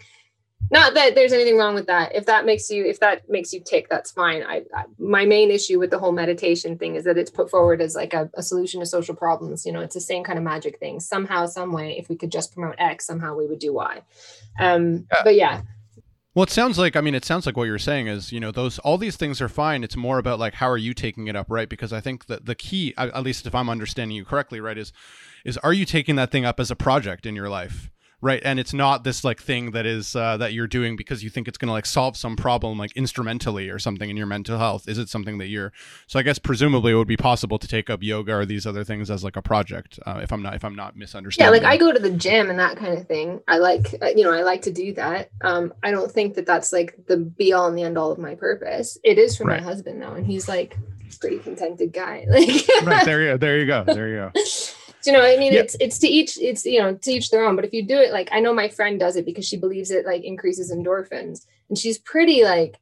Not 0.70 0.94
that 0.94 1.14
there's 1.14 1.32
anything 1.32 1.56
wrong 1.56 1.74
with 1.74 1.86
that. 1.86 2.14
If 2.14 2.26
that 2.26 2.44
makes 2.44 2.70
you, 2.70 2.84
if 2.84 2.98
that 2.98 3.28
makes 3.28 3.52
you 3.52 3.60
tick, 3.60 3.88
that's 3.88 4.10
fine. 4.10 4.42
I, 4.42 4.62
I 4.74 4.84
my 4.98 5.24
main 5.24 5.50
issue 5.50 5.78
with 5.78 5.90
the 5.90 5.98
whole 5.98 6.12
meditation 6.12 6.76
thing 6.76 6.96
is 6.96 7.04
that 7.04 7.16
it's 7.16 7.30
put 7.30 7.50
forward 7.50 7.80
as 7.80 7.94
like 7.94 8.14
a, 8.14 8.28
a 8.34 8.42
solution 8.42 8.80
to 8.80 8.86
social 8.86 9.14
problems. 9.14 9.64
You 9.64 9.72
know, 9.72 9.80
it's 9.80 9.94
the 9.94 10.00
same 10.00 10.24
kind 10.24 10.38
of 10.38 10.44
magic 10.44 10.80
thing. 10.80 10.98
Somehow, 10.98 11.46
some 11.46 11.72
way, 11.72 11.96
if 11.96 12.08
we 12.08 12.16
could 12.16 12.32
just 12.32 12.52
promote 12.52 12.74
X, 12.78 13.06
somehow 13.06 13.36
we 13.36 13.46
would 13.46 13.60
do 13.60 13.72
Y. 13.74 14.02
Um, 14.58 15.06
yeah. 15.12 15.20
But 15.22 15.34
yeah, 15.36 15.62
Well, 16.36 16.42
it 16.42 16.50
sounds 16.50 16.78
like 16.78 16.96
I 16.96 17.00
mean, 17.00 17.14
it 17.14 17.24
sounds 17.24 17.46
like 17.46 17.56
what 17.56 17.64
you're 17.64 17.78
saying 17.78 18.08
is, 18.08 18.30
you 18.30 18.40
know, 18.40 18.50
those 18.50 18.78
all 18.80 18.98
these 18.98 19.16
things 19.16 19.40
are 19.40 19.48
fine. 19.48 19.82
It's 19.82 19.96
more 19.96 20.18
about 20.18 20.38
like 20.38 20.52
how 20.52 20.68
are 20.68 20.76
you 20.76 20.92
taking 20.92 21.28
it 21.28 21.34
up, 21.34 21.46
right? 21.48 21.66
Because 21.66 21.94
I 21.94 22.02
think 22.02 22.26
that 22.26 22.44
the 22.44 22.54
key, 22.54 22.92
at 22.98 23.22
least 23.22 23.46
if 23.46 23.54
I'm 23.54 23.70
understanding 23.70 24.14
you 24.14 24.26
correctly, 24.26 24.60
right, 24.60 24.76
is 24.76 24.92
is 25.46 25.56
are 25.58 25.72
you 25.72 25.86
taking 25.86 26.16
that 26.16 26.30
thing 26.30 26.44
up 26.44 26.60
as 26.60 26.70
a 26.70 26.76
project 26.76 27.24
in 27.24 27.34
your 27.34 27.48
life? 27.48 27.88
Right 28.26 28.42
and 28.44 28.58
it's 28.58 28.74
not 28.74 29.04
this 29.04 29.24
like 29.24 29.40
thing 29.40 29.70
that 29.70 29.86
is 29.86 30.16
uh, 30.16 30.36
that 30.36 30.52
you're 30.52 30.66
doing 30.66 30.96
because 30.96 31.22
you 31.22 31.30
think 31.30 31.46
it's 31.46 31.56
going 31.56 31.68
to 31.68 31.72
like 31.72 31.86
solve 31.86 32.16
some 32.16 32.36
problem 32.36 32.76
like 32.76 32.92
instrumentally 32.96 33.70
or 33.70 33.78
something 33.78 34.10
in 34.10 34.16
your 34.16 34.26
mental 34.26 34.58
health. 34.58 34.88
Is 34.88 34.98
it 34.98 35.08
something 35.08 35.38
that 35.38 35.46
you're 35.46 35.72
so 36.06 36.18
i 36.18 36.22
guess 36.22 36.38
presumably 36.38 36.92
it 36.92 36.96
would 36.96 37.06
be 37.06 37.16
possible 37.16 37.58
to 37.58 37.68
take 37.68 37.88
up 37.88 38.02
yoga 38.02 38.34
or 38.34 38.44
these 38.44 38.66
other 38.66 38.84
things 38.84 39.10
as 39.10 39.22
like 39.22 39.36
a 39.36 39.42
project 39.42 39.98
uh, 40.06 40.20
if 40.22 40.32
i'm 40.32 40.42
not 40.42 40.54
if 40.54 40.64
i'm 40.64 40.74
not 40.74 40.96
misunderstanding. 40.96 41.62
Yeah 41.62 41.68
like 41.68 41.72
i 41.72 41.76
go 41.76 41.92
to 41.92 41.98
the 41.98 42.10
gym 42.10 42.50
and 42.50 42.58
that 42.58 42.76
kind 42.76 42.98
of 42.98 43.06
thing. 43.06 43.40
I 43.46 43.58
like 43.58 43.94
uh, 44.02 44.08
you 44.08 44.24
know 44.24 44.32
i 44.32 44.42
like 44.42 44.62
to 44.62 44.72
do 44.72 44.92
that. 44.94 45.30
Um 45.42 45.72
i 45.82 45.90
don't 45.92 46.10
think 46.10 46.34
that 46.34 46.46
that's 46.46 46.72
like 46.72 46.98
the 47.06 47.16
be 47.16 47.52
all 47.52 47.68
and 47.68 47.78
the 47.78 47.84
end 47.84 47.96
all 47.96 48.10
of 48.10 48.18
my 48.18 48.34
purpose. 48.34 48.98
It 49.04 49.18
is 49.18 49.36
for 49.36 49.44
right. 49.44 49.60
my 49.60 49.64
husband 49.64 50.02
though 50.02 50.14
and 50.14 50.26
he's 50.26 50.48
like 50.48 50.76
pretty 51.20 51.38
contented 51.38 51.92
guy. 51.92 52.26
Like 52.36 52.68
right 52.84 53.04
there 53.04 53.22
you 53.22 53.28
go 53.28 53.36
there 53.38 53.58
you 53.58 53.66
go 53.66 53.84
there 53.84 54.08
you 54.08 54.16
go 54.16 54.40
you 55.06 55.12
know 55.12 55.22
i 55.24 55.36
mean? 55.36 55.52
Yeah. 55.52 55.60
it's 55.60 55.76
it's 55.80 55.98
to 56.00 56.08
each 56.08 56.38
it's 56.38 56.64
you 56.64 56.80
know 56.80 56.94
to 56.94 57.10
each 57.10 57.30
their 57.30 57.44
own. 57.44 57.56
But 57.56 57.64
if 57.64 57.72
you 57.72 57.86
do 57.86 57.98
it 57.98 58.12
like 58.12 58.28
i 58.32 58.40
know 58.40 58.54
my 58.54 58.68
friend 58.68 58.98
does 58.98 59.16
it 59.16 59.24
because 59.24 59.46
she 59.46 59.56
believes 59.56 59.90
it 59.90 60.06
like 60.06 60.24
increases 60.24 60.72
endorphins. 60.72 61.46
And 61.68 61.78
she's 61.78 61.98
pretty 61.98 62.44
like 62.44 62.78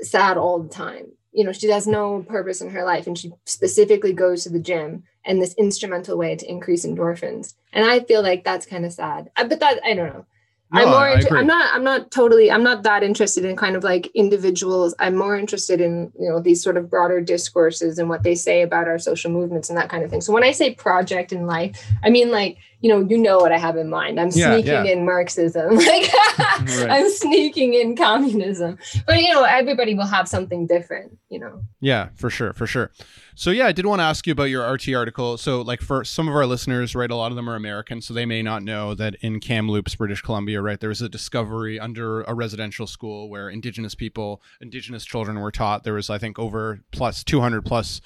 sad 0.00 0.36
all 0.36 0.58
the 0.60 0.68
time. 0.68 1.06
You 1.32 1.44
know 1.44 1.52
she 1.52 1.68
has 1.70 1.86
no 1.86 2.24
purpose 2.28 2.60
in 2.60 2.70
her 2.70 2.84
life. 2.84 3.06
And 3.06 3.18
she 3.18 3.32
specifically 3.44 4.12
goes 4.12 4.44
to 4.44 4.50
the 4.50 4.60
gym 4.60 5.04
and 5.24 5.40
this 5.40 5.54
instrumental 5.54 6.18
way 6.18 6.36
to 6.36 6.50
increase 6.50 6.84
endorphins. 6.84 7.54
And 7.72 7.84
i 7.84 8.00
feel 8.00 8.22
like 8.22 8.44
that's 8.44 8.66
kind 8.66 8.84
of 8.84 8.92
sad 8.92 9.30
but 9.36 9.60
that 9.60 9.80
i 9.84 9.94
don't 9.94 10.12
know 10.12 10.26
no, 10.72 10.80
I'm 10.80 10.90
more. 10.90 11.08
Into, 11.08 11.34
I'm 11.34 11.46
not. 11.46 11.74
I'm 11.74 11.84
not 11.84 12.10
totally. 12.10 12.50
I'm 12.50 12.62
not 12.62 12.82
that 12.82 13.02
interested 13.02 13.44
in 13.44 13.54
kind 13.54 13.76
of 13.76 13.84
like 13.84 14.10
individuals. 14.14 14.94
I'm 14.98 15.14
more 15.14 15.36
interested 15.36 15.80
in 15.80 16.12
you 16.18 16.28
know 16.28 16.40
these 16.40 16.62
sort 16.62 16.76
of 16.76 16.90
broader 16.90 17.20
discourses 17.20 17.98
and 17.98 18.08
what 18.08 18.22
they 18.22 18.34
say 18.34 18.62
about 18.62 18.88
our 18.88 18.98
social 18.98 19.30
movements 19.30 19.68
and 19.68 19.78
that 19.78 19.88
kind 19.88 20.02
of 20.02 20.10
thing. 20.10 20.20
So 20.20 20.32
when 20.32 20.42
I 20.42 20.52
say 20.52 20.74
project 20.74 21.32
in 21.32 21.46
life, 21.46 21.86
I 22.02 22.10
mean 22.10 22.30
like 22.30 22.58
you 22.80 22.88
know 22.88 23.06
you 23.08 23.18
know 23.18 23.38
what 23.38 23.52
I 23.52 23.58
have 23.58 23.76
in 23.76 23.88
mind. 23.88 24.18
I'm 24.18 24.30
yeah, 24.32 24.54
sneaking 24.54 24.86
yeah. 24.86 24.92
in 24.92 25.04
Marxism, 25.04 25.74
like 25.76 26.12
right. 26.38 26.90
I'm 26.90 27.10
sneaking 27.10 27.74
in 27.74 27.94
communism. 27.94 28.78
But 29.06 29.20
you 29.20 29.32
know 29.32 29.44
everybody 29.44 29.94
will 29.94 30.06
have 30.06 30.28
something 30.28 30.66
different. 30.66 31.16
You 31.28 31.40
know. 31.40 31.62
Yeah, 31.80 32.08
for 32.16 32.30
sure, 32.30 32.52
for 32.52 32.66
sure. 32.66 32.90
So 33.36 33.50
yeah, 33.50 33.66
I 33.66 33.72
did 33.72 33.84
want 33.84 33.98
to 33.98 34.04
ask 34.04 34.26
you 34.26 34.32
about 34.32 34.44
your 34.44 34.70
RT 34.70 34.90
article. 34.90 35.36
So 35.36 35.60
like 35.60 35.80
for 35.80 36.04
some 36.04 36.28
of 36.28 36.34
our 36.34 36.46
listeners, 36.46 36.94
right, 36.94 37.10
a 37.10 37.16
lot 37.16 37.32
of 37.32 37.36
them 37.36 37.50
are 37.50 37.56
American, 37.56 38.00
so 38.00 38.14
they 38.14 38.26
may 38.26 38.42
not 38.42 38.62
know 38.62 38.94
that 38.94 39.16
in 39.22 39.40
Kamloops, 39.40 39.96
British 39.96 40.22
Columbia, 40.22 40.62
right, 40.62 40.78
there 40.78 40.88
was 40.88 41.02
a 41.02 41.08
discovery 41.08 41.80
under 41.80 42.22
a 42.22 42.34
residential 42.34 42.86
school 42.86 43.28
where 43.28 43.48
indigenous 43.48 43.96
people, 43.96 44.40
indigenous 44.60 45.04
children 45.04 45.40
were 45.40 45.50
taught. 45.50 45.82
There 45.82 45.94
was 45.94 46.10
I 46.10 46.18
think 46.18 46.38
over 46.38 46.80
plus 46.92 47.24
200 47.24 47.64
plus 47.64 48.00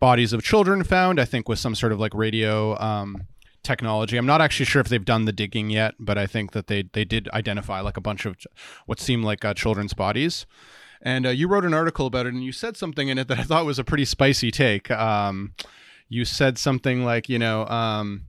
bodies 0.00 0.32
of 0.32 0.42
children 0.42 0.82
found, 0.82 1.20
I 1.20 1.26
think 1.26 1.48
with 1.48 1.60
some 1.60 1.76
sort 1.76 1.92
of 1.92 2.00
like 2.00 2.12
radio 2.12 2.76
um, 2.80 3.28
technology. 3.62 4.16
I'm 4.16 4.26
not 4.26 4.40
actually 4.40 4.66
sure 4.66 4.80
if 4.80 4.88
they've 4.88 5.04
done 5.04 5.26
the 5.26 5.32
digging 5.32 5.70
yet, 5.70 5.94
but 6.00 6.18
I 6.18 6.26
think 6.26 6.52
that 6.52 6.66
they 6.66 6.82
they 6.92 7.04
did 7.04 7.28
identify 7.28 7.80
like 7.80 7.96
a 7.96 8.00
bunch 8.00 8.26
of 8.26 8.36
what 8.86 8.98
seemed 8.98 9.24
like 9.24 9.44
uh, 9.44 9.54
children's 9.54 9.94
bodies. 9.94 10.44
And 11.02 11.26
uh, 11.26 11.30
you 11.30 11.48
wrote 11.48 11.64
an 11.64 11.74
article 11.74 12.06
about 12.06 12.26
it, 12.26 12.34
and 12.34 12.44
you 12.44 12.52
said 12.52 12.76
something 12.76 13.08
in 13.08 13.18
it 13.18 13.28
that 13.28 13.38
I 13.38 13.42
thought 13.42 13.66
was 13.66 13.78
a 13.78 13.84
pretty 13.84 14.04
spicy 14.04 14.50
take. 14.50 14.90
Um, 14.90 15.54
you 16.08 16.24
said 16.24 16.58
something 16.58 17.04
like, 17.04 17.28
you 17.28 17.38
know, 17.38 17.66
um, 17.66 18.26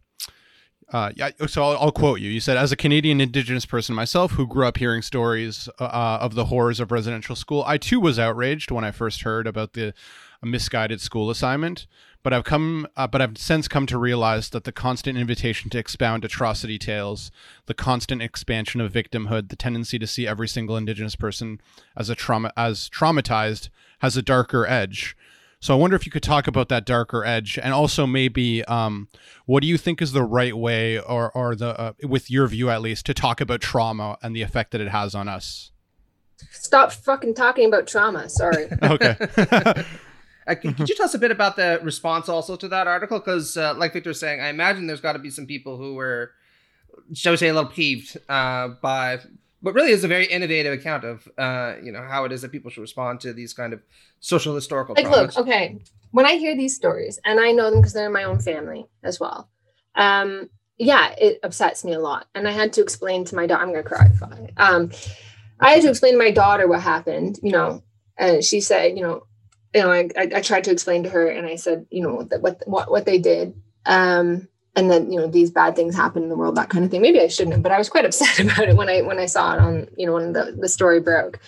uh, 0.92 1.12
so 1.48 1.64
I'll, 1.64 1.78
I'll, 1.78 1.92
quote 1.92 2.20
you. 2.20 2.30
You 2.30 2.40
said, 2.40 2.56
"As 2.56 2.72
a 2.72 2.76
Canadian 2.76 3.20
Indigenous 3.20 3.66
person 3.66 3.96
myself, 3.96 4.34
who 4.34 4.46
grew 4.46 4.68
up 4.68 4.78
hearing 4.78 5.02
stories 5.02 5.68
uh, 5.80 5.86
uh, 5.86 6.20
of 6.22 6.36
the 6.36 6.46
horrors 6.46 6.80
of 6.80 6.92
residential 6.92 7.36
school, 7.36 7.64
I 7.66 7.78
too 7.78 8.00
was 8.00 8.20
outraged 8.20 8.70
when 8.70 8.84
I 8.84 8.92
first 8.92 9.24
heard 9.24 9.48
about 9.48 9.74
the 9.74 9.94
misguided 10.44 11.02
school 11.02 11.32
assignment. 11.32 11.88
But 12.24 12.34
I've 12.34 12.46
come, 12.46 12.88
uh, 12.96 13.06
but 13.06 13.22
I've 13.22 13.38
since 13.38 13.68
come 13.68 13.86
to 13.88 13.98
realize 13.98 14.50
that 14.50 14.64
the 14.64 14.72
constant 14.72 15.18
invitation 15.18 15.70
to 15.72 15.78
expound 15.78 16.24
atrocity 16.24 16.80
tales, 16.80 17.32
the 17.66 17.74
constant 17.74 18.22
expansion 18.22 18.80
of 18.80 18.94
victimhood, 18.94 19.50
the 19.50 19.58
tendency 19.58 20.00
to 20.00 20.08
see 20.08 20.26
every 20.26 20.48
single 20.48 20.78
Indigenous 20.78 21.16
person 21.16 21.60
as 21.98 22.10
a 22.10 22.16
trauma 22.16 22.54
as 22.56 22.90
traumatized, 22.90 23.70
has 24.00 24.16
a 24.16 24.22
darker 24.22 24.66
edge." 24.66 25.18
So 25.60 25.74
I 25.74 25.78
wonder 25.78 25.96
if 25.96 26.06
you 26.06 26.12
could 26.12 26.24
talk 26.24 26.48
about 26.48 26.68
that 26.70 26.86
darker 26.86 27.24
edge, 27.24 27.58
and 27.58 27.74
also 27.74 28.06
maybe 28.06 28.66
um, 28.66 29.08
what 29.46 29.62
do 29.62 29.68
you 29.68 29.78
think 29.78 30.02
is 30.02 30.12
the 30.12 30.24
right 30.24 30.58
way, 30.58 31.00
or 31.00 31.32
or 31.32 31.56
the 31.56 31.80
uh, 31.80 31.94
with 32.04 32.32
your 32.32 32.48
view 32.48 32.70
at 32.70 32.82
least, 32.82 33.06
to 33.06 33.14
talk 33.14 33.40
about 33.40 33.62
trauma 33.62 34.18
and 34.22 34.36
the 34.36 34.42
effect 34.42 34.72
that 34.72 34.82
it 34.82 34.90
has 34.90 35.16
on 35.16 35.30
us. 35.30 35.72
Stop 36.52 36.92
fucking 36.92 37.34
talking 37.34 37.66
about 37.66 37.88
trauma. 37.88 38.30
Sorry. 38.30 38.68
okay. 38.84 39.16
Uh, 40.48 40.56
could, 40.56 40.76
could, 40.76 40.90
you 40.90 40.96
tell 40.96 41.06
us 41.06 41.14
a 41.14 41.20
bit 41.20 41.32
about 41.32 41.56
the 41.56 41.80
response 41.84 42.28
also 42.30 42.56
to 42.56 42.68
that 42.68 42.88
article? 42.88 43.20
Because, 43.20 43.56
uh, 43.58 43.74
like 43.76 43.94
Victor 43.94 44.10
was 44.10 44.20
saying, 44.20 44.42
I 44.42 44.50
imagine 44.50 44.88
there's 44.88 45.02
got 45.02 45.14
to 45.14 45.20
be 45.20 45.30
some 45.30 45.46
people 45.46 45.78
who 45.78 45.96
were, 45.96 46.32
shall 47.14 47.34
we 47.34 47.38
say, 47.38 47.48
a 47.48 47.54
little 47.54 47.70
peeved 47.70 48.18
uh, 48.30 48.70
by 48.82 49.20
what 49.62 49.74
really 49.74 49.92
is 49.92 50.04
a 50.04 50.08
very 50.10 50.26
innovative 50.26 50.74
account 50.74 51.06
of, 51.06 51.28
uh, 51.38 51.76
you 51.82 51.92
know, 51.92 52.02
how 52.02 52.26
it 52.26 52.32
is 52.34 52.42
that 52.42 52.52
people 52.52 52.70
should 52.70 52.82
respond 52.82 53.22
to 53.22 53.32
these 53.32 53.54
kind 53.54 53.72
of 53.72 53.82
social 54.20 54.54
historical. 54.54 54.94
Like, 54.96 55.10
look, 55.10 55.38
okay, 55.38 55.80
when 56.12 56.26
I 56.26 56.34
hear 56.34 56.56
these 56.56 56.76
stories, 56.76 57.20
and 57.24 57.40
I 57.40 57.52
know 57.54 57.72
them 57.72 57.80
because 57.80 57.94
they're 57.94 58.08
in 58.08 58.14
my 58.14 58.26
own 58.26 58.40
family 58.40 58.86
as 59.04 59.20
well. 59.20 59.50
Um, 59.96 60.50
yeah, 60.78 61.16
it 61.18 61.40
upsets 61.44 61.86
me 61.86 61.94
a 61.94 62.00
lot, 62.00 62.28
and 62.36 62.48
I 62.48 62.52
had 62.52 62.74
to 62.74 62.82
explain 62.82 63.24
to 63.26 63.36
my 63.36 63.48
daughter. 63.48 63.64
I'm 63.64 63.70
gonna 63.70 63.84
cry. 63.84 64.12
Um, 64.58 64.92
I 65.60 65.72
had 65.72 65.82
to 65.84 65.90
explain 65.90 66.14
to 66.14 66.20
my 66.20 66.32
daughter 66.32 66.68
what 66.68 66.82
happened. 66.82 67.40
You 67.42 67.52
know, 67.52 67.84
and 68.18 68.44
she 68.44 68.60
said, 68.60 68.98
you 68.98 69.04
know, 69.04 69.26
you 69.74 69.82
know, 69.82 69.92
I, 69.92 70.10
I, 70.18 70.30
I 70.36 70.42
tried 70.42 70.64
to 70.66 70.72
explain 70.72 71.04
to 71.04 71.10
her 71.10 71.28
and 71.28 71.48
I 71.48 71.56
said, 71.56 71.86
you 71.90 72.02
know, 72.02 72.24
that 72.24 72.42
what, 72.42 72.62
what, 72.68 72.92
what 72.92 73.06
they 73.06 73.18
did. 73.18 73.54
Um, 73.86 74.48
and 74.76 74.90
then, 74.90 75.12
you 75.12 75.20
know, 75.20 75.28
these 75.28 75.52
bad 75.52 75.76
things 75.76 75.96
happen 75.96 76.24
in 76.24 76.30
the 76.30 76.36
world, 76.36 76.56
that 76.56 76.70
kind 76.70 76.84
of 76.84 76.92
thing. 76.92 77.02
Maybe 77.02 77.20
I 77.20 77.28
shouldn't 77.28 77.54
have, 77.54 77.64
but 77.64 77.72
I 77.72 77.78
was 77.78 77.90
quite 77.90 78.06
upset 78.14 78.40
about 78.40 78.70
it 78.70 78.76
when 78.76 78.90
I, 78.90 79.02
when 79.02 79.20
I 79.20 79.26
saw 79.26 79.54
it 79.54 79.60
on, 79.60 79.88
you 79.98 80.06
know, 80.06 80.14
when 80.14 80.34
the, 80.34 80.56
the 80.60 80.70
story 80.70 81.00
broke. 81.00 81.40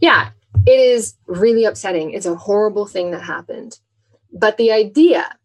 Yeah, 0.00 0.30
it 0.66 0.80
is 0.80 1.14
really 1.26 1.64
upsetting. 1.64 2.12
It's 2.12 2.26
a 2.26 2.34
horrible 2.34 2.86
thing 2.86 3.10
that 3.10 3.22
happened. 3.22 3.78
But 4.32 4.56
the 4.56 4.72
idea 4.72 5.36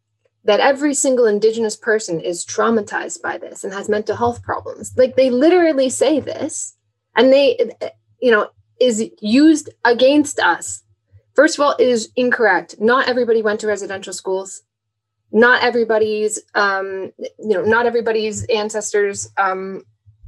that 0.43 0.59
every 0.59 0.93
single 0.93 1.25
indigenous 1.25 1.75
person 1.75 2.19
is 2.19 2.45
traumatized 2.45 3.21
by 3.21 3.37
this 3.37 3.63
and 3.63 3.73
has 3.73 3.89
mental 3.89 4.15
health 4.15 4.43
problems, 4.43 4.93
like 4.95 5.15
they 5.15 5.29
literally 5.29 5.89
say 5.89 6.19
this 6.19 6.75
and 7.15 7.33
they, 7.33 7.71
you 8.21 8.31
know, 8.31 8.49
is 8.79 9.09
used 9.19 9.69
against 9.85 10.39
us 10.39 10.83
First 11.35 11.57
of 11.57 11.65
all, 11.65 11.75
it 11.77 11.87
is 11.87 12.09
incorrect. 12.15 12.75
Not 12.79 13.09
everybody 13.09 13.41
went 13.41 13.59
to 13.59 13.67
residential 13.67 14.13
schools. 14.13 14.63
Not 15.31 15.63
everybody's, 15.63 16.39
um, 16.55 17.11
you 17.19 17.49
know, 17.49 17.63
not 17.63 17.85
everybody's 17.85 18.45
ancestors 18.45 19.29
um, 19.37 19.83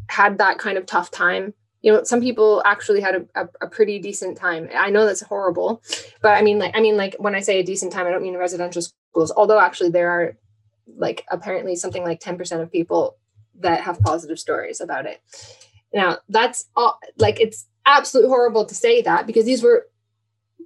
had 0.10 0.38
that 0.40 0.58
kind 0.58 0.78
of 0.78 0.86
tough 0.86 1.10
time. 1.10 1.54
You 1.82 1.94
know, 1.94 2.04
some 2.04 2.20
people 2.20 2.62
actually 2.66 3.00
had 3.00 3.16
a, 3.16 3.42
a, 3.42 3.48
a, 3.62 3.68
pretty 3.68 4.00
decent 4.00 4.36
time. 4.36 4.68
I 4.76 4.90
know 4.90 5.06
that's 5.06 5.22
horrible, 5.22 5.82
but 6.22 6.36
I 6.36 6.42
mean, 6.42 6.60
like, 6.60 6.76
I 6.76 6.82
mean, 6.82 6.98
like 6.98 7.16
when 7.20 7.36
I 7.36 7.40
say 7.40 7.60
a 7.60 7.64
decent 7.64 7.94
time, 7.94 8.06
I 8.08 8.12
don't 8.12 8.24
mean 8.24 8.36
residential 8.36 8.82
schools. 8.82 9.32
Although 9.32 9.60
actually, 9.60 9.92
there 9.92 10.10
are 10.10 10.38
like 10.98 11.24
apparently 11.30 11.76
something 11.76 12.04
like 12.04 12.20
ten 12.20 12.38
percent 12.38 12.62
of 12.62 12.72
people 12.72 13.16
that 13.60 13.82
have 13.82 14.02
positive 14.02 14.40
stories 14.40 14.82
about 14.82 15.06
it. 15.06 15.22
Now, 15.94 16.18
that's 16.28 16.66
all. 16.76 17.00
Like, 17.18 17.40
it's 17.40 17.68
absolutely 17.86 18.30
horrible 18.30 18.66
to 18.66 18.76
say 18.76 19.02
that 19.04 19.26
because 19.28 19.46
these 19.46 19.64
were 19.64 19.88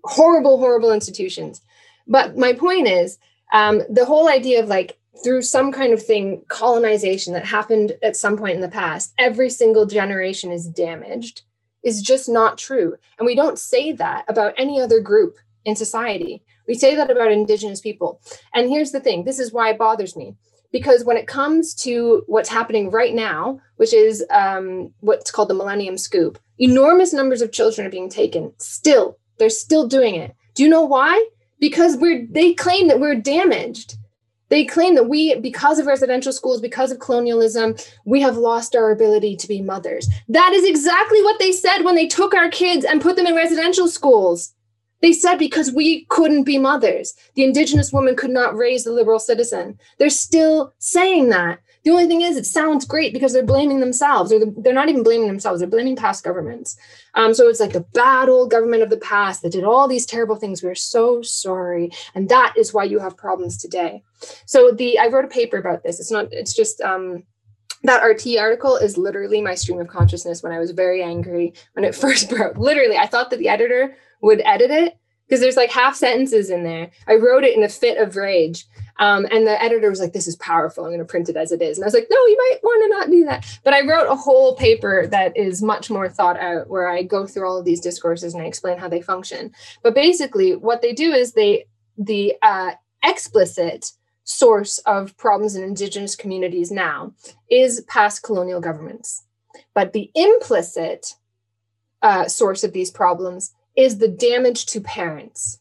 horrible, 0.03 0.57
horrible 0.57 0.91
institutions. 0.91 1.61
But 2.07 2.37
my 2.37 2.53
point 2.53 2.87
is 2.87 3.17
um, 3.53 3.81
the 3.89 4.05
whole 4.05 4.27
idea 4.27 4.61
of 4.61 4.69
like 4.69 4.97
through 5.23 5.41
some 5.41 5.71
kind 5.71 5.93
of 5.93 6.03
thing, 6.03 6.43
colonization 6.47 7.33
that 7.33 7.45
happened 7.45 7.93
at 8.01 8.15
some 8.15 8.37
point 8.37 8.55
in 8.55 8.61
the 8.61 8.67
past, 8.67 9.13
every 9.17 9.49
single 9.49 9.85
generation 9.85 10.51
is 10.51 10.67
damaged 10.67 11.43
is 11.83 12.01
just 12.01 12.29
not 12.29 12.57
true. 12.57 12.95
And 13.17 13.25
we 13.25 13.35
don't 13.35 13.59
say 13.59 13.91
that 13.93 14.25
about 14.27 14.53
any 14.57 14.79
other 14.79 14.99
group 14.99 15.37
in 15.65 15.75
society. 15.75 16.43
We 16.67 16.75
say 16.75 16.95
that 16.95 17.09
about 17.09 17.31
Indigenous 17.31 17.81
people. 17.81 18.21
And 18.53 18.69
here's 18.69 18.91
the 18.91 18.99
thing 18.99 19.23
this 19.23 19.39
is 19.39 19.51
why 19.51 19.71
it 19.71 19.77
bothers 19.77 20.15
me. 20.15 20.35
Because 20.71 21.03
when 21.03 21.17
it 21.17 21.27
comes 21.27 21.73
to 21.75 22.23
what's 22.27 22.47
happening 22.47 22.91
right 22.91 23.13
now, 23.13 23.59
which 23.75 23.93
is 23.93 24.23
um, 24.31 24.93
what's 25.01 25.29
called 25.29 25.49
the 25.49 25.53
Millennium 25.53 25.97
Scoop, 25.97 26.39
enormous 26.59 27.11
numbers 27.11 27.41
of 27.41 27.51
children 27.51 27.85
are 27.85 27.91
being 27.91 28.09
taken 28.09 28.53
still 28.57 29.17
they're 29.41 29.49
still 29.49 29.87
doing 29.87 30.13
it. 30.13 30.35
Do 30.53 30.61
you 30.61 30.69
know 30.69 30.85
why? 30.85 31.27
Because 31.59 31.97
we're 31.97 32.27
they 32.29 32.53
claim 32.53 32.87
that 32.89 32.99
we're 32.99 33.15
damaged. 33.15 33.95
They 34.49 34.65
claim 34.65 34.95
that 34.95 35.07
we, 35.09 35.33
because 35.35 35.79
of 35.79 35.87
residential 35.87 36.33
schools, 36.33 36.61
because 36.61 36.91
of 36.91 36.99
colonialism, 36.99 37.75
we 38.05 38.21
have 38.21 38.35
lost 38.37 38.75
our 38.75 38.91
ability 38.91 39.37
to 39.37 39.47
be 39.47 39.61
mothers. 39.61 40.09
That 40.27 40.51
is 40.53 40.65
exactly 40.65 41.23
what 41.23 41.39
they 41.39 41.53
said 41.53 41.83
when 41.83 41.95
they 41.95 42.05
took 42.05 42.35
our 42.35 42.49
kids 42.49 42.85
and 42.85 43.01
put 43.01 43.15
them 43.15 43.25
in 43.25 43.33
residential 43.33 43.87
schools. 43.87 44.53
They 45.01 45.13
said 45.13 45.37
because 45.37 45.71
we 45.71 46.05
couldn't 46.09 46.43
be 46.43 46.59
mothers, 46.59 47.15
the 47.33 47.45
indigenous 47.45 47.91
woman 47.91 48.15
could 48.15 48.29
not 48.29 48.55
raise 48.55 48.83
the 48.83 48.91
liberal 48.91 49.19
citizen. 49.19 49.79
They're 49.97 50.09
still 50.09 50.73
saying 50.77 51.29
that. 51.29 51.59
The 51.83 51.91
only 51.91 52.07
thing 52.07 52.21
is, 52.21 52.37
it 52.37 52.45
sounds 52.45 52.85
great 52.85 53.13
because 53.13 53.33
they're 53.33 53.43
blaming 53.43 53.79
themselves, 53.79 54.31
or 54.31 54.39
they're 54.57 54.73
not 54.73 54.89
even 54.89 55.03
blaming 55.03 55.27
themselves, 55.27 55.59
they're 55.59 55.69
blaming 55.69 55.95
past 55.95 56.23
governments. 56.23 56.77
Um, 57.15 57.33
so 57.33 57.47
it's 57.47 57.59
like 57.59 57.73
the 57.73 57.85
bad 57.93 58.29
old 58.29 58.51
government 58.51 58.83
of 58.83 58.89
the 58.89 58.97
past 58.97 59.41
that 59.41 59.51
did 59.51 59.63
all 59.63 59.87
these 59.87 60.05
terrible 60.05 60.35
things. 60.35 60.61
We're 60.61 60.75
so 60.75 61.21
sorry. 61.21 61.91
And 62.13 62.29
that 62.29 62.53
is 62.57 62.73
why 62.73 62.83
you 62.83 62.99
have 62.99 63.17
problems 63.17 63.57
today. 63.57 64.03
So 64.45 64.71
the 64.71 64.99
I 64.99 65.07
wrote 65.07 65.25
a 65.25 65.29
paper 65.29 65.57
about 65.57 65.83
this. 65.83 65.99
It's 65.99 66.11
not, 66.11 66.27
it's 66.31 66.53
just 66.53 66.81
um, 66.81 67.23
that 67.83 68.03
RT 68.03 68.37
article 68.37 68.75
is 68.75 68.97
literally 68.97 69.41
my 69.41 69.55
stream 69.55 69.79
of 69.79 69.87
consciousness 69.87 70.43
when 70.43 70.51
I 70.51 70.59
was 70.59 70.71
very 70.71 71.01
angry 71.01 71.53
when 71.73 71.85
it 71.85 71.95
first 72.03 72.29
broke. 72.29 72.57
Literally, 72.57 72.97
I 72.97 73.07
thought 73.07 73.29
that 73.31 73.39
the 73.39 73.49
editor 73.49 73.95
would 74.21 74.41
edit 74.45 74.71
it 74.71 74.97
because 75.27 75.41
there's 75.41 75.57
like 75.57 75.71
half 75.71 75.95
sentences 75.95 76.49
in 76.49 76.63
there. 76.63 76.91
I 77.07 77.15
wrote 77.15 77.43
it 77.43 77.55
in 77.55 77.63
a 77.63 77.69
fit 77.69 77.97
of 77.97 78.15
rage. 78.15 78.65
Um, 79.01 79.27
and 79.31 79.47
the 79.47 79.61
editor 79.61 79.89
was 79.89 79.99
like, 79.99 80.13
This 80.13 80.27
is 80.27 80.35
powerful. 80.37 80.85
I'm 80.85 80.91
going 80.91 80.99
to 80.99 81.05
print 81.05 81.27
it 81.27 81.35
as 81.35 81.51
it 81.51 81.61
is. 81.61 81.77
And 81.77 81.83
I 81.83 81.87
was 81.87 81.93
like, 81.93 82.07
No, 82.09 82.17
you 82.27 82.37
might 82.37 82.59
want 82.63 82.83
to 82.83 82.97
not 82.97 83.09
do 83.09 83.25
that. 83.25 83.59
But 83.63 83.73
I 83.73 83.81
wrote 83.81 84.07
a 84.07 84.15
whole 84.15 84.55
paper 84.55 85.07
that 85.07 85.35
is 85.35 85.61
much 85.61 85.89
more 85.89 86.07
thought 86.07 86.39
out 86.39 86.69
where 86.69 86.87
I 86.87 87.01
go 87.01 87.25
through 87.25 87.47
all 87.47 87.57
of 87.57 87.65
these 87.65 87.81
discourses 87.81 88.33
and 88.33 88.43
I 88.43 88.45
explain 88.45 88.77
how 88.77 88.87
they 88.87 89.01
function. 89.01 89.51
But 89.81 89.95
basically, 89.95 90.55
what 90.55 90.83
they 90.83 90.93
do 90.93 91.11
is 91.11 91.33
they, 91.33 91.65
the 91.97 92.35
uh, 92.43 92.71
explicit 93.03 93.91
source 94.23 94.77
of 94.79 95.17
problems 95.17 95.55
in 95.55 95.63
indigenous 95.63 96.15
communities 96.15 96.71
now 96.71 97.11
is 97.49 97.83
past 97.87 98.21
colonial 98.21 98.61
governments. 98.61 99.23
But 99.73 99.93
the 99.93 100.11
implicit 100.13 101.15
uh, 102.03 102.27
source 102.27 102.63
of 102.63 102.71
these 102.71 102.91
problems 102.91 103.51
is 103.75 103.97
the 103.97 104.07
damage 104.07 104.67
to 104.67 104.79
parents. 104.79 105.59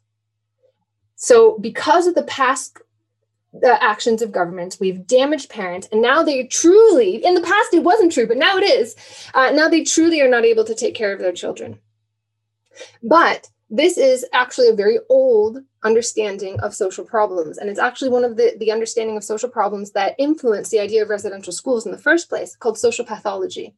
So, 1.17 1.59
because 1.59 2.07
of 2.07 2.15
the 2.15 2.23
past 2.23 2.79
the 3.53 3.83
actions 3.83 4.23
of 4.23 4.33
governments, 4.33 4.79
we've 4.79 5.07
damaged 5.07 5.51
parents, 5.51 5.89
and 5.91 6.01
now 6.01 6.23
they 6.23 6.45
truly, 6.45 7.25
in 7.25 7.35
the 7.35 7.41
past 7.41 7.75
it 7.75 7.83
wasn't 7.83 8.13
true, 8.13 8.27
but 8.27 8.37
now 8.37 8.57
it 8.57 8.63
is. 8.63 8.95
Uh, 9.35 9.51
now 9.51 9.69
they 9.69 9.83
truly 9.83 10.21
are 10.21 10.29
not 10.29 10.45
able 10.45 10.65
to 10.65 10.75
take 10.75 10.95
care 10.95 11.13
of 11.13 11.19
their 11.19 11.33
children. 11.33 11.79
But 13.03 13.51
this 13.69 13.99
is 13.99 14.27
actually 14.33 14.69
a 14.69 14.75
very 14.75 14.99
old 15.09 15.59
understanding 15.83 16.59
of 16.61 16.75
social 16.75 17.05
problems. 17.05 17.59
And 17.59 17.71
it's 17.71 17.79
actually 17.79 18.11
one 18.11 18.25
of 18.25 18.37
the, 18.37 18.55
the 18.59 18.73
understanding 18.73 19.17
of 19.17 19.25
social 19.25 19.49
problems 19.49 19.93
that 19.93 20.15
influenced 20.19 20.71
the 20.71 20.81
idea 20.81 21.03
of 21.03 21.09
residential 21.09 21.53
schools 21.53 21.87
in 21.87 21.93
the 21.93 21.99
first 21.99 22.29
place, 22.29 22.57
called 22.57 22.79
social 22.79 23.05
pathology, 23.05 23.75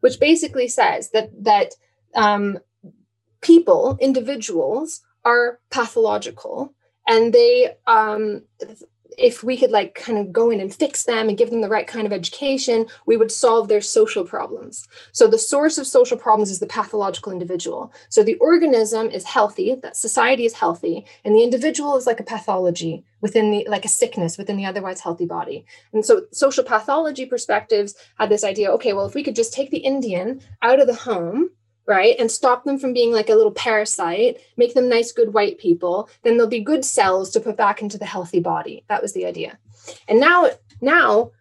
which 0.00 0.20
basically 0.20 0.68
says 0.68 1.10
that 1.10 1.30
that 1.44 1.74
um, 2.14 2.58
people, 3.40 3.98
individuals, 4.00 5.02
are 5.24 5.60
pathological 5.70 6.74
and 7.06 7.32
they 7.32 7.74
um, 7.86 8.42
if 9.18 9.42
we 9.42 9.56
could 9.56 9.70
like 9.70 9.94
kind 9.94 10.18
of 10.18 10.32
go 10.32 10.50
in 10.50 10.60
and 10.60 10.74
fix 10.74 11.04
them 11.04 11.28
and 11.28 11.38
give 11.38 11.50
them 11.50 11.60
the 11.60 11.68
right 11.68 11.86
kind 11.86 12.06
of 12.06 12.12
education, 12.12 12.86
we 13.06 13.16
would 13.16 13.30
solve 13.30 13.68
their 13.68 13.80
social 13.80 14.24
problems. 14.24 14.86
So 15.12 15.26
the 15.26 15.38
source 15.38 15.78
of 15.78 15.86
social 15.86 16.16
problems 16.16 16.50
is 16.50 16.60
the 16.60 16.66
pathological 16.66 17.32
individual. 17.32 17.92
So 18.08 18.22
the 18.22 18.36
organism 18.36 19.10
is 19.10 19.24
healthy, 19.24 19.74
that 19.76 19.96
society 19.96 20.44
is 20.44 20.54
healthy, 20.54 21.04
and 21.24 21.34
the 21.34 21.42
individual 21.42 21.96
is 21.96 22.06
like 22.06 22.20
a 22.20 22.24
pathology 22.24 23.04
within 23.20 23.50
the 23.50 23.66
like 23.68 23.84
a 23.84 23.88
sickness 23.88 24.36
within 24.36 24.56
the 24.56 24.66
otherwise 24.66 25.00
healthy 25.00 25.26
body. 25.26 25.64
And 25.92 26.04
so 26.04 26.26
social 26.32 26.64
pathology 26.64 27.26
perspectives 27.26 27.94
had 28.18 28.28
this 28.28 28.44
idea, 28.44 28.70
okay, 28.72 28.92
well 28.92 29.06
if 29.06 29.14
we 29.14 29.22
could 29.22 29.36
just 29.36 29.54
take 29.54 29.70
the 29.70 29.78
Indian 29.78 30.40
out 30.62 30.80
of 30.80 30.86
the 30.86 30.94
home 30.94 31.50
right? 31.86 32.16
And 32.18 32.30
stop 32.30 32.64
them 32.64 32.78
from 32.78 32.92
being 32.92 33.12
like 33.12 33.28
a 33.28 33.34
little 33.34 33.52
parasite, 33.52 34.40
make 34.56 34.74
them 34.74 34.88
nice, 34.88 35.12
good 35.12 35.34
white 35.34 35.58
people, 35.58 36.08
then 36.22 36.36
they'll 36.36 36.46
be 36.46 36.60
good 36.60 36.84
cells 36.84 37.30
to 37.30 37.40
put 37.40 37.56
back 37.56 37.82
into 37.82 37.98
the 37.98 38.06
healthy 38.06 38.40
body. 38.40 38.84
That 38.88 39.02
was 39.02 39.12
the 39.12 39.26
idea. 39.26 39.58
And 40.08 40.20
now, 40.20 40.50
now 40.80 41.32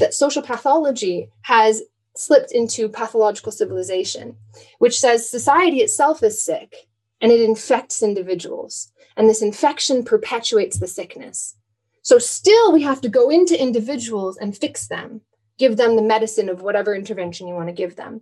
that 0.00 0.14
social 0.14 0.42
pathology 0.42 1.30
has 1.42 1.82
slipped 2.16 2.52
into 2.52 2.88
pathological 2.88 3.52
civilization, 3.52 4.36
which 4.78 4.98
says 4.98 5.28
society 5.28 5.78
itself 5.78 6.22
is 6.22 6.44
sick 6.44 6.88
and 7.20 7.32
it 7.32 7.40
infects 7.40 8.02
individuals. 8.02 8.92
And 9.16 9.28
this 9.28 9.42
infection 9.42 10.04
perpetuates 10.04 10.78
the 10.78 10.86
sickness. 10.86 11.56
So 12.02 12.18
still 12.18 12.72
we 12.72 12.82
have 12.82 13.00
to 13.02 13.08
go 13.08 13.30
into 13.30 13.60
individuals 13.60 14.36
and 14.36 14.56
fix 14.56 14.88
them 14.88 15.22
give 15.58 15.76
them 15.76 15.96
the 15.96 16.02
medicine 16.02 16.48
of 16.48 16.62
whatever 16.62 16.94
intervention 16.94 17.46
you 17.46 17.54
want 17.54 17.68
to 17.68 17.72
give 17.72 17.96
them. 17.96 18.20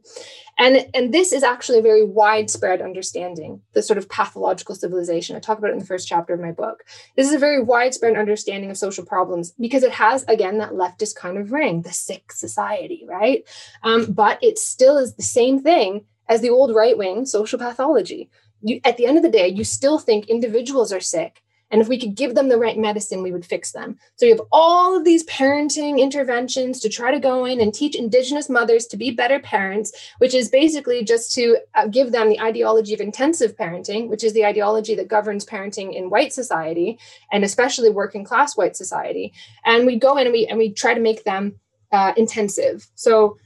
And 0.58 0.86
and 0.94 1.12
this 1.12 1.32
is 1.32 1.42
actually 1.42 1.78
a 1.78 1.82
very 1.82 2.04
widespread 2.04 2.82
understanding 2.82 3.62
the 3.72 3.82
sort 3.82 3.98
of 3.98 4.08
pathological 4.08 4.74
civilization. 4.74 5.36
I 5.36 5.40
talk 5.40 5.58
about 5.58 5.70
it 5.70 5.74
in 5.74 5.78
the 5.78 5.86
first 5.86 6.08
chapter 6.08 6.34
of 6.34 6.40
my 6.40 6.52
book. 6.52 6.84
This 7.16 7.26
is 7.26 7.34
a 7.34 7.38
very 7.38 7.62
widespread 7.62 8.16
understanding 8.16 8.70
of 8.70 8.76
social 8.76 9.04
problems 9.04 9.52
because 9.58 9.82
it 9.82 9.92
has 9.92 10.24
again 10.24 10.58
that 10.58 10.72
leftist 10.72 11.16
kind 11.16 11.38
of 11.38 11.52
ring 11.52 11.82
the 11.82 11.92
sick 11.92 12.32
society 12.32 13.04
right? 13.08 13.44
Um, 13.82 14.12
but 14.12 14.42
it 14.42 14.58
still 14.58 14.98
is 14.98 15.14
the 15.14 15.22
same 15.22 15.60
thing 15.60 16.04
as 16.28 16.40
the 16.40 16.50
old 16.50 16.74
right 16.74 16.96
wing 16.96 17.26
social 17.26 17.58
pathology. 17.58 18.30
You, 18.64 18.80
at 18.84 18.96
the 18.96 19.06
end 19.06 19.16
of 19.16 19.22
the 19.22 19.30
day 19.30 19.48
you 19.48 19.64
still 19.64 19.98
think 19.98 20.28
individuals 20.28 20.92
are 20.92 21.00
sick 21.00 21.41
and 21.72 21.80
if 21.80 21.88
we 21.88 21.98
could 21.98 22.14
give 22.14 22.34
them 22.34 22.50
the 22.50 22.58
right 22.58 22.76
medicine, 22.76 23.22
we 23.22 23.32
would 23.32 23.46
fix 23.46 23.72
them. 23.72 23.98
So 24.16 24.26
you 24.26 24.32
have 24.32 24.46
all 24.52 24.96
of 24.96 25.04
these 25.04 25.24
parenting 25.24 25.98
interventions 25.98 26.78
to 26.80 26.88
try 26.90 27.10
to 27.10 27.18
go 27.18 27.46
in 27.46 27.60
and 27.60 27.72
teach 27.72 27.96
Indigenous 27.96 28.50
mothers 28.50 28.86
to 28.88 28.98
be 28.98 29.10
better 29.10 29.40
parents, 29.40 29.90
which 30.18 30.34
is 30.34 30.50
basically 30.50 31.02
just 31.02 31.32
to 31.34 31.56
uh, 31.74 31.86
give 31.86 32.12
them 32.12 32.28
the 32.28 32.40
ideology 32.40 32.92
of 32.92 33.00
intensive 33.00 33.56
parenting, 33.56 34.08
which 34.08 34.22
is 34.22 34.34
the 34.34 34.44
ideology 34.44 34.94
that 34.94 35.08
governs 35.08 35.46
parenting 35.46 35.96
in 35.96 36.10
white 36.10 36.32
society 36.32 36.98
and 37.32 37.42
especially 37.42 37.88
working 37.88 38.22
class 38.22 38.54
white 38.54 38.76
society. 38.76 39.32
And 39.64 39.86
we 39.86 39.96
go 39.96 40.18
in 40.18 40.26
and 40.26 40.32
we 40.32 40.46
and 40.46 40.58
we 40.58 40.72
try 40.72 40.92
to 40.92 41.00
make 41.00 41.24
them 41.24 41.58
uh, 41.90 42.12
intensive. 42.18 42.86
So 42.96 43.38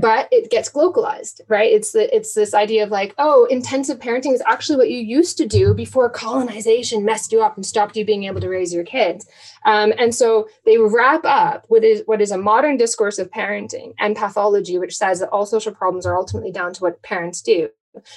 but 0.00 0.28
it 0.30 0.50
gets 0.50 0.74
localized 0.74 1.40
right? 1.48 1.72
It's 1.72 1.92
the, 1.92 2.14
it's 2.14 2.34
this 2.34 2.54
idea 2.54 2.84
of 2.84 2.90
like 2.90 3.14
oh 3.18 3.46
intensive 3.46 3.98
parenting 3.98 4.32
is 4.34 4.42
actually 4.46 4.76
what 4.76 4.90
you 4.90 4.98
used 4.98 5.36
to 5.38 5.46
do 5.46 5.74
before 5.74 6.08
colonization 6.10 7.04
messed 7.04 7.32
you 7.32 7.42
up 7.42 7.56
and 7.56 7.66
stopped 7.66 7.96
you 7.96 8.04
being 8.04 8.24
able 8.24 8.40
to 8.40 8.48
raise 8.48 8.72
your 8.72 8.84
kids. 8.84 9.26
Um, 9.64 9.92
and 9.98 10.14
so 10.14 10.48
they 10.64 10.78
wrap 10.78 11.24
up 11.24 11.66
what 11.68 11.84
is 11.84 12.02
what 12.06 12.20
is 12.20 12.30
a 12.30 12.38
modern 12.38 12.76
discourse 12.76 13.18
of 13.18 13.30
parenting 13.30 13.94
and 13.98 14.16
pathology 14.16 14.78
which 14.78 14.96
says 14.96 15.20
that 15.20 15.30
all 15.30 15.46
social 15.46 15.72
problems 15.72 16.06
are 16.06 16.16
ultimately 16.16 16.52
down 16.52 16.72
to 16.74 16.80
what 16.80 17.02
parents 17.02 17.42
do 17.42 17.68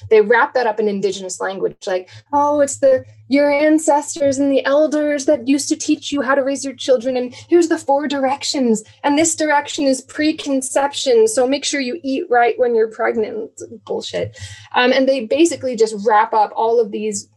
they 0.10 0.22
wrap 0.22 0.54
that 0.54 0.68
up 0.68 0.80
in 0.80 0.88
indigenous 0.88 1.40
language 1.42 1.76
like 1.86 2.10
oh 2.34 2.62
it's 2.62 2.78
the 2.78 3.04
your 3.28 3.52
ancestors 3.52 4.38
and 4.38 4.52
the 4.52 4.64
elders 4.66 5.26
that 5.26 5.48
used 5.48 5.68
to 5.68 5.76
teach 5.76 6.12
you 6.12 6.22
how 6.22 6.36
to 6.36 6.44
raise 6.44 6.64
your 6.64 6.76
children 6.76 7.18
and 7.18 7.34
here's 7.50 7.68
the 7.68 7.78
four 7.78 8.08
directions 8.08 8.84
and 9.04 9.18
this 9.18 9.36
direction 9.36 9.86
is 9.86 10.02
preconception 10.02 11.28
so 11.28 11.46
make 11.48 11.66
sure 11.66 11.82
you 11.82 12.00
eat 12.04 12.26
right 12.30 12.58
when 12.58 12.76
you're 12.76 12.92
pregnant. 12.92 13.52
Bullshit. 13.86 14.38
Um, 14.74 14.92
and 14.92 15.08
they 15.08 15.26
basically 15.26 15.76
just 15.76 15.96
wrap 16.08 16.34
up 16.34 16.52
all 16.56 16.80
of 16.80 16.92
these 16.92 17.30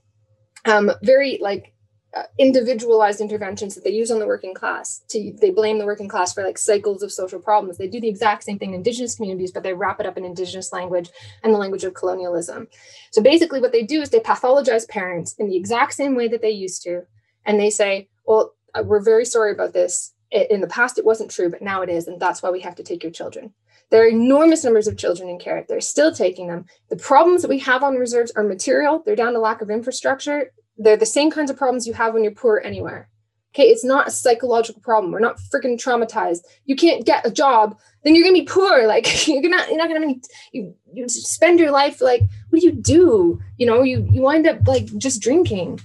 um, 0.64 0.90
very 1.02 1.38
like 1.40 1.72
uh, 2.16 2.22
individualized 2.38 3.20
interventions 3.20 3.74
that 3.74 3.84
they 3.84 3.90
use 3.90 4.10
on 4.10 4.18
the 4.18 4.26
working 4.26 4.54
class 4.54 5.02
to 5.08 5.30
they 5.42 5.50
blame 5.50 5.78
the 5.78 5.84
working 5.84 6.08
class 6.08 6.32
for 6.32 6.42
like 6.42 6.56
cycles 6.56 7.02
of 7.02 7.12
social 7.12 7.38
problems 7.38 7.76
they 7.76 7.86
do 7.86 8.00
the 8.00 8.08
exact 8.08 8.42
same 8.42 8.58
thing 8.58 8.70
in 8.70 8.76
indigenous 8.76 9.16
communities 9.16 9.52
but 9.52 9.62
they 9.62 9.74
wrap 9.74 10.00
it 10.00 10.06
up 10.06 10.16
in 10.16 10.24
indigenous 10.24 10.72
language 10.72 11.10
and 11.42 11.52
the 11.52 11.58
language 11.58 11.84
of 11.84 11.92
colonialism 11.92 12.66
so 13.10 13.22
basically 13.22 13.60
what 13.60 13.72
they 13.72 13.82
do 13.82 14.00
is 14.00 14.08
they 14.08 14.20
pathologize 14.20 14.88
parents 14.88 15.34
in 15.38 15.48
the 15.48 15.56
exact 15.56 15.92
same 15.92 16.14
way 16.14 16.26
that 16.28 16.40
they 16.40 16.50
used 16.50 16.82
to 16.82 17.02
and 17.44 17.60
they 17.60 17.68
say 17.68 18.08
well 18.24 18.54
uh, 18.74 18.82
we're 18.82 19.04
very 19.04 19.26
sorry 19.26 19.52
about 19.52 19.74
this 19.74 20.14
in 20.30 20.62
the 20.62 20.66
past 20.66 20.96
it 20.96 21.04
wasn't 21.04 21.30
true 21.30 21.50
but 21.50 21.60
now 21.60 21.82
it 21.82 21.90
is 21.90 22.08
and 22.08 22.18
that's 22.18 22.42
why 22.42 22.50
we 22.50 22.60
have 22.60 22.74
to 22.74 22.82
take 22.82 23.02
your 23.02 23.12
children 23.12 23.52
there 23.90 24.02
are 24.02 24.08
enormous 24.08 24.64
numbers 24.64 24.86
of 24.86 24.98
children 24.98 25.30
in 25.30 25.38
care. 25.38 25.64
They're 25.66 25.80
still 25.80 26.12
taking 26.12 26.48
them. 26.48 26.66
The 26.90 26.96
problems 26.96 27.40
that 27.40 27.48
we 27.48 27.58
have 27.60 27.82
on 27.82 27.94
reserves 27.94 28.30
are 28.32 28.42
material. 28.42 29.02
They're 29.02 29.16
down 29.16 29.32
to 29.32 29.38
lack 29.38 29.62
of 29.62 29.70
infrastructure 29.70 30.52
they're 30.78 30.96
the 30.96 31.06
same 31.06 31.30
kinds 31.30 31.50
of 31.50 31.56
problems 31.56 31.86
you 31.86 31.92
have 31.92 32.14
when 32.14 32.22
you're 32.22 32.32
poor 32.32 32.62
anywhere. 32.64 33.08
Okay, 33.54 33.64
it's 33.64 33.84
not 33.84 34.06
a 34.06 34.10
psychological 34.10 34.80
problem. 34.82 35.10
We're 35.10 35.20
not 35.20 35.40
freaking 35.52 35.76
traumatized. 35.76 36.40
You 36.66 36.76
can't 36.76 37.04
get 37.04 37.26
a 37.26 37.30
job, 37.30 37.78
then 38.04 38.14
you're 38.14 38.24
gonna 38.24 38.34
be 38.34 38.44
poor. 38.44 38.68
Like 38.86 39.26
you're 39.26 39.48
not, 39.50 39.68
you're 39.68 39.78
not 39.78 39.88
gonna 39.88 40.06
be, 40.06 40.20
you 40.52 40.74
you 40.92 41.08
spend 41.08 41.58
your 41.58 41.70
life 41.70 42.00
like, 42.00 42.22
what 42.50 42.60
do 42.60 42.66
you 42.66 42.72
do? 42.72 43.40
You 43.56 43.66
know, 43.66 43.82
you 43.82 44.06
you 44.10 44.22
wind 44.22 44.46
up 44.46 44.66
like 44.66 44.86
just 44.96 45.20
drinking. 45.20 45.80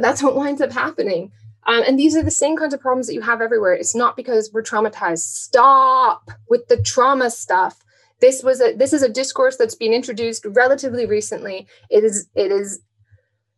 That's 0.00 0.22
what 0.22 0.36
winds 0.36 0.60
up 0.60 0.72
happening. 0.72 1.32
Um, 1.66 1.82
and 1.86 1.98
these 1.98 2.16
are 2.16 2.22
the 2.22 2.30
same 2.30 2.56
kinds 2.56 2.74
of 2.74 2.80
problems 2.80 3.08
that 3.08 3.14
you 3.14 3.22
have 3.22 3.40
everywhere. 3.40 3.72
It's 3.72 3.94
not 3.94 4.16
because 4.16 4.50
we're 4.52 4.62
traumatized. 4.62 5.18
Stop 5.18 6.30
with 6.48 6.68
the 6.68 6.80
trauma 6.80 7.28
stuff. 7.30 7.82
This 8.20 8.42
was 8.42 8.60
a 8.60 8.74
this 8.74 8.92
is 8.92 9.02
a 9.02 9.08
discourse 9.08 9.56
that's 9.56 9.74
been 9.74 9.92
introduced 9.92 10.46
relatively 10.46 11.06
recently. 11.06 11.66
It 11.90 12.04
is 12.04 12.28
it 12.34 12.52
is 12.52 12.80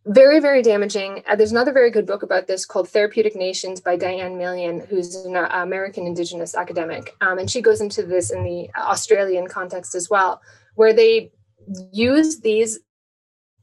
very 0.09 0.41
very 0.41 0.63
damaging. 0.63 1.23
Uh, 1.29 1.37
there's 1.37 1.53
another 1.53 1.73
very 1.73 1.91
good 1.91 2.07
book 2.07 2.23
about 2.23 2.47
this 2.47 2.65
called 2.65 2.89
therapeutic 2.89 3.37
nations 3.37 3.81
by 3.81 3.97
Dian 3.97 4.39
Million 4.39 4.81
who's 4.89 5.15
an 5.17 5.37
uh, 5.37 5.49
american 5.53 6.07
indigenous 6.07 6.55
academic. 6.55 7.15
Um, 7.21 7.39
and 7.39 7.51
she 7.51 7.61
goes 7.61 7.81
into 7.81 8.03
this 8.03 8.31
in 8.31 8.43
the 8.43 8.71
australian 8.77 9.49
context 9.49 9.95
as 9.95 10.09
well 10.09 10.41
where 10.75 10.93
they 10.93 11.33
use 11.93 12.41
these 12.41 12.79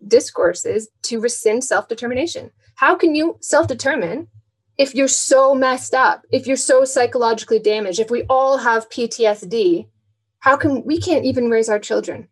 discourses 0.07 0.89
to 1.03 1.19
rescind 1.19 1.63
self-determination. 1.63 2.51
How 2.75 2.95
can 2.95 3.15
you 3.15 3.37
self-determine 3.41 4.27
if 4.77 4.93
you're 4.93 5.07
so 5.07 5.55
messed 5.55 5.93
up, 5.93 6.25
if 6.31 6.47
you're 6.47 6.57
so 6.57 6.83
psychologically 6.83 7.59
damaged, 7.59 7.99
if 7.99 8.11
we 8.11 8.23
all 8.23 8.57
have 8.57 8.89
PTSD, 8.89 9.87
how 10.39 10.57
can 10.57 10.83
we 10.83 10.99
can't 10.99 11.25
even 11.25 11.49
raise 11.49 11.69
our 11.69 11.79
children? 11.79 12.27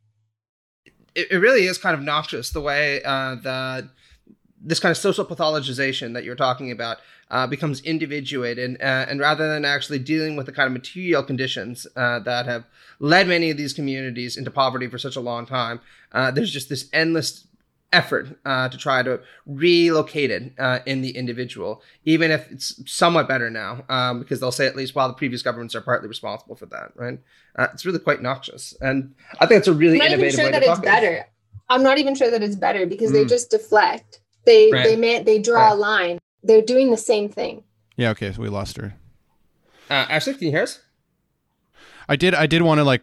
It, 1.15 1.31
it 1.31 1.37
really 1.37 1.65
is 1.65 1.77
kind 1.77 1.95
of 1.95 2.01
noxious 2.01 2.49
the 2.49 2.61
way 2.61 3.01
uh, 3.03 3.35
that 3.35 3.85
this 4.63 4.79
kind 4.79 4.91
of 4.91 4.97
social 4.97 5.25
pathologization 5.25 6.13
that 6.13 6.23
you're 6.23 6.35
talking 6.35 6.71
about 6.71 6.97
uh, 7.29 7.45
becomes 7.47 7.81
individuated, 7.81 8.77
uh, 8.81 9.05
and 9.09 9.19
rather 9.19 9.47
than 9.47 9.65
actually 9.65 9.99
dealing 9.99 10.35
with 10.35 10.45
the 10.45 10.51
kind 10.51 10.67
of 10.67 10.73
material 10.73 11.23
conditions 11.23 11.85
uh, 11.95 12.19
that 12.19 12.45
have 12.45 12.63
led 12.99 13.27
many 13.27 13.51
of 13.51 13.57
these 13.57 13.73
communities 13.73 14.37
into 14.37 14.51
poverty 14.51 14.87
for 14.87 14.97
such 14.97 15.15
a 15.15 15.19
long 15.19 15.45
time, 15.45 15.81
uh, 16.13 16.31
there's 16.31 16.51
just 16.51 16.69
this 16.69 16.89
endless 16.93 17.47
effort 17.91 18.39
uh, 18.45 18.67
to 18.69 18.77
try 18.77 19.03
to 19.03 19.19
relocate 19.45 20.31
it 20.31 20.53
uh, 20.57 20.79
in 20.85 21.01
the 21.01 21.15
individual, 21.15 21.81
even 22.05 22.31
if 22.31 22.51
it's 22.51 22.81
somewhat 22.91 23.27
better 23.27 23.49
now, 23.49 23.83
um, 23.89 24.19
because 24.19 24.39
they'll 24.39 24.51
say 24.51 24.65
at 24.65 24.75
least 24.75 24.95
while 24.95 25.07
the 25.07 25.13
previous 25.13 25.41
governments 25.43 25.75
are 25.75 25.81
partly 25.81 26.07
responsible 26.07 26.55
for 26.55 26.65
that, 26.67 26.91
right? 26.95 27.19
Uh, 27.55 27.67
it's 27.73 27.85
really 27.85 27.99
quite 27.99 28.21
noxious, 28.21 28.75
and 28.81 29.13
I 29.39 29.45
think 29.45 29.59
it's 29.59 29.67
a 29.67 29.73
really 29.73 29.93
I'm 29.93 29.99
not 29.99 30.07
innovative 30.13 30.33
even 30.33 30.35
sure 30.37 30.45
way 30.45 30.51
that 30.51 30.59
to 30.59 30.65
it's 30.65 30.79
talk 30.79 30.85
better. 30.85 31.27
I'm 31.69 31.83
not 31.83 31.97
even 31.97 32.15
sure 32.15 32.31
that 32.31 32.41
it's 32.43 32.55
better 32.55 32.85
because 32.85 33.11
they 33.11 33.25
Mm. 33.25 33.29
just 33.29 33.51
deflect. 33.51 34.19
They 34.45 34.71
Right. 34.71 34.83
they 34.83 34.95
may, 34.95 35.23
they 35.23 35.39
draw 35.39 35.61
Right. 35.67 35.71
a 35.71 35.75
line. 35.75 36.19
They're 36.43 36.61
doing 36.61 36.91
the 36.91 36.97
same 36.97 37.29
thing. 37.29 37.63
Yeah, 37.95 38.09
okay, 38.11 38.31
so 38.33 38.41
we 38.41 38.49
lost 38.49 38.77
her. 38.77 38.95
Uh, 39.89 40.05
Ashley, 40.09 40.33
can 40.33 40.43
you 40.45 40.51
hear 40.51 40.63
us? 40.63 40.79
I 42.09 42.15
did 42.15 42.33
I 42.35 42.47
did 42.47 42.61
want 42.61 42.79
to 42.79 42.83
like 42.83 43.01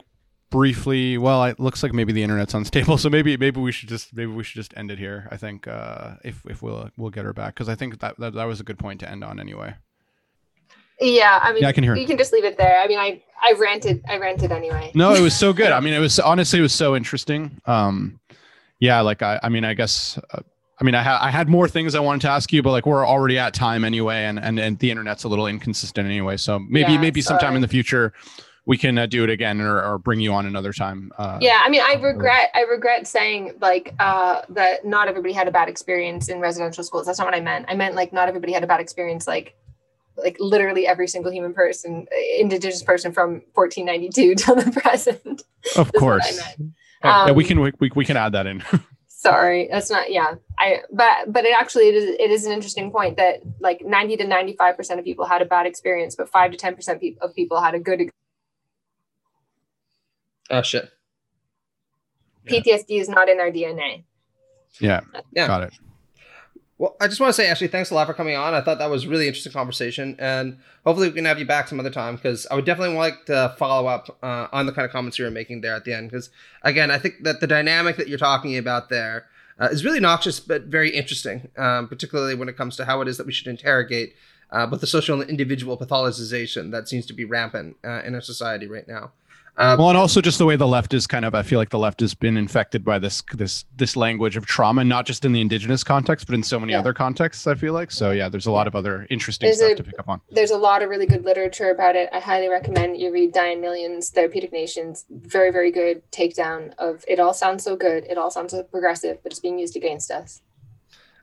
briefly 0.50 1.16
well 1.16 1.44
it 1.44 1.60
looks 1.60 1.80
like 1.80 1.92
maybe 1.92 2.12
the 2.12 2.24
internet's 2.24 2.54
unstable 2.54 2.98
so 3.04 3.08
maybe 3.08 3.36
maybe 3.36 3.60
we 3.60 3.70
should 3.70 3.88
just 3.88 4.12
maybe 4.16 4.32
we 4.32 4.42
should 4.42 4.56
just 4.56 4.76
end 4.76 4.90
it 4.90 4.98
here 4.98 5.28
i 5.30 5.36
think 5.36 5.68
uh 5.68 6.14
if 6.24 6.44
if 6.46 6.60
we'll 6.60 6.90
we'll 6.96 7.08
get 7.08 7.24
her 7.24 7.32
back 7.32 7.54
because 7.54 7.68
i 7.68 7.74
think 7.76 8.00
that, 8.00 8.18
that 8.18 8.32
that 8.34 8.44
was 8.46 8.58
a 8.58 8.64
good 8.64 8.76
point 8.76 8.98
to 8.98 9.08
end 9.08 9.22
on 9.22 9.38
anyway 9.38 9.72
Yeah, 11.00 11.38
I 11.40 11.52
mean, 11.52 11.62
Yeah, 11.62 11.68
I 11.68 11.72
can 11.72 11.84
hear. 11.84 11.94
You 11.96 12.04
can 12.06 12.18
just 12.18 12.32
leave 12.32 12.44
it 12.44 12.58
there. 12.58 12.80
I 12.80 12.88
mean, 12.88 12.98
I 12.98 13.22
I 13.40 13.54
ranted. 13.58 14.02
I 14.08 14.18
ranted 14.18 14.50
anyway. 14.52 14.90
no 14.94 15.14
it 15.14 15.20
was 15.20 15.34
so 15.36 15.52
good 15.52 15.70
i 15.70 15.78
mean 15.84 15.94
it 15.94 16.00
was 16.00 16.18
honestly 16.18 16.58
it 16.58 16.62
was 16.62 16.74
so 16.74 16.96
interesting 16.96 17.60
um 17.66 18.18
yeah 18.80 19.00
like 19.02 19.22
i 19.22 19.38
i 19.44 19.48
mean 19.48 19.64
i 19.64 19.72
guess 19.72 20.18
uh, 20.32 20.40
I 20.80 20.84
mean, 20.84 20.94
I, 20.94 21.02
ha- 21.02 21.18
I 21.20 21.30
had 21.30 21.48
more 21.48 21.68
things 21.68 21.94
I 21.94 22.00
wanted 22.00 22.22
to 22.22 22.28
ask 22.30 22.52
you, 22.52 22.62
but 22.62 22.70
like 22.70 22.86
we're 22.86 23.06
already 23.06 23.38
at 23.38 23.52
time 23.54 23.84
anyway, 23.84 24.24
and 24.24 24.38
and, 24.38 24.58
and 24.58 24.78
the 24.78 24.90
internet's 24.90 25.24
a 25.24 25.28
little 25.28 25.46
inconsistent 25.46 26.06
anyway. 26.06 26.36
So 26.38 26.58
maybe 26.58 26.92
Yeah, 26.92 27.00
maybe 27.00 27.20
sometime 27.20 27.54
in 27.54 27.60
the 27.62 27.68
future 27.68 28.12
we 28.66 28.76
can 28.76 28.98
uh, 28.98 29.06
do 29.06 29.24
it 29.24 29.30
again 29.30 29.60
or, 29.60 29.82
or 29.82 29.98
bring 29.98 30.20
you 30.20 30.32
on 30.32 30.46
another 30.46 30.72
time. 30.72 31.10
Uh, 31.18 31.38
Yeah, 31.40 31.60
I 31.64 31.68
mean, 31.70 31.80
I 31.82 31.94
regret 31.94 32.50
I 32.54 32.62
regret 32.62 33.06
saying 33.06 33.54
like 33.60 33.94
uh, 33.98 34.42
that 34.50 34.84
not 34.84 35.08
everybody 35.08 35.32
had 35.34 35.48
a 35.48 35.50
bad 35.50 35.68
experience 35.68 36.28
in 36.28 36.40
residential 36.40 36.84
schools. 36.84 37.06
That's 37.06 37.18
not 37.18 37.26
what 37.26 37.34
I 37.34 37.40
meant. 37.40 37.66
I 37.68 37.74
meant 37.74 37.94
like 37.94 38.12
not 38.12 38.28
everybody 38.28 38.52
had 38.52 38.62
a 38.62 38.66
bad 38.66 38.80
experience. 38.80 39.26
Like 39.26 39.54
like 40.16 40.36
literally 40.38 40.86
every 40.86 41.08
single 41.08 41.32
human 41.32 41.54
person, 41.54 42.06
indigenous 42.38 42.82
person 42.82 43.12
from 43.12 43.42
1492 43.54 44.34
till 44.36 44.54
the 44.54 44.70
present. 44.70 45.42
of 45.76 45.90
That's 45.92 45.92
what 45.92 45.96
I 45.96 45.98
course. 45.98 46.36
meant. 46.58 46.72
yeah, 47.04 47.32
we 47.32 47.44
Um, 47.44 47.48
can 47.48 47.60
we, 47.60 47.72
we, 47.80 47.90
we 47.96 48.04
can 48.04 48.16
add 48.16 48.32
that 48.32 48.46
in. 48.46 48.62
Sorry, 49.20 49.68
that's 49.70 49.90
not. 49.90 50.10
Yeah, 50.10 50.36
I. 50.58 50.78
But 50.90 51.30
but 51.30 51.44
it 51.44 51.54
actually 51.54 51.88
it 51.90 51.94
is 51.94 52.04
it 52.18 52.30
is 52.30 52.46
an 52.46 52.52
interesting 52.52 52.90
point 52.90 53.18
that 53.18 53.42
like 53.60 53.82
90 53.84 54.16
to 54.16 54.26
95 54.26 54.76
percent 54.78 54.98
of 54.98 55.04
people 55.04 55.26
had 55.26 55.42
a 55.42 55.44
bad 55.44 55.66
experience, 55.66 56.16
but 56.16 56.30
five 56.30 56.52
to 56.52 56.56
10 56.56 56.74
percent 56.74 57.02
of 57.20 57.34
people 57.34 57.60
had 57.60 57.74
a 57.74 57.78
good. 57.78 58.00
ex- 58.00 58.12
Oh 60.48 60.62
shit. 60.62 60.90
Yeah. 62.46 62.60
PTSD 62.60 62.98
is 62.98 63.10
not 63.10 63.28
in 63.28 63.40
our 63.40 63.50
DNA. 63.50 64.04
yeah, 64.80 65.00
Yeah. 65.34 65.46
got 65.46 65.64
it. 65.64 65.74
Well, 66.80 66.96
I 66.98 67.08
just 67.08 67.20
want 67.20 67.28
to 67.28 67.34
say, 67.34 67.46
Ashley, 67.46 67.68
thanks 67.68 67.90
a 67.90 67.94
lot 67.94 68.06
for 68.06 68.14
coming 68.14 68.36
on. 68.36 68.54
I 68.54 68.62
thought 68.62 68.78
that 68.78 68.88
was 68.88 69.06
really 69.06 69.26
interesting 69.26 69.52
conversation, 69.52 70.16
and 70.18 70.56
hopefully 70.82 71.08
we 71.08 71.14
can 71.14 71.26
have 71.26 71.38
you 71.38 71.44
back 71.44 71.68
some 71.68 71.78
other 71.78 71.90
time 71.90 72.16
because 72.16 72.46
I 72.50 72.54
would 72.54 72.64
definitely 72.64 72.96
like 72.96 73.26
to 73.26 73.54
follow 73.58 73.86
up 73.86 74.16
uh, 74.22 74.46
on 74.50 74.64
the 74.64 74.72
kind 74.72 74.86
of 74.86 74.90
comments 74.90 75.18
you 75.18 75.26
were 75.26 75.30
making 75.30 75.60
there 75.60 75.74
at 75.74 75.84
the 75.84 75.92
end. 75.92 76.10
Because 76.10 76.30
again, 76.62 76.90
I 76.90 76.96
think 76.96 77.22
that 77.22 77.40
the 77.40 77.46
dynamic 77.46 77.98
that 77.98 78.08
you're 78.08 78.16
talking 78.16 78.56
about 78.56 78.88
there 78.88 79.26
uh, 79.60 79.68
is 79.70 79.84
really 79.84 80.00
noxious 80.00 80.40
but 80.40 80.62
very 80.62 80.88
interesting, 80.88 81.50
um, 81.58 81.86
particularly 81.86 82.34
when 82.34 82.48
it 82.48 82.56
comes 82.56 82.76
to 82.76 82.86
how 82.86 83.02
it 83.02 83.08
is 83.08 83.18
that 83.18 83.26
we 83.26 83.32
should 83.34 83.48
interrogate 83.48 84.14
uh, 84.50 84.64
both 84.66 84.80
the 84.80 84.86
social 84.86 85.20
and 85.20 85.28
individual 85.28 85.76
pathologization 85.76 86.70
that 86.70 86.88
seems 86.88 87.04
to 87.04 87.12
be 87.12 87.26
rampant 87.26 87.76
uh, 87.84 88.00
in 88.06 88.14
our 88.14 88.22
society 88.22 88.66
right 88.66 88.88
now. 88.88 89.12
Uh, 89.60 89.76
Well, 89.78 89.90
and 89.90 89.98
also 89.98 90.22
just 90.22 90.38
the 90.38 90.46
way 90.46 90.56
the 90.56 90.66
left 90.66 90.94
is 90.94 91.06
kind 91.06 91.24
of, 91.24 91.34
I 91.34 91.42
feel 91.42 91.58
like 91.58 91.68
the 91.68 91.78
left 91.78 92.00
has 92.00 92.14
been 92.14 92.38
infected 92.38 92.82
by 92.82 92.98
this 92.98 93.22
this 93.34 93.66
this 93.76 93.94
language 93.94 94.36
of 94.38 94.46
trauma, 94.46 94.82
not 94.84 95.04
just 95.04 95.24
in 95.26 95.32
the 95.32 95.40
indigenous 95.42 95.84
context, 95.84 96.26
but 96.26 96.34
in 96.34 96.42
so 96.42 96.58
many 96.58 96.72
Yeah. 96.72 96.78
other 96.78 96.94
contexts. 96.94 97.46
I 97.46 97.54
feel 97.54 97.74
like 97.74 97.90
so. 97.90 98.10
Yeah, 98.10 98.30
there's 98.30 98.46
a 98.46 98.50
lot 98.50 98.66
of 98.66 98.74
other 98.74 99.06
interesting 99.10 99.48
There's 99.48 99.58
stuff 99.58 99.72
a- 99.72 99.74
to 99.76 99.84
pick 99.84 99.98
up 99.98 100.08
on. 100.08 100.22
There's 100.30 100.50
a 100.50 100.56
lot 100.56 100.82
of 100.82 100.88
really 100.88 101.04
good 101.06 101.26
literature 101.26 101.68
about 101.70 101.94
it. 101.94 102.08
I 102.10 102.20
highly 102.20 102.48
recommend 102.48 102.96
you 102.96 103.12
read 103.12 103.32
Dian 103.32 103.60
Million's 103.60 104.08
Therapeutic 104.08 104.50
Nations. 104.50 105.04
Very 105.10 105.50
very 105.52 105.70
good 105.70 106.02
takedown 106.10 106.72
of 106.78 107.04
it. 107.06 107.20
All 107.20 107.34
sounds 107.34 107.62
so 107.62 107.76
good. 107.76 108.04
It 108.04 108.16
all 108.16 108.30
sounds 108.30 108.52
so 108.52 108.62
progressive, 108.62 109.18
but 109.22 109.30
it's 109.32 109.40
being 109.40 109.58
used 109.58 109.76
against 109.76 110.10
us. 110.10 110.40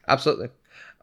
Absolutely. 0.08 0.50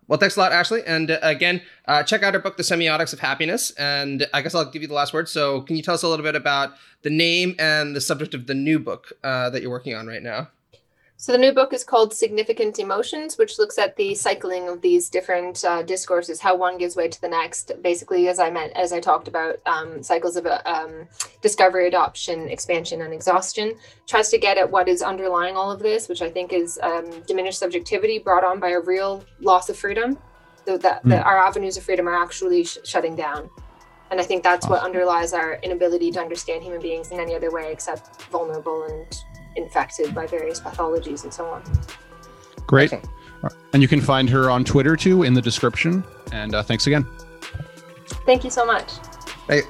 Well, 0.07 0.19
thanks 0.19 0.37
a 0.37 0.41
lot, 0.41 0.53
Ashley. 0.53 0.83
And 0.87 1.11
uh, 1.11 1.19
again, 1.23 1.63
uh, 1.87 2.03
check 2.03 2.23
out 2.23 2.35
our 2.35 2.41
book, 2.41 2.57
The 2.57 2.63
Semiotics 2.63 3.13
of 3.13 3.21
Happiness. 3.21 3.71
And 3.73 4.27
I 4.35 4.43
guess 4.43 4.55
I'll 4.55 4.71
give 4.71 4.83
you 4.83 4.89
the 4.89 4.95
last 4.95 5.15
word. 5.15 5.29
So, 5.29 5.63
can 5.63 5.77
you 5.77 5.83
tell 5.83 5.95
us 5.95 6.03
a 6.03 6.09
little 6.09 6.25
bit 6.25 6.37
about 6.37 6.75
the 7.03 7.11
name 7.11 7.55
and 7.59 7.97
the 7.97 8.01
subject 8.01 8.35
of 8.35 8.47
the 8.47 8.55
new 8.55 8.79
book 8.79 9.13
uh, 9.23 9.51
that 9.51 9.63
you're 9.63 9.71
working 9.71 9.95
on 9.95 10.07
right 10.07 10.23
now? 10.23 10.49
So 11.25 11.33
the 11.33 11.39
new 11.39 11.55
book 11.55 11.73
is 11.73 11.85
called 11.85 12.13
Significant 12.13 12.79
Emotions, 12.79 13.39
which 13.39 13.59
looks 13.59 13.79
at 13.79 13.97
the 13.97 14.15
cycling 14.15 14.69
of 14.69 14.83
these 14.83 15.09
different 15.09 15.65
uh, 15.65 15.81
discourses, 15.81 16.39
how 16.39 16.55
one 16.55 16.77
gives 16.77 16.97
way 16.97 17.09
to 17.09 17.19
the 17.19 17.31
next. 17.31 17.73
Basically, 17.81 18.29
as 18.29 18.39
I 18.39 18.51
meant, 18.51 18.75
as 18.77 18.93
I 18.93 19.01
talked 19.01 19.27
about, 19.27 19.57
um, 19.65 20.03
cycles 20.03 20.37
of 20.37 20.45
uh, 20.45 20.61
um, 20.67 21.09
discovery, 21.41 21.89
adoption, 21.89 22.51
expansion, 22.51 23.01
and 23.01 23.15
exhaustion. 23.15 23.75
Tries 24.07 24.29
to 24.33 24.39
get 24.39 24.59
at 24.59 24.71
what 24.71 24.87
is 24.87 25.01
underlying 25.01 25.57
all 25.57 25.71
of 25.71 25.81
this, 25.81 26.11
which 26.11 26.21
I 26.21 26.29
think 26.29 26.53
is 26.53 26.79
um, 26.83 27.09
diminished 27.23 27.59
subjectivity 27.59 28.19
brought 28.19 28.45
on 28.45 28.61
by 28.61 28.73
a 28.73 28.81
real 28.81 29.25
loss 29.41 29.71
of 29.71 29.79
freedom. 29.79 30.19
So 30.67 30.77
that, 30.77 31.03
that 31.05 31.25
our 31.25 31.39
avenues 31.39 31.79
of 31.79 31.85
freedom 31.85 32.07
are 32.07 32.23
actually 32.23 32.65
sh- 32.65 32.77
shutting 32.85 33.17
down. 33.17 33.49
And 34.11 34.21
I 34.21 34.25
think 34.25 34.43
that's 34.43 34.67
what 34.69 34.83
underlies 34.83 35.33
our 35.33 35.55
inability 35.63 36.11
to 36.11 36.21
understand 36.21 36.63
human 36.63 36.83
beings 36.83 37.13
in 37.13 37.19
any 37.19 37.35
other 37.35 37.51
way 37.51 37.73
except 37.73 38.21
vulnerable 38.25 38.83
and 38.83 39.07
infected 39.57 40.15
by 40.15 40.27
various 40.27 40.61
pathologies 40.61 41.25
and 41.25 41.33
so 41.33 41.47
on. 41.47 41.63
Great, 42.67 42.93
Excellent. 42.93 43.09
and 43.73 43.83
you 43.83 43.89
can 43.89 44.01
find 44.01 44.29
her 44.31 44.51
on 44.51 44.65
Twitter 44.65 44.97
too 44.97 45.23
in 45.23 45.35
the 45.35 45.43
description. 45.43 46.05
And 46.33 46.55
uh, 46.55 46.63
thanks 46.63 46.87
again. 46.87 47.07
Thank 48.27 48.45
you 48.45 48.51
so 48.51 48.65
much. 48.65 48.91
Hey, 49.49 49.63